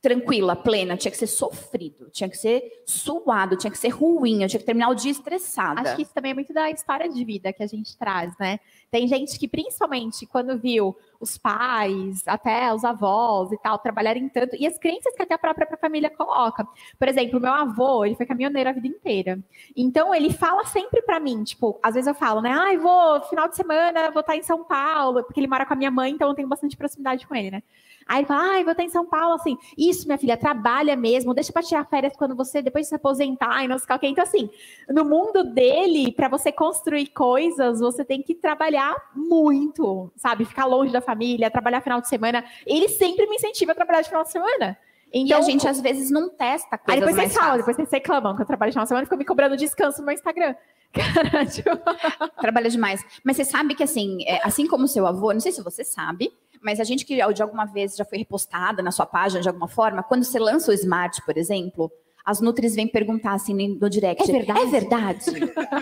tranquila, 0.03 0.53
plena. 0.53 0.97
Tinha 0.97 1.09
que 1.09 1.17
ser 1.17 1.27
sofrido, 1.27 2.09
tinha 2.11 2.29
que 2.29 2.37
ser 2.37 2.83
suado, 2.85 3.55
tinha 3.55 3.71
que 3.71 3.77
ser 3.77 3.87
ruim, 3.87 4.43
eu 4.43 4.49
tinha 4.49 4.59
que 4.59 4.65
terminar 4.65 4.89
o 4.89 4.93
dia 4.93 5.09
estressada. 5.09 5.79
Acho 5.79 5.95
que 5.95 6.01
isso 6.01 6.13
também 6.13 6.31
é 6.31 6.33
muito 6.33 6.53
da 6.53 6.69
história 6.69 7.09
de 7.09 7.23
vida 7.23 7.53
que 7.53 7.63
a 7.63 7.67
gente 7.67 7.97
traz, 7.97 8.37
né? 8.37 8.59
Tem 8.91 9.07
gente 9.07 9.39
que, 9.39 9.47
principalmente, 9.47 10.25
quando 10.25 10.59
viu 10.59 10.95
os 11.23 11.38
pais, 11.38 12.23
até 12.27 12.73
os 12.73 12.83
avós 12.83 13.51
e 13.51 13.57
tal, 13.57 13.79
trabalharem 13.79 14.29
tanto, 14.29 14.55
e 14.55 14.67
as 14.67 14.77
crenças 14.77 15.15
que 15.15 15.23
até 15.23 15.33
a 15.33 15.38
própria 15.38 15.65
família 15.77 16.09
coloca. 16.09 16.67
Por 16.99 17.07
exemplo, 17.07 17.39
meu 17.39 17.51
avô, 17.51 18.05
ele 18.05 18.15
foi 18.15 18.25
caminhoneiro 18.25 18.69
a 18.69 18.73
vida 18.73 18.88
inteira. 18.88 19.39
Então, 19.76 20.13
ele 20.13 20.32
fala 20.32 20.65
sempre 20.65 21.01
para 21.01 21.19
mim, 21.19 21.43
tipo, 21.43 21.80
às 21.82 21.95
vezes 21.95 22.07
eu 22.07 22.13
falo, 22.15 22.41
né, 22.41 22.51
ai, 22.51 22.76
ah, 22.76 22.80
vou, 22.80 23.21
final 23.21 23.47
de 23.47 23.55
semana, 23.55 24.11
vou 24.11 24.21
estar 24.21 24.36
em 24.36 24.43
São 24.43 24.63
Paulo, 24.63 25.24
porque 25.24 25.39
ele 25.39 25.47
mora 25.47 25.65
com 25.65 25.74
a 25.74 25.78
minha 25.78 25.91
mãe, 25.91 26.11
então 26.11 26.30
eu 26.30 26.36
tenho 26.36 26.47
bastante 26.47 26.78
proximidade 26.78 27.26
com 27.26 27.36
ele, 27.36 27.51
né? 27.51 27.63
Aí 28.05 28.19
ele 28.19 28.28
fala, 28.28 28.41
ai, 28.55 28.63
vou 28.63 28.71
estar 28.71 28.84
em 28.84 28.89
São 28.89 29.05
Paulo, 29.05 29.36
assim, 29.36 29.57
isso, 29.78 30.05
minha 30.05 30.17
filha, 30.17 30.36
trabalha 30.36 30.95
mesmo, 30.95 31.34
deixa 31.34 31.53
para 31.53 31.63
tirar 31.63 31.86
férias 31.86 32.13
quando 32.15 32.36
você, 32.36 32.61
depois 32.61 32.86
de 32.86 32.89
se 32.89 32.95
aposentar 32.95 33.63
e 33.63 33.67
não 33.67 33.78
sei 33.78 33.95
o 33.95 33.99
que. 33.99 34.07
Então, 34.07 34.24
assim, 34.24 34.49
no 34.89 35.05
mundo 35.05 35.43
dele, 35.43 36.11
para 36.11 36.28
você 36.28 36.51
construir 36.51 37.07
coisas, 37.07 37.80
você 37.80 38.03
tem 38.03 38.21
que 38.21 38.36
trabalhar 38.36 38.93
muito, 39.15 40.11
sabe? 40.15 40.45
Ficar 40.45 40.65
longe 40.65 40.91
da 40.91 41.01
família, 41.01 41.12
trabalhar 41.49 41.82
final 41.82 42.01
de 42.01 42.07
semana. 42.07 42.43
Ele 42.66 42.89
sempre 42.89 43.28
me 43.28 43.36
incentiva 43.36 43.72
a 43.72 43.76
trabalhar 43.76 44.01
de 44.01 44.09
final 44.09 44.24
de 44.24 44.32
semana. 44.32 44.78
Então, 45.14 45.38
e 45.38 45.39
a 45.39 45.41
gente, 45.41 45.68
às 45.68 45.80
vezes, 45.80 46.09
não 46.09 46.28
testa 46.28 46.76
coisas 46.76 46.89
Aí 46.89 46.99
depois 46.99 47.16
vocês 47.16 47.34
falam, 47.34 47.57
depois 47.57 47.76
vocês 47.76 47.89
reclamam 47.91 48.36
que 48.36 48.41
eu 48.41 48.45
trabalho 48.47 48.72
de 48.72 48.74
final 48.74 48.84
de 48.84 48.89
semana 48.89 49.03
e 49.03 49.05
ficam 49.05 49.18
me 49.18 49.26
cobrando 49.26 49.55
descanso 49.55 49.99
no 49.99 50.05
meu 50.05 50.16
Instagram. 50.16 50.55
Caralho. 50.91 52.32
Trabalha 52.41 52.70
demais. 52.70 53.05
Mas 53.24 53.38
você 53.38 53.45
sabe 53.45 53.76
que, 53.76 53.84
assim, 53.84 54.24
é, 54.26 54.39
assim 54.43 54.66
como 54.66 54.88
seu 54.88 55.05
avô, 55.05 55.32
não 55.32 55.39
sei 55.39 55.51
se 55.51 55.61
você 55.61 55.84
sabe, 55.84 56.34
mas 56.64 56.80
a 56.80 56.84
gente 56.84 57.05
que 57.05 57.16
de 57.16 57.41
alguma 57.41 57.66
vez 57.66 57.95
já 57.95 58.05
foi 58.05 58.18
repostada 58.18 58.82
na 58.82 58.91
sua 58.91 59.05
página 59.05 59.41
de 59.41 59.47
alguma 59.47 59.68
forma, 59.68 60.01
quando 60.01 60.24
você 60.24 60.39
lança 60.39 60.72
o 60.72 60.74
Smart, 60.74 61.22
por 61.24 61.38
exemplo, 61.38 61.91
as 62.26 62.39
Nutris 62.39 62.76
vêm 62.76 62.88
perguntar 62.88 63.34
assim 63.34 63.78
no 63.80 63.89
direct. 63.89 64.24
É 64.30 64.32
verdade? 64.32 64.61
É 64.61 64.65
verdade? 64.65 65.26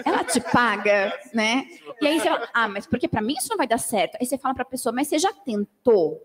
Ela 0.04 0.24
te 0.24 0.42
paga, 0.42 1.14
né? 1.34 1.68
E 2.02 2.08
aí 2.08 2.20
você 2.20 2.28
fala, 2.28 2.50
ah, 2.54 2.68
mas 2.68 2.88
porque 2.88 3.08
para 3.08 3.22
mim 3.22 3.36
isso 3.38 3.50
não 3.50 3.58
vai 3.58 3.68
dar 3.68 3.78
certo. 3.78 4.18
Aí 4.20 4.26
você 4.26 4.38
fala 4.38 4.54
para 4.54 4.64
a 4.64 4.66
pessoa, 4.66 4.94
mas 4.94 5.08
você 5.08 5.20
já 5.20 5.32
tentou? 5.32 6.20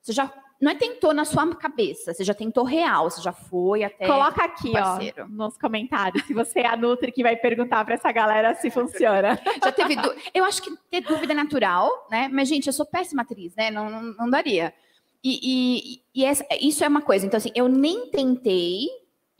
Você 0.00 0.12
já 0.12 0.32
não 0.62 0.70
é 0.70 0.76
tentou 0.76 1.12
na 1.12 1.24
sua 1.24 1.56
cabeça, 1.56 2.14
você 2.14 2.22
já 2.22 2.32
tentou 2.32 2.62
real, 2.62 3.10
você 3.10 3.20
já 3.20 3.32
foi 3.32 3.82
até. 3.82 4.06
Coloca 4.06 4.44
aqui, 4.44 4.72
ó, 4.76 5.26
nos 5.28 5.58
comentários, 5.58 6.24
se 6.24 6.32
você 6.32 6.60
é 6.60 6.68
a 6.68 6.76
Nutri 6.76 7.10
que 7.10 7.20
vai 7.20 7.34
perguntar 7.34 7.84
para 7.84 7.94
essa 7.94 8.12
galera 8.12 8.54
se 8.54 8.70
funciona. 8.70 9.36
já 9.62 9.72
teve 9.72 9.96
du... 9.96 10.14
Eu 10.32 10.44
acho 10.44 10.62
que 10.62 10.70
ter 10.88 11.00
dúvida 11.00 11.32
é 11.32 11.36
natural, 11.36 11.90
né? 12.08 12.28
Mas, 12.32 12.48
gente, 12.48 12.68
eu 12.68 12.72
sou 12.72 12.86
péssima 12.86 13.22
atriz, 13.22 13.56
né? 13.56 13.72
Não, 13.72 13.90
não, 13.90 14.02
não 14.14 14.30
daria. 14.30 14.72
E, 15.24 15.40
e, 15.42 16.20
e 16.20 16.24
essa, 16.24 16.46
isso 16.60 16.84
é 16.84 16.88
uma 16.88 17.02
coisa. 17.02 17.26
Então, 17.26 17.38
assim, 17.38 17.50
eu 17.56 17.66
nem 17.66 18.08
tentei 18.10 18.86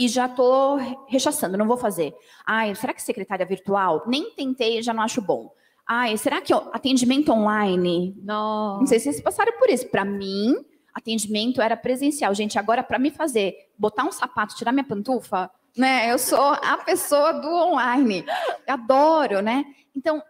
e 0.02 0.08
já 0.08 0.28
tô 0.28 0.74
rechaçando, 1.06 1.56
não 1.56 1.68
vou 1.68 1.76
fazer. 1.76 2.12
Ai, 2.44 2.74
será 2.74 2.92
que 2.92 3.00
secretária 3.00 3.46
virtual? 3.46 4.02
Nem 4.04 4.30
tentei, 4.32 4.82
já 4.82 4.92
não 4.92 5.00
acho 5.00 5.22
bom. 5.22 5.54
Ai, 5.86 6.16
será 6.16 6.40
que 6.40 6.52
atendimento 6.52 7.30
online? 7.30 8.12
Não. 8.20 8.80
Não 8.80 8.86
sei 8.86 8.98
se 8.98 9.04
vocês 9.04 9.22
passaram 9.22 9.56
por 9.60 9.70
isso. 9.70 9.88
Para 9.90 10.04
mim, 10.04 10.56
atendimento 10.92 11.62
era 11.62 11.76
presencial. 11.76 12.34
Gente, 12.34 12.58
agora 12.58 12.82
para 12.82 12.98
me 12.98 13.12
fazer, 13.12 13.54
botar 13.78 14.02
um 14.02 14.10
sapato, 14.10 14.56
tirar 14.56 14.72
minha 14.72 14.82
pantufa, 14.82 15.48
né? 15.76 16.10
Eu 16.10 16.18
sou 16.18 16.52
a 16.52 16.78
pessoa 16.78 17.34
do 17.34 17.48
online. 17.48 18.24
Eu 18.66 18.74
adoro, 18.74 19.40
né? 19.40 19.64
Então, 19.94 20.20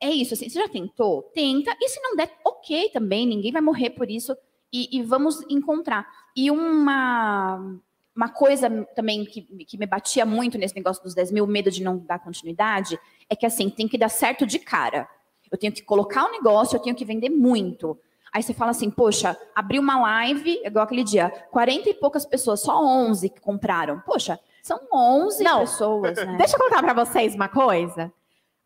é 0.00 0.08
isso. 0.08 0.32
Assim, 0.32 0.48
você 0.48 0.58
já 0.58 0.68
tentou? 0.70 1.22
Tenta. 1.34 1.76
E 1.78 1.88
se 1.90 2.00
não 2.00 2.16
der, 2.16 2.30
ok 2.46 2.88
também. 2.94 3.26
Ninguém 3.26 3.52
vai 3.52 3.60
morrer 3.60 3.90
por 3.90 4.10
isso. 4.10 4.34
E, 4.72 4.98
e 4.98 5.02
vamos 5.02 5.44
encontrar. 5.50 6.06
E 6.34 6.50
uma, 6.50 7.78
uma 8.18 8.28
coisa 8.28 8.68
também 8.96 9.24
que, 9.24 9.42
que 9.42 9.78
me 9.78 9.86
batia 9.86 10.26
muito 10.26 10.58
nesse 10.58 10.74
negócio 10.74 11.00
dos 11.04 11.14
10 11.14 11.30
mil, 11.30 11.46
medo 11.46 11.70
de 11.70 11.84
não 11.84 11.98
dar 11.98 12.18
continuidade, 12.18 12.98
é 13.30 13.36
que 13.36 13.46
assim, 13.46 13.70
tem 13.70 13.86
que 13.86 13.96
dar 13.96 14.08
certo 14.08 14.44
de 14.44 14.58
cara. 14.58 15.08
Eu 15.48 15.56
tenho 15.56 15.72
que 15.72 15.82
colocar 15.82 16.24
o 16.24 16.28
um 16.28 16.32
negócio, 16.32 16.74
eu 16.74 16.82
tenho 16.82 16.96
que 16.96 17.04
vender 17.04 17.30
muito. 17.30 17.96
Aí 18.32 18.42
você 18.42 18.52
fala 18.52 18.72
assim, 18.72 18.90
poxa, 18.90 19.38
abri 19.54 19.78
uma 19.78 20.00
live, 20.00 20.60
igual 20.64 20.84
aquele 20.84 21.04
dia, 21.04 21.30
40 21.52 21.90
e 21.90 21.94
poucas 21.94 22.26
pessoas, 22.26 22.60
só 22.60 22.84
11 22.84 23.28
que 23.28 23.40
compraram. 23.40 24.00
Poxa, 24.00 24.40
são 24.64 24.80
11 24.92 25.44
Não, 25.44 25.60
pessoas, 25.60 26.16
né? 26.16 26.36
Deixa 26.36 26.56
eu 26.56 26.60
contar 26.60 26.82
para 26.82 26.92
vocês 26.92 27.36
uma 27.36 27.48
coisa. 27.48 28.12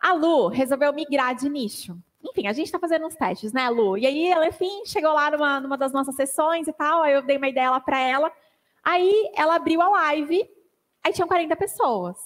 A 0.00 0.14
Lu 0.14 0.48
resolveu 0.48 0.94
migrar 0.94 1.34
de 1.34 1.50
nicho. 1.50 1.94
Enfim, 2.24 2.46
a 2.46 2.54
gente 2.54 2.66
está 2.66 2.78
fazendo 2.78 3.06
uns 3.06 3.16
testes, 3.16 3.52
né, 3.52 3.68
Lu? 3.68 3.98
E 3.98 4.06
aí 4.06 4.28
ela, 4.28 4.46
enfim, 4.46 4.82
chegou 4.86 5.12
lá 5.12 5.30
numa, 5.30 5.60
numa 5.60 5.76
das 5.76 5.92
nossas 5.92 6.14
sessões 6.14 6.66
e 6.66 6.72
tal, 6.72 7.02
aí 7.02 7.12
eu 7.12 7.20
dei 7.20 7.36
uma 7.36 7.48
ideia 7.48 7.70
lá 7.70 7.80
para 7.80 8.00
ela. 8.00 8.32
Aí 8.84 9.30
ela 9.36 9.56
abriu 9.56 9.80
a 9.80 9.88
live, 9.88 10.48
aí 11.04 11.12
tinham 11.12 11.28
40 11.28 11.54
pessoas. 11.56 12.16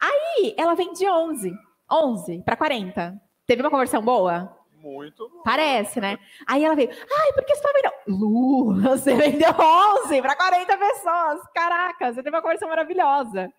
Aí 0.00 0.54
ela 0.58 0.74
vende 0.74 1.08
11, 1.08 1.52
11 1.90 2.42
para 2.42 2.56
40. 2.56 3.20
Teve 3.46 3.62
uma 3.62 3.70
conversão 3.70 4.02
boa? 4.02 4.54
Muito. 4.84 5.30
Parece, 5.42 5.98
né? 5.98 6.18
Aí 6.46 6.62
ela 6.62 6.74
veio, 6.74 6.90
ai, 6.90 7.32
por 7.32 7.44
que 7.44 7.54
você 7.54 7.62
tá 7.62 7.72
vendendo? 7.74 7.94
Lu, 8.20 8.74
você 8.82 9.14
vendeu 9.14 9.50
11 9.50 10.20
para 10.20 10.36
40 10.36 10.76
pessoas. 10.76 11.40
Caraca, 11.54 12.12
você 12.12 12.22
teve 12.22 12.36
uma 12.36 12.42
conversão 12.42 12.68
maravilhosa. 12.68 13.50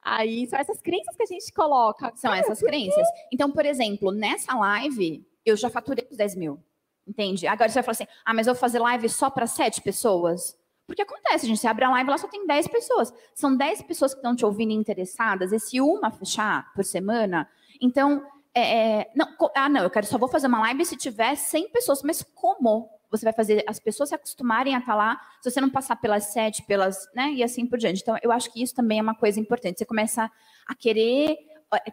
Aí 0.00 0.46
são 0.46 0.58
essas 0.58 0.80
crenças 0.80 1.16
que 1.16 1.22
a 1.24 1.26
gente 1.26 1.52
coloca. 1.52 2.12
São 2.14 2.32
essas 2.32 2.60
crenças. 2.60 3.06
Então, 3.32 3.50
por 3.50 3.66
exemplo, 3.66 4.12
nessa 4.12 4.56
live, 4.56 5.26
eu 5.44 5.56
já 5.56 5.68
faturei 5.68 6.06
os 6.08 6.16
10 6.16 6.36
mil. 6.36 6.62
Entende? 7.06 7.46
Agora 7.46 7.68
você 7.68 7.74
vai 7.74 7.82
falar 7.82 7.92
assim: 7.92 8.06
ah, 8.24 8.34
mas 8.34 8.46
eu 8.46 8.54
vou 8.54 8.60
fazer 8.60 8.78
live 8.78 9.08
só 9.08 9.28
para 9.30 9.46
7 9.46 9.82
pessoas? 9.82 10.56
Porque 10.88 11.02
acontece, 11.02 11.44
a 11.44 11.48
gente, 11.48 11.60
você 11.60 11.68
abre 11.68 11.84
a 11.84 11.90
live 11.90 12.08
lá 12.08 12.16
só 12.16 12.26
tem 12.26 12.46
10 12.46 12.66
pessoas. 12.68 13.12
São 13.34 13.54
10 13.54 13.82
pessoas 13.82 14.14
que 14.14 14.20
estão 14.20 14.34
te 14.34 14.42
ouvindo 14.42 14.72
interessadas, 14.72 15.52
e 15.52 15.60
se 15.60 15.82
uma 15.82 16.10
fechar 16.10 16.72
por 16.72 16.82
semana, 16.82 17.46
então 17.78 18.26
é, 18.54 19.00
é, 19.00 19.10
não, 19.14 19.28
ah, 19.54 19.68
não, 19.68 19.82
eu 19.82 19.90
quero 19.90 20.06
só 20.06 20.16
vou 20.16 20.30
fazer 20.30 20.46
uma 20.46 20.60
live 20.60 20.86
se 20.86 20.96
tiver 20.96 21.34
100 21.34 21.68
pessoas, 21.68 22.02
mas 22.02 22.22
como 22.34 22.88
você 23.10 23.22
vai 23.22 23.34
fazer 23.34 23.62
as 23.68 23.78
pessoas 23.78 24.08
se 24.08 24.14
acostumarem 24.14 24.74
a 24.74 24.78
estar 24.78 24.94
lá, 24.94 25.20
se 25.42 25.50
você 25.50 25.60
não 25.60 25.68
passar 25.68 25.96
pelas 25.96 26.24
sete, 26.24 26.62
pelas, 26.62 27.06
né, 27.14 27.32
e 27.32 27.42
assim 27.42 27.66
por 27.66 27.78
diante. 27.78 28.00
Então, 28.00 28.16
eu 28.22 28.32
acho 28.32 28.50
que 28.50 28.62
isso 28.62 28.74
também 28.74 28.98
é 28.98 29.02
uma 29.02 29.14
coisa 29.14 29.38
importante. 29.38 29.78
Você 29.78 29.84
começa 29.84 30.30
a 30.66 30.74
querer 30.74 31.36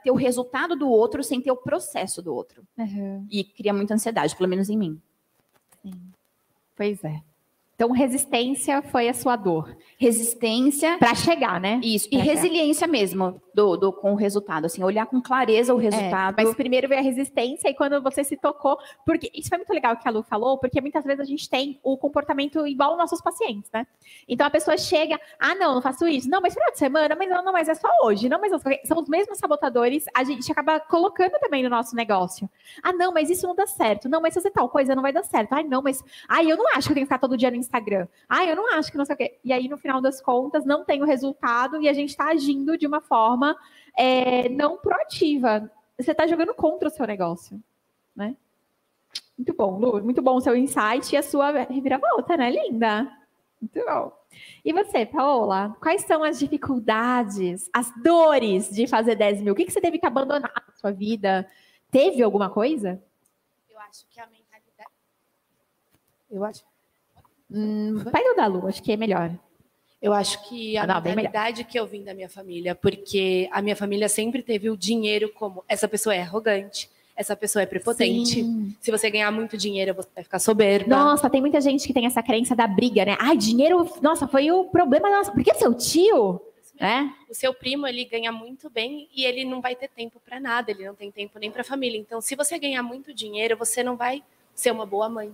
ter 0.01 0.11
o 0.11 0.15
resultado 0.15 0.73
do 0.75 0.89
outro 0.89 1.21
sem 1.21 1.41
ter 1.41 1.51
o 1.51 1.57
processo 1.57 2.21
do 2.21 2.33
outro. 2.33 2.65
Uhum. 2.77 3.27
E 3.29 3.43
cria 3.43 3.73
muita 3.73 3.93
ansiedade, 3.93 4.35
pelo 4.35 4.49
menos 4.49 4.69
em 4.69 4.77
mim. 4.77 5.01
Sim. 5.81 6.11
Pois 6.75 7.03
é. 7.03 7.21
Então, 7.75 7.91
resistência 7.91 8.81
foi 8.81 9.09
a 9.09 9.13
sua 9.13 9.35
dor. 9.35 9.75
Resistência. 9.97 10.97
Para 10.97 11.13
chegar, 11.13 11.59
né? 11.59 11.81
Isso. 11.83 12.07
E 12.09 12.17
resiliência 12.17 12.87
mesmo 12.87 13.41
do, 13.53 13.75
do, 13.75 13.91
com 13.91 14.13
o 14.13 14.15
resultado. 14.15 14.65
Assim, 14.65 14.81
olhar 14.81 15.05
com 15.05 15.21
clareza 15.21 15.75
o 15.75 15.79
é, 15.79 15.83
resultado. 15.83 16.39
É, 16.39 16.43
mas 16.43 16.55
primeiro 16.55 16.87
veio 16.87 17.01
a 17.01 17.03
resistência 17.03 17.69
e 17.69 17.73
quando 17.73 18.01
você 18.01 18.23
se 18.23 18.37
tocou. 18.37 18.77
Porque 19.05 19.29
isso 19.33 19.49
foi 19.49 19.57
muito 19.57 19.73
legal 19.73 19.97
que 19.97 20.07
a 20.07 20.11
Lu 20.11 20.23
falou, 20.23 20.57
porque 20.57 20.79
muitas 20.79 21.03
vezes 21.03 21.19
a 21.19 21.25
gente 21.25 21.49
tem 21.49 21.77
o 21.83 21.97
comportamento 21.97 22.65
igual 22.65 22.91
aos 22.91 22.97
nossos 22.97 23.21
pacientes, 23.21 23.69
né? 23.73 23.85
Então 24.27 24.47
a 24.47 24.49
pessoa 24.49 24.77
chega, 24.77 25.19
ah, 25.37 25.55
não, 25.55 25.75
não 25.75 25.81
faço 25.81 26.07
isso. 26.07 26.29
Não, 26.29 26.39
mas 26.39 26.53
final 26.53 26.71
de 26.71 26.79
semana, 26.79 27.13
mas 27.13 27.29
não, 27.29 27.43
não, 27.43 27.51
mas 27.51 27.67
é 27.67 27.75
só 27.75 27.89
hoje. 28.03 28.29
Não, 28.29 28.39
mas 28.39 28.51
são 28.85 29.01
os 29.01 29.09
mesmos 29.09 29.37
sabotadores, 29.37 30.05
a 30.15 30.23
gente 30.23 30.49
acaba 30.49 30.79
colocando 30.79 31.33
também 31.41 31.61
no 31.61 31.69
nosso 31.69 31.93
negócio. 31.93 32.49
Ah, 32.81 32.93
não, 32.93 33.11
mas 33.11 33.29
isso 33.29 33.45
não 33.45 33.55
dá 33.55 33.67
certo. 33.67 34.07
Não, 34.07 34.21
mas 34.21 34.33
se 34.33 34.41
você 34.41 34.49
tal 34.49 34.69
coisa 34.69 34.95
não 34.95 35.01
vai 35.01 35.11
dar 35.11 35.23
certo. 35.23 35.53
Ai, 35.53 35.63
não, 35.63 35.81
mas. 35.81 36.01
Ai, 36.27 36.49
eu 36.49 36.55
não 36.55 36.69
acho 36.69 36.87
que 36.87 36.91
eu 36.91 36.95
tenho 36.95 37.05
que 37.05 37.13
ficar 37.13 37.19
todo 37.19 37.37
dia 37.37 37.51
no 37.51 37.57
Instagram. 37.65 38.07
Ah, 38.29 38.45
eu 38.45 38.55
não 38.55 38.73
acho 38.73 38.91
que 38.91 38.97
não 38.97 39.05
sei 39.05 39.15
o 39.15 39.17
quê. 39.17 39.39
E 39.43 39.51
aí, 39.51 39.67
no 39.67 39.77
final 39.77 40.01
das 40.01 40.21
contas, 40.21 40.65
não 40.65 40.85
tem 40.85 41.01
o 41.01 41.05
resultado 41.05 41.81
e 41.81 41.89
a 41.89 41.93
gente 41.93 42.09
está 42.09 42.29
agindo 42.29 42.77
de 42.77 42.87
uma 42.87 43.01
forma 43.01 43.55
é, 43.97 44.47
não 44.49 44.77
proativa. 44.77 45.69
Você 45.97 46.11
está 46.11 46.27
jogando 46.27 46.53
contra 46.53 46.87
o 46.87 46.91
seu 46.91 47.05
negócio, 47.05 47.61
né? 48.15 48.35
Muito 49.37 49.53
bom, 49.53 49.77
Lu. 49.77 50.03
Muito 50.03 50.21
bom 50.21 50.37
o 50.37 50.41
seu 50.41 50.55
insight 50.55 51.13
e 51.13 51.17
a 51.17 51.23
sua 51.23 51.51
reviravolta, 51.63 52.37
né, 52.37 52.49
linda? 52.49 53.11
Muito 53.61 53.85
bom. 53.85 54.11
E 54.63 54.73
você, 54.73 55.05
Paola, 55.05 55.75
quais 55.81 56.01
são 56.03 56.23
as 56.23 56.39
dificuldades, 56.39 57.69
as 57.73 57.91
dores 58.01 58.69
de 58.69 58.87
fazer 58.87 59.15
10 59.15 59.41
mil? 59.41 59.53
O 59.53 59.55
que, 59.55 59.65
que 59.65 59.71
você 59.71 59.81
teve 59.81 59.99
que 59.99 60.05
abandonar 60.05 60.53
na 60.67 60.73
sua 60.75 60.91
vida? 60.91 61.49
Teve 61.91 62.21
alguma 62.21 62.49
coisa? 62.49 63.01
Eu 63.69 63.79
acho 63.79 64.05
que 64.09 64.19
a 64.19 64.27
mentalidade. 64.27 64.89
Eu 66.29 66.43
acho. 66.43 66.63
Hum, 67.51 68.03
pega 68.11 68.31
o 68.31 68.35
da 68.35 68.47
Lu, 68.47 68.67
acho 68.67 68.81
que 68.81 68.91
é 68.91 68.97
melhor. 68.97 69.31
Eu 70.01 70.13
acho 70.13 70.47
que 70.47 70.77
a 70.77 70.83
ah, 70.83 70.87
não, 70.87 71.01
mentalidade 71.01 71.63
que 71.63 71.79
eu 71.79 71.87
vim 71.87 72.03
da 72.03 72.13
minha 72.13 72.29
família, 72.29 72.75
porque 72.75 73.49
a 73.51 73.61
minha 73.61 73.75
família 73.75 74.07
sempre 74.07 74.43
teve 74.43 74.69
o 74.69 74.77
dinheiro 74.77 75.31
como 75.33 75.63
essa 75.67 75.87
pessoa 75.87 76.13
é 76.13 76.21
arrogante, 76.21 76.89
essa 77.15 77.35
pessoa 77.35 77.63
é 77.63 77.65
prepotente. 77.65 78.43
Sim. 78.43 78.75
Se 78.79 78.91
você 78.91 79.09
ganhar 79.09 79.31
muito 79.31 79.57
dinheiro, 79.57 79.93
você 79.95 80.09
vai 80.13 80.23
ficar 80.23 80.37
soberba. 80.37 80.89
Nossa, 80.89 81.29
tem 81.29 81.41
muita 81.41 81.61
gente 81.61 81.87
que 81.87 81.93
tem 81.93 82.05
essa 82.05 82.21
crença 82.21 82.55
da 82.55 82.67
briga, 82.67 83.05
né? 83.05 83.17
Ai, 83.19 83.37
dinheiro, 83.37 83.89
nossa, 84.01 84.27
foi 84.27 84.51
o 84.51 84.65
problema 84.65 85.09
nossa. 85.09 85.31
Por 85.31 85.43
que 85.43 85.53
seu 85.53 85.73
tio? 85.73 86.41
É? 86.77 87.03
O 87.29 87.33
seu 87.33 87.53
primo 87.53 87.87
ele 87.87 88.03
ganha 88.03 88.33
muito 88.33 88.69
bem 88.69 89.07
e 89.15 89.23
ele 89.25 89.45
não 89.45 89.61
vai 89.61 89.75
ter 89.75 89.87
tempo 89.87 90.19
para 90.23 90.41
nada, 90.41 90.71
ele 90.71 90.85
não 90.85 90.93
tem 90.93 91.09
tempo 91.09 91.39
nem 91.39 91.49
para 91.49 91.63
família. 91.63 91.97
Então, 91.97 92.19
se 92.19 92.35
você 92.35 92.59
ganhar 92.59 92.83
muito 92.83 93.13
dinheiro, 93.13 93.55
você 93.55 93.81
não 93.81 93.95
vai 93.95 94.21
ser 94.53 94.71
uma 94.71 94.85
boa 94.85 95.07
mãe 95.07 95.33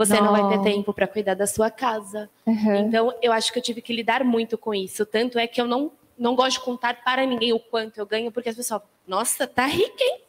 você 0.00 0.14
não, 0.14 0.32
não 0.32 0.48
vai 0.48 0.56
ter 0.56 0.64
tempo 0.64 0.94
para 0.94 1.06
cuidar 1.06 1.34
da 1.34 1.46
sua 1.46 1.70
casa. 1.70 2.30
Uhum. 2.46 2.76
Então, 2.76 3.14
eu 3.20 3.32
acho 3.32 3.52
que 3.52 3.58
eu 3.58 3.62
tive 3.62 3.82
que 3.82 3.92
lidar 3.92 4.24
muito 4.24 4.56
com 4.56 4.74
isso. 4.74 5.04
Tanto 5.04 5.38
é 5.38 5.46
que 5.46 5.60
eu 5.60 5.66
não, 5.66 5.92
não 6.16 6.34
gosto 6.34 6.58
de 6.58 6.64
contar 6.64 7.04
para 7.04 7.26
ninguém 7.26 7.52
o 7.52 7.60
quanto 7.60 7.98
eu 7.98 8.06
ganho, 8.06 8.32
porque 8.32 8.48
as 8.48 8.56
pessoas 8.56 8.80
falam, 8.80 8.94
nossa, 9.06 9.46
tá 9.46 9.66
rica, 9.66 10.02
hein? 10.02 10.20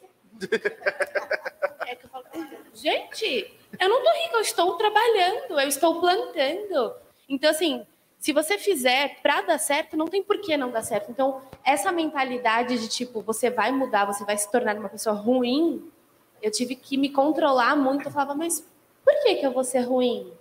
é 1.88 1.96
que 1.96 2.06
eu 2.06 2.10
falo, 2.10 2.26
gente, 2.74 3.58
Eu 3.80 3.88
não 3.88 4.04
tô 4.04 4.12
rica, 4.12 4.36
eu 4.36 4.42
estou 4.42 4.76
trabalhando, 4.76 5.58
eu 5.58 5.68
estou 5.70 6.02
plantando. 6.02 6.94
Então, 7.30 7.50
assim, 7.50 7.86
se 8.20 8.34
você 8.34 8.58
fizer 8.58 9.22
para 9.24 9.42
dar 9.42 9.58
certo, 9.58 9.96
não 9.96 10.06
tem 10.06 10.22
por 10.22 10.42
que 10.42 10.58
não 10.58 10.70
dar 10.70 10.84
certo. 10.84 11.10
Então, 11.10 11.42
essa 11.64 11.94
mentalidade 11.94 12.78
de 12.78 12.90
tipo, 12.90 13.22
você 13.22 13.50
vai 13.50 13.72
mudar, 13.72 14.04
você 14.04 14.26
vai 14.26 14.38
se 14.38 14.52
tornar 14.52 14.76
uma 14.76 14.90
pessoa 14.90 15.16
ruim, 15.16 15.90
eu 16.42 16.52
tive 16.52 16.76
que 16.76 16.98
me 16.98 17.10
controlar 17.10 17.76
muito. 17.78 18.08
Eu 18.08 18.12
falava, 18.12 18.36
mas 18.36 18.70
por 19.12 19.24
que, 19.24 19.36
que 19.36 19.46
eu 19.46 19.52
vou 19.52 19.64
ser 19.64 19.82
ruim? 19.82 20.32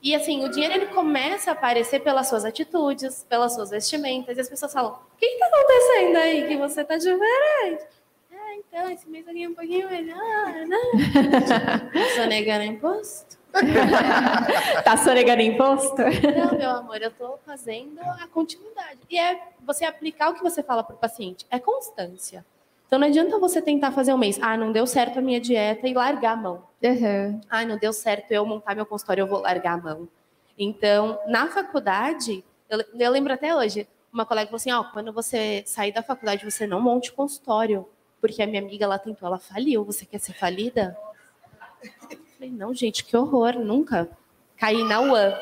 E 0.00 0.14
assim, 0.14 0.44
o 0.44 0.48
dinheiro 0.48 0.74
ele 0.74 0.86
começa 0.86 1.50
a 1.50 1.54
aparecer 1.54 2.00
pelas 2.00 2.28
suas 2.28 2.44
atitudes, 2.44 3.24
pelas 3.28 3.54
suas 3.54 3.70
vestimentas, 3.70 4.36
e 4.36 4.40
as 4.40 4.48
pessoas 4.48 4.72
falam: 4.72 4.92
o 4.92 5.16
que 5.18 5.26
está 5.26 5.46
acontecendo 5.46 6.16
aí 6.16 6.46
que 6.46 6.56
você 6.56 6.82
está 6.82 6.96
diferente? 6.96 7.84
Ah, 8.32 8.54
então, 8.54 8.90
esse 8.90 9.08
mês 9.08 9.26
eu 9.26 9.32
ganhei 9.32 9.48
um 9.48 9.54
pouquinho 9.54 9.90
melhor, 9.90 10.52
né? 10.66 10.76
Sonegando 12.14 12.64
imposto? 12.64 13.36
tá 14.84 14.96
sonegando 14.98 15.42
imposto? 15.42 16.02
Não, 16.36 16.56
meu 16.56 16.70
amor, 16.70 17.00
eu 17.02 17.08
estou 17.08 17.40
fazendo 17.44 17.98
a 18.00 18.28
continuidade. 18.28 19.00
E 19.10 19.18
é 19.18 19.40
você 19.64 19.84
aplicar 19.84 20.30
o 20.30 20.34
que 20.34 20.42
você 20.42 20.62
fala 20.62 20.84
para 20.84 20.94
o 20.94 20.98
paciente. 20.98 21.44
É 21.50 21.58
constância. 21.58 22.44
Então 22.88 22.98
não 22.98 23.06
adianta 23.06 23.38
você 23.38 23.60
tentar 23.60 23.92
fazer 23.92 24.14
um 24.14 24.18
mês. 24.18 24.38
Ah, 24.40 24.56
não 24.56 24.72
deu 24.72 24.86
certo 24.86 25.18
a 25.18 25.22
minha 25.22 25.38
dieta 25.38 25.86
e 25.86 25.92
largar 25.92 26.32
a 26.32 26.36
mão. 26.36 26.62
Uhum. 26.82 27.40
Ah, 27.48 27.64
não 27.64 27.76
deu 27.76 27.92
certo 27.92 28.32
eu 28.32 28.46
montar 28.46 28.74
meu 28.74 28.86
consultório, 28.86 29.22
eu 29.22 29.26
vou 29.26 29.42
largar 29.42 29.74
a 29.74 29.76
mão. 29.76 30.08
Então, 30.58 31.20
na 31.28 31.48
faculdade, 31.48 32.42
eu, 32.68 32.82
eu 32.98 33.10
lembro 33.10 33.30
até 33.30 33.54
hoje, 33.54 33.86
uma 34.10 34.24
colega 34.24 34.46
falou 34.46 34.56
assim, 34.56 34.72
ó, 34.72 34.80
oh, 34.80 34.84
quando 34.84 35.12
você 35.12 35.62
sair 35.66 35.92
da 35.92 36.02
faculdade, 36.02 36.50
você 36.50 36.66
não 36.66 36.80
monte 36.80 37.12
consultório, 37.12 37.86
porque 38.22 38.42
a 38.42 38.46
minha 38.46 38.62
amiga, 38.62 38.86
ela 38.86 38.98
tentou, 38.98 39.28
ela 39.28 39.38
faliu, 39.38 39.84
você 39.84 40.06
quer 40.06 40.18
ser 40.18 40.32
falida? 40.32 40.96
Eu 42.10 42.18
falei, 42.36 42.50
não, 42.50 42.72
gente, 42.72 43.04
que 43.04 43.14
horror, 43.14 43.58
nunca. 43.58 44.08
Caí 44.56 44.82
na 44.82 45.00
UAM. 45.00 45.34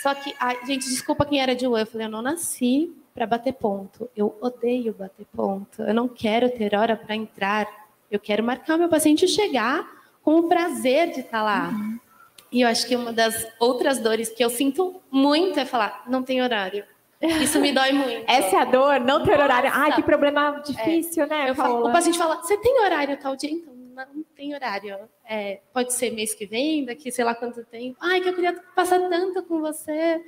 Só 0.00 0.14
que, 0.14 0.34
ai, 0.38 0.64
gente, 0.64 0.88
desculpa 0.88 1.26
quem 1.26 1.42
era 1.42 1.54
de 1.56 1.66
UAM, 1.66 1.80
eu 1.80 1.86
falei, 1.86 2.06
eu 2.06 2.10
não 2.10 2.22
nasci 2.22 2.94
para 3.20 3.26
bater 3.26 3.52
ponto. 3.52 4.08
Eu 4.16 4.34
odeio 4.40 4.94
bater 4.94 5.26
ponto. 5.26 5.82
Eu 5.82 5.92
não 5.92 6.08
quero 6.08 6.48
ter 6.48 6.74
hora 6.74 6.96
para 6.96 7.14
entrar. 7.14 7.68
Eu 8.10 8.18
quero 8.18 8.42
marcar 8.42 8.76
o 8.76 8.78
meu 8.78 8.88
paciente 8.88 9.28
chegar 9.28 9.86
com 10.22 10.36
o 10.36 10.48
prazer 10.48 11.10
de 11.10 11.20
estar 11.20 11.42
lá. 11.42 11.68
Uhum. 11.68 11.98
E 12.50 12.62
eu 12.62 12.68
acho 12.68 12.86
que 12.86 12.96
uma 12.96 13.12
das 13.12 13.46
outras 13.58 13.98
dores 13.98 14.30
que 14.30 14.42
eu 14.42 14.48
sinto 14.48 15.02
muito 15.10 15.60
é 15.60 15.66
falar, 15.66 16.02
não 16.08 16.22
tem 16.22 16.40
horário. 16.40 16.82
Isso 17.20 17.60
me 17.60 17.72
dói 17.72 17.92
muito. 17.92 18.24
Essa 18.26 18.56
é 18.56 18.60
a 18.60 18.64
dor, 18.64 19.00
não 19.00 19.22
ter 19.22 19.38
horário. 19.38 19.70
Ai, 19.70 19.94
que 19.94 20.02
problema 20.02 20.62
difícil, 20.64 21.24
é. 21.24 21.26
né? 21.26 21.54
Falo, 21.54 21.86
o 21.86 21.92
paciente 21.92 22.16
fala, 22.16 22.36
você 22.36 22.56
tem 22.56 22.80
horário 22.80 23.18
tal 23.18 23.36
dia? 23.36 23.50
Então, 23.50 23.74
não 23.74 24.24
tem 24.34 24.54
horário. 24.54 24.98
É, 25.28 25.60
pode 25.74 25.92
ser 25.92 26.10
mês 26.10 26.34
que 26.34 26.46
vem, 26.46 26.86
daqui 26.86 27.12
sei 27.12 27.22
lá 27.22 27.34
quanto 27.34 27.62
tempo. 27.66 27.98
Ai, 28.00 28.22
que 28.22 28.30
eu 28.30 28.34
queria 28.34 28.54
passar 28.74 28.98
tanto 29.10 29.42
com 29.42 29.60
você. 29.60 30.22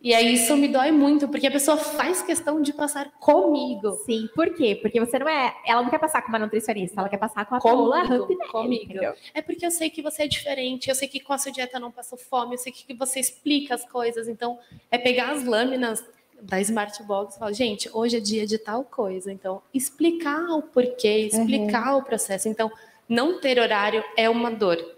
E 0.00 0.14
aí 0.14 0.34
isso 0.34 0.56
me 0.56 0.68
dói 0.68 0.92
muito, 0.92 1.26
porque 1.26 1.46
a 1.46 1.50
pessoa 1.50 1.76
faz 1.76 2.22
questão 2.22 2.60
de 2.60 2.72
passar 2.72 3.10
comigo. 3.18 3.92
Sim, 4.04 4.28
por 4.34 4.54
quê? 4.54 4.78
Porque 4.80 5.00
você 5.00 5.18
não 5.18 5.28
é. 5.28 5.54
Ela 5.66 5.82
não 5.82 5.90
quer 5.90 5.98
passar 5.98 6.22
com 6.22 6.28
uma 6.28 6.38
nutricionista, 6.38 7.00
ela 7.00 7.08
quer 7.08 7.16
passar 7.16 7.46
com 7.46 7.54
a 7.54 7.60
Paula 7.60 8.02
comigo, 8.06 8.38
comigo. 8.50 8.92
É 9.34 9.42
porque 9.42 9.64
eu 9.64 9.70
sei 9.70 9.90
que 9.90 10.02
você 10.02 10.24
é 10.24 10.28
diferente, 10.28 10.88
eu 10.88 10.94
sei 10.94 11.08
que 11.08 11.18
com 11.18 11.32
a 11.32 11.38
sua 11.38 11.50
dieta 11.50 11.80
não 11.80 11.90
passou 11.90 12.18
fome, 12.18 12.54
eu 12.54 12.58
sei 12.58 12.72
que 12.72 12.94
você 12.94 13.18
explica 13.18 13.74
as 13.74 13.84
coisas. 13.88 14.28
Então, 14.28 14.58
é 14.90 14.98
pegar 14.98 15.30
as 15.30 15.44
lâminas 15.44 16.04
da 16.40 16.60
Smart 16.60 17.02
Box 17.02 17.34
e 17.34 17.38
falar, 17.38 17.52
gente, 17.52 17.90
hoje 17.92 18.18
é 18.18 18.20
dia 18.20 18.46
de 18.46 18.58
tal 18.58 18.84
coisa. 18.84 19.32
Então, 19.32 19.62
explicar 19.72 20.50
o 20.50 20.62
porquê, 20.62 21.26
explicar 21.26 21.94
uhum. 21.94 22.00
o 22.00 22.02
processo. 22.04 22.48
Então, 22.48 22.70
não 23.08 23.40
ter 23.40 23.58
horário 23.58 24.04
é 24.16 24.28
uma 24.28 24.50
dor. 24.50 24.95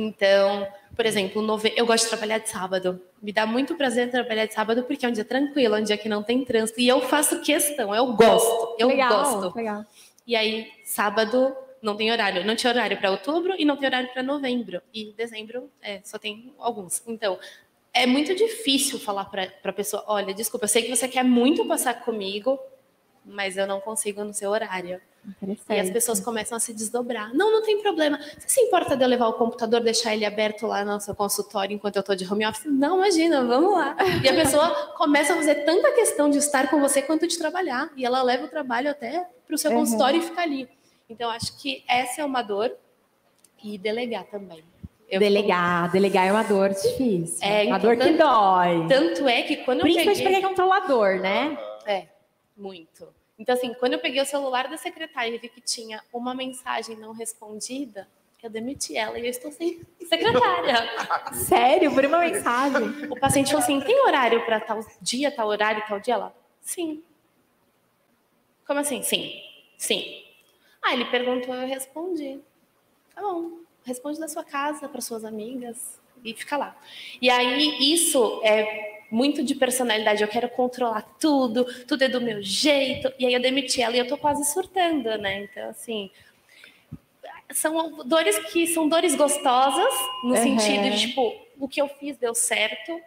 Então, 0.00 0.66
por 0.94 1.04
exemplo, 1.04 1.44
eu 1.76 1.84
gosto 1.84 2.04
de 2.04 2.10
trabalhar 2.10 2.38
de 2.38 2.48
sábado. 2.48 3.00
Me 3.20 3.32
dá 3.32 3.44
muito 3.44 3.74
prazer 3.74 4.10
trabalhar 4.10 4.46
de 4.46 4.54
sábado 4.54 4.84
porque 4.84 5.04
é 5.04 5.08
um 5.08 5.12
dia 5.12 5.24
tranquilo, 5.24 5.74
é 5.74 5.80
um 5.80 5.82
dia 5.82 5.98
que 5.98 6.08
não 6.08 6.22
tem 6.22 6.44
trânsito. 6.44 6.80
E 6.80 6.86
eu 6.86 7.00
faço 7.00 7.40
questão, 7.40 7.92
eu 7.94 8.12
gosto, 8.12 8.76
eu 8.78 8.88
legal, 8.88 9.10
gosto. 9.10 9.56
Legal. 9.56 9.84
E 10.24 10.36
aí, 10.36 10.70
sábado 10.84 11.52
não 11.82 11.96
tem 11.96 12.12
horário. 12.12 12.44
Não 12.44 12.54
tinha 12.54 12.72
horário 12.72 12.96
para 12.96 13.10
outubro 13.10 13.54
e 13.58 13.64
não 13.64 13.76
tem 13.76 13.88
horário 13.88 14.08
para 14.12 14.22
novembro. 14.22 14.80
E 14.94 15.12
dezembro 15.16 15.68
é, 15.82 16.00
só 16.04 16.16
tem 16.16 16.52
alguns. 16.58 17.02
Então, 17.06 17.38
é 17.92 18.06
muito 18.06 18.34
difícil 18.34 19.00
falar 19.00 19.24
para 19.24 19.50
a 19.64 19.72
pessoa: 19.72 20.04
olha, 20.06 20.32
desculpa, 20.32 20.64
eu 20.64 20.68
sei 20.68 20.82
que 20.82 20.94
você 20.94 21.08
quer 21.08 21.24
muito 21.24 21.66
passar 21.66 21.94
comigo, 22.04 22.58
mas 23.24 23.56
eu 23.56 23.66
não 23.66 23.80
consigo 23.80 24.22
no 24.22 24.32
seu 24.32 24.50
horário. 24.50 25.00
E 25.68 25.80
as 25.80 25.90
pessoas 25.90 26.20
começam 26.20 26.56
a 26.56 26.60
se 26.60 26.72
desdobrar. 26.72 27.34
Não, 27.34 27.52
não 27.52 27.62
tem 27.62 27.80
problema. 27.80 28.18
Você 28.18 28.48
se 28.48 28.60
importa 28.60 28.96
de 28.96 29.04
eu 29.04 29.08
levar 29.08 29.28
o 29.28 29.34
computador, 29.34 29.80
deixar 29.80 30.14
ele 30.14 30.24
aberto 30.24 30.66
lá 30.66 30.84
no 30.84 31.00
seu 31.00 31.14
consultório 31.14 31.74
enquanto 31.74 31.96
eu 31.96 32.00
estou 32.00 32.14
de 32.14 32.30
home 32.30 32.46
office? 32.46 32.64
Não, 32.66 32.96
imagina, 32.98 33.44
vamos 33.44 33.72
lá. 33.74 33.96
E 34.22 34.28
a 34.28 34.34
pessoa 34.34 34.70
começa 34.96 35.32
a 35.32 35.36
fazer 35.36 35.56
tanta 35.64 35.92
questão 35.92 36.30
de 36.30 36.38
estar 36.38 36.70
com 36.70 36.80
você 36.80 37.02
quanto 37.02 37.26
de 37.26 37.36
trabalhar. 37.36 37.90
E 37.96 38.04
ela 38.04 38.22
leva 38.22 38.44
o 38.44 38.48
trabalho 38.48 38.90
até 38.90 39.26
para 39.46 39.54
o 39.54 39.58
seu 39.58 39.70
uhum. 39.70 39.78
consultório 39.78 40.20
e 40.20 40.22
fica 40.22 40.40
ali. 40.40 40.68
Então, 41.08 41.30
acho 41.30 41.58
que 41.58 41.84
essa 41.88 42.22
é 42.22 42.24
uma 42.24 42.42
dor. 42.42 42.74
E 43.62 43.76
delegar 43.76 44.24
também. 44.26 44.62
Eu 45.10 45.18
delegar, 45.18 45.90
delegar 45.90 46.26
é 46.26 46.32
uma 46.32 46.44
dor 46.44 46.68
difícil. 46.68 47.38
É, 47.40 47.64
uma 47.64 47.78
dor 47.78 47.96
que 47.96 48.12
dói. 48.12 48.86
Tanto 48.88 49.26
é 49.26 49.42
que 49.42 49.56
quando 49.58 49.80
Principalmente 49.80 50.20
eu 50.20 50.26
peguei... 50.26 50.40
porque 50.40 50.46
é 50.46 50.48
controlador, 50.48 51.20
né? 51.20 51.58
É, 51.86 52.06
muito. 52.56 53.08
Então, 53.38 53.54
assim, 53.54 53.72
quando 53.74 53.92
eu 53.92 54.00
peguei 54.00 54.20
o 54.20 54.26
celular 54.26 54.68
da 54.68 54.76
secretária 54.76 55.34
e 55.34 55.38
vi 55.38 55.48
que 55.48 55.60
tinha 55.60 56.02
uma 56.12 56.34
mensagem 56.34 56.96
não 56.96 57.12
respondida, 57.12 58.08
eu 58.42 58.50
demiti 58.50 58.96
ela 58.96 59.18
e 59.18 59.22
eu 59.22 59.30
estou 59.30 59.52
sem 59.52 59.80
secretária. 60.08 60.74
Sério? 61.32 61.92
Por 61.92 62.04
uma 62.04 62.18
mensagem? 62.18 62.88
O 63.10 63.18
paciente 63.18 63.50
falou 63.50 63.62
assim: 63.62 63.80
tem 63.80 64.00
horário 64.02 64.44
para 64.44 64.60
tal 64.60 64.84
dia, 65.00 65.30
tal 65.30 65.48
horário, 65.48 65.84
tal 65.86 66.00
dia? 66.00 66.14
Ela, 66.14 66.34
sim. 66.60 67.02
Como 68.66 68.80
assim? 68.80 69.02
Sim. 69.02 69.32
Sim. 69.76 70.24
Ah, 70.82 70.92
ele 70.92 71.04
perguntou, 71.06 71.54
eu 71.54 71.66
respondi. 71.66 72.40
Tá 73.14 73.22
bom. 73.22 73.60
Responde 73.84 74.20
da 74.20 74.28
sua 74.28 74.44
casa 74.44 74.88
para 74.88 75.00
suas 75.00 75.24
amigas 75.24 75.98
e 76.24 76.34
fica 76.34 76.56
lá. 76.56 76.76
E 77.22 77.30
aí, 77.30 77.92
isso 77.92 78.40
é 78.44 78.97
muito 79.10 79.42
de 79.42 79.54
personalidade, 79.54 80.22
eu 80.22 80.28
quero 80.28 80.48
controlar 80.50 81.02
tudo, 81.18 81.64
tudo 81.84 82.02
é 82.02 82.08
do 82.08 82.20
meu 82.20 82.42
jeito. 82.42 83.12
E 83.18 83.26
aí 83.26 83.34
eu 83.34 83.40
demiti 83.40 83.80
ela 83.80 83.96
e 83.96 83.98
eu 83.98 84.06
tô 84.06 84.18
quase 84.18 84.44
surtando, 84.44 85.16
né? 85.18 85.44
Então, 85.44 85.70
assim, 85.70 86.10
são 87.52 88.04
dores 88.04 88.38
que 88.50 88.66
são 88.66 88.88
dores 88.88 89.14
gostosas, 89.14 89.94
no 90.22 90.34
uhum. 90.34 90.42
sentido 90.42 90.90
de, 90.90 91.08
tipo, 91.08 91.34
o 91.58 91.68
que 91.68 91.80
eu 91.80 91.88
fiz 91.88 92.16
deu 92.18 92.34
certo, 92.34 93.00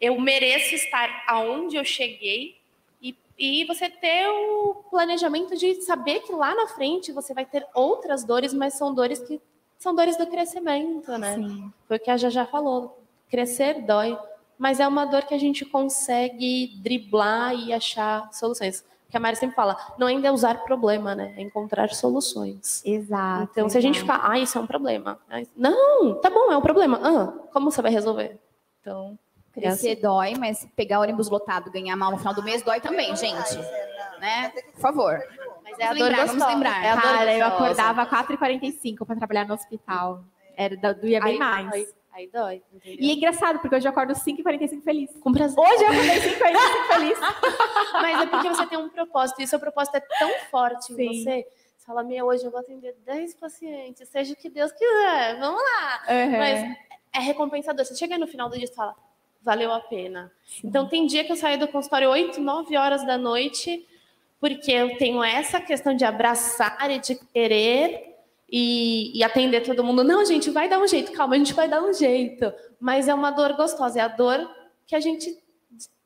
eu 0.00 0.18
mereço 0.18 0.74
estar 0.74 1.24
aonde 1.28 1.76
eu 1.76 1.84
cheguei. 1.84 2.56
E, 3.00 3.14
e 3.38 3.64
você 3.66 3.90
ter 3.90 4.26
o 4.28 4.84
planejamento 4.90 5.56
de 5.56 5.82
saber 5.82 6.20
que 6.20 6.32
lá 6.32 6.54
na 6.54 6.68
frente 6.68 7.12
você 7.12 7.34
vai 7.34 7.44
ter 7.44 7.66
outras 7.74 8.24
dores, 8.24 8.54
mas 8.54 8.74
são 8.74 8.94
dores 8.94 9.20
que 9.20 9.40
são 9.78 9.94
dores 9.94 10.16
do 10.16 10.26
crescimento, 10.26 11.10
né? 11.18 11.34
Sim. 11.34 11.72
Foi 11.86 11.96
o 11.96 12.00
que 12.00 12.10
a 12.10 12.16
Jajá 12.16 12.46
falou. 12.46 13.02
Crescer 13.28 13.82
dói 13.82 14.16
mas 14.62 14.78
é 14.78 14.86
uma 14.86 15.04
dor 15.04 15.24
que 15.24 15.34
a 15.34 15.38
gente 15.38 15.64
consegue 15.64 16.76
driblar 16.76 17.52
e 17.52 17.72
achar 17.72 18.32
soluções. 18.32 18.84
Que 19.10 19.16
a 19.16 19.20
Mari 19.20 19.34
sempre 19.34 19.56
fala, 19.56 19.76
não 19.98 20.06
ainda 20.06 20.28
é 20.28 20.30
usar 20.30 20.62
problema, 20.62 21.16
né? 21.16 21.34
É 21.36 21.42
encontrar 21.42 21.88
soluções. 21.88 22.80
Exato. 22.84 23.48
Então, 23.50 23.68
se 23.68 23.76
a 23.76 23.80
gente 23.80 23.98
ficar, 23.98 24.20
ah, 24.22 24.38
isso 24.38 24.56
é 24.56 24.60
um 24.60 24.66
problema. 24.66 25.18
Não, 25.56 26.14
tá 26.20 26.30
bom, 26.30 26.52
é 26.52 26.56
um 26.56 26.60
problema. 26.60 27.00
Ah, 27.02 27.32
como 27.52 27.72
você 27.72 27.82
vai 27.82 27.90
resolver? 27.90 28.38
Então. 28.80 29.18
Crescer 29.52 29.88
é 29.88 29.92
assim. 29.94 30.00
dói, 30.00 30.34
mas 30.38 30.64
pegar 30.76 31.00
ônibus 31.00 31.28
lotado, 31.28 31.68
ganhar 31.68 31.96
mal 31.96 32.12
no 32.12 32.18
final 32.18 32.32
do 32.32 32.44
mês 32.44 32.62
dói 32.62 32.80
também, 32.80 33.16
gente. 33.16 33.58
Né? 34.20 34.52
Por 34.74 34.80
favor. 34.80 35.20
Mas 35.64 35.76
é 35.80 35.86
a 35.86 35.92
dor 35.92 36.04
lembrar, 36.04 36.26
vamos 36.26 36.46
lembrar. 36.46 36.84
É 36.84 36.90
a 36.90 36.94
dor 36.94 37.02
Cara, 37.02 37.36
eu 37.36 37.46
acordava 37.46 38.06
4h45 38.06 39.04
para 39.04 39.16
trabalhar 39.16 39.44
no 39.44 39.54
hospital. 39.54 40.22
Era, 40.56 40.76
doía 40.76 41.20
bem 41.20 41.32
aí, 41.32 41.38
mais. 41.38 41.72
Aí, 41.72 41.88
Aí 42.12 42.28
dói. 42.28 42.62
Entendeu? 42.72 42.98
E 43.00 43.10
é 43.10 43.14
engraçado, 43.14 43.58
porque 43.58 43.74
hoje 43.74 43.86
eu 43.86 43.90
acordo 43.90 44.12
5h45 44.12 44.82
feliz. 44.82 45.10
Com 45.18 45.32
prazer. 45.32 45.58
Hoje 45.58 45.82
eu 45.82 45.88
acordei 45.88 46.20
5h45 46.20 46.94
feliz. 46.94 47.18
Mas 47.94 48.20
é 48.20 48.26
porque 48.26 48.48
você 48.48 48.66
tem 48.66 48.78
um 48.78 48.88
propósito. 48.88 49.40
E 49.40 49.46
seu 49.46 49.58
propósito 49.58 49.96
é 49.96 50.00
tão 50.00 50.30
forte 50.50 50.92
Sim. 50.92 51.02
em 51.02 51.22
você. 51.22 51.46
Você 51.78 51.86
fala, 51.86 52.04
meu, 52.04 52.26
hoje 52.26 52.44
eu 52.44 52.50
vou 52.50 52.60
atender 52.60 52.94
10 53.04 53.34
pacientes, 53.34 54.08
seja 54.08 54.34
o 54.34 54.36
que 54.36 54.48
Deus 54.48 54.70
quiser, 54.70 55.36
vamos 55.40 55.60
lá. 55.60 56.02
Uhum. 56.08 56.38
Mas 56.38 56.76
é 57.12 57.18
recompensador. 57.18 57.84
Você 57.84 57.96
chega 57.96 58.16
no 58.16 58.28
final 58.28 58.48
do 58.48 58.56
dia 58.56 58.66
e 58.66 58.74
fala, 58.74 58.94
valeu 59.42 59.72
a 59.72 59.80
pena. 59.80 60.30
Sim. 60.46 60.68
Então, 60.68 60.86
tem 60.86 61.06
dia 61.06 61.24
que 61.24 61.32
eu 61.32 61.36
saio 61.36 61.58
do 61.58 61.66
consultório 61.66 62.08
8, 62.08 62.40
9 62.40 62.76
horas 62.76 63.04
da 63.04 63.18
noite, 63.18 63.84
porque 64.38 64.70
eu 64.70 64.96
tenho 64.96 65.24
essa 65.24 65.60
questão 65.60 65.94
de 65.94 66.04
abraçar 66.04 66.88
e 66.88 67.00
de 67.00 67.16
querer 67.16 68.11
e, 68.52 69.18
e, 69.18 69.24
atender 69.24 69.62
todo 69.62 69.82
mundo. 69.82 70.04
Não, 70.04 70.22
gente, 70.26 70.50
vai 70.50 70.68
dar 70.68 70.78
um 70.78 70.86
jeito, 70.86 71.10
calma, 71.12 71.34
a 71.34 71.38
gente 71.38 71.54
vai 71.54 71.66
dar 71.66 71.82
um 71.82 71.92
jeito. 71.94 72.52
Mas 72.78 73.08
é 73.08 73.14
uma 73.14 73.30
dor 73.30 73.54
gostosa, 73.54 73.98
é 73.98 74.02
a 74.02 74.08
dor 74.08 74.46
que 74.86 74.94
a 74.94 75.00
gente 75.00 75.34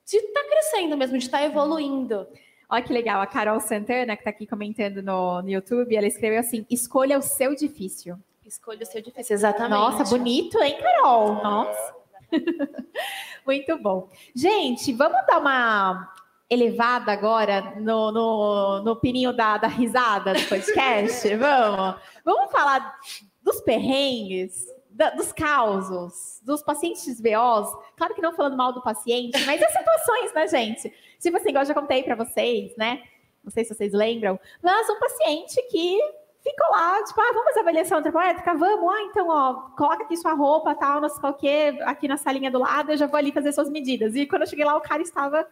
está 0.07 0.45
crescendo 0.45 0.97
mesmo, 0.97 1.19
de 1.19 1.25
estar 1.25 1.39
tá 1.39 1.45
evoluindo. 1.45 2.25
Olha 2.69 2.83
que 2.83 2.93
legal, 2.93 3.21
a 3.21 3.27
Carol 3.27 3.59
Santana, 3.59 4.15
que 4.15 4.21
está 4.21 4.31
aqui 4.31 4.47
comentando 4.47 5.03
no, 5.03 5.43
no 5.43 5.49
YouTube, 5.49 5.97
ela 5.97 6.07
escreveu 6.07 6.39
assim: 6.39 6.65
escolha 6.71 7.19
o 7.19 7.23
seu 7.23 7.55
difícil. 7.57 8.17
Escolha 8.47 8.83
o 8.83 8.87
seu 8.87 9.03
difícil, 9.03 9.35
exatamente. 9.35 9.71
Nossa, 9.71 10.05
bonito, 10.05 10.63
hein, 10.63 10.79
Carol? 10.81 11.35
Nossa. 11.43 11.97
Muito 13.45 13.77
bom. 13.79 14.09
Gente, 14.35 14.93
vamos 14.93 15.19
dar 15.27 15.41
uma 15.41 16.15
elevada 16.49 17.13
agora 17.13 17.75
no, 17.77 18.13
no, 18.13 18.83
no 18.83 18.97
pininho 18.97 19.33
da, 19.33 19.59
da 19.59 19.69
risada 19.69 20.35
do 20.35 20.43
podcast? 20.49 21.35
vamos? 21.37 22.01
Vamos 22.25 22.53
falar 22.53 22.99
dos 23.43 23.61
perrengues, 23.61 24.65
da, 24.91 25.11
dos 25.11 25.33
causos, 25.33 26.41
dos 26.43 26.63
pacientes 26.63 27.21
VOs. 27.21 27.71
Claro 27.97 28.15
que 28.15 28.23
não 28.23 28.33
falando 28.33 28.57
mal 28.57 28.73
do 28.73 28.83
paciente, 28.83 29.45
mas 29.45 29.63
as 29.63 29.73
situações, 29.73 30.33
né, 30.33 30.49
gente? 30.49 30.95
Tipo 31.21 31.37
assim, 31.37 31.51
igual 31.51 31.63
eu 31.63 31.69
já 31.69 31.75
contei 31.75 32.03
para 32.03 32.15
vocês, 32.15 32.75
né? 32.77 33.03
Não 33.45 33.51
sei 33.51 33.65
se 33.65 33.75
vocês 33.75 33.93
lembram, 33.93 34.41
mas 34.63 34.89
um 34.91 34.99
paciente 34.99 35.63
que 35.71 36.01
ficou 36.43 36.71
lá, 36.71 37.03
tipo, 37.05 37.21
ah, 37.21 37.33
vamos 37.33 37.45
fazer 37.49 37.61
avaliação 37.61 37.99
antropométrica? 37.99 38.55
Vamos, 38.55 38.95
ah, 38.95 39.03
então, 39.03 39.29
ó, 39.29 39.55
coloca 39.77 40.05
aqui 40.05 40.17
sua 40.17 40.33
roupa, 40.33 40.75
tal, 40.75 41.01
não 41.01 41.09
sei 41.09 41.21
qual 41.21 41.35
que, 41.35 41.49
aqui 41.83 42.09
na 42.09 42.17
salinha 42.17 42.51
do 42.51 42.59
lado, 42.59 42.93
eu 42.93 42.97
já 42.97 43.07
vou 43.07 43.17
ali 43.17 43.33
fazer 43.33 43.53
suas 43.53 43.69
medidas. 43.69 44.15
E 44.15 44.27
quando 44.27 44.43
eu 44.43 44.49
cheguei 44.49 44.65
lá, 44.65 44.77
o 44.77 44.81
cara 44.81 45.03
estava 45.03 45.47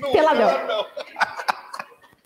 não, 0.00 0.12
peladão. 0.12 0.66
Não, 0.66 0.86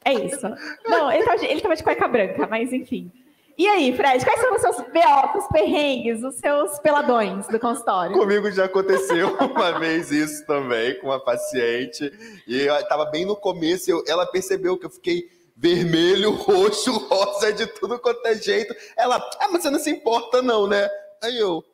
É 0.05 0.15
isso. 0.15 0.47
Não, 0.87 1.13
ele 1.13 1.25
tava, 1.25 1.45
ele 1.45 1.61
tava 1.61 1.77
de 1.77 1.83
cueca 1.83 2.09
branca, 2.09 2.47
mas 2.47 2.73
enfim. 2.73 3.13
E 3.59 3.67
aí, 3.67 3.93
Fred, 3.97 4.25
quais 4.25 4.41
são 4.41 4.55
os 4.55 4.61
seus 4.61 4.81
beocos, 4.93 5.45
perrengues, 5.49 6.23
os 6.23 6.37
seus 6.37 6.79
peladões 6.79 7.49
do 7.49 7.59
consultório? 7.59 8.17
Comigo 8.17 8.49
já 8.53 8.67
aconteceu 8.67 9.35
uma 9.43 9.77
vez 9.81 10.13
isso 10.13 10.47
também, 10.47 10.97
com 11.01 11.09
uma 11.09 11.19
paciente. 11.19 12.13
E 12.47 12.61
eu 12.61 12.89
tava 12.89 13.07
bem 13.07 13.25
no 13.25 13.35
começo, 13.35 13.91
eu, 13.91 14.05
ela 14.07 14.25
percebeu 14.27 14.79
que 14.79 14.87
eu 14.87 14.91
fiquei 14.91 15.29
vermelho, 15.57 16.31
roxo, 16.39 16.93
rosa, 17.09 17.53
de 17.53 17.67
tudo 17.67 17.99
quanto 17.99 18.25
é 18.27 18.37
jeito. 18.37 18.73
Ela, 18.97 19.17
ah, 19.41 19.49
mas 19.51 19.63
você 19.63 19.71
não 19.71 19.81
se 19.81 19.91
importa 19.91 20.41
não, 20.41 20.69
né? 20.69 20.89
Aí 21.21 21.37
eu! 21.37 21.65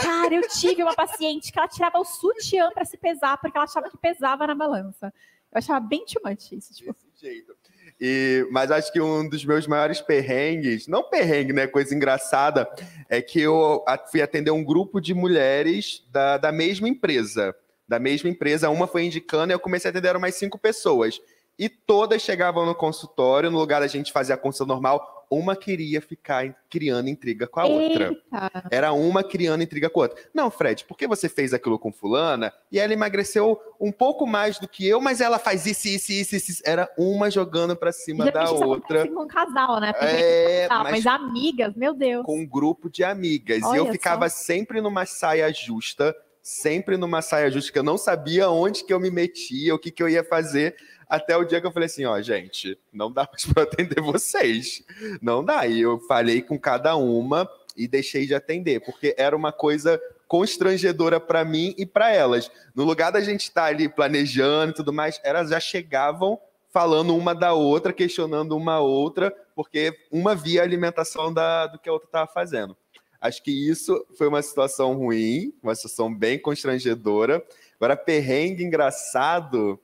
Cara, 0.00 0.34
eu 0.34 0.48
tive 0.48 0.82
uma 0.82 0.94
paciente 0.94 1.52
que 1.52 1.58
ela 1.58 1.68
tirava 1.68 1.98
o 1.98 2.04
sutiã 2.04 2.70
para 2.70 2.84
se 2.84 2.96
pesar, 2.96 3.38
porque 3.38 3.56
ela 3.56 3.64
achava 3.64 3.90
que 3.90 3.96
pesava 3.96 4.46
na 4.46 4.54
balança. 4.54 5.12
Eu 5.52 5.58
achava 5.58 5.80
bem 5.80 6.04
too 6.04 6.22
isso, 6.30 6.74
tipo. 6.74 6.92
Desse 6.92 7.26
jeito. 7.26 7.54
E, 8.00 8.46
mas 8.50 8.70
acho 8.70 8.90
que 8.92 9.00
um 9.00 9.28
dos 9.28 9.44
meus 9.44 9.66
maiores 9.66 10.00
perrengues, 10.00 10.86
não 10.86 11.02
perrengue, 11.02 11.52
né? 11.52 11.66
Coisa 11.66 11.94
engraçada, 11.94 12.68
é 13.08 13.20
que 13.20 13.40
eu 13.40 13.84
fui 14.10 14.22
atender 14.22 14.50
um 14.50 14.64
grupo 14.64 15.00
de 15.00 15.12
mulheres 15.12 16.02
da, 16.10 16.38
da 16.38 16.52
mesma 16.52 16.88
empresa. 16.88 17.54
Da 17.86 17.98
mesma 17.98 18.30
empresa, 18.30 18.70
uma 18.70 18.86
foi 18.86 19.04
indicando 19.04 19.52
e 19.52 19.54
eu 19.54 19.60
comecei 19.60 19.88
a 19.88 19.90
atender 19.90 20.16
mais 20.18 20.36
cinco 20.36 20.58
pessoas. 20.58 21.20
E 21.60 21.68
todas 21.68 22.22
chegavam 22.22 22.64
no 22.64 22.74
consultório, 22.74 23.50
no 23.50 23.58
lugar 23.58 23.82
da 23.82 23.86
gente 23.86 24.10
fazer 24.10 24.32
a 24.32 24.36
consulta 24.38 24.72
normal, 24.72 25.26
uma 25.30 25.54
queria 25.54 26.00
ficar 26.00 26.56
criando 26.70 27.10
intriga 27.10 27.46
com 27.46 27.60
a 27.60 27.66
outra. 27.66 28.08
Eita. 28.08 28.68
Era 28.70 28.94
uma 28.94 29.22
criando 29.22 29.62
intriga 29.62 29.90
com 29.90 30.00
a 30.00 30.04
outra. 30.04 30.18
Não, 30.32 30.50
Fred, 30.50 30.86
por 30.86 30.96
que 30.96 31.06
você 31.06 31.28
fez 31.28 31.52
aquilo 31.52 31.78
com 31.78 31.92
fulana? 31.92 32.50
E 32.72 32.80
ela 32.80 32.94
emagreceu 32.94 33.60
um 33.78 33.92
pouco 33.92 34.26
mais 34.26 34.58
do 34.58 34.66
que 34.66 34.88
eu, 34.88 35.02
mas 35.02 35.20
ela 35.20 35.38
faz 35.38 35.66
isso, 35.66 35.86
isso, 35.86 36.10
isso, 36.10 36.34
isso. 36.34 36.62
Era 36.64 36.90
uma 36.96 37.30
jogando 37.30 37.76
para 37.76 37.92
cima 37.92 38.30
da 38.30 38.50
outra. 38.50 39.06
Com 39.06 39.24
um 39.24 39.28
casal, 39.28 39.80
né? 39.80 39.92
É, 40.00 40.66
casal, 40.66 40.84
mas, 40.84 41.04
mas, 41.04 41.06
amigas, 41.06 41.76
meu 41.76 41.92
Deus. 41.92 42.24
Com 42.24 42.40
um 42.40 42.46
grupo 42.46 42.88
de 42.88 43.04
amigas. 43.04 43.62
Olha 43.64 43.76
e 43.76 43.78
eu 43.80 43.92
ficava 43.92 44.30
só. 44.30 44.36
sempre 44.36 44.80
numa 44.80 45.04
saia 45.04 45.52
justa, 45.52 46.16
sempre 46.42 46.96
numa 46.96 47.20
saia 47.20 47.50
justa, 47.50 47.70
que 47.70 47.78
eu 47.78 47.84
não 47.84 47.98
sabia 47.98 48.48
onde 48.48 48.82
que 48.82 48.94
eu 48.94 48.98
me 48.98 49.10
metia, 49.10 49.74
o 49.74 49.78
que, 49.78 49.90
que 49.90 50.02
eu 50.02 50.08
ia 50.08 50.24
fazer. 50.24 50.74
Até 51.10 51.36
o 51.36 51.44
dia 51.44 51.60
que 51.60 51.66
eu 51.66 51.72
falei 51.72 51.86
assim, 51.86 52.04
ó, 52.04 52.20
gente, 52.22 52.78
não 52.92 53.10
dá 53.10 53.28
mais 53.28 53.44
para 53.52 53.64
atender 53.64 54.00
vocês. 54.00 54.84
Não 55.20 55.44
dá. 55.44 55.66
E 55.66 55.80
eu 55.80 55.98
falei 55.98 56.40
com 56.40 56.56
cada 56.56 56.94
uma 56.94 57.50
e 57.76 57.88
deixei 57.88 58.26
de 58.26 58.34
atender, 58.34 58.80
porque 58.80 59.14
era 59.18 59.36
uma 59.36 59.50
coisa 59.50 60.00
constrangedora 60.28 61.18
para 61.18 61.44
mim 61.44 61.74
e 61.76 61.84
para 61.84 62.12
elas. 62.12 62.48
No 62.72 62.84
lugar 62.84 63.10
da 63.10 63.20
gente 63.20 63.42
estar 63.42 63.62
tá 63.62 63.66
ali 63.66 63.88
planejando 63.88 64.70
e 64.70 64.74
tudo 64.76 64.92
mais, 64.92 65.20
elas 65.24 65.50
já 65.50 65.58
chegavam 65.58 66.38
falando 66.72 67.16
uma 67.16 67.34
da 67.34 67.52
outra, 67.52 67.92
questionando 67.92 68.56
uma 68.56 68.78
outra, 68.78 69.34
porque 69.56 69.92
uma 70.12 70.36
via 70.36 70.60
a 70.60 70.64
alimentação 70.64 71.34
da, 71.34 71.66
do 71.66 71.80
que 71.80 71.88
a 71.88 71.92
outra 71.92 72.06
estava 72.06 72.30
fazendo. 72.30 72.76
Acho 73.20 73.42
que 73.42 73.50
isso 73.50 74.06
foi 74.16 74.28
uma 74.28 74.40
situação 74.40 74.94
ruim, 74.94 75.52
uma 75.60 75.74
situação 75.74 76.14
bem 76.14 76.38
constrangedora. 76.38 77.44
Agora, 77.76 77.96
perrengue 77.96 78.62
engraçado, 78.62 79.78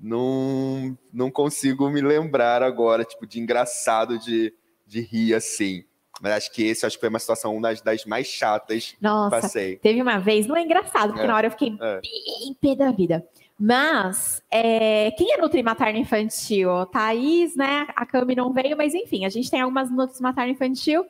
não, 0.00 0.96
não 1.12 1.30
consigo 1.30 1.88
me 1.90 2.00
lembrar 2.00 2.62
agora, 2.62 3.04
tipo, 3.04 3.26
de 3.26 3.40
engraçado 3.40 4.18
de, 4.18 4.54
de 4.86 5.00
rir 5.00 5.34
assim. 5.34 5.84
Mas 6.20 6.32
acho 6.32 6.52
que 6.52 6.64
esse 6.64 6.84
acho 6.84 6.96
que 6.96 7.00
foi 7.00 7.08
uma 7.08 7.18
situação 7.18 7.54
uma 7.54 7.68
das, 7.68 7.80
das 7.80 8.04
mais 8.04 8.26
chatas 8.26 8.96
Nossa, 9.00 9.36
que 9.36 9.42
passei. 9.42 9.76
Teve 9.76 10.02
uma 10.02 10.18
vez, 10.18 10.46
não 10.46 10.56
é 10.56 10.62
engraçado, 10.62 11.10
porque 11.10 11.24
é, 11.24 11.28
na 11.28 11.36
hora 11.36 11.46
eu 11.46 11.50
fiquei 11.50 11.76
é. 11.80 12.00
bem 12.00 12.56
pé 12.60 12.74
da 12.74 12.90
vida. 12.90 13.24
Mas, 13.58 14.40
é, 14.50 15.10
quem 15.12 15.32
é 15.32 15.36
Nutri 15.36 15.62
Materno 15.62 15.98
Infantil? 15.98 16.86
Thaís, 16.86 17.56
né? 17.56 17.88
A 17.96 18.06
Cami 18.06 18.36
não 18.36 18.52
veio, 18.52 18.76
mas 18.76 18.94
enfim, 18.94 19.24
a 19.24 19.28
gente 19.28 19.50
tem 19.50 19.60
algumas 19.60 19.90
Nutri 19.90 20.22
Materno 20.22 20.52
Infantil. 20.52 21.04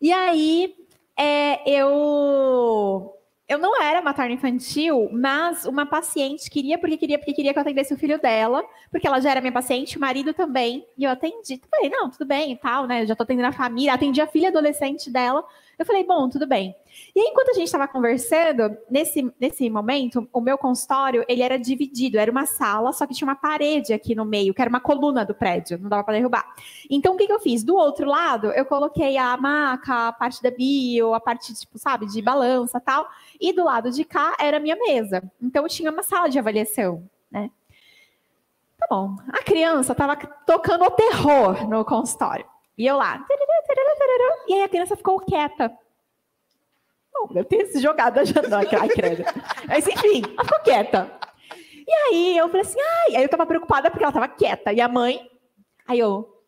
E 0.00 0.10
aí, 0.10 0.74
é, 1.14 1.70
eu 1.70 3.14
eu 3.50 3.58
não 3.58 3.82
era 3.82 4.00
materno 4.00 4.32
infantil, 4.32 5.10
mas 5.12 5.64
uma 5.64 5.84
paciente 5.84 6.48
queria, 6.48 6.78
porque 6.78 6.96
queria, 6.96 7.18
porque 7.18 7.32
queria 7.32 7.52
que 7.52 7.58
eu 7.58 7.62
atendesse 7.62 7.92
o 7.92 7.98
filho 7.98 8.16
dela, 8.16 8.62
porque 8.92 9.08
ela 9.08 9.20
já 9.20 9.32
era 9.32 9.40
minha 9.40 9.52
paciente, 9.52 9.96
o 9.96 10.00
marido 10.00 10.32
também, 10.32 10.86
e 10.96 11.02
eu 11.02 11.10
atendi. 11.10 11.60
Falei, 11.68 11.90
não, 11.90 12.08
tudo 12.08 12.24
bem 12.24 12.52
e 12.52 12.56
tal, 12.56 12.86
né? 12.86 13.02
Eu 13.02 13.08
já 13.08 13.16
tô 13.16 13.24
atendendo 13.24 13.48
a 13.48 13.52
família, 13.52 13.92
atendi 13.92 14.20
a 14.20 14.26
filha 14.28 14.50
adolescente 14.50 15.10
dela. 15.10 15.44
Eu 15.80 15.86
falei, 15.86 16.04
bom, 16.04 16.28
tudo 16.28 16.46
bem. 16.46 16.76
E 17.16 17.20
aí, 17.20 17.28
enquanto 17.28 17.48
a 17.48 17.54
gente 17.54 17.64
estava 17.64 17.88
conversando, 17.88 18.76
nesse, 18.90 19.32
nesse 19.40 19.70
momento, 19.70 20.28
o 20.30 20.38
meu 20.38 20.58
consultório, 20.58 21.24
ele 21.26 21.40
era 21.40 21.58
dividido, 21.58 22.18
era 22.18 22.30
uma 22.30 22.44
sala, 22.44 22.92
só 22.92 23.06
que 23.06 23.14
tinha 23.14 23.26
uma 23.26 23.34
parede 23.34 23.94
aqui 23.94 24.14
no 24.14 24.26
meio, 24.26 24.52
que 24.52 24.60
era 24.60 24.68
uma 24.68 24.78
coluna 24.78 25.24
do 25.24 25.34
prédio, 25.34 25.78
não 25.78 25.88
dava 25.88 26.04
para 26.04 26.18
derrubar. 26.18 26.44
Então, 26.90 27.14
o 27.14 27.16
que, 27.16 27.26
que 27.26 27.32
eu 27.32 27.40
fiz? 27.40 27.64
Do 27.64 27.76
outro 27.76 28.06
lado, 28.06 28.48
eu 28.48 28.66
coloquei 28.66 29.16
a 29.16 29.34
maca, 29.38 30.08
a 30.08 30.12
parte 30.12 30.42
da 30.42 30.50
bio, 30.50 31.14
a 31.14 31.20
parte, 31.20 31.54
tipo, 31.54 31.78
sabe, 31.78 32.04
de 32.04 32.20
balança 32.20 32.78
tal, 32.78 33.08
e 33.40 33.50
do 33.50 33.64
lado 33.64 33.90
de 33.90 34.04
cá 34.04 34.36
era 34.38 34.58
a 34.58 34.60
minha 34.60 34.76
mesa. 34.76 35.22
Então, 35.40 35.66
tinha 35.66 35.90
uma 35.90 36.02
sala 36.02 36.28
de 36.28 36.38
avaliação, 36.38 37.08
né? 37.30 37.50
Tá 38.78 38.86
bom. 38.90 39.16
A 39.28 39.42
criança 39.42 39.92
estava 39.92 40.14
tocando 40.46 40.84
o 40.84 40.90
terror 40.90 41.66
no 41.66 41.82
consultório. 41.86 42.44
E 42.80 42.86
eu 42.86 42.96
lá. 42.96 43.22
E 44.48 44.54
aí 44.54 44.62
a 44.62 44.68
criança 44.70 44.96
ficou 44.96 45.20
quieta. 45.20 45.70
Não, 47.12 47.26
deve 47.26 47.44
ter 47.44 47.66
se 47.66 47.78
jogado 47.78 48.16
a 48.16 48.24
janela. 48.24 48.62
Ai, 48.80 48.88
credo. 48.88 49.22
Mas 49.68 49.86
enfim, 49.86 50.22
ela 50.32 50.44
ficou 50.44 50.60
quieta. 50.60 51.12
E 51.86 51.92
aí 51.92 52.38
eu 52.38 52.48
falei 52.48 52.62
assim, 52.62 52.80
ai, 52.80 53.16
aí 53.16 53.22
eu 53.22 53.28
tava 53.28 53.44
preocupada 53.44 53.90
porque 53.90 54.02
ela 54.02 54.14
tava 54.14 54.28
quieta. 54.28 54.72
E 54.72 54.80
a 54.80 54.88
mãe, 54.88 55.30
aí 55.86 55.98
eu, 55.98 56.42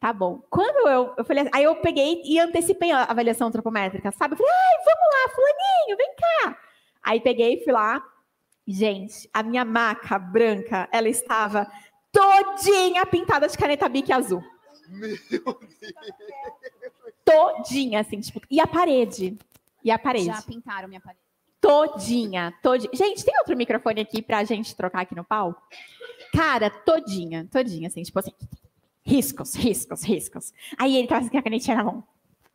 tá 0.00 0.12
bom. 0.12 0.42
Quando 0.50 0.88
eu, 0.88 1.14
eu 1.18 1.24
falei, 1.24 1.48
aí 1.54 1.62
eu 1.62 1.76
peguei 1.76 2.20
e 2.24 2.40
antecipei 2.40 2.90
a 2.90 3.04
avaliação 3.04 3.46
antropométrica, 3.46 4.10
sabe? 4.10 4.34
Eu 4.34 4.38
falei, 4.38 4.52
ai, 4.52 4.78
vamos 4.78 5.14
lá, 5.14 5.34
fulaninho, 5.36 5.96
vem 5.96 6.14
cá. 6.16 6.58
Aí 7.00 7.20
peguei 7.20 7.54
e 7.54 7.62
fui 7.62 7.72
lá. 7.72 8.02
Gente, 8.66 9.30
a 9.32 9.40
minha 9.40 9.64
maca 9.64 10.18
branca, 10.18 10.88
ela 10.90 11.08
estava 11.08 11.70
todinha 12.10 13.06
pintada 13.06 13.46
de 13.46 13.56
caneta 13.56 13.88
bique 13.88 14.12
azul. 14.12 14.42
Meu 14.88 15.18
Deus. 15.30 15.56
Todinha, 17.24 18.00
assim, 18.00 18.20
tipo, 18.20 18.40
e 18.50 18.60
a 18.60 18.66
parede? 18.66 19.36
E 19.82 19.90
a 19.90 19.98
parede? 19.98 20.26
Já 20.26 20.42
pintaram 20.42 20.88
minha 20.88 21.00
parede. 21.00 21.20
Todinha, 21.60 22.54
todinha. 22.62 22.90
Gente, 22.94 23.24
tem 23.24 23.36
outro 23.38 23.56
microfone 23.56 24.00
aqui 24.00 24.22
pra 24.22 24.44
gente 24.44 24.74
trocar 24.76 25.02
aqui 25.02 25.14
no 25.14 25.24
palco? 25.24 25.60
Cara, 26.32 26.70
todinha, 26.70 27.48
todinha, 27.50 27.88
assim, 27.88 28.02
tipo 28.02 28.18
assim, 28.18 28.32
riscos, 29.04 29.54
riscos, 29.54 30.02
riscos. 30.02 30.52
Aí 30.78 30.96
ele 30.96 31.08
tava 31.08 31.22
assim 31.22 31.30
com 31.30 31.38
a 31.38 31.42
canetinha 31.42 31.76
na 31.76 31.84
mão. 31.84 32.04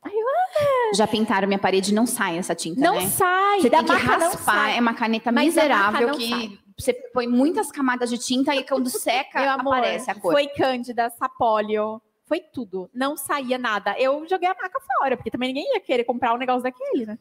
Aí 0.04 0.14
eu, 0.14 0.28
ah. 0.28 0.96
Já 0.96 1.08
pintaram 1.08 1.48
minha 1.48 1.60
parede, 1.60 1.94
não 1.94 2.06
sai 2.06 2.38
essa 2.38 2.56
tinta, 2.56 2.80
não 2.82 2.96
né? 2.96 3.08
Sai, 3.08 3.62
Você 3.62 3.70
tem 3.70 3.86
que 3.86 3.92
raspar, 3.92 4.70
é 4.70 4.80
uma 4.80 4.94
caneta 4.94 5.32
Mas 5.32 5.46
miserável 5.46 6.12
que 6.16 6.30
sai. 6.30 6.60
você 6.78 6.94
põe 7.14 7.28
muitas 7.28 7.72
camadas 7.72 8.10
de 8.10 8.18
tinta 8.18 8.56
e 8.56 8.64
quando 8.64 8.90
seca, 8.90 9.40
Meu 9.42 9.50
amor, 9.52 9.78
aparece 9.78 10.10
a 10.12 10.16
cor. 10.16 10.34
Foi 10.34 10.48
cândida, 10.48 11.10
sapólio, 11.12 12.02
foi 12.32 12.40
tudo. 12.40 12.90
Não 12.94 13.18
saía 13.18 13.58
nada. 13.58 13.94
Eu 14.00 14.26
joguei 14.26 14.48
a 14.48 14.56
maca 14.56 14.80
fora, 14.80 15.18
porque 15.18 15.30
também 15.30 15.50
ninguém 15.50 15.74
ia 15.74 15.82
querer 15.82 16.06
comprar 16.06 16.34
um 16.34 16.38
negócio 16.38 16.64
daquele, 16.64 17.06
né? 17.06 17.20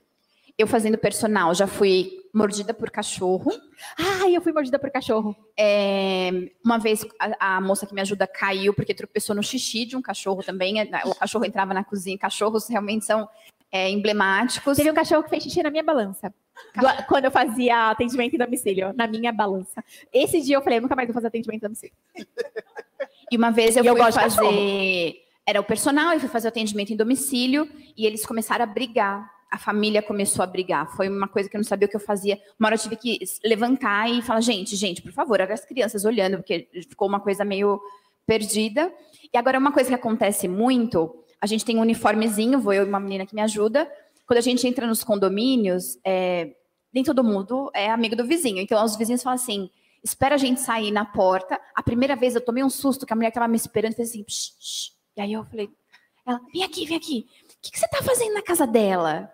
Eu 0.56 0.68
fazendo 0.68 0.96
personal, 0.96 1.52
já 1.52 1.66
fui 1.66 2.20
mordida 2.32 2.72
por 2.72 2.92
cachorro. 2.92 3.50
Ah, 3.98 4.30
eu 4.30 4.40
fui 4.40 4.52
mordida 4.52 4.78
por 4.78 4.88
cachorro. 4.88 5.34
É, 5.58 6.30
uma 6.64 6.78
vez 6.78 7.04
a, 7.18 7.56
a, 7.56 7.60
moça 7.60 7.88
que 7.88 7.94
me 7.94 8.00
ajuda 8.00 8.24
caiu 8.24 8.72
porque 8.72 8.94
tropeçou 8.94 9.34
no 9.34 9.42
xixi 9.42 9.84
de 9.84 9.96
um 9.96 10.02
cachorro 10.02 10.44
também. 10.44 10.80
É, 10.80 10.88
o 11.04 11.12
cachorro 11.12 11.44
entrava 11.44 11.74
na 11.74 11.82
cozinha. 11.82 12.16
Cachorros 12.16 12.68
realmente 12.68 13.04
são 13.04 13.28
é, 13.72 13.90
emblemáticos. 13.90 14.76
Teve 14.76 14.92
um 14.92 14.94
cachorro 14.94 15.24
que 15.24 15.30
fez 15.30 15.42
xixi 15.42 15.60
na 15.60 15.70
minha 15.72 15.82
balança. 15.82 16.32
Do, 16.76 17.04
quando 17.08 17.24
eu 17.24 17.32
fazia 17.32 17.90
atendimento 17.90 18.34
em 18.36 18.38
domicílio, 18.38 18.92
na 18.94 19.08
minha 19.08 19.32
balança. 19.32 19.82
Esse 20.12 20.40
dia 20.40 20.56
eu 20.56 20.62
falei, 20.62 20.78
nunca 20.78 20.94
mais 20.94 21.08
vou 21.08 21.14
fazer 21.14 21.26
atendimento 21.26 21.64
em 21.64 21.66
domicílio. 21.66 21.94
E 23.30 23.36
uma 23.36 23.50
vez 23.50 23.76
eu 23.76 23.84
e 23.84 23.88
fui 23.88 24.00
eu 24.00 24.12
fazer 24.12 25.20
era 25.50 25.60
o 25.60 25.64
personal, 25.64 26.12
eu 26.12 26.20
fui 26.20 26.28
fazer 26.28 26.46
o 26.46 26.50
atendimento 26.50 26.92
em 26.92 26.96
domicílio 26.96 27.68
e 27.96 28.06
eles 28.06 28.24
começaram 28.24 28.62
a 28.62 28.66
brigar. 28.66 29.28
A 29.50 29.58
família 29.58 30.00
começou 30.00 30.44
a 30.44 30.46
brigar. 30.46 30.88
Foi 30.94 31.08
uma 31.08 31.26
coisa 31.26 31.48
que 31.48 31.56
eu 31.56 31.58
não 31.58 31.64
sabia 31.64 31.86
o 31.86 31.90
que 31.90 31.96
eu 31.96 32.00
fazia. 32.00 32.38
Uma 32.56 32.68
hora 32.68 32.76
eu 32.76 32.78
tive 32.78 32.94
que 32.94 33.18
levantar 33.44 34.08
e 34.08 34.22
falar: 34.22 34.40
gente, 34.40 34.76
gente, 34.76 35.02
por 35.02 35.10
favor, 35.10 35.40
olha 35.40 35.52
as 35.52 35.64
crianças 35.64 36.04
olhando, 36.04 36.36
porque 36.36 36.68
ficou 36.88 37.08
uma 37.08 37.18
coisa 37.18 37.44
meio 37.44 37.80
perdida. 38.24 38.92
E 39.32 39.36
agora, 39.36 39.58
uma 39.58 39.72
coisa 39.72 39.88
que 39.88 39.94
acontece 39.94 40.46
muito: 40.46 41.12
a 41.40 41.46
gente 41.46 41.64
tem 41.64 41.76
um 41.76 41.80
uniformezinho, 41.80 42.60
vou 42.60 42.72
eu 42.72 42.84
e 42.84 42.88
uma 42.88 43.00
menina 43.00 43.26
que 43.26 43.34
me 43.34 43.40
ajuda. 43.40 43.90
Quando 44.24 44.38
a 44.38 44.42
gente 44.42 44.64
entra 44.68 44.86
nos 44.86 45.02
condomínios, 45.02 45.98
é, 46.04 46.52
nem 46.94 47.02
todo 47.02 47.24
mundo 47.24 47.72
é 47.74 47.90
amigo 47.90 48.14
do 48.14 48.24
vizinho. 48.24 48.58
Então, 48.58 48.84
os 48.84 48.94
vizinhos 48.94 49.20
falam 49.20 49.34
assim: 49.34 49.68
espera 50.02 50.34
a 50.34 50.38
gente 50.38 50.60
sair 50.60 50.90
na 50.90 51.04
porta. 51.04 51.60
A 51.74 51.82
primeira 51.82 52.16
vez 52.16 52.34
eu 52.34 52.40
tomei 52.40 52.64
um 52.64 52.70
susto 52.70 53.06
que 53.06 53.12
a 53.12 53.16
mulher 53.16 53.28
estava 53.28 53.48
me 53.48 53.56
esperando 53.56 53.92
e 53.92 53.96
fez 53.96 54.10
assim: 54.10 54.24
psh, 54.24 54.50
psh. 54.58 54.92
e 55.16 55.20
aí 55.20 55.32
eu 55.32 55.44
falei: 55.44 55.70
ela, 56.26 56.40
vem 56.52 56.62
aqui, 56.62 56.86
vem 56.86 56.96
aqui. 56.96 57.26
O 57.44 57.62
que, 57.62 57.72
que 57.72 57.78
você 57.78 57.84
está 57.84 58.02
fazendo 58.02 58.32
na 58.32 58.42
casa 58.42 58.66
dela? 58.66 59.30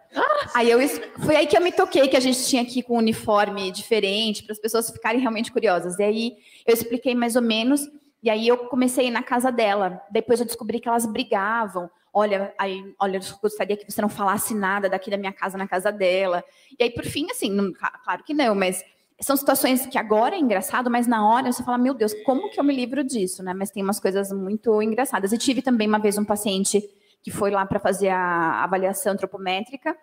Aí 0.54 0.68
eu 0.68 0.78
foi 1.24 1.36
aí 1.36 1.46
que 1.46 1.56
eu 1.56 1.60
me 1.60 1.70
toquei 1.70 2.08
que 2.08 2.16
a 2.16 2.20
gente 2.20 2.44
tinha 2.44 2.62
aqui 2.62 2.82
com 2.82 2.94
um 2.94 2.98
uniforme 2.98 3.70
diferente 3.70 4.42
para 4.42 4.52
as 4.52 4.58
pessoas 4.58 4.90
ficarem 4.90 5.20
realmente 5.20 5.52
curiosas. 5.52 5.98
E 5.98 6.02
aí 6.02 6.36
eu 6.66 6.74
expliquei 6.74 7.14
mais 7.14 7.36
ou 7.36 7.42
menos. 7.42 7.88
E 8.22 8.30
aí 8.30 8.48
eu 8.48 8.58
comecei 8.58 9.04
a 9.04 9.08
ir 9.08 9.12
na 9.12 9.22
casa 9.22 9.52
dela. 9.52 10.02
Depois 10.10 10.40
eu 10.40 10.46
descobri 10.46 10.80
que 10.80 10.88
elas 10.88 11.06
brigavam. 11.06 11.88
Olha, 12.12 12.52
aí, 12.58 12.94
olha, 12.98 13.18
eu 13.18 13.38
gostaria 13.40 13.76
que 13.76 13.88
você 13.88 14.00
não 14.00 14.08
falasse 14.08 14.54
nada 14.54 14.88
daqui 14.88 15.10
da 15.10 15.18
minha 15.18 15.32
casa 15.32 15.58
na 15.58 15.68
casa 15.68 15.92
dela. 15.92 16.42
E 16.78 16.82
aí, 16.82 16.90
por 16.90 17.04
fim, 17.04 17.30
assim, 17.30 17.50
não, 17.50 17.72
claro 18.02 18.24
que 18.24 18.34
não, 18.34 18.54
mas 18.54 18.82
são 19.20 19.36
situações 19.36 19.86
que 19.86 19.96
agora 19.96 20.36
é 20.36 20.38
engraçado, 20.38 20.90
mas 20.90 21.06
na 21.06 21.26
hora 21.26 21.50
você 21.50 21.62
fala, 21.62 21.78
meu 21.78 21.94
Deus, 21.94 22.12
como 22.24 22.50
que 22.50 22.60
eu 22.60 22.64
me 22.64 22.74
livro 22.74 23.02
disso, 23.02 23.42
né? 23.42 23.54
Mas 23.54 23.70
tem 23.70 23.82
umas 23.82 23.98
coisas 23.98 24.30
muito 24.30 24.82
engraçadas. 24.82 25.32
E 25.32 25.38
tive 25.38 25.62
também 25.62 25.88
uma 25.88 25.98
vez 25.98 26.18
um 26.18 26.24
paciente 26.24 26.82
que 27.22 27.30
foi 27.30 27.50
lá 27.50 27.64
para 27.64 27.80
fazer 27.80 28.08
a 28.08 28.62
avaliação 28.62 29.14
antropométrica. 29.14 29.96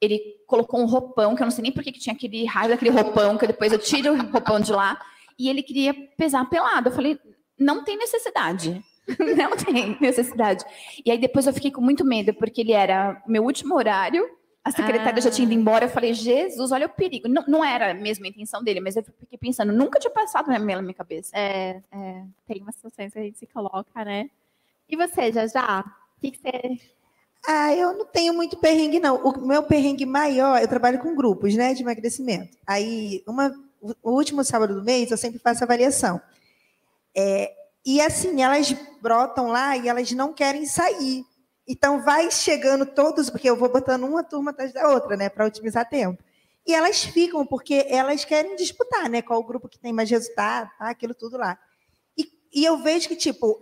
Ele 0.00 0.20
colocou 0.46 0.80
um 0.80 0.86
roupão, 0.86 1.34
que 1.34 1.42
eu 1.42 1.46
não 1.46 1.50
sei 1.50 1.62
nem 1.62 1.72
por 1.72 1.82
que 1.82 1.92
tinha 1.92 2.14
aquele 2.14 2.46
raio 2.46 2.70
daquele 2.70 2.90
roupão, 2.90 3.36
que 3.36 3.46
depois 3.46 3.72
eu 3.72 3.78
tiro 3.78 4.12
o 4.12 4.30
roupão 4.30 4.60
de 4.60 4.72
lá, 4.72 4.98
e 5.38 5.48
ele 5.48 5.62
queria 5.62 5.92
pesar 6.16 6.48
pelado. 6.48 6.88
Eu 6.88 6.92
falei, 6.92 7.18
não 7.58 7.84
tem 7.84 7.98
necessidade. 7.98 8.82
Não 9.36 9.56
tem 9.56 9.98
necessidade. 10.00 10.64
E 11.04 11.10
aí 11.10 11.18
depois 11.18 11.44
eu 11.44 11.52
fiquei 11.52 11.72
com 11.72 11.80
muito 11.80 12.04
medo, 12.04 12.32
porque 12.34 12.60
ele 12.60 12.70
era 12.70 13.20
meu 13.26 13.42
último 13.42 13.74
horário, 13.74 14.24
a 14.62 14.70
secretária 14.70 15.18
ah. 15.18 15.20
já 15.20 15.30
tinha 15.30 15.46
ido 15.46 15.54
ah. 15.54 15.60
embora. 15.60 15.84
Eu 15.86 15.88
falei, 15.88 16.12
Jesus, 16.12 16.70
olha 16.70 16.86
o 16.86 16.90
perigo. 16.90 17.28
Não, 17.28 17.44
não 17.46 17.64
era 17.64 17.94
mesmo 17.94 18.24
a 18.24 18.28
intenção 18.28 18.62
dele, 18.62 18.80
mas 18.80 18.96
eu 18.96 19.02
fiquei 19.02 19.38
pensando, 19.38 19.72
nunca 19.72 19.98
tinha 19.98 20.10
passado 20.10 20.48
na 20.48 20.58
minha 20.58 20.94
cabeça. 20.94 21.30
É, 21.34 21.80
é, 21.90 22.24
tem 22.46 22.62
umas 22.62 22.74
situações 22.74 23.12
que 23.12 23.18
a 23.18 23.22
gente 23.22 23.38
se 23.38 23.46
coloca, 23.46 24.04
né? 24.04 24.28
E 24.88 24.96
você, 24.96 25.32
já 25.32 25.46
já? 25.46 25.80
O 25.80 26.20
que, 26.20 26.32
que 26.32 26.38
você. 26.38 26.78
Ah, 27.46 27.74
eu 27.74 27.96
não 27.96 28.04
tenho 28.04 28.34
muito 28.34 28.58
perrengue, 28.58 29.00
não. 29.00 29.16
O 29.16 29.46
meu 29.46 29.62
perrengue 29.62 30.04
maior, 30.04 30.60
eu 30.60 30.68
trabalho 30.68 30.98
com 30.98 31.16
grupos, 31.16 31.54
né, 31.54 31.72
de 31.72 31.82
emagrecimento. 31.82 32.56
Aí, 32.66 33.22
uma, 33.26 33.50
o 34.02 34.10
último 34.10 34.44
sábado 34.44 34.74
do 34.74 34.84
mês, 34.84 35.10
eu 35.10 35.16
sempre 35.16 35.38
faço 35.38 35.64
avaliação. 35.64 36.20
É, 37.16 37.54
e 37.84 38.00
assim, 38.00 38.42
elas 38.42 38.70
brotam 39.00 39.48
lá 39.48 39.76
e 39.76 39.88
elas 39.88 40.10
não 40.12 40.34
querem 40.34 40.66
sair. 40.66 41.24
Então, 41.72 42.02
vai 42.02 42.32
chegando 42.32 42.84
todos, 42.84 43.30
porque 43.30 43.48
eu 43.48 43.54
vou 43.54 43.68
botando 43.68 44.02
uma 44.02 44.24
turma 44.24 44.50
atrás 44.50 44.72
da 44.72 44.88
outra, 44.88 45.16
né, 45.16 45.28
para 45.28 45.46
otimizar 45.46 45.88
tempo. 45.88 46.20
E 46.66 46.74
elas 46.74 47.04
ficam, 47.04 47.46
porque 47.46 47.86
elas 47.88 48.24
querem 48.24 48.56
disputar, 48.56 49.08
né, 49.08 49.22
qual 49.22 49.38
o 49.38 49.44
grupo 49.44 49.68
que 49.68 49.78
tem 49.78 49.92
mais 49.92 50.10
resultado, 50.10 50.68
tá, 50.76 50.90
aquilo 50.90 51.14
tudo 51.14 51.38
lá. 51.38 51.56
E 52.52 52.64
eu 52.64 52.78
vejo 52.78 53.08
que, 53.08 53.14
tipo, 53.14 53.60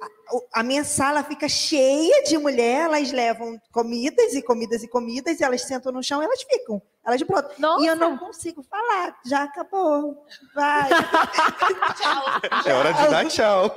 a, 0.52 0.62
minha 0.62 0.82
sala 0.82 1.22
fica 1.22 1.48
cheia 1.48 2.22
de 2.22 2.38
mulher, 2.38 2.82
elas 2.82 3.12
levam 3.12 3.60
comidas 3.70 4.34
e 4.34 4.42
comidas 4.42 4.82
e 4.82 4.88
comidas, 4.88 5.40
e 5.40 5.44
elas 5.44 5.62
sentam 5.62 5.92
no 5.92 6.02
chão 6.02 6.22
e 6.22 6.24
elas 6.24 6.42
ficam. 6.42 6.80
Elas 7.04 7.22
pronto. 7.22 7.50
E 7.82 7.86
eu 7.86 7.96
não 7.96 8.16
consigo 8.16 8.62
falar. 8.62 9.18
Já 9.26 9.44
acabou. 9.44 10.24
Vai. 10.54 10.88
tchau. 10.88 12.24
É 12.66 12.74
hora 12.74 12.92
de 12.92 13.08
dar 13.08 13.26
tchau. 13.26 13.74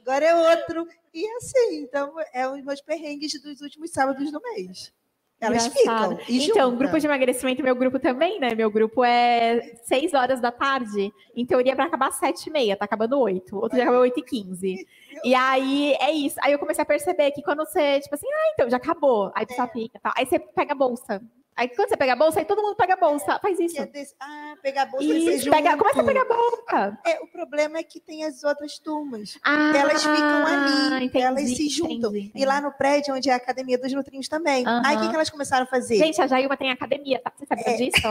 Agora 0.00 0.24
é 0.24 0.34
outro. 0.34 0.86
E 1.12 1.26
assim, 1.36 1.82
então, 1.82 2.14
é 2.32 2.48
os 2.48 2.62
meus 2.64 2.80
perrengues 2.80 3.40
dos 3.40 3.60
últimos 3.60 3.90
sábados 3.90 4.30
do 4.30 4.40
mês. 4.40 4.92
Elas 5.40 5.66
Engraçado. 5.66 6.16
ficam. 6.16 6.34
então, 6.34 6.70
junta. 6.70 6.76
grupo 6.76 6.98
de 6.98 7.06
emagrecimento, 7.06 7.62
meu 7.62 7.74
grupo 7.74 7.98
também, 7.98 8.40
né? 8.40 8.54
Meu 8.54 8.70
grupo 8.70 9.04
é 9.04 9.60
6 9.84 10.14
horas 10.14 10.40
da 10.40 10.50
tarde. 10.50 11.12
Em 11.36 11.44
teoria, 11.44 11.74
para 11.74 11.84
acabar 11.84 12.10
7 12.12 12.46
e 12.46 12.52
meia, 12.52 12.76
tá 12.76 12.84
acabando 12.84 13.18
8. 13.18 13.54
Outro 13.56 13.76
dia 13.76 13.84
acabou 13.84 14.00
8 14.02 14.18
e 14.18 14.22
15. 14.22 14.86
E 15.24 15.34
aí 15.34 15.94
é 16.00 16.12
isso. 16.12 16.36
Aí 16.42 16.52
eu 16.52 16.58
comecei 16.58 16.82
a 16.82 16.86
perceber 16.86 17.30
que 17.32 17.42
quando 17.42 17.58
você, 17.58 18.00
tipo 18.00 18.14
assim, 18.14 18.26
ah, 18.26 18.52
então 18.54 18.70
já 18.70 18.76
acabou. 18.76 19.30
Aí 19.34 19.44
você 19.46 19.60
é. 19.60 19.66
fica, 19.66 19.98
tá? 20.00 20.14
Aí 20.16 20.24
você 20.24 20.38
pega 20.38 20.72
a 20.72 20.76
bolsa. 20.76 21.20
Aí 21.56 21.68
quando 21.68 21.88
você 21.88 21.96
pega 21.96 22.14
a 22.14 22.16
bolsa, 22.16 22.40
aí 22.40 22.44
todo 22.44 22.62
mundo 22.62 22.74
pega 22.74 22.94
a 22.94 22.96
bolsa. 22.96 23.38
Faz 23.40 23.58
isso. 23.60 23.76
Ah, 24.20 24.54
pegar 24.60 24.82
a 24.82 24.86
bolsa 24.86 25.04
isso, 25.04 25.50
pega... 25.50 25.76
Começa 25.76 26.00
a 26.00 26.04
pegar 26.04 26.22
a 26.22 26.24
bolsa. 26.24 26.98
É, 27.06 27.20
o 27.22 27.28
problema 27.28 27.78
é 27.78 27.82
que 27.82 28.00
tem 28.00 28.24
as 28.24 28.42
outras 28.42 28.78
turmas. 28.78 29.38
Ah, 29.42 29.72
elas 29.76 30.02
ficam 30.02 30.46
ali, 30.46 31.04
entendi, 31.06 31.24
elas 31.24 31.48
se 31.56 31.68
juntam. 31.68 32.10
Entendi, 32.10 32.26
entendi. 32.26 32.42
E 32.42 32.44
lá 32.44 32.60
no 32.60 32.72
prédio, 32.72 33.14
onde 33.14 33.30
é 33.30 33.32
a 33.32 33.36
Academia 33.36 33.78
dos 33.78 33.92
Nutrinhos 33.92 34.28
também. 34.28 34.66
Uhum. 34.66 34.82
Aí 34.84 34.96
o 34.96 35.00
que, 35.00 35.08
que 35.08 35.14
elas 35.14 35.30
começaram 35.30 35.64
a 35.64 35.66
fazer? 35.66 35.96
Gente, 35.96 36.20
a 36.20 36.26
Jailma 36.26 36.56
tem 36.56 36.72
academia, 36.72 37.20
tá? 37.22 37.32
Você 37.36 37.46
sabe 37.46 37.62
é. 37.64 37.76
disso? 37.76 38.06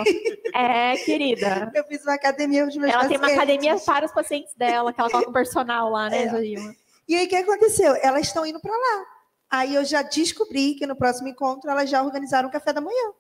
é, 0.54 0.98
querida. 0.98 1.72
Eu 1.76 1.84
fiz 1.84 2.04
uma 2.04 2.14
academia 2.14 2.66
dos 2.66 2.78
meus 2.78 2.92
Ela 2.92 3.04
pacientes. 3.04 3.22
tem 3.22 3.36
uma 3.36 3.44
academia 3.44 3.78
para 3.78 4.06
os 4.06 4.12
pacientes 4.12 4.56
dela, 4.56 4.94
que 4.94 5.02
ela 5.02 5.10
coloca 5.10 5.30
um 5.30 5.34
personal 5.34 5.90
lá, 5.90 6.10
né, 6.10 6.24
é. 6.24 6.30
Jailma? 6.30 6.76
E 7.08 7.16
aí 7.16 7.26
o 7.26 7.30
que 7.30 7.36
aconteceu? 7.36 7.94
Elas 8.02 8.28
estão 8.28 8.46
indo 8.46 8.60
para 8.60 8.72
lá. 8.72 9.06
Aí 9.52 9.76
eu 9.76 9.86
já 9.86 10.02
descobri 10.02 10.74
que 10.76 10.88
no 10.88 10.96
próximo 10.96 11.28
encontro 11.28 11.70
elas 11.70 11.90
já 11.90 12.02
organizaram 12.02 12.50
o 12.50 12.52
café 12.52 12.74
da 12.74 12.82
manhã. 12.82 13.14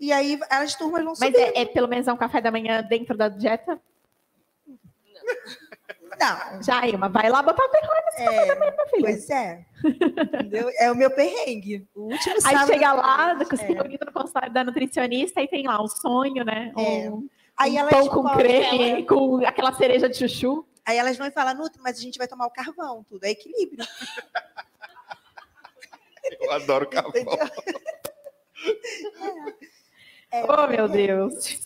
E 0.00 0.12
aí 0.12 0.40
as 0.48 0.74
turmas 0.74 1.04
vão 1.04 1.14
subir. 1.14 1.30
Mas 1.30 1.40
é, 1.40 1.60
é, 1.60 1.66
pelo 1.66 1.86
menos 1.86 2.08
é 2.08 2.12
um 2.12 2.16
café 2.16 2.40
da 2.40 2.50
manhã 2.50 2.82
dentro 2.82 3.16
da 3.16 3.28
dieta? 3.28 3.78
Não. 6.18 6.62
Já, 6.64 6.88
Irma, 6.88 7.10
vai 7.10 7.28
lá 7.28 7.42
botar 7.42 7.62
o 7.62 7.68
perrengue 7.68 8.04
nesse 8.06 8.22
é, 8.22 8.24
café 8.24 8.46
da 8.46 8.58
manhã, 8.58 8.72
minha 8.72 8.86
filha. 8.86 9.02
Pois 9.02 9.30
é. 9.30 9.66
Entendeu? 9.84 10.70
É 10.78 10.90
o 10.90 10.96
meu 10.96 11.10
perrengue. 11.10 11.86
O 11.94 12.12
último 12.12 12.34
Aí 12.44 12.66
chega 12.66 12.92
lá, 12.94 13.36
se 13.44 13.62
é. 13.62 13.66
reunido 13.66 14.06
no 14.06 14.12
consultório 14.12 14.50
da 14.50 14.64
nutricionista 14.64 15.42
e 15.42 15.48
tem 15.48 15.66
lá 15.66 15.82
um 15.82 15.88
sonho, 15.88 16.44
né? 16.44 16.72
É. 16.78 17.10
Um, 17.10 17.28
Aí 17.56 17.78
um 17.78 17.88
pão 17.88 18.08
com 18.08 18.22
creme, 18.38 18.90
ela... 18.92 19.06
com 19.06 19.44
aquela 19.44 19.74
cereja 19.74 20.08
de 20.08 20.16
chuchu. 20.16 20.66
Aí 20.82 20.96
elas 20.96 21.18
vão 21.18 21.30
falar, 21.30 21.52
Nutri, 21.52 21.78
mas 21.82 21.98
a 21.98 22.00
gente 22.00 22.16
vai 22.16 22.26
tomar 22.26 22.46
o 22.46 22.50
carvão, 22.50 23.04
tudo. 23.06 23.22
É 23.24 23.30
equilíbrio. 23.30 23.86
Eu 26.40 26.52
adoro 26.52 26.88
carvão. 26.88 27.12
É, 28.62 29.70
oh, 30.32 30.66
meu 30.66 30.88
Deus. 30.88 31.60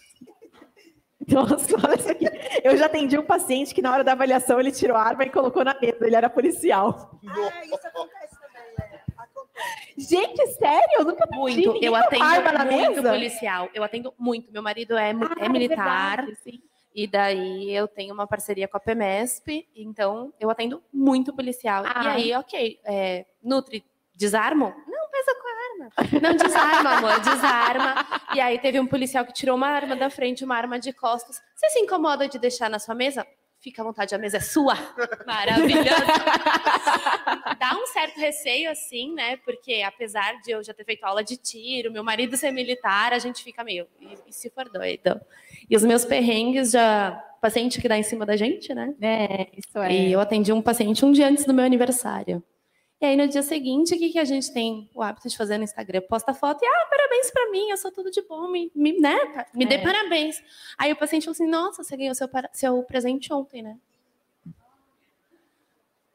Nossa, 1.26 1.76
olha 1.76 1.94
isso 1.96 2.10
aqui. 2.10 2.26
Eu 2.62 2.76
já 2.76 2.86
atendi 2.86 3.18
um 3.18 3.24
paciente 3.24 3.74
que 3.74 3.80
na 3.80 3.92
hora 3.92 4.04
da 4.04 4.12
avaliação 4.12 4.60
ele 4.60 4.70
tirou 4.70 4.96
a 4.96 5.02
arma 5.02 5.24
e 5.24 5.30
colocou 5.30 5.64
na 5.64 5.74
mesa. 5.80 6.06
Ele 6.06 6.16
era 6.16 6.28
policial. 6.28 7.18
Ah, 7.26 7.64
isso 7.64 7.86
acontece 7.86 8.34
também, 8.34 8.74
é. 8.80 9.00
Acontece. 9.16 10.10
Gente, 10.10 10.46
sério? 10.48 10.98
Eu 10.98 11.04
nunca 11.04 11.26
Muito. 11.32 11.78
Eu 11.82 11.94
atendo 11.94 12.24
muito 12.24 12.96
mesa? 12.96 13.10
policial. 13.10 13.70
Eu 13.72 13.82
atendo 13.82 14.14
muito. 14.18 14.52
Meu 14.52 14.62
marido 14.62 14.96
é, 14.96 15.12
ah, 15.12 15.44
é 15.44 15.48
militar. 15.48 16.18
É 16.20 16.26
verdade, 16.26 16.62
e 16.94 17.08
daí 17.08 17.74
eu 17.74 17.88
tenho 17.88 18.14
uma 18.14 18.26
parceria 18.26 18.68
com 18.68 18.76
a 18.76 18.80
PMESP, 18.80 19.68
então 19.74 20.32
eu 20.38 20.48
atendo 20.48 20.80
muito 20.92 21.34
policial. 21.34 21.82
Ah. 21.84 22.04
E 22.04 22.08
aí, 22.08 22.34
ok, 22.34 22.80
é, 22.84 23.26
Nutri, 23.42 23.84
desarmo? 24.14 24.72
Não, 24.86 25.03
pesa 25.24 25.38
com 25.40 25.48
arma. 25.48 26.20
Não, 26.20 26.36
desarma, 26.36 26.90
amor, 26.98 27.20
desarma. 27.20 28.06
E 28.34 28.40
aí 28.40 28.58
teve 28.58 28.78
um 28.78 28.86
policial 28.86 29.24
que 29.24 29.32
tirou 29.32 29.56
uma 29.56 29.68
arma 29.68 29.96
da 29.96 30.10
frente, 30.10 30.44
uma 30.44 30.56
arma 30.56 30.78
de 30.78 30.92
costas. 30.92 31.40
Você 31.54 31.70
se 31.70 31.78
incomoda 31.80 32.28
de 32.28 32.38
deixar 32.38 32.68
na 32.68 32.78
sua 32.78 32.94
mesa? 32.94 33.26
Fica 33.60 33.80
à 33.80 33.84
vontade, 33.84 34.14
a 34.14 34.18
mesa 34.18 34.36
é 34.36 34.40
sua. 34.40 34.74
Maravilhosa. 35.26 36.04
Dá 37.58 37.74
um 37.82 37.86
certo 37.86 38.20
receio, 38.20 38.70
assim, 38.70 39.14
né? 39.14 39.38
Porque 39.38 39.82
apesar 39.82 40.38
de 40.42 40.50
eu 40.50 40.62
já 40.62 40.74
ter 40.74 40.84
feito 40.84 41.02
aula 41.04 41.24
de 41.24 41.38
tiro, 41.38 41.90
meu 41.90 42.04
marido 42.04 42.36
ser 42.36 42.50
militar, 42.50 43.14
a 43.14 43.18
gente 43.18 43.42
fica 43.42 43.64
meio, 43.64 43.86
e, 43.98 44.18
e 44.28 44.32
se 44.32 44.50
for 44.50 44.68
doido? 44.68 45.18
E 45.68 45.74
os 45.74 45.82
meus 45.82 46.04
perrengues 46.04 46.72
já. 46.72 47.12
Paciente 47.40 47.78
que 47.78 47.86
dá 47.86 47.98
em 47.98 48.02
cima 48.02 48.24
da 48.24 48.36
gente, 48.36 48.74
né? 48.74 48.94
É, 49.02 49.48
isso 49.54 49.78
é. 49.78 49.92
E 49.92 50.12
eu 50.12 50.18
atendi 50.18 50.50
um 50.50 50.62
paciente 50.62 51.04
um 51.04 51.12
dia 51.12 51.28
antes 51.28 51.44
do 51.44 51.52
meu 51.52 51.62
aniversário. 51.62 52.42
E 53.04 53.06
aí, 53.06 53.16
no 53.18 53.28
dia 53.28 53.42
seguinte, 53.42 53.94
o 53.94 53.98
que, 53.98 54.08
que 54.08 54.18
a 54.18 54.24
gente 54.24 54.50
tem 54.50 54.88
o 54.94 55.02
hábito 55.02 55.28
de 55.28 55.36
fazer 55.36 55.58
no 55.58 55.64
Instagram? 55.64 56.00
Posta 56.08 56.32
foto 56.32 56.64
e, 56.64 56.66
ah, 56.66 56.86
parabéns 56.88 57.30
para 57.30 57.50
mim, 57.50 57.68
eu 57.68 57.76
sou 57.76 57.92
tudo 57.92 58.10
de 58.10 58.22
bom, 58.22 58.48
me, 58.48 58.72
me 58.74 58.98
né? 58.98 59.46
me 59.52 59.66
dê 59.66 59.74
é. 59.74 59.82
parabéns. 59.82 60.42
Aí 60.78 60.90
o 60.90 60.96
paciente 60.96 61.24
falou 61.24 61.34
assim, 61.34 61.46
nossa, 61.46 61.84
você 61.84 61.98
ganhou 61.98 62.14
seu, 62.14 62.26
seu 62.54 62.82
presente 62.82 63.30
ontem, 63.30 63.60
né? 63.60 63.76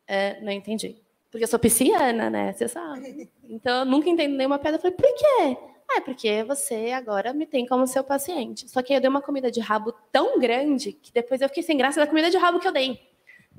É, 0.08 0.42
não 0.42 0.52
entendi. 0.52 0.96
Porque 1.30 1.44
eu 1.44 1.48
sou 1.48 1.60
pisciana, 1.60 2.28
né? 2.28 2.54
Você 2.54 2.68
sabe. 2.68 3.30
Então, 3.48 3.82
eu 3.82 3.86
nunca 3.86 4.10
entendi 4.10 4.34
nenhuma 4.34 4.58
pedra. 4.58 4.78
Eu 4.78 4.82
falei, 4.82 4.98
por 4.98 5.14
quê? 5.14 5.58
Ah, 5.88 5.98
é 5.98 6.02
porque 6.02 6.44
você 6.44 6.90
agora 6.90 7.34
me 7.34 7.46
tem 7.46 7.68
como 7.68 7.86
seu 7.86 8.04
paciente. 8.04 8.68
Só 8.68 8.82
que 8.82 8.96
eu 8.96 9.00
dei 9.00 9.12
uma 9.12 9.22
comida 9.22 9.52
de 9.52 9.60
rabo 9.60 9.94
tão 10.12 10.40
grande 10.40 10.94
que 10.94 11.14
depois 11.14 11.40
eu 11.40 11.50
fiquei 11.50 11.62
sem 11.62 11.78
graça 11.78 12.00
da 12.00 12.08
comida 12.08 12.32
de 12.32 12.38
rabo 12.38 12.60
que 12.60 12.68
eu 12.68 12.72
dei. 12.72 13.09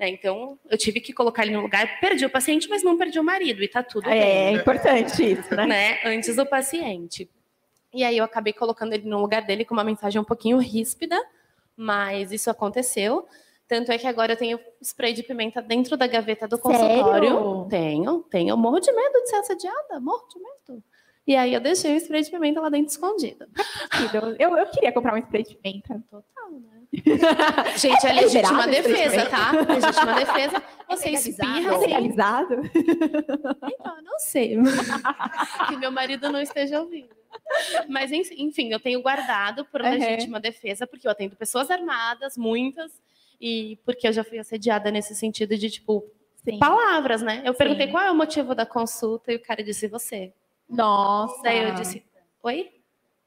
Né? 0.01 0.09
Então, 0.09 0.59
eu 0.71 0.79
tive 0.79 0.99
que 0.99 1.13
colocar 1.13 1.43
ele 1.43 1.53
no 1.53 1.61
lugar, 1.61 2.01
perdi 2.01 2.25
o 2.25 2.31
paciente, 2.31 2.67
mas 2.71 2.83
não 2.83 2.97
perdi 2.97 3.21
o 3.21 3.23
marido, 3.23 3.63
e 3.63 3.69
tá 3.69 3.83
tudo 3.83 4.09
É, 4.09 4.19
é 4.19 4.51
bem. 4.53 4.57
importante 4.57 5.33
isso, 5.33 5.55
né? 5.55 5.67
Né? 5.67 6.01
Antes 6.07 6.35
do 6.37 6.47
paciente. 6.47 7.29
E 7.93 8.03
aí 8.03 8.17
eu 8.17 8.25
acabei 8.25 8.55
colocando 8.55 8.95
ele 8.95 9.07
no 9.07 9.21
lugar 9.21 9.43
dele 9.43 9.63
com 9.63 9.75
uma 9.75 9.85
mensagem 9.85 10.19
um 10.19 10.25
pouquinho 10.25 10.57
ríspida, 10.57 11.21
mas 11.77 12.33
isso 12.33 12.49
aconteceu. 12.51 13.27
Tanto 13.69 13.93
é 13.93 13.99
que 13.99 14.07
agora 14.07 14.33
eu 14.33 14.37
tenho 14.37 14.59
spray 14.81 15.13
de 15.13 15.23
pimenta 15.23 15.61
dentro 15.61 15.97
da 15.99 16.07
gaveta 16.07 16.49
do 16.49 16.59
consultório. 16.59 17.29
Sério? 17.29 17.67
Tenho, 17.69 18.25
tenho. 18.31 18.49
Eu 18.49 18.57
morro 18.57 18.81
de 18.81 18.91
medo 18.91 19.21
de 19.21 19.29
ser 19.29 19.37
assediada, 19.37 20.01
morro 20.01 20.27
de 20.29 20.41
medo. 20.41 20.83
E 21.27 21.37
aí 21.37 21.53
eu 21.53 21.61
deixei 21.61 21.95
o 21.95 21.97
spray 21.99 22.23
de 22.23 22.31
pimenta 22.31 22.61
lá 22.61 22.71
dentro 22.71 22.91
escondido. 22.91 23.47
Eu, 24.39 24.57
eu 24.57 24.67
queria 24.67 24.93
comprar 24.93 25.15
um 25.15 25.19
spray 25.19 25.43
de 25.43 25.55
pimenta. 25.57 26.03
Total, 26.11 26.51
né? 26.53 26.80
Gente, 27.77 28.07
é 28.07 28.11
É 28.11 28.13
legítima 28.13 28.67
liberado 28.67 28.71
esse 28.73 28.83
defesa, 28.83 29.27
tá? 29.31 29.51
Legítima 29.53 30.15
defesa. 30.15 30.63
Você 30.89 31.11
espirra 31.11 31.75
É 31.75 31.79
legalizado? 31.79 32.55
Então, 32.75 34.03
não 34.03 34.19
sei. 34.19 34.57
que 35.69 35.77
meu 35.77 35.93
marido 35.93 36.31
não 36.33 36.41
esteja 36.41 36.81
ouvindo. 36.81 37.15
Mas, 37.89 38.11
en- 38.11 38.23
enfim, 38.39 38.73
eu 38.73 38.81
tenho 38.81 39.01
guardado 39.03 39.65
por 39.67 39.81
Uhum. 39.81 39.91
legítima 39.91 40.41
defesa, 40.41 40.87
porque 40.87 41.07
eu 41.07 41.11
atendo 41.13 41.37
pessoas 41.37 41.71
armadas, 41.71 42.37
muitas, 42.37 42.93
e 43.41 43.79
porque 43.85 44.09
eu 44.09 44.13
já 44.13 44.25
fui 44.25 44.39
assediada 44.39 44.91
nesse 44.91 45.15
sentido 45.15 45.57
de, 45.57 45.71
tipo, 45.71 46.05
Sim. 46.45 46.59
palavras, 46.59 47.23
né? 47.23 47.41
Eu 47.45 47.55
perguntei 47.55 47.87
Sim. 47.87 47.93
qual 47.93 48.03
é 48.05 48.11
o 48.11 48.15
motivo 48.17 48.53
da 48.55 48.67
consulta 48.67 49.33
e 49.33 49.37
o 49.37 49.41
cara 49.41 49.63
disse 49.63 49.87
você. 49.87 50.33
Nossa. 50.69 51.41
Daí 51.43 51.69
eu 51.69 51.75
disse, 51.75 52.05
oi? 52.43 52.71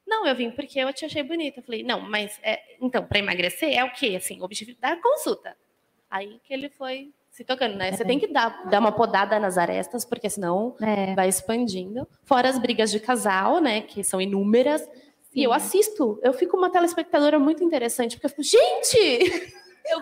Não, 0.06 0.28
eu 0.28 0.36
vim 0.36 0.52
porque 0.52 0.80
eu 0.80 0.92
te 0.94 1.06
achei 1.06 1.24
bonita. 1.24 1.60
Eu 1.60 1.64
falei, 1.64 1.84
não, 1.84 2.02
mas 2.02 2.40
é, 2.44 2.62
então, 2.82 3.06
para 3.06 3.20
emagrecer 3.20 3.74
é 3.74 3.84
o 3.84 3.92
quê? 3.94 4.16
Assim, 4.18 4.40
o 4.42 4.44
objetivo 4.44 4.78
da 4.80 4.96
consulta. 4.98 5.56
Aí 6.10 6.40
que 6.44 6.54
ele 6.54 6.70
foi 6.70 7.12
se 7.32 7.44
tocando, 7.44 7.76
né? 7.76 7.92
Você 7.92 8.06
tem 8.06 8.20
que 8.20 8.28
dar, 8.28 8.70
dar 8.70 8.80
uma 8.80 8.92
podada 8.92 9.40
nas 9.40 9.58
arestas, 9.58 10.06
porque 10.06 10.30
senão 10.30 10.76
É. 10.82 11.16
vai 11.16 11.28
expandindo. 11.28 12.08
Fora 12.24 12.48
as 12.48 12.60
brigas 12.60 12.92
de 12.92 13.00
casal, 13.00 13.60
né? 13.60 13.82
Que 13.82 14.04
são 14.04 14.22
inúmeras. 14.22 14.88
E 15.34 15.44
eu 15.44 15.52
assisto. 15.52 16.20
Eu 16.22 16.32
fico 16.32 16.56
uma 16.56 16.70
telespectadora 16.70 17.40
muito 17.40 17.64
interessante, 17.64 18.16
porque 18.18 18.28
eu 18.28 18.30
fico, 18.30 18.44
gente! 18.44 19.54
Eu 19.86 20.00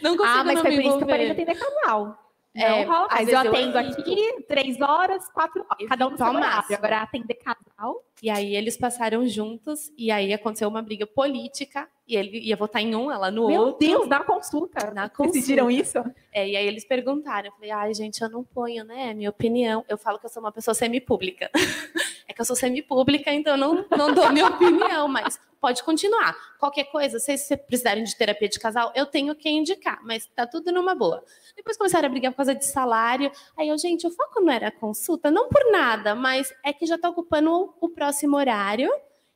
não 0.00 0.16
consigo 0.16 0.24
Ah, 0.38 0.42
mas 0.42 0.54
não 0.54 0.62
foi 0.62 0.70
me 0.70 0.76
por 0.76 0.88
isso 0.88 0.96
que 0.96 1.04
eu 1.04 1.08
parei 1.08 1.26
de 1.26 1.32
atender 1.32 1.54
casal. 1.54 2.25
Não 2.56 2.64
É, 2.64 2.84
rola 2.84 3.06
às 3.06 3.10
mais. 3.10 3.28
Eu 3.28 3.34
eu 3.34 3.40
atendo 3.40 3.78
evito. 3.78 4.00
aqui 4.00 4.42
três 4.48 4.80
horas, 4.80 5.28
quatro 5.30 5.64
horas. 5.70 5.88
Cada 5.88 6.06
um 6.06 6.10
no 6.10 6.16
seu 6.16 6.26
horário. 6.26 6.74
Agora 6.76 7.02
atender 7.02 7.34
casal. 7.34 8.02
E 8.22 8.30
aí 8.30 8.56
eles 8.56 8.76
passaram 8.78 9.26
juntos, 9.26 9.92
e 9.96 10.10
aí 10.10 10.32
aconteceu 10.32 10.68
uma 10.68 10.80
briga 10.80 11.06
política, 11.06 11.86
e 12.08 12.16
ele 12.16 12.38
ia 12.38 12.56
votar 12.56 12.80
em 12.80 12.94
um, 12.96 13.10
ela 13.10 13.30
no 13.30 13.48
Meu 13.48 13.60
outro. 13.60 13.86
Deus, 13.86 14.08
dá 14.08 14.20
consulta. 14.20 14.90
Na 14.92 15.08
Decidiram 15.08 15.70
isso? 15.70 15.98
É, 16.32 16.48
e 16.48 16.56
aí 16.56 16.66
eles 16.66 16.86
perguntaram, 16.86 17.48
eu 17.48 17.52
falei, 17.52 17.70
ai, 17.70 17.92
gente, 17.92 18.22
eu 18.22 18.30
não 18.30 18.42
ponho, 18.42 18.84
né? 18.84 19.12
Minha 19.12 19.28
opinião. 19.28 19.84
Eu 19.86 19.98
falo 19.98 20.18
que 20.18 20.24
eu 20.24 20.30
sou 20.30 20.42
uma 20.42 20.52
pessoa 20.52 20.74
semipública. 20.74 21.50
é 22.28 22.32
que 22.32 22.40
eu 22.40 22.44
sou 22.44 22.56
semipública, 22.56 23.32
então 23.32 23.56
não, 23.56 23.86
não 23.90 24.12
dou 24.12 24.32
minha 24.32 24.46
opinião, 24.48 25.06
mas 25.06 25.38
pode 25.60 25.82
continuar. 25.82 26.36
Qualquer 26.58 26.84
coisa, 26.84 27.18
se 27.18 27.36
vocês 27.36 27.60
precisarem 27.66 28.04
de 28.04 28.16
terapia 28.16 28.48
de 28.48 28.58
casal, 28.58 28.92
eu 28.94 29.06
tenho 29.06 29.34
quem 29.34 29.58
indicar, 29.58 30.00
mas 30.04 30.26
tá 30.26 30.46
tudo 30.46 30.72
numa 30.72 30.94
boa. 30.94 31.24
Depois 31.56 31.76
começaram 31.76 32.06
a 32.06 32.08
brigar 32.08 32.32
por 32.32 32.38
causa 32.38 32.54
de 32.54 32.64
salário. 32.64 33.30
Aí 33.56 33.68
eu, 33.68 33.78
gente, 33.78 34.06
o 34.06 34.10
foco 34.10 34.40
não 34.40 34.52
era 34.52 34.70
consulta, 34.70 35.30
não 35.30 35.48
por 35.48 35.70
nada, 35.70 36.14
mas 36.14 36.52
é 36.64 36.72
que 36.72 36.86
já 36.86 36.98
tá 36.98 37.08
ocupando 37.08 37.74
o, 37.80 37.88
próximo 37.88 38.36
horário. 38.36 38.90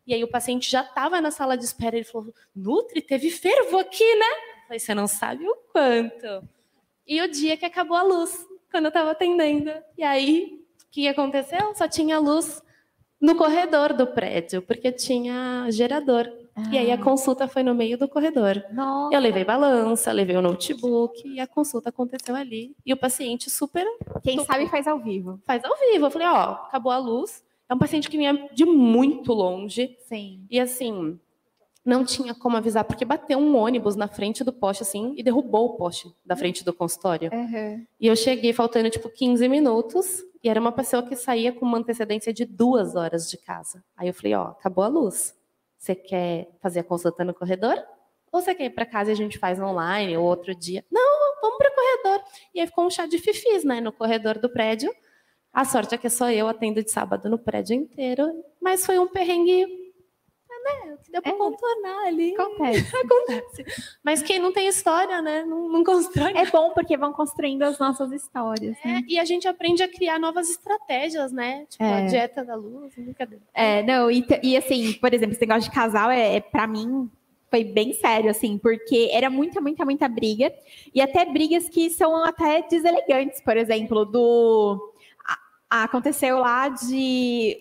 E 0.07 0.15
aí 0.15 0.23
o 0.23 0.29
paciente 0.29 0.71
já 0.71 0.83
estava 0.83 1.21
na 1.21 1.31
sala 1.31 1.57
de 1.57 1.65
espera. 1.65 1.97
Ele 1.97 2.05
falou: 2.05 2.33
Nutri, 2.55 3.01
teve 3.01 3.31
fervo 3.31 3.79
aqui, 3.79 4.15
né? 4.17 4.27
Eu 4.71 4.79
você 4.79 4.95
não 4.95 5.07
sabe 5.07 5.49
o 5.49 5.55
quanto. 5.73 6.49
E 7.07 7.21
o 7.21 7.29
dia 7.29 7.57
que 7.57 7.65
acabou 7.65 7.97
a 7.97 8.03
luz, 8.03 8.47
quando 8.71 8.85
eu 8.85 8.91
estava 8.91 9.11
atendendo. 9.11 9.73
E 9.99 10.03
aí, 10.03 10.65
o 10.85 10.91
que 10.91 11.09
aconteceu? 11.09 11.75
Só 11.75 11.89
tinha 11.89 12.19
luz 12.19 12.63
no 13.21 13.35
corredor 13.35 13.93
do 13.93 14.07
prédio, 14.07 14.63
porque 14.63 14.91
tinha 14.91 15.67
gerador. 15.71 16.31
E 16.71 16.77
aí 16.77 16.91
a 16.91 16.99
consulta 16.99 17.49
foi 17.49 17.63
no 17.63 17.75
meio 17.75 17.97
do 17.97 18.09
corredor. 18.09 18.63
Nossa. 18.73 19.15
Eu 19.15 19.21
levei 19.21 19.45
balança, 19.45 20.13
levei 20.13 20.37
o 20.37 20.43
notebook 20.43 21.27
e 21.27 21.41
a 21.41 21.47
consulta 21.47 21.89
aconteceu 21.89 22.35
ali. 22.35 22.75
E 22.85 22.93
o 22.93 22.97
paciente 22.97 23.49
super 23.49 23.87
Quem 24.23 24.45
sabe 24.45 24.67
faz 24.69 24.87
ao 24.87 24.99
vivo. 24.99 25.41
faz 25.47 25.65
ao 25.65 25.73
vivo. 25.79 26.07
Eu 26.07 26.11
falei, 26.11 26.29
ó, 26.29 26.53
acabou 26.53 26.93
a 26.93 26.99
luz. 26.99 27.43
É 27.69 27.75
um 27.75 27.79
paciente 27.79 28.11
que 28.11 28.19
vinha 28.19 28.49
de 28.53 28.65
muito 28.65 29.33
longe. 29.33 29.97
Sim. 30.01 30.45
E 30.51 30.59
assim, 30.61 31.19
não 31.85 32.05
tinha 32.05 32.35
como 32.35 32.57
avisar, 32.57 32.85
porque 32.85 33.05
bateu 33.05 33.39
um 33.39 33.57
ônibus 33.57 33.97
na 33.97 34.07
frente 34.07 34.45
do 34.45 34.53
poste, 34.53 34.83
assim, 34.83 35.15
e 35.17 35.23
derrubou 35.23 35.67
o 35.67 35.77
poste 35.77 36.15
da 36.25 36.37
frente 36.37 36.65
do 36.65 36.73
consultório. 36.73 37.31
E 37.99 38.07
eu 38.07 38.15
cheguei 38.15 38.53
faltando, 38.53 38.91
tipo, 38.91 39.09
15 39.09 39.49
minutos, 39.49 40.23
e 40.43 40.49
era 40.49 40.61
uma 40.61 40.73
pessoa 40.73 41.03
que 41.03 41.17
saía 41.17 41.53
com 41.53 41.65
uma 41.65 41.79
antecedência 41.79 42.33
de 42.33 42.45
duas 42.45 42.95
horas 42.97 43.29
de 43.29 43.37
casa. 43.39 43.83
Aí 43.97 44.09
eu 44.09 44.15
falei, 44.15 44.35
ó, 44.35 44.49
acabou 44.49 44.85
a 44.85 44.89
luz. 44.89 45.35
Você 45.79 45.95
quer 45.95 46.51
fazer 46.61 46.81
a 46.81 46.85
consulta 46.85 47.25
no 47.25 47.35
corredor? 47.35 47.77
Ou 48.33 48.41
você 48.41 48.55
quer 48.55 48.65
ir 48.67 48.71
para 48.71 48.87
casa 48.87 49.11
e 49.11 49.13
a 49.13 49.17
gente 49.17 49.39
faz 49.39 49.59
online, 49.59 50.17
ou 50.17 50.25
outro 50.25 50.55
dia? 50.55 50.85
Não, 50.91 51.41
vamos 51.43 51.59
para 51.59 51.71
o 51.71 51.75
corredor. 51.75 52.27
E 52.55 52.61
aí 52.61 52.67
ficou 52.67 52.85
um 52.87 52.91
chá 52.91 53.07
de 53.07 53.19
fifis, 53.19 53.65
né, 53.65 53.81
no 53.81 53.93
corredor 53.93 54.39
do 54.39 54.49
prédio. 54.49 54.93
A 55.53 55.65
sorte 55.65 55.95
é 55.95 55.99
que 55.99 56.09
só 56.09 56.31
eu 56.31 56.47
atendo 56.47 56.83
de 56.83 56.91
sábado 56.91 57.29
no 57.29 57.39
prédio 57.39 57.75
inteiro, 57.75 58.33
mas 58.61 58.87
foi 58.87 58.99
um 58.99 59.09
perrengue, 59.09 59.67
né, 60.65 60.99
deu 61.11 61.23
para 61.23 61.33
É. 61.33 61.37
contornar 61.37 62.07
ali. 62.07 62.35
Acontece. 62.35 62.97
Acontece. 62.97 63.65
Mas 64.03 64.23
quem 64.23 64.39
não 64.39 64.53
tem 64.53 64.69
história, 64.69 65.21
né, 65.23 65.45
não, 65.45 65.69
não 65.69 65.85
constrói 65.85 66.33
É 66.37 66.47
bom 66.51 66.71
porque 66.73 66.97
vão 66.97 67.13
construindo 67.13 67.63
as 67.63 67.79
nossas 67.79 68.11
histórias. 68.13 68.77
né? 68.85 69.03
É, 69.09 69.13
e 69.13 69.19
a 69.19 69.25
gente 69.25 69.47
aprende 69.49 69.83
a 69.83 69.89
criar 69.89 70.19
novas 70.19 70.49
estratégias, 70.51 71.33
né? 71.33 71.67
Tipo, 71.69 71.85
É. 71.85 72.05
a 72.05 72.07
dieta 72.07 72.45
da 72.45 72.55
luz, 72.55 72.93
brincadeira. 72.95 73.43
É, 73.55 73.83
não, 73.83 74.11
e, 74.11 74.25
e 74.43 74.57
assim, 74.57 74.93
por 74.95 75.13
exemplo, 75.15 75.33
esse 75.33 75.41
negócio 75.47 75.69
de 75.69 75.75
casal 75.75 76.11
é, 76.11 76.37
é 76.37 76.41
para 76.41 76.67
mim 76.67 77.11
foi 77.51 77.65
bem 77.65 77.93
sério, 77.93 78.31
assim, 78.31 78.57
porque 78.59 79.09
era 79.13 79.29
muita, 79.29 79.61
muita, 79.61 79.85
muita 79.85 80.07
briga, 80.09 80.55
e 80.95 81.01
até 81.01 81.25
brigas 81.25 81.69
que 81.69 81.91
são 81.91 82.23
até 82.25 82.63
deselegantes, 82.63 83.41
por 83.41 83.57
exemplo, 83.57 84.05
do. 84.05 84.93
a- 85.69 85.83
aconteceu 85.83 86.39
lá 86.39 86.69
de. 86.69 87.57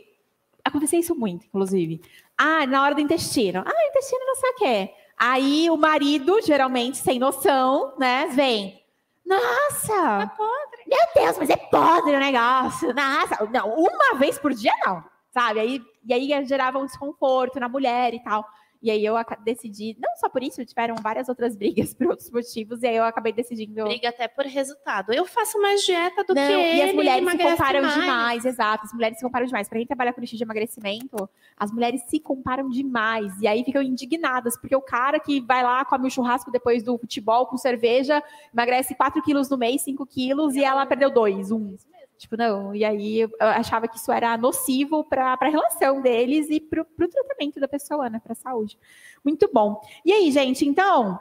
Aconteceu 0.64 1.00
isso 1.00 1.16
muito, 1.16 1.47
inclusive. 1.47 2.02
Ah, 2.41 2.65
na 2.65 2.81
hora 2.81 2.95
do 2.95 3.01
intestino. 3.01 3.61
Ah, 3.65 3.87
intestino 3.89 4.25
não 4.25 4.35
sei 4.35 4.49
o 4.49 4.55
quê. 4.55 4.93
Aí 5.17 5.69
o 5.69 5.75
marido, 5.75 6.41
geralmente, 6.41 6.97
sem 6.97 7.19
noção, 7.19 7.93
né, 7.99 8.27
vem. 8.27 8.81
Nossa! 9.25 10.23
É 10.23 10.25
podre. 10.37 10.79
Meu 10.87 10.99
Deus, 11.13 11.37
mas 11.37 11.49
é 11.49 11.57
podre 11.57 12.15
o 12.15 12.19
negócio. 12.19 12.93
Nossa, 12.95 13.45
não, 13.51 13.75
uma 13.75 14.15
vez 14.15 14.39
por 14.39 14.53
dia 14.53 14.71
não, 14.85 15.03
sabe? 15.33 15.59
Aí, 15.59 15.81
e 16.05 16.13
aí 16.13 16.45
gerava 16.45 16.79
um 16.79 16.85
desconforto 16.85 17.59
na 17.59 17.67
mulher 17.67 18.13
e 18.13 18.23
tal. 18.23 18.47
E 18.82 18.89
aí 18.89 19.05
eu 19.05 19.15
decidi, 19.43 19.97
não 19.99 20.15
só 20.15 20.30
por 20.30 20.41
isso, 20.41 20.63
tiveram 20.65 20.95
várias 20.95 21.27
outras 21.27 21.55
brigas 21.55 21.93
por 21.95 22.07
outros 22.07 22.30
motivos, 22.32 22.82
e 22.82 22.88
aí 22.88 22.95
eu 22.95 23.03
acabei 23.03 23.34
decidindo. 23.34 23.84
Briga 23.84 24.09
até 24.09 24.27
por 24.27 24.45
resultado. 24.45 25.13
Eu 25.13 25.25
faço 25.25 25.61
mais 25.61 25.84
dieta 25.84 26.23
do 26.23 26.34
Não, 26.34 26.47
que 26.47 26.53
ele. 26.53 26.77
e 26.77 26.82
as 26.84 26.93
mulheres 26.93 27.19
se 27.19 27.30
emagrece 27.30 27.57
comparam 27.57 27.82
mais. 27.82 27.93
demais, 27.95 28.45
exato. 28.45 28.86
As 28.86 28.93
mulheres 28.93 29.17
se 29.17 29.23
comparam 29.23 29.45
demais. 29.45 29.67
Pra 29.67 29.77
quem 29.77 29.88
trabalha 29.88 30.13
com 30.13 30.21
nicho 30.21 30.38
de 30.38 30.43
emagrecimento, 30.43 31.30
as 31.57 31.71
mulheres 31.71 32.01
se 32.07 32.19
comparam 32.19 32.69
demais. 32.69 33.34
E 33.41 33.47
aí 33.47 33.63
ficam 33.65 33.82
indignadas, 33.82 34.57
porque 34.57 34.75
o 34.75 34.82
cara 34.82 35.19
que 35.19 35.41
vai 35.41 35.61
lá, 35.61 35.84
come 35.84 36.07
o 36.07 36.11
churrasco 36.11 36.49
depois 36.49 36.82
do 36.82 36.97
futebol 36.97 37.47
com 37.47 37.57
cerveja, 37.57 38.23
emagrece 38.53 38.95
4 38.95 39.21
quilos 39.21 39.49
no 39.49 39.57
mês, 39.57 39.82
5 39.82 40.05
quilos, 40.05 40.55
e 40.55 40.63
ela 40.63 40.86
perdeu 40.86 41.09
2, 41.09 41.51
1. 41.51 41.55
Um. 41.57 41.77
Tipo, 42.20 42.36
não. 42.36 42.76
E 42.76 42.84
aí 42.84 43.22
eu 43.22 43.32
achava 43.39 43.88
que 43.88 43.95
isso 43.95 44.11
era 44.11 44.38
nocivo 44.38 45.05
para 45.05 45.38
a 45.39 45.47
relação 45.47 46.01
deles 46.01 46.47
e 46.49 46.59
para 46.59 46.82
o 46.82 47.07
tratamento 47.07 47.61
da 47.61 47.67
pessoa, 47.67 48.09
né? 48.09 48.20
Para 48.22 48.34
a 48.34 48.36
saúde. 48.36 48.78
Muito 49.24 49.49
bom. 49.53 49.82
E 50.05 50.11
aí, 50.11 50.30
gente, 50.30 50.67
então. 50.67 51.17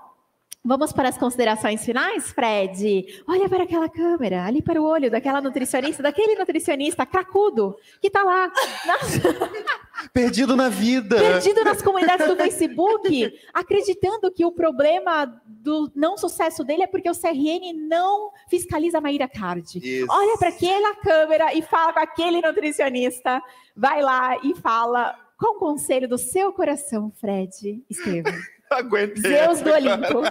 Vamos 0.69 0.93
para 0.93 1.09
as 1.09 1.17
considerações 1.17 1.83
finais, 1.83 2.31
Fred? 2.31 3.23
Olha 3.27 3.49
para 3.49 3.63
aquela 3.65 3.89
câmera, 3.89 4.45
ali 4.45 4.61
para 4.61 4.79
o 4.79 4.85
olho 4.85 5.11
daquela 5.11 5.41
nutricionista, 5.41 6.03
daquele 6.03 6.35
nutricionista 6.35 7.07
cracudo 7.07 7.75
que 8.03 8.09
está 8.09 8.23
lá, 8.23 8.53
na- 8.85 8.99
Perdido 10.13 10.55
na 10.55 10.69
vida. 10.69 11.17
perdido 11.17 11.65
nas 11.65 11.81
comunidades 11.81 12.27
do 12.27 12.37
Facebook, 12.37 13.33
acreditando 13.55 14.31
que 14.31 14.45
o 14.45 14.53
problema 14.53 15.41
do 15.47 15.91
não 15.97 16.19
sucesso 16.19 16.63
dele 16.63 16.83
é 16.83 16.87
porque 16.87 17.09
o 17.09 17.15
CRN 17.19 17.73
não 17.89 18.31
fiscaliza 18.51 18.99
a 18.99 19.01
Maíra 19.01 19.27
Card. 19.27 19.79
Isso. 19.79 20.07
Olha 20.11 20.37
para 20.37 20.51
aquela 20.51 20.95
câmera 20.97 21.55
e 21.55 21.63
fala 21.63 21.95
com 21.95 22.01
aquele 22.01 22.43
nutricionista. 22.43 23.43
Vai 23.75 24.03
lá 24.03 24.37
e 24.45 24.55
fala 24.55 25.19
com 25.39 25.57
o 25.57 25.59
conselho 25.59 26.07
do 26.07 26.19
seu 26.19 26.53
coração, 26.53 27.11
Fred 27.19 27.83
Estevam. 27.89 28.35
Aguentei. 28.79 29.23
Zeus 29.23 29.61
do 29.61 29.71
Olimpo. 29.71 30.23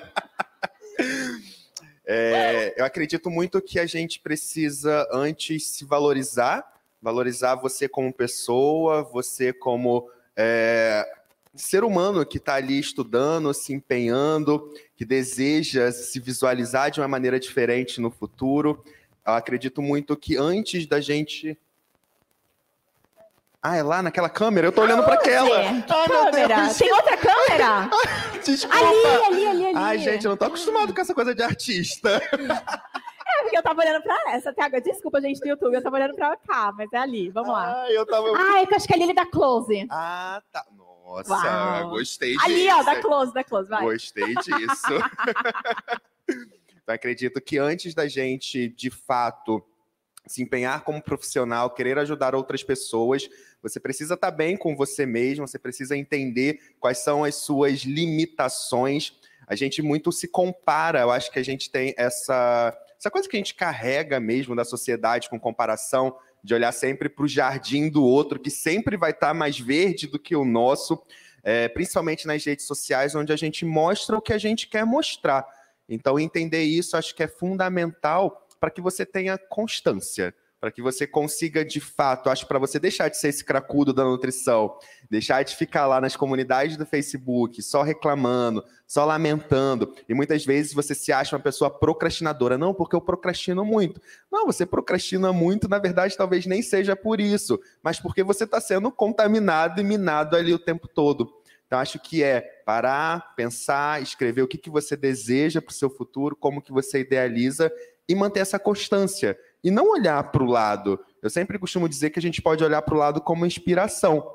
É, 2.09 2.73
eu 2.77 2.85
acredito 2.85 3.29
muito 3.29 3.61
que 3.61 3.77
a 3.77 3.85
gente 3.85 4.21
precisa 4.21 5.05
antes 5.11 5.67
se 5.67 5.83
valorizar, 5.83 6.65
valorizar 7.01 7.55
você 7.55 7.89
como 7.89 8.13
pessoa, 8.13 9.03
você 9.03 9.51
como 9.51 10.09
é, 10.33 11.05
ser 11.57 11.83
humano 11.83 12.25
que 12.25 12.37
está 12.37 12.55
ali 12.55 12.79
estudando, 12.79 13.53
se 13.53 13.73
empenhando, 13.73 14.73
que 14.95 15.03
deseja 15.03 15.91
se 15.91 16.19
visualizar 16.19 16.91
de 16.91 17.01
uma 17.01 17.07
maneira 17.07 17.39
diferente 17.39 17.99
no 17.99 18.11
futuro. 18.11 18.83
Eu 19.25 19.33
acredito 19.33 19.81
muito 19.81 20.15
que 20.15 20.37
antes 20.37 20.85
da 20.85 21.01
gente. 21.01 21.57
Ah, 23.61 23.75
é 23.75 23.83
lá 23.83 24.01
naquela 24.01 24.29
câmera? 24.29 24.67
Eu 24.67 24.71
tô 24.71 24.81
olhando 24.81 25.03
para 25.03 25.15
aquela. 25.15 25.61
É, 25.61 25.81
que 25.81 25.91
Ai, 25.91 26.07
meu 26.07 26.25
câmera? 26.25 26.61
Deus. 26.61 26.77
Tem 26.77 26.93
outra 26.93 27.16
câmera? 27.47 27.89
Desculpa. 28.43 28.75
ali, 28.77 29.05
ali, 29.25 29.47
ali, 29.47 29.65
ali. 29.65 29.77
Ai, 29.77 29.97
gente, 29.99 30.25
eu 30.25 30.29
não 30.31 30.37
tô 30.37 30.45
acostumado 30.45 30.93
com 30.93 31.01
essa 31.01 31.13
coisa 31.13 31.33
de 31.33 31.43
artista. 31.43 32.21
É 33.29 33.43
porque 33.43 33.57
eu 33.57 33.61
tava 33.61 33.81
olhando 33.81 34.01
pra 34.01 34.15
essa, 34.29 34.51
Thiago. 34.51 34.81
Desculpa, 34.81 35.21
gente, 35.21 35.39
do 35.39 35.47
YouTube. 35.47 35.75
Eu 35.75 35.83
tava 35.83 35.97
olhando 35.97 36.15
pra 36.15 36.35
cá, 36.37 36.71
mas 36.75 36.91
é 36.91 36.97
ali. 36.97 37.29
Vamos 37.29 37.51
lá. 37.51 37.83
Ai, 37.83 37.95
eu 37.95 38.03
tava. 38.03 38.29
Ah, 38.35 38.61
é 38.61 38.65
que 38.65 38.73
eu 38.73 38.77
acho 38.77 38.87
que 38.87 38.93
ali 38.93 39.03
ele 39.03 39.13
dá 39.13 39.25
close. 39.27 39.85
Ah, 39.91 40.41
tá. 40.51 40.65
Nossa, 41.07 41.33
Uau. 41.33 41.89
gostei 41.91 42.33
disso. 42.33 42.45
Ali, 42.45 42.67
ó, 42.69 42.81
dá 42.83 42.99
close, 42.99 43.33
dá 43.33 43.43
close, 43.43 43.69
vai. 43.69 43.83
Gostei 43.83 44.33
disso. 44.33 44.93
então, 46.81 46.95
acredito 46.95 47.39
que 47.39 47.59
antes 47.59 47.93
da 47.93 48.07
gente, 48.07 48.69
de 48.69 48.89
fato, 48.89 49.63
se 50.25 50.41
empenhar 50.41 50.83
como 50.83 51.01
profissional, 51.01 51.69
querer 51.69 51.99
ajudar 51.99 52.33
outras 52.33 52.63
pessoas, 52.63 53.29
você 53.61 53.79
precisa 53.79 54.13
estar 54.13 54.31
bem 54.31 54.55
com 54.55 54.75
você 54.75 55.05
mesmo, 55.05 55.47
você 55.47 55.59
precisa 55.59 55.97
entender 55.97 56.59
quais 56.79 56.99
são 56.99 57.23
as 57.23 57.35
suas 57.35 57.81
limitações. 57.81 59.13
A 59.47 59.55
gente 59.55 59.81
muito 59.81 60.11
se 60.11 60.27
compara, 60.27 61.01
eu 61.01 61.11
acho 61.11 61.31
que 61.31 61.39
a 61.39 61.43
gente 61.43 61.69
tem 61.69 61.93
essa, 61.97 62.77
essa 62.99 63.09
coisa 63.09 63.27
que 63.27 63.35
a 63.35 63.39
gente 63.39 63.55
carrega 63.55 64.19
mesmo 64.19 64.55
da 64.55 64.65
sociedade 64.65 65.29
com 65.29 65.39
comparação, 65.39 66.15
de 66.43 66.53
olhar 66.53 66.71
sempre 66.71 67.09
para 67.09 67.25
o 67.25 67.27
jardim 67.27 67.89
do 67.89 68.03
outro, 68.03 68.39
que 68.39 68.49
sempre 68.49 68.95
vai 68.95 69.11
estar 69.11 69.33
mais 69.33 69.59
verde 69.59 70.07
do 70.07 70.19
que 70.19 70.35
o 70.35 70.45
nosso, 70.45 71.01
é, 71.43 71.67
principalmente 71.67 72.27
nas 72.27 72.43
redes 72.45 72.65
sociais, 72.65 73.15
onde 73.15 73.33
a 73.33 73.35
gente 73.35 73.65
mostra 73.65 74.17
o 74.17 74.21
que 74.21 74.33
a 74.33 74.37
gente 74.37 74.67
quer 74.67 74.85
mostrar. 74.85 75.45
Então, 75.89 76.19
entender 76.19 76.63
isso 76.63 76.97
acho 76.97 77.15
que 77.15 77.23
é 77.23 77.27
fundamental 77.27 78.47
para 78.59 78.69
que 78.69 78.81
você 78.81 79.05
tenha 79.05 79.37
constância, 79.37 80.33
para 80.67 80.71
que 80.73 80.81
você 80.81 81.07
consiga, 81.07 81.63
de 81.63 81.79
fato, 81.79 82.29
acho 82.29 82.45
para 82.45 82.59
você 82.59 82.77
deixar 82.77 83.07
de 83.07 83.17
ser 83.17 83.29
esse 83.29 83.41
cracudo 83.41 83.93
da 83.93 84.03
nutrição, 84.03 84.77
deixar 85.09 85.41
de 85.41 85.55
ficar 85.55 85.87
lá 85.87 86.01
nas 86.01 86.17
comunidades 86.17 86.75
do 86.75 86.85
Facebook 86.85 87.61
só 87.61 87.83
reclamando, 87.83 88.61
só 88.85 89.05
lamentando, 89.05 89.95
e 90.09 90.13
muitas 90.13 90.43
vezes 90.43 90.73
você 90.73 90.93
se 90.93 91.09
acha 91.09 91.37
uma 91.37 91.41
pessoa 91.41 91.69
procrastinadora. 91.69 92.57
Não, 92.57 92.73
porque 92.73 92.97
eu 92.97 92.99
procrastino 92.99 93.63
muito. 93.63 94.01
Não, 94.29 94.45
você 94.45 94.65
procrastina 94.65 95.31
muito, 95.31 95.69
na 95.69 95.79
verdade, 95.79 96.17
talvez 96.17 96.45
nem 96.45 96.61
seja 96.61 96.97
por 96.97 97.21
isso, 97.21 97.57
mas 97.81 97.97
porque 97.97 98.21
você 98.21 98.43
está 98.43 98.59
sendo 98.59 98.91
contaminado 98.91 99.79
e 99.79 99.85
minado 99.85 100.35
ali 100.35 100.53
o 100.53 100.59
tempo 100.59 100.89
todo. 100.89 101.33
Então, 101.65 101.79
acho 101.79 101.97
que 101.97 102.21
é 102.21 102.41
parar, 102.65 103.35
pensar, 103.37 104.01
escrever 104.01 104.41
o 104.41 104.47
que, 104.47 104.57
que 104.57 104.69
você 104.69 104.97
deseja 104.97 105.61
para 105.61 105.71
o 105.71 105.73
seu 105.73 105.89
futuro, 105.89 106.35
como 106.35 106.61
que 106.61 106.73
você 106.73 106.99
idealiza 106.99 107.71
e 108.07 108.15
manter 108.15 108.39
essa 108.39 108.57
constância. 108.57 109.37
E 109.63 109.71
não 109.71 109.91
olhar 109.91 110.23
para 110.31 110.43
o 110.43 110.45
lado. 110.45 110.99
Eu 111.21 111.29
sempre 111.29 111.57
costumo 111.57 111.89
dizer 111.89 112.09
que 112.09 112.19
a 112.19 112.21
gente 112.21 112.41
pode 112.41 112.63
olhar 112.63 112.81
para 112.81 112.95
o 112.95 112.97
lado 112.97 113.21
como 113.21 113.45
inspiração. 113.45 114.25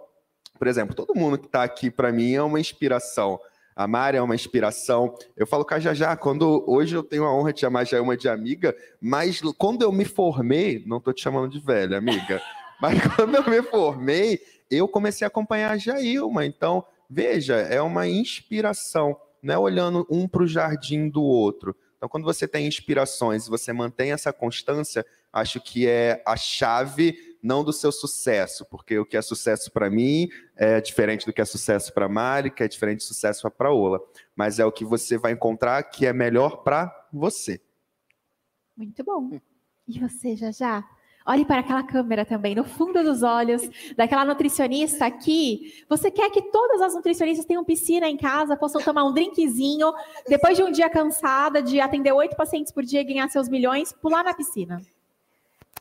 Por 0.59 0.68
exemplo, 0.68 0.95
todo 0.95 1.14
mundo 1.14 1.39
que 1.39 1.47
está 1.47 1.62
aqui 1.62 1.91
para 1.91 2.12
mim 2.12 2.35
é 2.35 2.43
uma 2.43 2.61
inspiração. 2.61 3.39
A 3.75 3.89
Mari 3.89 4.18
é 4.18 4.23
uma 4.23 4.35
inspiração. 4.35 5.16
Eu 5.37 5.47
falo 5.47 5.64
com 5.64 5.75
a 5.75 5.81
Jajá, 5.81 6.16
quando 6.16 6.64
hoje 6.66 6.95
eu 6.95 7.03
tenho 7.03 7.25
a 7.25 7.35
honra 7.35 7.53
de 7.53 7.61
chamar 7.61 7.81
a 7.81 7.85
Jailma 7.85 8.16
de 8.16 8.29
amiga, 8.29 8.77
mas 9.01 9.41
quando 9.57 9.83
eu 9.83 9.91
me 9.91 10.05
formei, 10.05 10.83
não 10.87 10.99
estou 10.99 11.12
te 11.12 11.23
chamando 11.23 11.51
de 11.51 11.59
velha, 11.59 11.97
amiga, 11.97 12.41
mas 12.81 13.01
quando 13.14 13.35
eu 13.35 13.49
me 13.49 13.62
formei, 13.62 14.41
eu 14.70 14.87
comecei 14.87 15.25
a 15.25 15.29
acompanhar 15.29 15.73
a 15.73 15.79
Jailma. 15.79 16.45
Então, 16.45 16.85
veja, 17.09 17.57
é 17.57 17.81
uma 17.81 18.07
inspiração, 18.07 19.16
não 19.43 19.55
é 19.55 19.59
olhando 19.59 20.07
um 20.11 20.29
para 20.29 20.43
o 20.43 20.47
jardim 20.47 21.09
do 21.09 21.23
outro. 21.23 21.75
Então, 22.03 22.09
quando 22.09 22.24
você 22.24 22.48
tem 22.48 22.66
inspirações 22.66 23.46
você 23.46 23.72
mantém 23.72 24.11
essa 24.11 24.32
constância, 24.32 25.07
acho 25.32 25.61
que 25.61 25.86
é 25.86 26.20
a 26.26 26.36
chave 26.36 27.16
não 27.40 27.62
do 27.62 27.72
seu 27.72 27.92
sucesso, 27.92 28.64
porque 28.64 28.98
o 28.98 29.07
que 29.07 29.16
é 29.16 29.22
sucesso 29.22 29.70
para 29.70 29.88
mim 29.88 30.28
é 30.57 30.80
diferente 30.80 31.24
do 31.24 31.32
que 31.32 31.40
é 31.40 31.44
sucesso 31.44 31.94
para 31.94 32.09
Mari, 32.09 32.50
que 32.50 32.64
é 32.64 32.66
diferente 32.66 32.98
de 32.98 33.05
sucesso 33.05 33.48
para 33.53 33.70
Ola, 33.70 34.00
mas 34.34 34.59
é 34.59 34.66
o 34.66 34.72
que 34.72 34.84
você 34.84 35.16
vai 35.16 35.30
encontrar 35.30 35.80
que 35.84 36.05
é 36.05 36.12
melhor 36.12 36.64
para 36.64 36.92
você. 37.12 37.61
Muito 38.76 39.05
bom. 39.05 39.38
E 39.86 40.00
você, 40.00 40.34
já 40.34 40.50
já? 40.50 40.84
Olhe 41.25 41.45
para 41.45 41.61
aquela 41.61 41.83
câmera 41.83 42.25
também, 42.25 42.55
no 42.55 42.64
fundo 42.64 43.03
dos 43.03 43.23
olhos, 43.23 43.62
daquela 43.97 44.25
nutricionista 44.25 45.07
aqui. 45.07 45.85
Você 45.89 46.11
quer 46.11 46.31
que 46.31 46.43
todas 46.43 46.81
as 46.81 46.95
nutricionistas 46.95 47.47
tenham 47.47 47.64
piscina 47.64 48.09
em 48.09 48.16
casa, 48.16 48.57
possam 48.57 48.83
tomar 48.83 49.05
um 49.05 49.12
drinkzinho, 49.12 49.93
depois 50.29 50.57
de 50.57 50.62
um 50.62 50.73
dia 50.73 50.91
cansada, 50.91 51.62
de 51.62 51.81
atender 51.81 52.12
oito 52.12 52.37
pacientes 52.37 52.73
por 52.73 52.83
dia 52.83 53.01
e 53.01 53.05
ganhar 53.05 53.29
seus 53.29 53.49
milhões, 53.49 53.93
pular 53.93 54.25
na 54.25 54.35
piscina. 54.35 54.83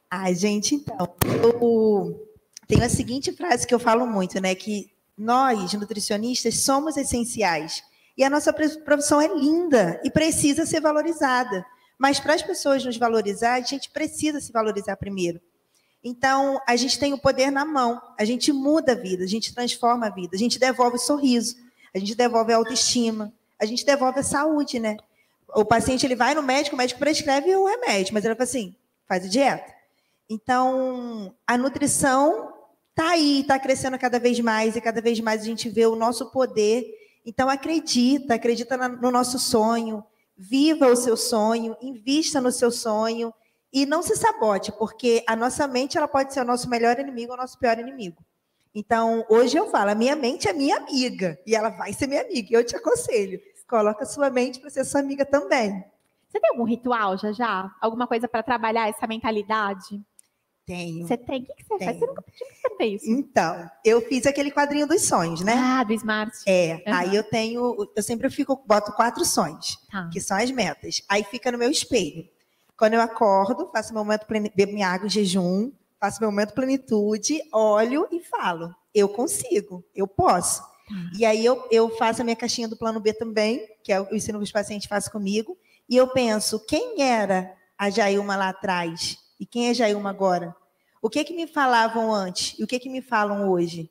Ai, 0.10 0.36
gente, 0.36 0.76
então, 0.76 1.08
eu 1.44 2.28
tenho 2.68 2.84
a 2.84 2.90
seguinte 2.90 3.32
frase 3.32 3.66
que 3.66 3.74
eu 3.74 3.80
falo 3.80 4.06
muito, 4.06 4.40
né? 4.42 4.54
Que 4.54 4.92
nós, 5.18 5.74
nutricionistas, 5.74 6.60
somos 6.60 6.98
essenciais. 6.98 7.84
E 8.18 8.24
a 8.24 8.30
nossa 8.30 8.52
profissão 8.52 9.22
é 9.22 9.28
linda 9.28 10.00
e 10.04 10.12
precisa 10.12 10.66
ser 10.66 10.82
valorizada. 10.82 11.66
Mas 12.02 12.20
para 12.20 12.34
as 12.34 12.42
pessoas 12.42 12.84
nos 12.84 12.98
valorizar, 12.98 13.54
a 13.54 13.62
gente 13.62 13.92
precisa 13.92 14.42
se 14.42 14.52
valorizar 14.52 14.98
primeiro. 14.98 15.40
Então, 16.04 16.60
a 16.68 16.76
gente 16.76 16.98
tem 16.98 17.14
o 17.14 17.18
poder 17.20 17.52
na 17.52 17.64
mão, 17.64 18.02
a 18.18 18.26
gente 18.26 18.52
muda 18.52 18.94
a 18.94 18.96
vida, 18.96 19.24
a 19.24 19.28
gente 19.28 19.54
transforma 19.54 20.08
a 20.08 20.10
vida, 20.10 20.36
a 20.36 20.40
gente 20.40 20.58
devolve 20.58 20.96
o 20.96 21.00
sorriso, 21.00 21.58
a 21.94 22.00
gente 22.00 22.16
devolve 22.16 22.52
a 22.52 22.56
autoestima, 22.56 23.32
a 23.60 23.68
gente 23.68 23.86
devolve 23.86 24.20
a 24.20 24.24
saúde, 24.24 24.80
né? 24.80 24.98
O 25.50 25.64
paciente 25.64 26.04
ele 26.04 26.16
vai 26.16 26.34
no 26.34 26.42
médico, 26.42 26.76
o 26.76 26.78
médico 26.80 27.00
prescreve 27.00 27.56
o 27.56 27.68
remédio, 27.68 28.16
mas 28.16 28.26
ele 28.26 28.34
fala 28.34 28.46
assim: 28.46 28.76
faz 29.08 29.24
a 29.24 29.28
dieta. 29.28 29.72
Então, 30.28 31.36
a 31.46 31.56
nutrição 31.56 32.52
está 32.90 33.12
aí, 33.12 33.42
está 33.42 33.60
crescendo 33.60 34.00
cada 34.00 34.18
vez 34.18 34.40
mais, 34.40 34.76
e 34.76 34.82
cada 34.82 35.02
vez 35.02 35.20
mais 35.20 35.44
a 35.44 35.46
gente 35.46 35.70
vê 35.70 35.86
o 35.86 35.96
nosso 35.96 36.32
poder. 36.32 36.84
Então, 37.24 37.48
acredita, 37.48 38.34
acredita 38.34 38.76
no 38.76 39.12
nosso 39.12 39.38
sonho, 39.38 40.04
viva 40.42 40.88
o 40.88 40.96
seu 40.96 41.16
sonho, 41.16 41.78
invista 41.80 42.42
no 42.42 42.52
seu 42.52 42.72
sonho 42.72 43.32
e 43.72 43.86
não 43.86 44.02
se 44.02 44.16
sabote, 44.16 44.72
porque 44.72 45.24
a 45.28 45.36
nossa 45.36 45.68
mente 45.68 45.98
ela 45.98 46.08
pode 46.08 46.34
ser 46.34 46.42
o 46.42 46.46
nosso 46.46 46.68
melhor 46.68 47.00
inimigo 47.00 47.32
ou 47.32 47.38
o 47.38 47.42
nosso 47.42 47.60
pior 47.60 47.78
inimigo. 47.78 48.26
Então, 48.74 49.24
hoje 49.30 49.56
eu 49.56 49.70
falo, 49.70 49.92
a 49.92 49.96
minha 49.96 50.16
mente 50.16 50.48
é 50.48 50.54
minha 50.54 50.78
amiga 50.78 51.38
e 51.46 51.56
ela 51.56 51.70
vai 51.70 51.94
ser 51.94 52.08
minha 52.08 52.22
amiga. 52.22 52.50
Eu 52.52 52.66
te 52.66 52.76
aconselho, 52.76 53.40
coloca 53.68 54.04
a 54.04 54.08
sua 54.08 54.32
mente 54.32 54.60
para 54.60 54.72
ser 54.72 54.84
sua 54.84 55.02
amiga 55.02 55.26
também. 55.26 55.84
Você 56.28 56.40
tem 56.40 56.50
algum 56.50 56.64
ritual, 56.64 57.18
já 57.18 57.32
já? 57.32 57.76
Alguma 57.80 58.08
coisa 58.08 58.28
para 58.28 58.42
trabalhar 58.42 58.90
essa 58.90 59.06
mentalidade? 59.06 60.02
Tenho. 60.72 61.06
Você 61.06 61.18
tem? 61.18 61.42
O 61.42 61.46
que, 61.56 61.64
você 61.68 61.84
faz? 61.86 61.98
Você 62.00 62.06
nunca 62.06 62.22
pediu 62.22 62.48
você 62.48 62.76
fez. 62.78 63.04
Então, 63.06 63.70
eu 63.84 64.02
fiz 64.08 64.26
aquele 64.26 64.52
quadrinho 64.52 64.88
dos 64.88 65.02
sonhos, 65.02 65.42
né? 65.42 65.54
Ah, 65.58 65.84
do 65.84 65.92
Smart. 65.94 66.32
É, 66.48 66.76
Uhum. 66.88 66.94
aí 66.94 67.14
eu 67.16 67.24
tenho, 67.24 67.92
eu 67.96 68.02
sempre 68.04 68.30
fico, 68.30 68.64
boto 68.66 68.94
quatro 68.94 69.26
sonhos, 69.26 69.78
Tá. 69.92 70.10
que 70.12 70.22
são 70.22 70.38
as 70.38 70.50
metas. 70.50 71.02
Aí 71.10 71.24
fica 71.26 71.52
no 71.52 71.58
meu 71.58 71.70
espelho. 71.70 72.26
Quando 72.78 72.94
eu 72.94 73.02
acordo, 73.02 73.70
faço 73.72 73.94
meu 73.94 74.04
momento, 74.04 74.26
pleni- 74.26 74.52
bebo 74.56 74.72
minha 74.74 74.88
água 74.88 75.08
em 75.08 75.10
jejum, 75.10 75.72
faço 76.00 76.22
meu 76.22 76.32
momento 76.32 76.54
plenitude, 76.54 77.42
olho 77.54 78.08
e 78.12 78.22
falo, 78.22 78.74
eu 78.96 79.10
consigo, 79.10 79.84
eu 79.94 80.08
posso. 80.08 80.64
E 81.18 81.24
aí 81.26 81.46
eu, 81.46 81.68
eu 81.72 81.90
faço 81.98 82.22
a 82.22 82.24
minha 82.24 82.36
caixinha 82.36 82.68
do 82.68 82.76
plano 82.78 83.00
B 83.00 83.14
também, 83.14 83.66
que 83.84 83.92
é 83.94 84.00
o- 84.02 84.08
ensino 84.16 84.40
que 84.40 84.44
os 84.46 84.52
pacientes 84.52 84.88
fazem 84.88 85.12
comigo, 85.12 85.58
e 85.90 85.96
eu 85.98 86.08
penso, 86.08 86.60
quem 86.66 87.02
era 87.02 87.54
a 87.78 87.90
Jailma 87.90 88.36
lá 88.38 88.50
atrás? 88.50 89.18
E 89.40 89.46
quem 89.46 89.70
é 89.70 89.74
Jailma 89.74 90.10
agora? 90.10 90.56
O 91.02 91.10
que 91.10 91.24
que 91.24 91.34
me 91.34 91.48
falavam 91.48 92.14
antes? 92.14 92.58
E 92.60 92.64
o 92.64 92.68
que 92.68 92.80
que 92.80 92.90
me 92.90 93.02
falam 93.02 93.50
hoje? 93.50 93.90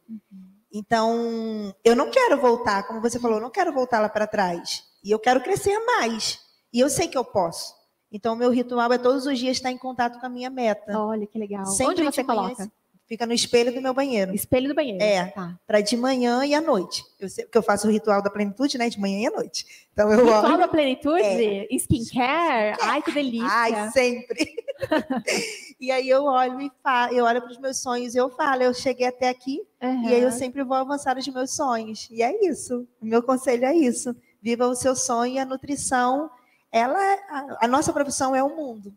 Então, 0.72 1.74
eu 1.84 1.96
não 1.96 2.10
quero 2.10 2.40
voltar, 2.40 2.86
como 2.86 3.00
você 3.00 3.18
falou, 3.18 3.38
eu 3.38 3.42
não 3.42 3.50
quero 3.50 3.72
voltar 3.72 3.98
lá 3.98 4.08
para 4.08 4.26
trás. 4.26 4.84
E 5.02 5.10
eu 5.10 5.18
quero 5.18 5.40
crescer 5.42 5.76
mais. 5.80 6.38
E 6.72 6.78
eu 6.78 6.88
sei 6.88 7.08
que 7.08 7.18
eu 7.18 7.24
posso. 7.24 7.74
Então, 8.12 8.34
o 8.34 8.36
meu 8.36 8.50
ritual 8.50 8.92
é 8.92 8.98
todos 8.98 9.26
os 9.26 9.38
dias 9.38 9.56
estar 9.56 9.70
em 9.70 9.78
contato 9.78 10.20
com 10.20 10.26
a 10.26 10.28
minha 10.28 10.50
meta. 10.50 10.96
Olha 10.98 11.26
que 11.26 11.38
legal. 11.38 11.66
Sempre 11.66 12.02
Onde 12.02 12.04
você 12.04 12.22
coloca? 12.22 12.70
Fica 13.10 13.26
no 13.26 13.32
espelho 13.32 13.74
do 13.74 13.82
meu 13.82 13.92
banheiro. 13.92 14.32
Espelho 14.32 14.68
do 14.68 14.74
banheiro. 14.74 15.02
É. 15.02 15.26
Tá. 15.26 15.58
Para 15.66 15.80
de 15.80 15.96
manhã 15.96 16.46
e 16.46 16.54
à 16.54 16.60
noite. 16.60 17.02
Eu 17.18 17.28
sei, 17.28 17.44
porque 17.44 17.58
eu 17.58 17.62
faço 17.62 17.88
o 17.88 17.90
ritual 17.90 18.22
da 18.22 18.30
plenitude, 18.30 18.78
né? 18.78 18.88
De 18.88 19.00
manhã 19.00 19.22
e 19.22 19.26
à 19.26 19.30
noite. 19.32 19.66
Então 19.92 20.12
eu 20.12 20.20
Ritual 20.24 20.44
olho. 20.44 20.58
da 20.58 20.68
plenitude? 20.68 21.20
É. 21.20 21.66
Skincare? 21.74 22.78
Ai, 22.80 23.02
que 23.02 23.10
delícia. 23.10 23.48
Ai, 23.50 23.90
sempre. 23.90 24.54
e 25.80 25.90
aí 25.90 26.08
eu 26.08 26.22
olho 26.22 26.60
e 26.60 26.70
falo, 26.84 27.12
eu 27.12 27.24
olho 27.24 27.42
para 27.42 27.50
os 27.50 27.58
meus 27.58 27.78
sonhos 27.78 28.14
e 28.14 28.18
eu 28.18 28.30
falo, 28.30 28.62
eu 28.62 28.72
cheguei 28.72 29.08
até 29.08 29.28
aqui 29.28 29.60
Aham. 29.82 30.08
e 30.08 30.14
aí 30.14 30.22
eu 30.22 30.30
sempre 30.30 30.62
vou 30.62 30.76
avançar 30.76 31.18
os 31.18 31.26
meus 31.26 31.50
sonhos. 31.50 32.06
E 32.12 32.22
é 32.22 32.46
isso. 32.46 32.86
O 33.02 33.06
meu 33.06 33.24
conselho 33.24 33.64
é 33.64 33.74
isso. 33.74 34.14
Viva 34.40 34.68
o 34.68 34.76
seu 34.76 34.94
sonho 34.94 35.34
e 35.34 35.38
a 35.40 35.44
nutrição, 35.44 36.30
ela, 36.70 36.96
a, 37.28 37.64
a 37.64 37.66
nossa 37.66 37.92
profissão 37.92 38.36
é 38.36 38.42
o 38.44 38.54
mundo. 38.54 38.94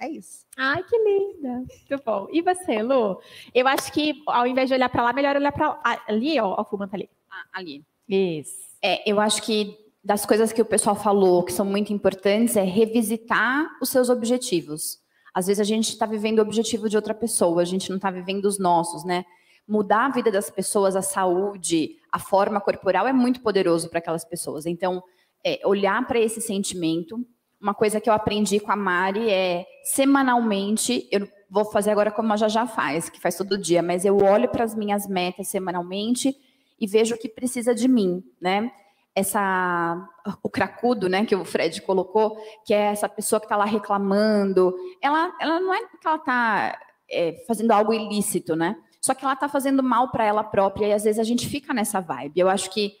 É 0.00 0.08
isso. 0.08 0.46
Ai, 0.56 0.82
que 0.82 0.96
linda. 0.96 1.58
Muito 1.58 2.04
bom. 2.04 2.26
E 2.32 2.40
você, 2.40 2.82
Lu? 2.82 3.20
Eu 3.54 3.68
acho 3.68 3.92
que 3.92 4.22
ao 4.26 4.46
invés 4.46 4.68
de 4.68 4.74
olhar 4.74 4.88
para 4.88 5.02
lá, 5.02 5.12
melhor 5.12 5.36
olhar 5.36 5.52
para 5.52 5.78
ali, 6.08 6.40
ó, 6.40 6.58
o 6.58 6.64
fumante 6.64 6.96
ali. 6.96 7.10
Ali. 7.52 7.84
Isso. 8.08 8.70
É, 8.82 9.08
eu 9.08 9.20
acho 9.20 9.42
que 9.42 9.76
das 10.02 10.24
coisas 10.24 10.52
que 10.52 10.62
o 10.62 10.64
pessoal 10.64 10.96
falou 10.96 11.44
que 11.44 11.52
são 11.52 11.66
muito 11.66 11.92
importantes 11.92 12.56
é 12.56 12.62
revisitar 12.62 13.68
os 13.82 13.90
seus 13.90 14.08
objetivos. 14.08 14.98
Às 15.34 15.46
vezes 15.46 15.60
a 15.60 15.64
gente 15.64 15.90
está 15.90 16.06
vivendo 16.06 16.38
o 16.38 16.42
objetivo 16.42 16.88
de 16.88 16.96
outra 16.96 17.14
pessoa, 17.14 17.60
a 17.60 17.66
gente 17.66 17.90
não 17.90 17.96
está 17.96 18.10
vivendo 18.10 18.46
os 18.46 18.58
nossos, 18.58 19.04
né? 19.04 19.24
Mudar 19.68 20.06
a 20.06 20.10
vida 20.10 20.32
das 20.32 20.50
pessoas, 20.50 20.96
a 20.96 21.02
saúde, 21.02 21.98
a 22.10 22.18
forma 22.18 22.60
corporal 22.60 23.06
é 23.06 23.12
muito 23.12 23.40
poderoso 23.40 23.88
para 23.88 23.98
aquelas 23.98 24.24
pessoas. 24.24 24.66
Então, 24.66 25.02
é, 25.44 25.60
olhar 25.64 26.04
para 26.06 26.18
esse 26.18 26.40
sentimento. 26.40 27.24
Uma 27.60 27.74
coisa 27.74 28.00
que 28.00 28.08
eu 28.08 28.14
aprendi 28.14 28.58
com 28.58 28.72
a 28.72 28.76
Mari 28.76 29.28
é 29.28 29.66
semanalmente, 29.84 31.06
eu 31.12 31.28
vou 31.50 31.64
fazer 31.64 31.90
agora 31.90 32.10
como 32.10 32.32
a 32.32 32.36
Jajá 32.36 32.66
faz, 32.66 33.10
que 33.10 33.20
faz 33.20 33.36
todo 33.36 33.58
dia, 33.58 33.82
mas 33.82 34.04
eu 34.04 34.16
olho 34.18 34.48
para 34.48 34.64
as 34.64 34.74
minhas 34.74 35.06
metas 35.06 35.48
semanalmente 35.48 36.34
e 36.78 36.86
vejo 36.86 37.14
o 37.14 37.18
que 37.18 37.28
precisa 37.28 37.74
de 37.74 37.86
mim, 37.86 38.24
né? 38.40 38.72
Essa 39.14 40.08
o 40.42 40.48
cracudo, 40.48 41.08
né, 41.08 41.26
que 41.26 41.34
o 41.34 41.44
Fred 41.44 41.82
colocou, 41.82 42.38
que 42.64 42.72
é 42.72 42.92
essa 42.92 43.08
pessoa 43.08 43.40
que 43.40 43.46
está 43.46 43.56
lá 43.56 43.64
reclamando, 43.64 44.74
ela, 45.02 45.34
ela 45.40 45.60
não 45.60 45.74
é 45.74 45.80
que 45.80 46.06
ela 46.06 46.16
está 46.16 46.78
é, 47.10 47.44
fazendo 47.46 47.72
algo 47.72 47.92
ilícito, 47.92 48.54
né? 48.54 48.76
Só 49.00 49.14
que 49.14 49.24
ela 49.24 49.34
está 49.34 49.48
fazendo 49.48 49.82
mal 49.82 50.10
para 50.10 50.24
ela 50.24 50.44
própria 50.44 50.86
e 50.86 50.92
às 50.92 51.04
vezes 51.04 51.18
a 51.18 51.24
gente 51.24 51.48
fica 51.48 51.74
nessa 51.74 52.00
vibe. 52.00 52.38
Eu 52.38 52.48
acho 52.48 52.70
que 52.70 52.92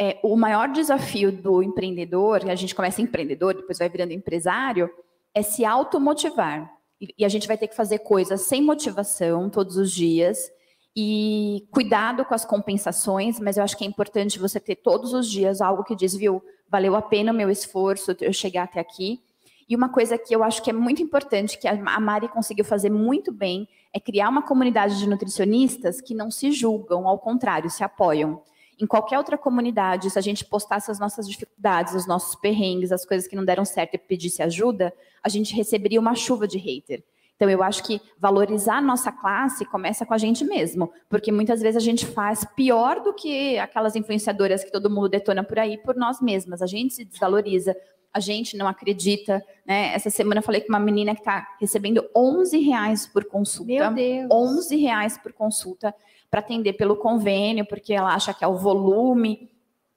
é, 0.00 0.18
o 0.22 0.36
maior 0.36 0.68
desafio 0.70 1.30
do 1.30 1.62
empreendedor, 1.62 2.48
a 2.48 2.54
gente 2.54 2.74
começa 2.74 3.02
empreendedor, 3.02 3.54
depois 3.54 3.78
vai 3.78 3.88
virando 3.88 4.12
empresário, 4.12 4.90
é 5.34 5.42
se 5.42 5.64
automotivar. 5.64 6.70
E, 7.00 7.14
e 7.18 7.24
a 7.24 7.28
gente 7.28 7.46
vai 7.46 7.56
ter 7.56 7.68
que 7.68 7.76
fazer 7.76 7.98
coisas 7.98 8.42
sem 8.42 8.62
motivação 8.62 9.48
todos 9.50 9.76
os 9.76 9.90
dias 9.90 10.50
e 10.94 11.66
cuidado 11.70 12.24
com 12.24 12.34
as 12.34 12.44
compensações, 12.44 13.40
mas 13.40 13.56
eu 13.56 13.64
acho 13.64 13.76
que 13.76 13.84
é 13.84 13.86
importante 13.86 14.38
você 14.38 14.60
ter 14.60 14.76
todos 14.76 15.14
os 15.14 15.28
dias 15.28 15.60
algo 15.60 15.84
que 15.84 15.96
diz, 15.96 16.14
viu, 16.14 16.42
valeu 16.68 16.94
a 16.94 17.02
pena 17.02 17.32
o 17.32 17.34
meu 17.34 17.50
esforço 17.50 18.14
eu 18.20 18.32
chegar 18.32 18.64
até 18.64 18.80
aqui. 18.80 19.20
E 19.68 19.74
uma 19.74 19.88
coisa 19.88 20.18
que 20.18 20.34
eu 20.34 20.42
acho 20.42 20.62
que 20.62 20.68
é 20.68 20.72
muito 20.72 21.02
importante, 21.02 21.58
que 21.58 21.66
a 21.66 22.00
Mari 22.00 22.28
conseguiu 22.28 22.64
fazer 22.64 22.90
muito 22.90 23.32
bem, 23.32 23.66
é 23.92 23.98
criar 23.98 24.28
uma 24.28 24.42
comunidade 24.42 24.98
de 24.98 25.08
nutricionistas 25.08 26.00
que 26.00 26.14
não 26.14 26.30
se 26.30 26.52
julgam, 26.52 27.08
ao 27.08 27.18
contrário, 27.18 27.70
se 27.70 27.82
apoiam. 27.82 28.42
Em 28.82 28.86
qualquer 28.86 29.16
outra 29.16 29.38
comunidade, 29.38 30.10
se 30.10 30.18
a 30.18 30.22
gente 30.22 30.44
postasse 30.44 30.90
as 30.90 30.98
nossas 30.98 31.28
dificuldades, 31.28 31.94
os 31.94 32.04
nossos 32.04 32.34
perrengues, 32.34 32.90
as 32.90 33.06
coisas 33.06 33.28
que 33.28 33.36
não 33.36 33.44
deram 33.44 33.64
certo 33.64 33.94
e 33.94 33.98
pedisse 33.98 34.42
ajuda, 34.42 34.92
a 35.22 35.28
gente 35.28 35.54
receberia 35.54 36.00
uma 36.00 36.16
chuva 36.16 36.48
de 36.48 36.58
hater. 36.58 37.00
Então, 37.36 37.48
eu 37.48 37.62
acho 37.62 37.84
que 37.84 38.00
valorizar 38.18 38.78
a 38.78 38.82
nossa 38.82 39.12
classe 39.12 39.64
começa 39.64 40.04
com 40.04 40.12
a 40.12 40.18
gente 40.18 40.44
mesmo, 40.44 40.92
porque 41.08 41.30
muitas 41.30 41.60
vezes 41.60 41.76
a 41.76 41.84
gente 41.84 42.04
faz 42.04 42.44
pior 42.56 43.00
do 43.00 43.14
que 43.14 43.56
aquelas 43.56 43.94
influenciadoras 43.94 44.64
que 44.64 44.72
todo 44.72 44.90
mundo 44.90 45.08
detona 45.08 45.44
por 45.44 45.60
aí 45.60 45.78
por 45.78 45.94
nós 45.94 46.20
mesmas. 46.20 46.60
A 46.60 46.66
gente 46.66 46.92
se 46.92 47.04
desvaloriza, 47.04 47.76
a 48.12 48.18
gente 48.18 48.56
não 48.56 48.66
acredita. 48.66 49.40
Né? 49.64 49.94
Essa 49.94 50.10
semana 50.10 50.40
eu 50.40 50.44
falei 50.44 50.60
com 50.60 50.70
uma 50.70 50.80
menina 50.80 51.14
que 51.14 51.20
está 51.20 51.46
recebendo 51.60 52.04
11 52.16 52.58
reais 52.58 53.06
por 53.06 53.24
consulta. 53.26 53.90
Meu 53.90 53.94
Deus. 53.94 54.28
11 54.28 54.76
reais 54.76 55.16
por 55.18 55.32
consulta 55.32 55.94
para 56.32 56.40
atender 56.40 56.72
pelo 56.72 56.96
convênio, 56.96 57.66
porque 57.66 57.92
ela 57.92 58.14
acha 58.14 58.32
que 58.32 58.42
é 58.42 58.48
o 58.48 58.56
volume. 58.56 59.50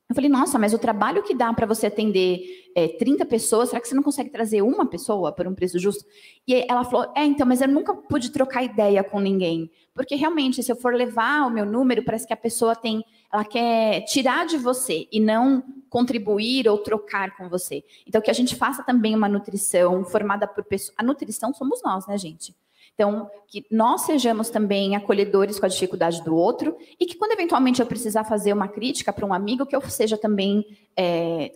Eu 0.09 0.13
falei, 0.13 0.29
nossa, 0.29 0.59
mas 0.59 0.73
o 0.73 0.77
trabalho 0.77 1.23
que 1.23 1.33
dá 1.33 1.51
para 1.53 1.65
você 1.65 1.87
atender 1.87 2.41
é, 2.75 2.89
30 2.89 3.25
pessoas, 3.25 3.69
será 3.69 3.79
que 3.79 3.87
você 3.87 3.95
não 3.95 4.03
consegue 4.03 4.29
trazer 4.29 4.61
uma 4.61 4.85
pessoa 4.85 5.31
por 5.31 5.47
um 5.47 5.55
preço 5.55 5.79
justo? 5.79 6.03
E 6.45 6.65
ela 6.69 6.83
falou, 6.83 7.09
é, 7.15 7.23
então, 7.23 7.47
mas 7.47 7.61
eu 7.61 7.69
nunca 7.69 7.95
pude 7.95 8.31
trocar 8.31 8.63
ideia 8.63 9.01
com 9.01 9.21
ninguém. 9.21 9.71
Porque 9.93 10.13
realmente, 10.15 10.61
se 10.61 10.69
eu 10.69 10.75
for 10.75 10.93
levar 10.93 11.47
o 11.47 11.49
meu 11.49 11.65
número, 11.65 12.03
parece 12.03 12.27
que 12.27 12.33
a 12.33 12.37
pessoa 12.37 12.75
tem, 12.75 13.01
ela 13.31 13.45
quer 13.45 14.01
tirar 14.01 14.45
de 14.45 14.57
você 14.57 15.07
e 15.09 15.21
não 15.21 15.63
contribuir 15.89 16.67
ou 16.67 16.79
trocar 16.79 17.37
com 17.37 17.47
você. 17.47 17.81
Então, 18.05 18.21
que 18.21 18.29
a 18.29 18.33
gente 18.33 18.57
faça 18.57 18.83
também 18.83 19.15
uma 19.15 19.29
nutrição 19.29 20.03
formada 20.03 20.45
por 20.45 20.65
pessoas. 20.65 20.93
A 20.97 21.03
nutrição 21.03 21.53
somos 21.53 21.81
nós, 21.81 22.05
né, 22.05 22.17
gente? 22.17 22.53
Então, 22.95 23.29
que 23.47 23.65
nós 23.69 24.01
sejamos 24.01 24.49
também 24.49 24.95
acolhedores 24.95 25.59
com 25.59 25.65
a 25.65 25.69
dificuldade 25.69 26.23
do 26.23 26.33
outro 26.33 26.77
e 26.97 27.05
que 27.05 27.17
quando 27.17 27.33
eventualmente 27.33 27.81
eu 27.81 27.85
precisar 27.85 28.23
fazer 28.23 28.53
uma 28.53 28.69
crítica 28.69 29.11
para 29.11 29.25
um 29.25 29.33
amigo, 29.33 29.65
que 29.65 29.75
eu 29.75 29.81
seja 29.81 30.17
também 30.17 30.65
é, 30.97 31.51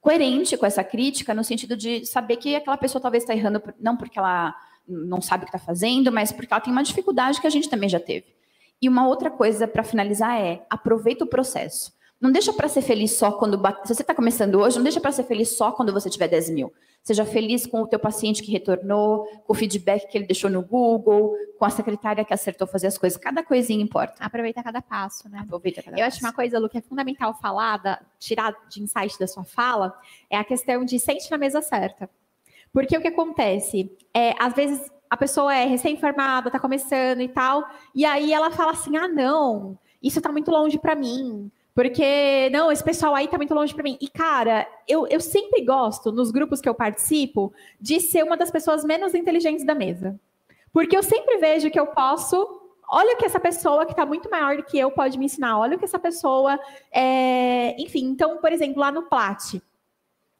coerente 0.00 0.56
com 0.56 0.64
essa 0.64 0.82
crítica, 0.82 1.34
no 1.34 1.44
sentido 1.44 1.76
de 1.76 2.06
saber 2.06 2.36
que 2.38 2.56
aquela 2.56 2.78
pessoa 2.78 3.02
talvez 3.02 3.22
está 3.22 3.34
errando, 3.34 3.62
não 3.78 3.98
porque 3.98 4.18
ela 4.18 4.54
não 4.88 5.20
sabe 5.20 5.44
o 5.44 5.46
que 5.46 5.54
está 5.54 5.64
fazendo, 5.64 6.10
mas 6.10 6.32
porque 6.32 6.52
ela 6.52 6.60
tem 6.60 6.72
uma 6.72 6.82
dificuldade 6.82 7.38
que 7.38 7.46
a 7.46 7.50
gente 7.50 7.68
também 7.68 7.90
já 7.90 8.00
teve. 8.00 8.26
E 8.80 8.88
uma 8.88 9.06
outra 9.06 9.30
coisa 9.30 9.68
para 9.68 9.84
finalizar 9.84 10.40
é 10.40 10.64
aproveita 10.70 11.24
o 11.24 11.28
processo. 11.28 11.92
Não 12.20 12.32
deixa 12.32 12.52
para 12.52 12.68
ser 12.68 12.82
feliz 12.82 13.12
só 13.16 13.30
quando. 13.32 13.56
Se 13.84 13.94
você 13.94 14.02
está 14.02 14.12
começando 14.14 14.56
hoje, 14.56 14.76
não 14.76 14.82
deixa 14.82 15.00
para 15.00 15.12
ser 15.12 15.22
feliz 15.22 15.56
só 15.56 15.70
quando 15.70 15.92
você 15.92 16.10
tiver 16.10 16.26
10 16.26 16.50
mil. 16.50 16.72
Seja 17.00 17.24
feliz 17.24 17.64
com 17.64 17.82
o 17.82 17.86
teu 17.86 17.98
paciente 17.98 18.42
que 18.42 18.50
retornou, 18.50 19.24
com 19.46 19.52
o 19.52 19.54
feedback 19.54 20.08
que 20.08 20.18
ele 20.18 20.26
deixou 20.26 20.50
no 20.50 20.60
Google, 20.60 21.32
com 21.56 21.64
a 21.64 21.70
secretária 21.70 22.24
que 22.24 22.34
acertou 22.34 22.66
fazer 22.66 22.88
as 22.88 22.98
coisas. 22.98 23.16
Cada 23.16 23.42
coisinha 23.44 23.82
importa. 23.82 24.14
Aproveita 24.18 24.62
cada 24.64 24.82
passo, 24.82 25.28
né? 25.28 25.38
Aproveita 25.44 25.80
cada 25.80 25.96
Eu 25.96 26.04
passo. 26.04 26.16
acho 26.16 26.26
uma 26.26 26.32
coisa, 26.32 26.58
Lu, 26.58 26.68
que 26.68 26.78
é 26.78 26.80
fundamental 26.80 27.32
falar, 27.40 27.76
da- 27.78 28.00
tirar 28.18 28.52
de 28.68 28.82
insight 28.82 29.16
da 29.18 29.28
sua 29.28 29.44
fala, 29.44 29.96
é 30.28 30.36
a 30.36 30.44
questão 30.44 30.84
de 30.84 30.98
sente 30.98 31.30
na 31.30 31.38
mesa 31.38 31.62
certa. 31.62 32.10
Porque 32.72 32.96
o 32.98 33.00
que 33.00 33.08
acontece? 33.08 33.96
É, 34.12 34.34
às 34.42 34.54
vezes 34.54 34.90
a 35.08 35.16
pessoa 35.16 35.54
é 35.54 35.64
recém-formada, 35.66 36.50
tá 36.50 36.58
começando 36.58 37.20
e 37.20 37.28
tal, 37.28 37.64
e 37.94 38.04
aí 38.04 38.32
ela 38.32 38.50
fala 38.50 38.72
assim: 38.72 38.96
ah, 38.96 39.08
não, 39.08 39.78
isso 40.02 40.20
tá 40.20 40.30
muito 40.32 40.50
longe 40.50 40.78
para 40.78 40.94
mim. 40.96 41.50
Porque, 41.78 42.50
não, 42.50 42.72
esse 42.72 42.82
pessoal 42.82 43.14
aí 43.14 43.28
tá 43.28 43.36
muito 43.36 43.54
longe 43.54 43.72
para 43.72 43.84
mim. 43.84 43.96
E, 44.00 44.08
cara, 44.08 44.66
eu, 44.88 45.06
eu 45.06 45.20
sempre 45.20 45.64
gosto, 45.64 46.10
nos 46.10 46.32
grupos 46.32 46.60
que 46.60 46.68
eu 46.68 46.74
participo, 46.74 47.52
de 47.80 48.00
ser 48.00 48.24
uma 48.24 48.36
das 48.36 48.50
pessoas 48.50 48.82
menos 48.82 49.14
inteligentes 49.14 49.64
da 49.64 49.76
mesa. 49.76 50.18
Porque 50.72 50.96
eu 50.96 51.04
sempre 51.04 51.38
vejo 51.38 51.70
que 51.70 51.78
eu 51.78 51.86
posso. 51.86 52.34
Olha 52.90 53.14
o 53.14 53.16
que 53.16 53.24
essa 53.24 53.38
pessoa 53.38 53.86
que 53.86 53.92
está 53.92 54.04
muito 54.04 54.28
maior 54.28 54.56
do 54.56 54.64
que 54.64 54.76
eu 54.76 54.90
pode 54.90 55.16
me 55.16 55.26
ensinar. 55.26 55.56
Olha 55.56 55.76
o 55.76 55.78
que 55.78 55.84
essa 55.84 56.00
pessoa. 56.00 56.58
é, 56.90 57.80
Enfim, 57.80 58.06
então, 58.06 58.38
por 58.38 58.50
exemplo, 58.50 58.80
lá 58.80 58.90
no 58.90 59.04
Plat, 59.04 59.62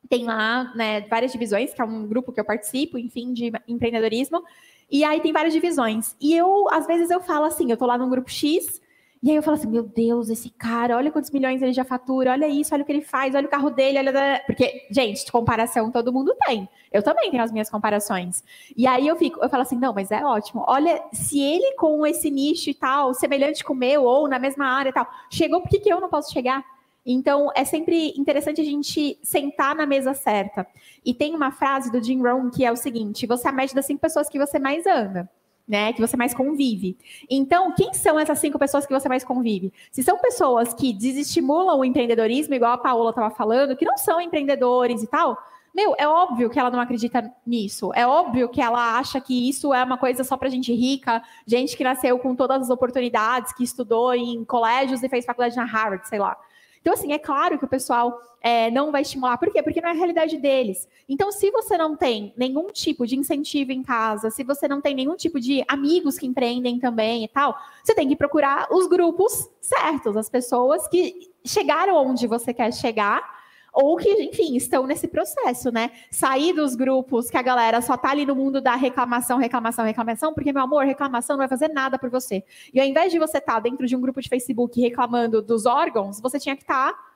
tem 0.09 0.25
lá 0.25 0.73
né, 0.75 1.03
várias 1.03 1.31
divisões, 1.31 1.73
que 1.73 1.81
é 1.81 1.85
um 1.85 2.05
grupo 2.09 2.33
que 2.33 2.41
eu 2.41 2.45
participo, 2.45 2.99
enfim, 2.99 3.33
de 3.33 3.53
empreendedorismo. 3.69 4.43
E 4.91 5.05
aí 5.05 5.21
tem 5.21 5.33
várias 5.33 5.55
divisões. 5.55 6.17
E 6.21 6.35
eu, 6.35 6.69
às 6.69 6.85
vezes, 6.85 7.13
eu 7.13 7.21
falo 7.21 7.45
assim, 7.45 7.71
eu 7.71 7.77
tô 7.77 7.87
lá 7.87 7.97
num 7.97 8.11
grupo 8.11 8.29
X, 8.29 8.83
e 9.21 9.31
aí 9.31 9.37
eu 9.37 9.43
falo 9.43 9.57
assim, 9.57 9.67
meu 9.67 9.83
Deus, 9.83 10.29
esse 10.29 10.49
cara, 10.51 10.97
olha 10.97 11.11
quantos 11.11 11.31
milhões 11.31 11.61
ele 11.61 11.73
já 11.73 11.85
fatura, 11.85 12.31
olha 12.31 12.47
isso, 12.47 12.73
olha 12.73 12.83
o 12.83 12.87
que 12.87 12.93
ele 12.93 13.01
faz, 13.01 13.35
olha 13.35 13.47
o 13.47 13.51
carro 13.51 13.69
dele, 13.69 13.99
olha. 13.99 14.43
Porque, 14.47 14.87
gente, 14.91 15.31
comparação 15.33 15.91
todo 15.91 16.13
mundo 16.13 16.37
tem. 16.47 16.69
Eu 16.93 17.03
também 17.03 17.31
tenho 17.31 17.43
as 17.43 17.51
minhas 17.51 17.69
comparações. 17.69 18.45
E 18.77 18.87
aí 18.87 19.09
eu 19.09 19.17
fico, 19.17 19.43
eu 19.43 19.49
falo 19.49 19.63
assim, 19.63 19.77
não, 19.77 19.93
mas 19.93 20.13
é 20.13 20.25
ótimo. 20.25 20.65
Olha, 20.69 21.03
se 21.13 21.41
ele 21.41 21.75
com 21.75 22.07
esse 22.07 22.31
nicho 22.31 22.71
e 22.71 22.75
tal, 22.75 23.13
semelhante 23.13 23.65
com 23.65 23.73
o 23.73 23.77
meu, 23.77 24.05
ou 24.05 24.29
na 24.29 24.39
mesma 24.39 24.67
área 24.67 24.91
e 24.91 24.93
tal, 24.93 25.07
chegou, 25.29 25.61
por 25.61 25.69
que, 25.69 25.81
que 25.81 25.93
eu 25.93 26.01
não 26.01 26.09
posso 26.09 26.33
chegar? 26.33 26.65
Então, 27.05 27.51
é 27.57 27.65
sempre 27.65 28.13
interessante 28.17 28.61
a 28.61 28.65
gente 28.65 29.19
sentar 29.23 29.75
na 29.75 29.87
mesa 29.87 30.15
certa. 30.15 30.67
E 31.05 31.13
tem 31.13 31.35
uma 31.35 31.51
frase 31.51 31.91
do 31.91 32.03
Jim 32.03 32.23
Rohn 32.23 32.51
que 32.51 32.65
é 32.65 32.71
o 32.71 32.77
seguinte: 32.77 33.27
você 33.27 33.49
é 33.49 33.51
a 33.51 33.53
média 33.53 33.75
das 33.75 33.87
cinco 33.87 34.01
pessoas 34.01 34.29
que 34.29 34.39
você 34.39 34.59
mais 34.59 34.87
anda. 34.87 35.29
Né, 35.69 35.93
que 35.93 36.01
você 36.01 36.17
mais 36.17 36.33
convive. 36.33 36.97
Então, 37.29 37.75
quem 37.75 37.93
são 37.93 38.19
essas 38.19 38.39
cinco 38.39 38.59
pessoas 38.59 38.87
que 38.87 38.93
você 38.93 39.07
mais 39.07 39.23
convive? 39.23 39.71
Se 39.93 40.03
são 40.03 40.17
pessoas 40.17 40.73
que 40.73 40.95
desestimulam 40.95 41.79
o 41.79 41.85
empreendedorismo, 41.85 42.55
igual 42.55 42.73
a 42.73 42.79
Paola 42.79 43.11
estava 43.11 43.29
falando, 43.29 43.77
que 43.77 43.85
não 43.85 43.99
são 43.99 44.19
empreendedores 44.19 45.03
e 45.03 45.07
tal, 45.07 45.37
meu, 45.75 45.95
é 45.99 46.09
óbvio 46.09 46.51
que 46.51 46.59
ela 46.59 46.71
não 46.71 46.81
acredita 46.81 47.33
nisso. 47.47 47.93
É 47.95 48.07
óbvio 48.07 48.49
que 48.49 48.61
ela 48.61 48.99
acha 48.99 49.21
que 49.21 49.49
isso 49.49 49.73
é 49.73 49.85
uma 49.85 49.97
coisa 49.97 50.25
só 50.25 50.37
para 50.37 50.49
gente 50.49 50.73
rica, 50.73 51.23
gente 51.47 51.77
que 51.77 51.85
nasceu 51.85 52.19
com 52.19 52.35
todas 52.35 52.63
as 52.63 52.71
oportunidades, 52.71 53.53
que 53.53 53.63
estudou 53.63 54.13
em 54.15 54.45
colégios 54.45 55.03
e 55.03 55.09
fez 55.09 55.25
faculdade 55.25 55.55
na 55.55 55.65
Harvard, 55.65 56.09
sei 56.09 56.19
lá. 56.19 56.37
Então, 56.81 56.93
assim, 56.93 57.13
é 57.13 57.19
claro 57.19 57.59
que 57.59 57.65
o 57.65 57.69
pessoal 57.69 58.21
é, 58.41 58.71
não 58.71 58.93
vai 58.93 59.03
estimular. 59.03 59.37
Por 59.39 59.51
quê? 59.53 59.63
Porque 59.63 59.81
não 59.81 59.89
é 59.89 59.93
a 59.93 59.95
realidade 59.95 60.37
deles. 60.39 60.89
Então, 61.09 61.31
se 61.33 61.51
você 61.51 61.77
não 61.77 61.97
tem 61.97 62.33
nenhum 62.37 62.69
tipo 62.69 63.07
de 63.07 63.17
incentivo 63.17 63.73
em 63.73 63.83
casa, 63.83 64.31
se 64.31 64.45
você 64.45 64.69
não 64.69 64.81
tem 64.81 64.95
nenhum 64.95 65.17
tipo 65.17 65.41
de 65.41 65.65
amigos 65.69 66.19
que 66.19 66.27
empreendem 66.27 66.79
também 66.79 67.25
e 67.25 67.29
tal, 67.29 67.57
você 67.83 67.95
tem 67.95 68.09
que 68.09 68.17
procurar 68.17 68.69
os 68.71 68.87
grupos 68.87 69.49
certos, 69.61 70.17
as 70.17 70.29
pessoas 70.29 70.87
que 70.89 71.31
chegaram 71.45 71.97
onde 71.97 72.27
você 72.27 72.53
quer 72.53 72.73
chegar 72.73 73.38
ou 73.73 73.97
que, 73.97 74.11
enfim, 74.23 74.57
estão 74.57 74.87
nesse 74.87 75.09
processo, 75.09 75.71
né? 75.71 75.91
Sair 76.11 76.53
dos 76.53 76.75
grupos 76.75 77.31
que 77.31 77.37
a 77.37 77.43
galera 77.43 77.81
só 77.81 77.97
tá 77.97 78.11
ali 78.11 78.27
no 78.27 78.35
mundo 78.35 78.61
da 78.61 78.75
reclamação, 78.75 79.39
reclamação, 79.39 79.85
reclamação, 79.85 80.35
porque, 80.35 80.53
meu 80.53 80.63
amor, 80.63 80.85
reclamação 80.85 81.37
não 81.37 81.43
vai 81.43 81.49
fazer 81.49 81.69
nada 81.69 81.99
por 81.99 82.11
você. 82.11 82.43
E 82.73 82.81
ao 82.81 82.87
invés 82.87 83.13
de 83.13 83.19
você 83.19 83.39
estar 83.39 83.61
dentro 83.61 83.87
de 83.87 83.97
um 83.97 84.01
grupo 84.01 84.21
de 84.21 84.29
Facebook 84.29 84.81
reclamando 84.81 85.41
dos 85.43 85.67
órgãos, 85.67 86.21
você 86.21 86.39
tinha 86.39 86.57
que 86.57 86.63
estar 86.63 87.08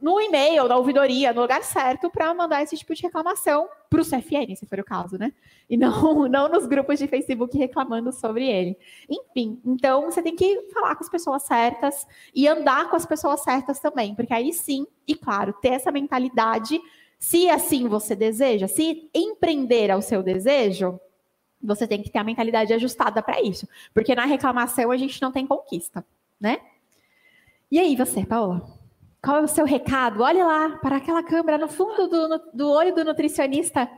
no 0.00 0.20
e-mail, 0.20 0.68
na 0.68 0.76
ouvidoria, 0.76 1.32
no 1.32 1.42
lugar 1.42 1.62
certo, 1.64 2.08
para 2.08 2.32
mandar 2.32 2.62
esse 2.62 2.76
tipo 2.76 2.94
de 2.94 3.02
reclamação 3.02 3.68
para 3.90 4.00
o 4.00 4.04
CFN, 4.04 4.54
se 4.54 4.64
for 4.66 4.78
o 4.78 4.84
caso, 4.84 5.18
né? 5.18 5.32
E 5.68 5.76
não, 5.76 6.28
não 6.28 6.48
nos 6.48 6.66
grupos 6.66 6.98
de 6.98 7.08
Facebook 7.08 7.56
reclamando 7.58 8.12
sobre 8.12 8.48
ele. 8.48 8.76
Enfim, 9.08 9.60
então 9.64 10.04
você 10.04 10.22
tem 10.22 10.36
que 10.36 10.68
falar 10.72 10.94
com 10.94 11.02
as 11.02 11.10
pessoas 11.10 11.42
certas 11.42 12.06
e 12.34 12.46
andar 12.46 12.88
com 12.88 12.96
as 12.96 13.04
pessoas 13.04 13.42
certas 13.42 13.80
também, 13.80 14.14
porque 14.14 14.32
aí 14.32 14.52
sim, 14.52 14.86
e 15.06 15.14
claro, 15.16 15.52
ter 15.54 15.70
essa 15.70 15.90
mentalidade, 15.90 16.80
se 17.18 17.50
assim 17.50 17.88
você 17.88 18.14
deseja, 18.14 18.68
se 18.68 19.10
empreender 19.12 19.90
ao 19.90 20.00
seu 20.00 20.22
desejo, 20.22 21.00
você 21.60 21.88
tem 21.88 22.00
que 22.00 22.10
ter 22.10 22.20
a 22.20 22.24
mentalidade 22.24 22.72
ajustada 22.72 23.20
para 23.20 23.42
isso, 23.42 23.68
porque 23.92 24.14
na 24.14 24.26
reclamação 24.26 24.92
a 24.92 24.96
gente 24.96 25.20
não 25.20 25.32
tem 25.32 25.44
conquista, 25.44 26.06
né? 26.40 26.60
E 27.70 27.78
aí, 27.78 27.96
você, 27.96 28.24
Paola? 28.24 28.77
Qual 29.22 29.38
é 29.38 29.40
o 29.42 29.48
seu 29.48 29.64
recado? 29.64 30.22
Olhe 30.22 30.42
lá 30.42 30.78
para 30.78 30.96
aquela 30.96 31.22
câmera 31.22 31.58
no 31.58 31.68
fundo 31.68 32.06
do, 32.06 32.38
do 32.54 32.70
olho 32.70 32.94
do 32.94 33.04
nutricionista. 33.04 33.88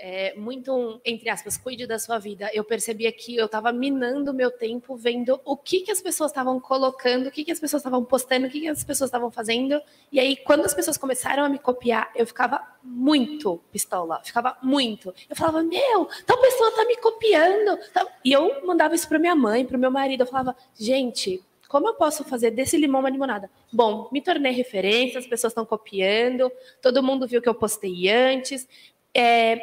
É, 0.00 0.32
muito, 0.36 1.00
entre 1.04 1.28
aspas, 1.28 1.56
cuide 1.56 1.84
da 1.84 1.98
sua 1.98 2.20
vida. 2.20 2.48
Eu 2.54 2.62
percebia 2.62 3.10
que 3.10 3.34
eu 3.34 3.46
estava 3.46 3.72
minando 3.72 4.32
meu 4.32 4.48
tempo 4.48 4.96
vendo 4.96 5.40
o 5.44 5.56
que, 5.56 5.80
que 5.80 5.90
as 5.90 6.00
pessoas 6.00 6.30
estavam 6.30 6.60
colocando, 6.60 7.26
o 7.26 7.30
que, 7.32 7.42
que 7.42 7.50
as 7.50 7.58
pessoas 7.58 7.80
estavam 7.80 8.04
postando, 8.04 8.46
o 8.46 8.50
que, 8.50 8.60
que 8.60 8.68
as 8.68 8.84
pessoas 8.84 9.08
estavam 9.08 9.28
fazendo. 9.28 9.80
E 10.12 10.20
aí, 10.20 10.36
quando 10.36 10.64
as 10.64 10.72
pessoas 10.72 10.96
começaram 10.96 11.42
a 11.42 11.48
me 11.48 11.58
copiar, 11.58 12.12
eu 12.14 12.24
ficava 12.24 12.62
muito 12.80 13.60
pistola, 13.72 14.20
ficava 14.22 14.56
muito. 14.62 15.12
Eu 15.28 15.34
falava, 15.34 15.64
meu, 15.64 16.08
tal 16.24 16.40
pessoa 16.40 16.68
está 16.68 16.84
me 16.84 16.96
copiando. 16.98 17.78
E 18.24 18.30
eu 18.30 18.64
mandava 18.64 18.94
isso 18.94 19.08
para 19.08 19.18
minha 19.18 19.34
mãe, 19.34 19.66
para 19.66 19.76
o 19.76 19.80
meu 19.80 19.90
marido. 19.90 20.20
Eu 20.20 20.26
falava, 20.26 20.54
gente, 20.78 21.42
como 21.68 21.86
eu 21.86 21.94
posso 21.94 22.24
fazer 22.24 22.50
desse 22.50 22.76
limão 22.78 23.00
uma 23.00 23.10
limonada? 23.10 23.50
Bom, 23.70 24.08
me 24.10 24.22
tornei 24.22 24.52
referência, 24.52 25.18
as 25.18 25.26
pessoas 25.26 25.50
estão 25.50 25.66
copiando, 25.66 26.50
todo 26.80 27.02
mundo 27.02 27.28
viu 27.28 27.42
que 27.42 27.48
eu 27.48 27.54
postei 27.54 28.08
antes. 28.08 28.66
É, 29.14 29.60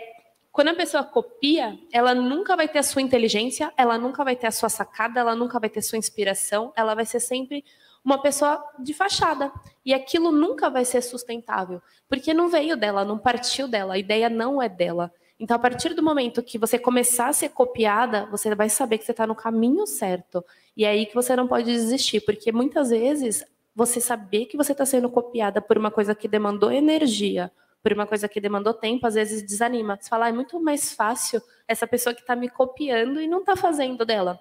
quando 0.51 0.69
a 0.69 0.75
pessoa 0.75 1.03
copia, 1.03 1.77
ela 1.91 2.13
nunca 2.13 2.55
vai 2.55 2.67
ter 2.67 2.79
a 2.79 2.83
sua 2.83 3.01
inteligência, 3.01 3.73
ela 3.75 3.97
nunca 3.97 4.23
vai 4.23 4.35
ter 4.35 4.47
a 4.47 4.51
sua 4.51 4.69
sacada, 4.69 5.19
ela 5.19 5.35
nunca 5.35 5.59
vai 5.59 5.69
ter 5.69 5.81
sua 5.81 5.97
inspiração, 5.97 6.71
ela 6.77 6.95
vai 6.95 7.05
ser 7.05 7.19
sempre 7.19 7.65
uma 8.05 8.21
pessoa 8.21 8.63
de 8.79 8.93
fachada. 8.93 9.51
E 9.83 9.93
aquilo 9.93 10.31
nunca 10.31 10.69
vai 10.69 10.85
ser 10.85 11.01
sustentável, 11.01 11.81
porque 12.07 12.33
não 12.33 12.47
veio 12.47 12.77
dela, 12.77 13.03
não 13.03 13.17
partiu 13.17 13.67
dela, 13.67 13.95
a 13.95 13.97
ideia 13.97 14.29
não 14.29 14.61
é 14.61 14.69
dela. 14.69 15.11
Então, 15.39 15.55
a 15.55 15.59
partir 15.59 15.93
do 15.93 16.01
momento 16.01 16.41
que 16.41 16.57
você 16.57 16.79
começar 16.79 17.27
a 17.27 17.33
ser 17.33 17.49
copiada, 17.49 18.25
você 18.27 18.53
vai 18.55 18.69
saber 18.69 18.97
que 18.97 19.05
você 19.05 19.11
está 19.11 19.27
no 19.27 19.35
caminho 19.35 19.85
certo. 19.85 20.43
E 20.77 20.85
é 20.85 20.89
aí 20.89 21.05
que 21.05 21.13
você 21.13 21.35
não 21.35 21.47
pode 21.47 21.65
desistir, 21.65 22.21
porque 22.21 22.51
muitas 22.51 22.89
vezes 22.89 23.45
você 23.75 23.99
saber 23.99 24.45
que 24.45 24.55
você 24.55 24.71
está 24.71 24.85
sendo 24.85 25.09
copiada 25.09 25.61
por 25.61 25.77
uma 25.77 25.91
coisa 25.91 26.15
que 26.15 26.27
demandou 26.27 26.71
energia, 26.71 27.51
por 27.83 27.91
uma 27.91 28.07
coisa 28.07 28.29
que 28.29 28.39
demandou 28.39 28.73
tempo, 28.73 29.05
às 29.05 29.15
vezes 29.15 29.43
desanima. 29.43 29.97
Você 29.99 30.09
fala, 30.09 30.25
ah, 30.25 30.29
é 30.29 30.31
muito 30.31 30.57
mais 30.59 30.93
fácil 30.93 31.41
essa 31.67 31.85
pessoa 31.85 32.15
que 32.15 32.21
está 32.21 32.35
me 32.35 32.47
copiando 32.47 33.19
e 33.19 33.27
não 33.27 33.41
está 33.41 33.57
fazendo 33.57 34.05
dela. 34.05 34.39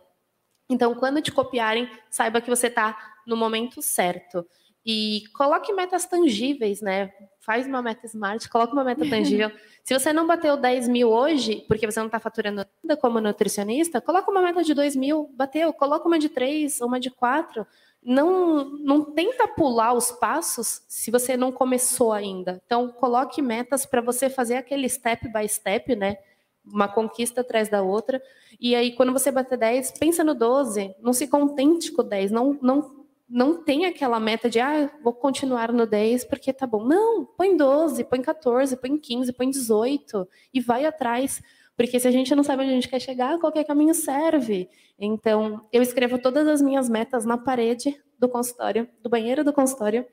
Então, 0.71 0.95
quando 0.95 1.21
te 1.21 1.33
copiarem, 1.33 1.91
saiba 2.09 2.41
que 2.41 2.49
você 2.49 2.69
está 2.69 2.97
no 3.27 3.37
momento 3.37 3.83
certo. 3.83 4.47
E 4.87 5.25
coloque 5.35 5.73
metas 5.73 6.05
tangíveis, 6.05 6.83
né? 6.83 7.11
Faz 7.41 7.67
uma 7.67 7.81
meta 7.81 8.07
smart, 8.07 8.49
coloque 8.51 8.75
uma 8.75 8.85
meta 8.85 9.09
tangível. 9.09 9.51
Se 9.83 9.99
você 9.99 10.13
não 10.13 10.27
bateu 10.27 10.57
10 10.57 10.89
mil 10.89 11.11
hoje, 11.11 11.65
porque 11.67 11.87
você 11.87 11.99
não 12.01 12.07
está 12.07 12.19
faturando 12.19 12.67
nada 12.83 12.97
como 12.97 13.21
nutricionista, 13.21 14.01
coloca 14.01 14.31
uma 14.31 14.43
meta 14.43 14.63
de 14.63 14.75
2 14.75 14.97
mil, 14.97 15.31
bateu, 15.35 15.73
coloca 15.73 16.07
uma 16.07 16.19
de 16.19 16.29
3, 16.29 16.81
uma 16.83 17.01
de 17.01 17.11
4. 17.11 17.67
Não, 18.03 18.65
não 18.79 19.03
tenta 19.03 19.49
pular 19.49 19.95
os 19.95 20.11
passos 20.13 20.83
se 20.87 21.11
você 21.11 21.37
não 21.37 21.51
começou 21.51 22.13
ainda. 22.13 22.63
Então, 22.67 22.89
coloque 22.89 23.41
metas 23.41 23.87
para 23.87 24.03
você 24.03 24.29
fazer 24.29 24.57
aquele 24.57 24.87
step 24.89 25.29
by 25.29 25.49
step, 25.49 25.97
né? 25.97 26.19
Uma 26.63 26.89
conquista 26.89 27.41
atrás 27.41 27.71
da 27.71 27.83
outra. 27.83 28.23
E 28.61 28.75
aí, 28.75 28.93
quando 28.93 29.13
você 29.13 29.31
bater 29.31 29.57
10, 29.57 29.93
pensa 29.99 30.23
no 30.23 30.35
12. 30.35 30.95
Não 31.01 31.15
se 31.15 31.27
contente 31.27 31.91
com 31.93 32.03
10. 32.03 32.31
Não, 32.31 32.59
não 32.61 33.04
não 33.29 33.63
tem 33.63 33.87
aquela 33.87 34.21
meta 34.21 34.51
de, 34.51 34.61
ah, 34.61 34.91
vou 35.03 35.13
continuar 35.13 35.73
no 35.73 35.87
10 35.87 36.25
porque 36.25 36.53
tá 36.53 36.67
bom. 36.67 36.85
Não, 36.85 37.25
põe 37.25 37.57
12, 37.57 38.05
põe 38.05 38.21
14, 38.21 38.77
põe 38.77 38.99
15, 38.99 39.33
põe 39.33 39.51
18 39.51 40.29
e 40.53 40.61
vai 40.61 40.85
atrás. 40.85 41.43
Porque 41.77 41.99
se 41.99 42.07
a 42.07 42.11
gente 42.11 42.35
não 42.35 42.45
sabe 42.45 42.63
onde 42.63 42.73
a 42.73 42.75
gente 42.75 42.89
quer 42.89 43.01
chegar, 43.01 43.39
qualquer 43.39 43.65
caminho 43.65 43.95
serve. 43.95 44.69
Então, 44.99 45.67
eu 45.73 45.83
escrevo 45.83 46.19
todas 46.19 46.47
as 46.47 46.63
minhas 46.63 46.89
metas 46.89 47.25
na 47.25 47.37
parede 47.37 48.01
do 48.19 48.29
consultório, 48.29 48.89
do 49.03 49.11
banheiro 49.11 49.43
do 49.43 49.53
consultório. 49.53 50.07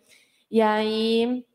E 0.49 0.59
aí 0.61 1.45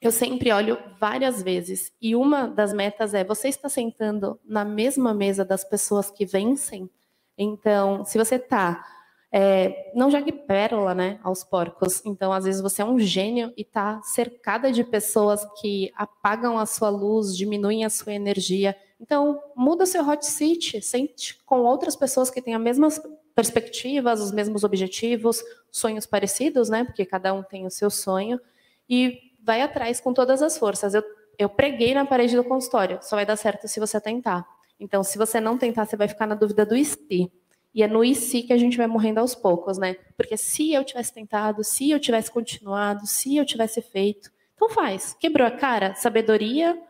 eu 0.00 0.12
sempre 0.12 0.52
olho 0.52 0.78
várias 1.00 1.42
vezes. 1.42 1.92
E 2.00 2.14
uma 2.14 2.46
das 2.46 2.72
metas 2.72 3.14
é: 3.14 3.24
você 3.24 3.48
está 3.48 3.68
sentando 3.68 4.38
na 4.44 4.64
mesma 4.64 5.14
mesa 5.14 5.44
das 5.44 5.64
pessoas 5.64 6.10
que 6.10 6.26
vencem? 6.26 6.90
Então, 7.36 8.04
se 8.04 8.18
você 8.18 8.34
está 8.34 8.84
é, 9.30 9.92
não 9.94 10.10
jogue 10.10 10.32
pérola 10.32 10.94
né, 10.94 11.20
aos 11.22 11.44
porcos. 11.44 12.04
Então, 12.04 12.32
às 12.32 12.44
vezes, 12.44 12.60
você 12.60 12.82
é 12.82 12.84
um 12.84 12.98
gênio 12.98 13.52
e 13.56 13.62
está 13.62 14.00
cercada 14.02 14.72
de 14.72 14.82
pessoas 14.82 15.46
que 15.60 15.92
apagam 15.94 16.58
a 16.58 16.64
sua 16.64 16.88
luz, 16.88 17.36
diminuem 17.36 17.84
a 17.84 17.90
sua 17.90 18.14
energia. 18.14 18.74
Então, 19.00 19.40
muda 19.54 19.86
seu 19.86 20.06
hot 20.08 20.24
seat, 20.24 20.80
sente 20.82 21.38
com 21.44 21.60
outras 21.60 21.94
pessoas 21.94 22.30
que 22.30 22.40
têm 22.40 22.54
as 22.54 22.60
mesmas 22.60 23.00
perspectivas, 23.34 24.20
os 24.20 24.32
mesmos 24.32 24.64
objetivos, 24.64 25.42
sonhos 25.70 26.06
parecidos, 26.06 26.68
né? 26.68 26.84
Porque 26.84 27.04
cada 27.04 27.32
um 27.32 27.42
tem 27.42 27.66
o 27.66 27.70
seu 27.70 27.90
sonho. 27.90 28.40
E 28.88 29.18
vai 29.42 29.60
atrás 29.60 30.00
com 30.00 30.12
todas 30.12 30.42
as 30.42 30.58
forças. 30.58 30.94
Eu, 30.94 31.04
eu 31.38 31.48
preguei 31.48 31.94
na 31.94 32.04
parede 32.04 32.34
do 32.34 32.42
consultório, 32.42 32.98
só 33.02 33.14
vai 33.14 33.26
dar 33.26 33.36
certo 33.36 33.68
se 33.68 33.78
você 33.78 34.00
tentar. 34.00 34.44
Então, 34.80 35.02
se 35.04 35.18
você 35.18 35.38
não 35.38 35.58
tentar, 35.58 35.84
você 35.84 35.96
vai 35.96 36.08
ficar 36.08 36.26
na 36.26 36.34
dúvida 36.34 36.64
do 36.64 36.76
STI. 36.76 37.30
E 37.74 37.82
é 37.82 37.86
no 37.86 38.02
e 38.02 38.14
se 38.14 38.42
que 38.42 38.52
a 38.52 38.58
gente 38.58 38.76
vai 38.76 38.86
morrendo 38.86 39.18
aos 39.18 39.34
poucos, 39.34 39.78
né? 39.78 39.94
Porque 40.16 40.36
se 40.36 40.72
eu 40.72 40.84
tivesse 40.84 41.12
tentado, 41.12 41.62
se 41.62 41.90
eu 41.90 42.00
tivesse 42.00 42.30
continuado, 42.30 43.06
se 43.06 43.36
eu 43.36 43.44
tivesse 43.44 43.80
feito, 43.82 44.30
então 44.54 44.68
faz. 44.70 45.14
Quebrou 45.20 45.46
a 45.46 45.50
cara, 45.50 45.94
sabedoria, 45.94 46.80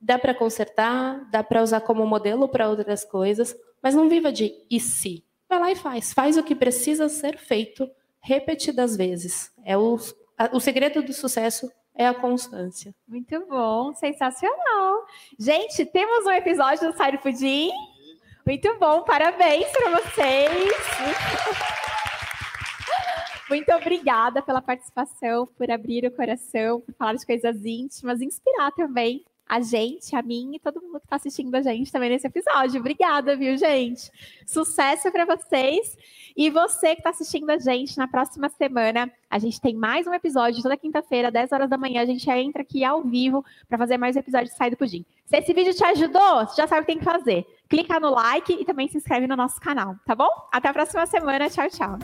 dá 0.00 0.18
para 0.18 0.34
consertar, 0.34 1.28
dá 1.30 1.44
para 1.44 1.62
usar 1.62 1.80
como 1.82 2.04
modelo 2.04 2.48
para 2.48 2.68
outras 2.68 3.04
coisas, 3.04 3.54
mas 3.82 3.94
não 3.94 4.08
viva 4.08 4.32
de 4.32 4.52
e 4.70 4.80
se. 4.80 5.24
Vai 5.48 5.60
lá 5.60 5.70
e 5.70 5.76
faz. 5.76 6.12
Faz 6.12 6.36
o 6.36 6.42
que 6.42 6.54
precisa 6.54 7.08
ser 7.08 7.38
feito 7.38 7.88
repetidas 8.20 8.96
vezes. 8.96 9.52
É 9.64 9.76
o, 9.76 9.98
a, 10.36 10.56
o 10.56 10.60
segredo 10.60 11.02
do 11.02 11.12
sucesso 11.12 11.70
é 11.94 12.06
a 12.06 12.14
constância. 12.14 12.94
Muito 13.06 13.46
bom, 13.46 13.92
sensacional. 13.94 15.04
Gente, 15.38 15.84
temos 15.84 16.26
um 16.26 16.30
episódio 16.30 16.90
do 16.90 16.96
Sai 16.96 17.18
Pudim. 17.18 17.70
Muito 18.44 18.76
bom, 18.76 19.02
parabéns 19.02 19.66
para 19.70 20.00
vocês. 20.00 20.74
Muito 23.48 23.70
obrigada 23.72 24.42
pela 24.42 24.60
participação, 24.60 25.46
por 25.46 25.70
abrir 25.70 26.04
o 26.06 26.10
coração, 26.10 26.80
por 26.80 26.92
falar 26.94 27.14
de 27.14 27.24
coisas 27.24 27.64
íntimas, 27.64 28.20
inspirar 28.20 28.72
também 28.72 29.24
a 29.48 29.60
gente, 29.60 30.16
a 30.16 30.22
mim 30.22 30.52
e 30.54 30.58
todo 30.58 30.80
mundo 30.80 30.98
que 30.98 31.06
está 31.06 31.16
assistindo 31.16 31.54
a 31.54 31.60
gente 31.60 31.92
também 31.92 32.08
nesse 32.08 32.26
episódio. 32.26 32.80
Obrigada, 32.80 33.36
viu, 33.36 33.56
gente? 33.56 34.10
Sucesso 34.46 35.12
para 35.12 35.24
vocês. 35.24 35.96
E 36.34 36.48
você 36.48 36.94
que 36.94 37.00
está 37.00 37.10
assistindo 37.10 37.50
a 37.50 37.58
gente, 37.58 37.98
na 37.98 38.08
próxima 38.08 38.48
semana, 38.48 39.12
a 39.28 39.38
gente 39.38 39.60
tem 39.60 39.74
mais 39.74 40.06
um 40.06 40.14
episódio, 40.14 40.62
toda 40.62 40.76
quinta-feira, 40.76 41.30
10 41.30 41.52
horas 41.52 41.68
da 41.68 41.76
manhã, 41.76 42.00
a 42.00 42.06
gente 42.06 42.28
entra 42.30 42.62
aqui 42.62 42.82
ao 42.82 43.02
vivo 43.02 43.44
para 43.68 43.76
fazer 43.76 43.98
mais 43.98 44.16
um 44.16 44.20
episódio 44.20 44.48
de 44.48 44.56
Sai 44.56 44.70
do 44.70 44.76
Pudim. 44.76 45.04
Se 45.26 45.36
esse 45.36 45.52
vídeo 45.52 45.74
te 45.74 45.84
ajudou, 45.84 46.46
você 46.46 46.56
já 46.56 46.66
sabe 46.66 46.80
o 46.80 46.84
que 46.86 46.92
tem 46.92 46.98
que 46.98 47.04
fazer. 47.04 47.46
Clica 47.72 47.98
no 47.98 48.10
like 48.10 48.52
e 48.52 48.66
também 48.66 48.86
se 48.86 48.98
inscreve 48.98 49.26
no 49.26 49.34
nosso 49.34 49.58
canal, 49.58 49.96
tá 50.04 50.14
bom? 50.14 50.28
Até 50.52 50.68
a 50.68 50.74
próxima 50.74 51.06
semana. 51.06 51.48
Tchau, 51.48 51.70
tchau. 51.70 51.98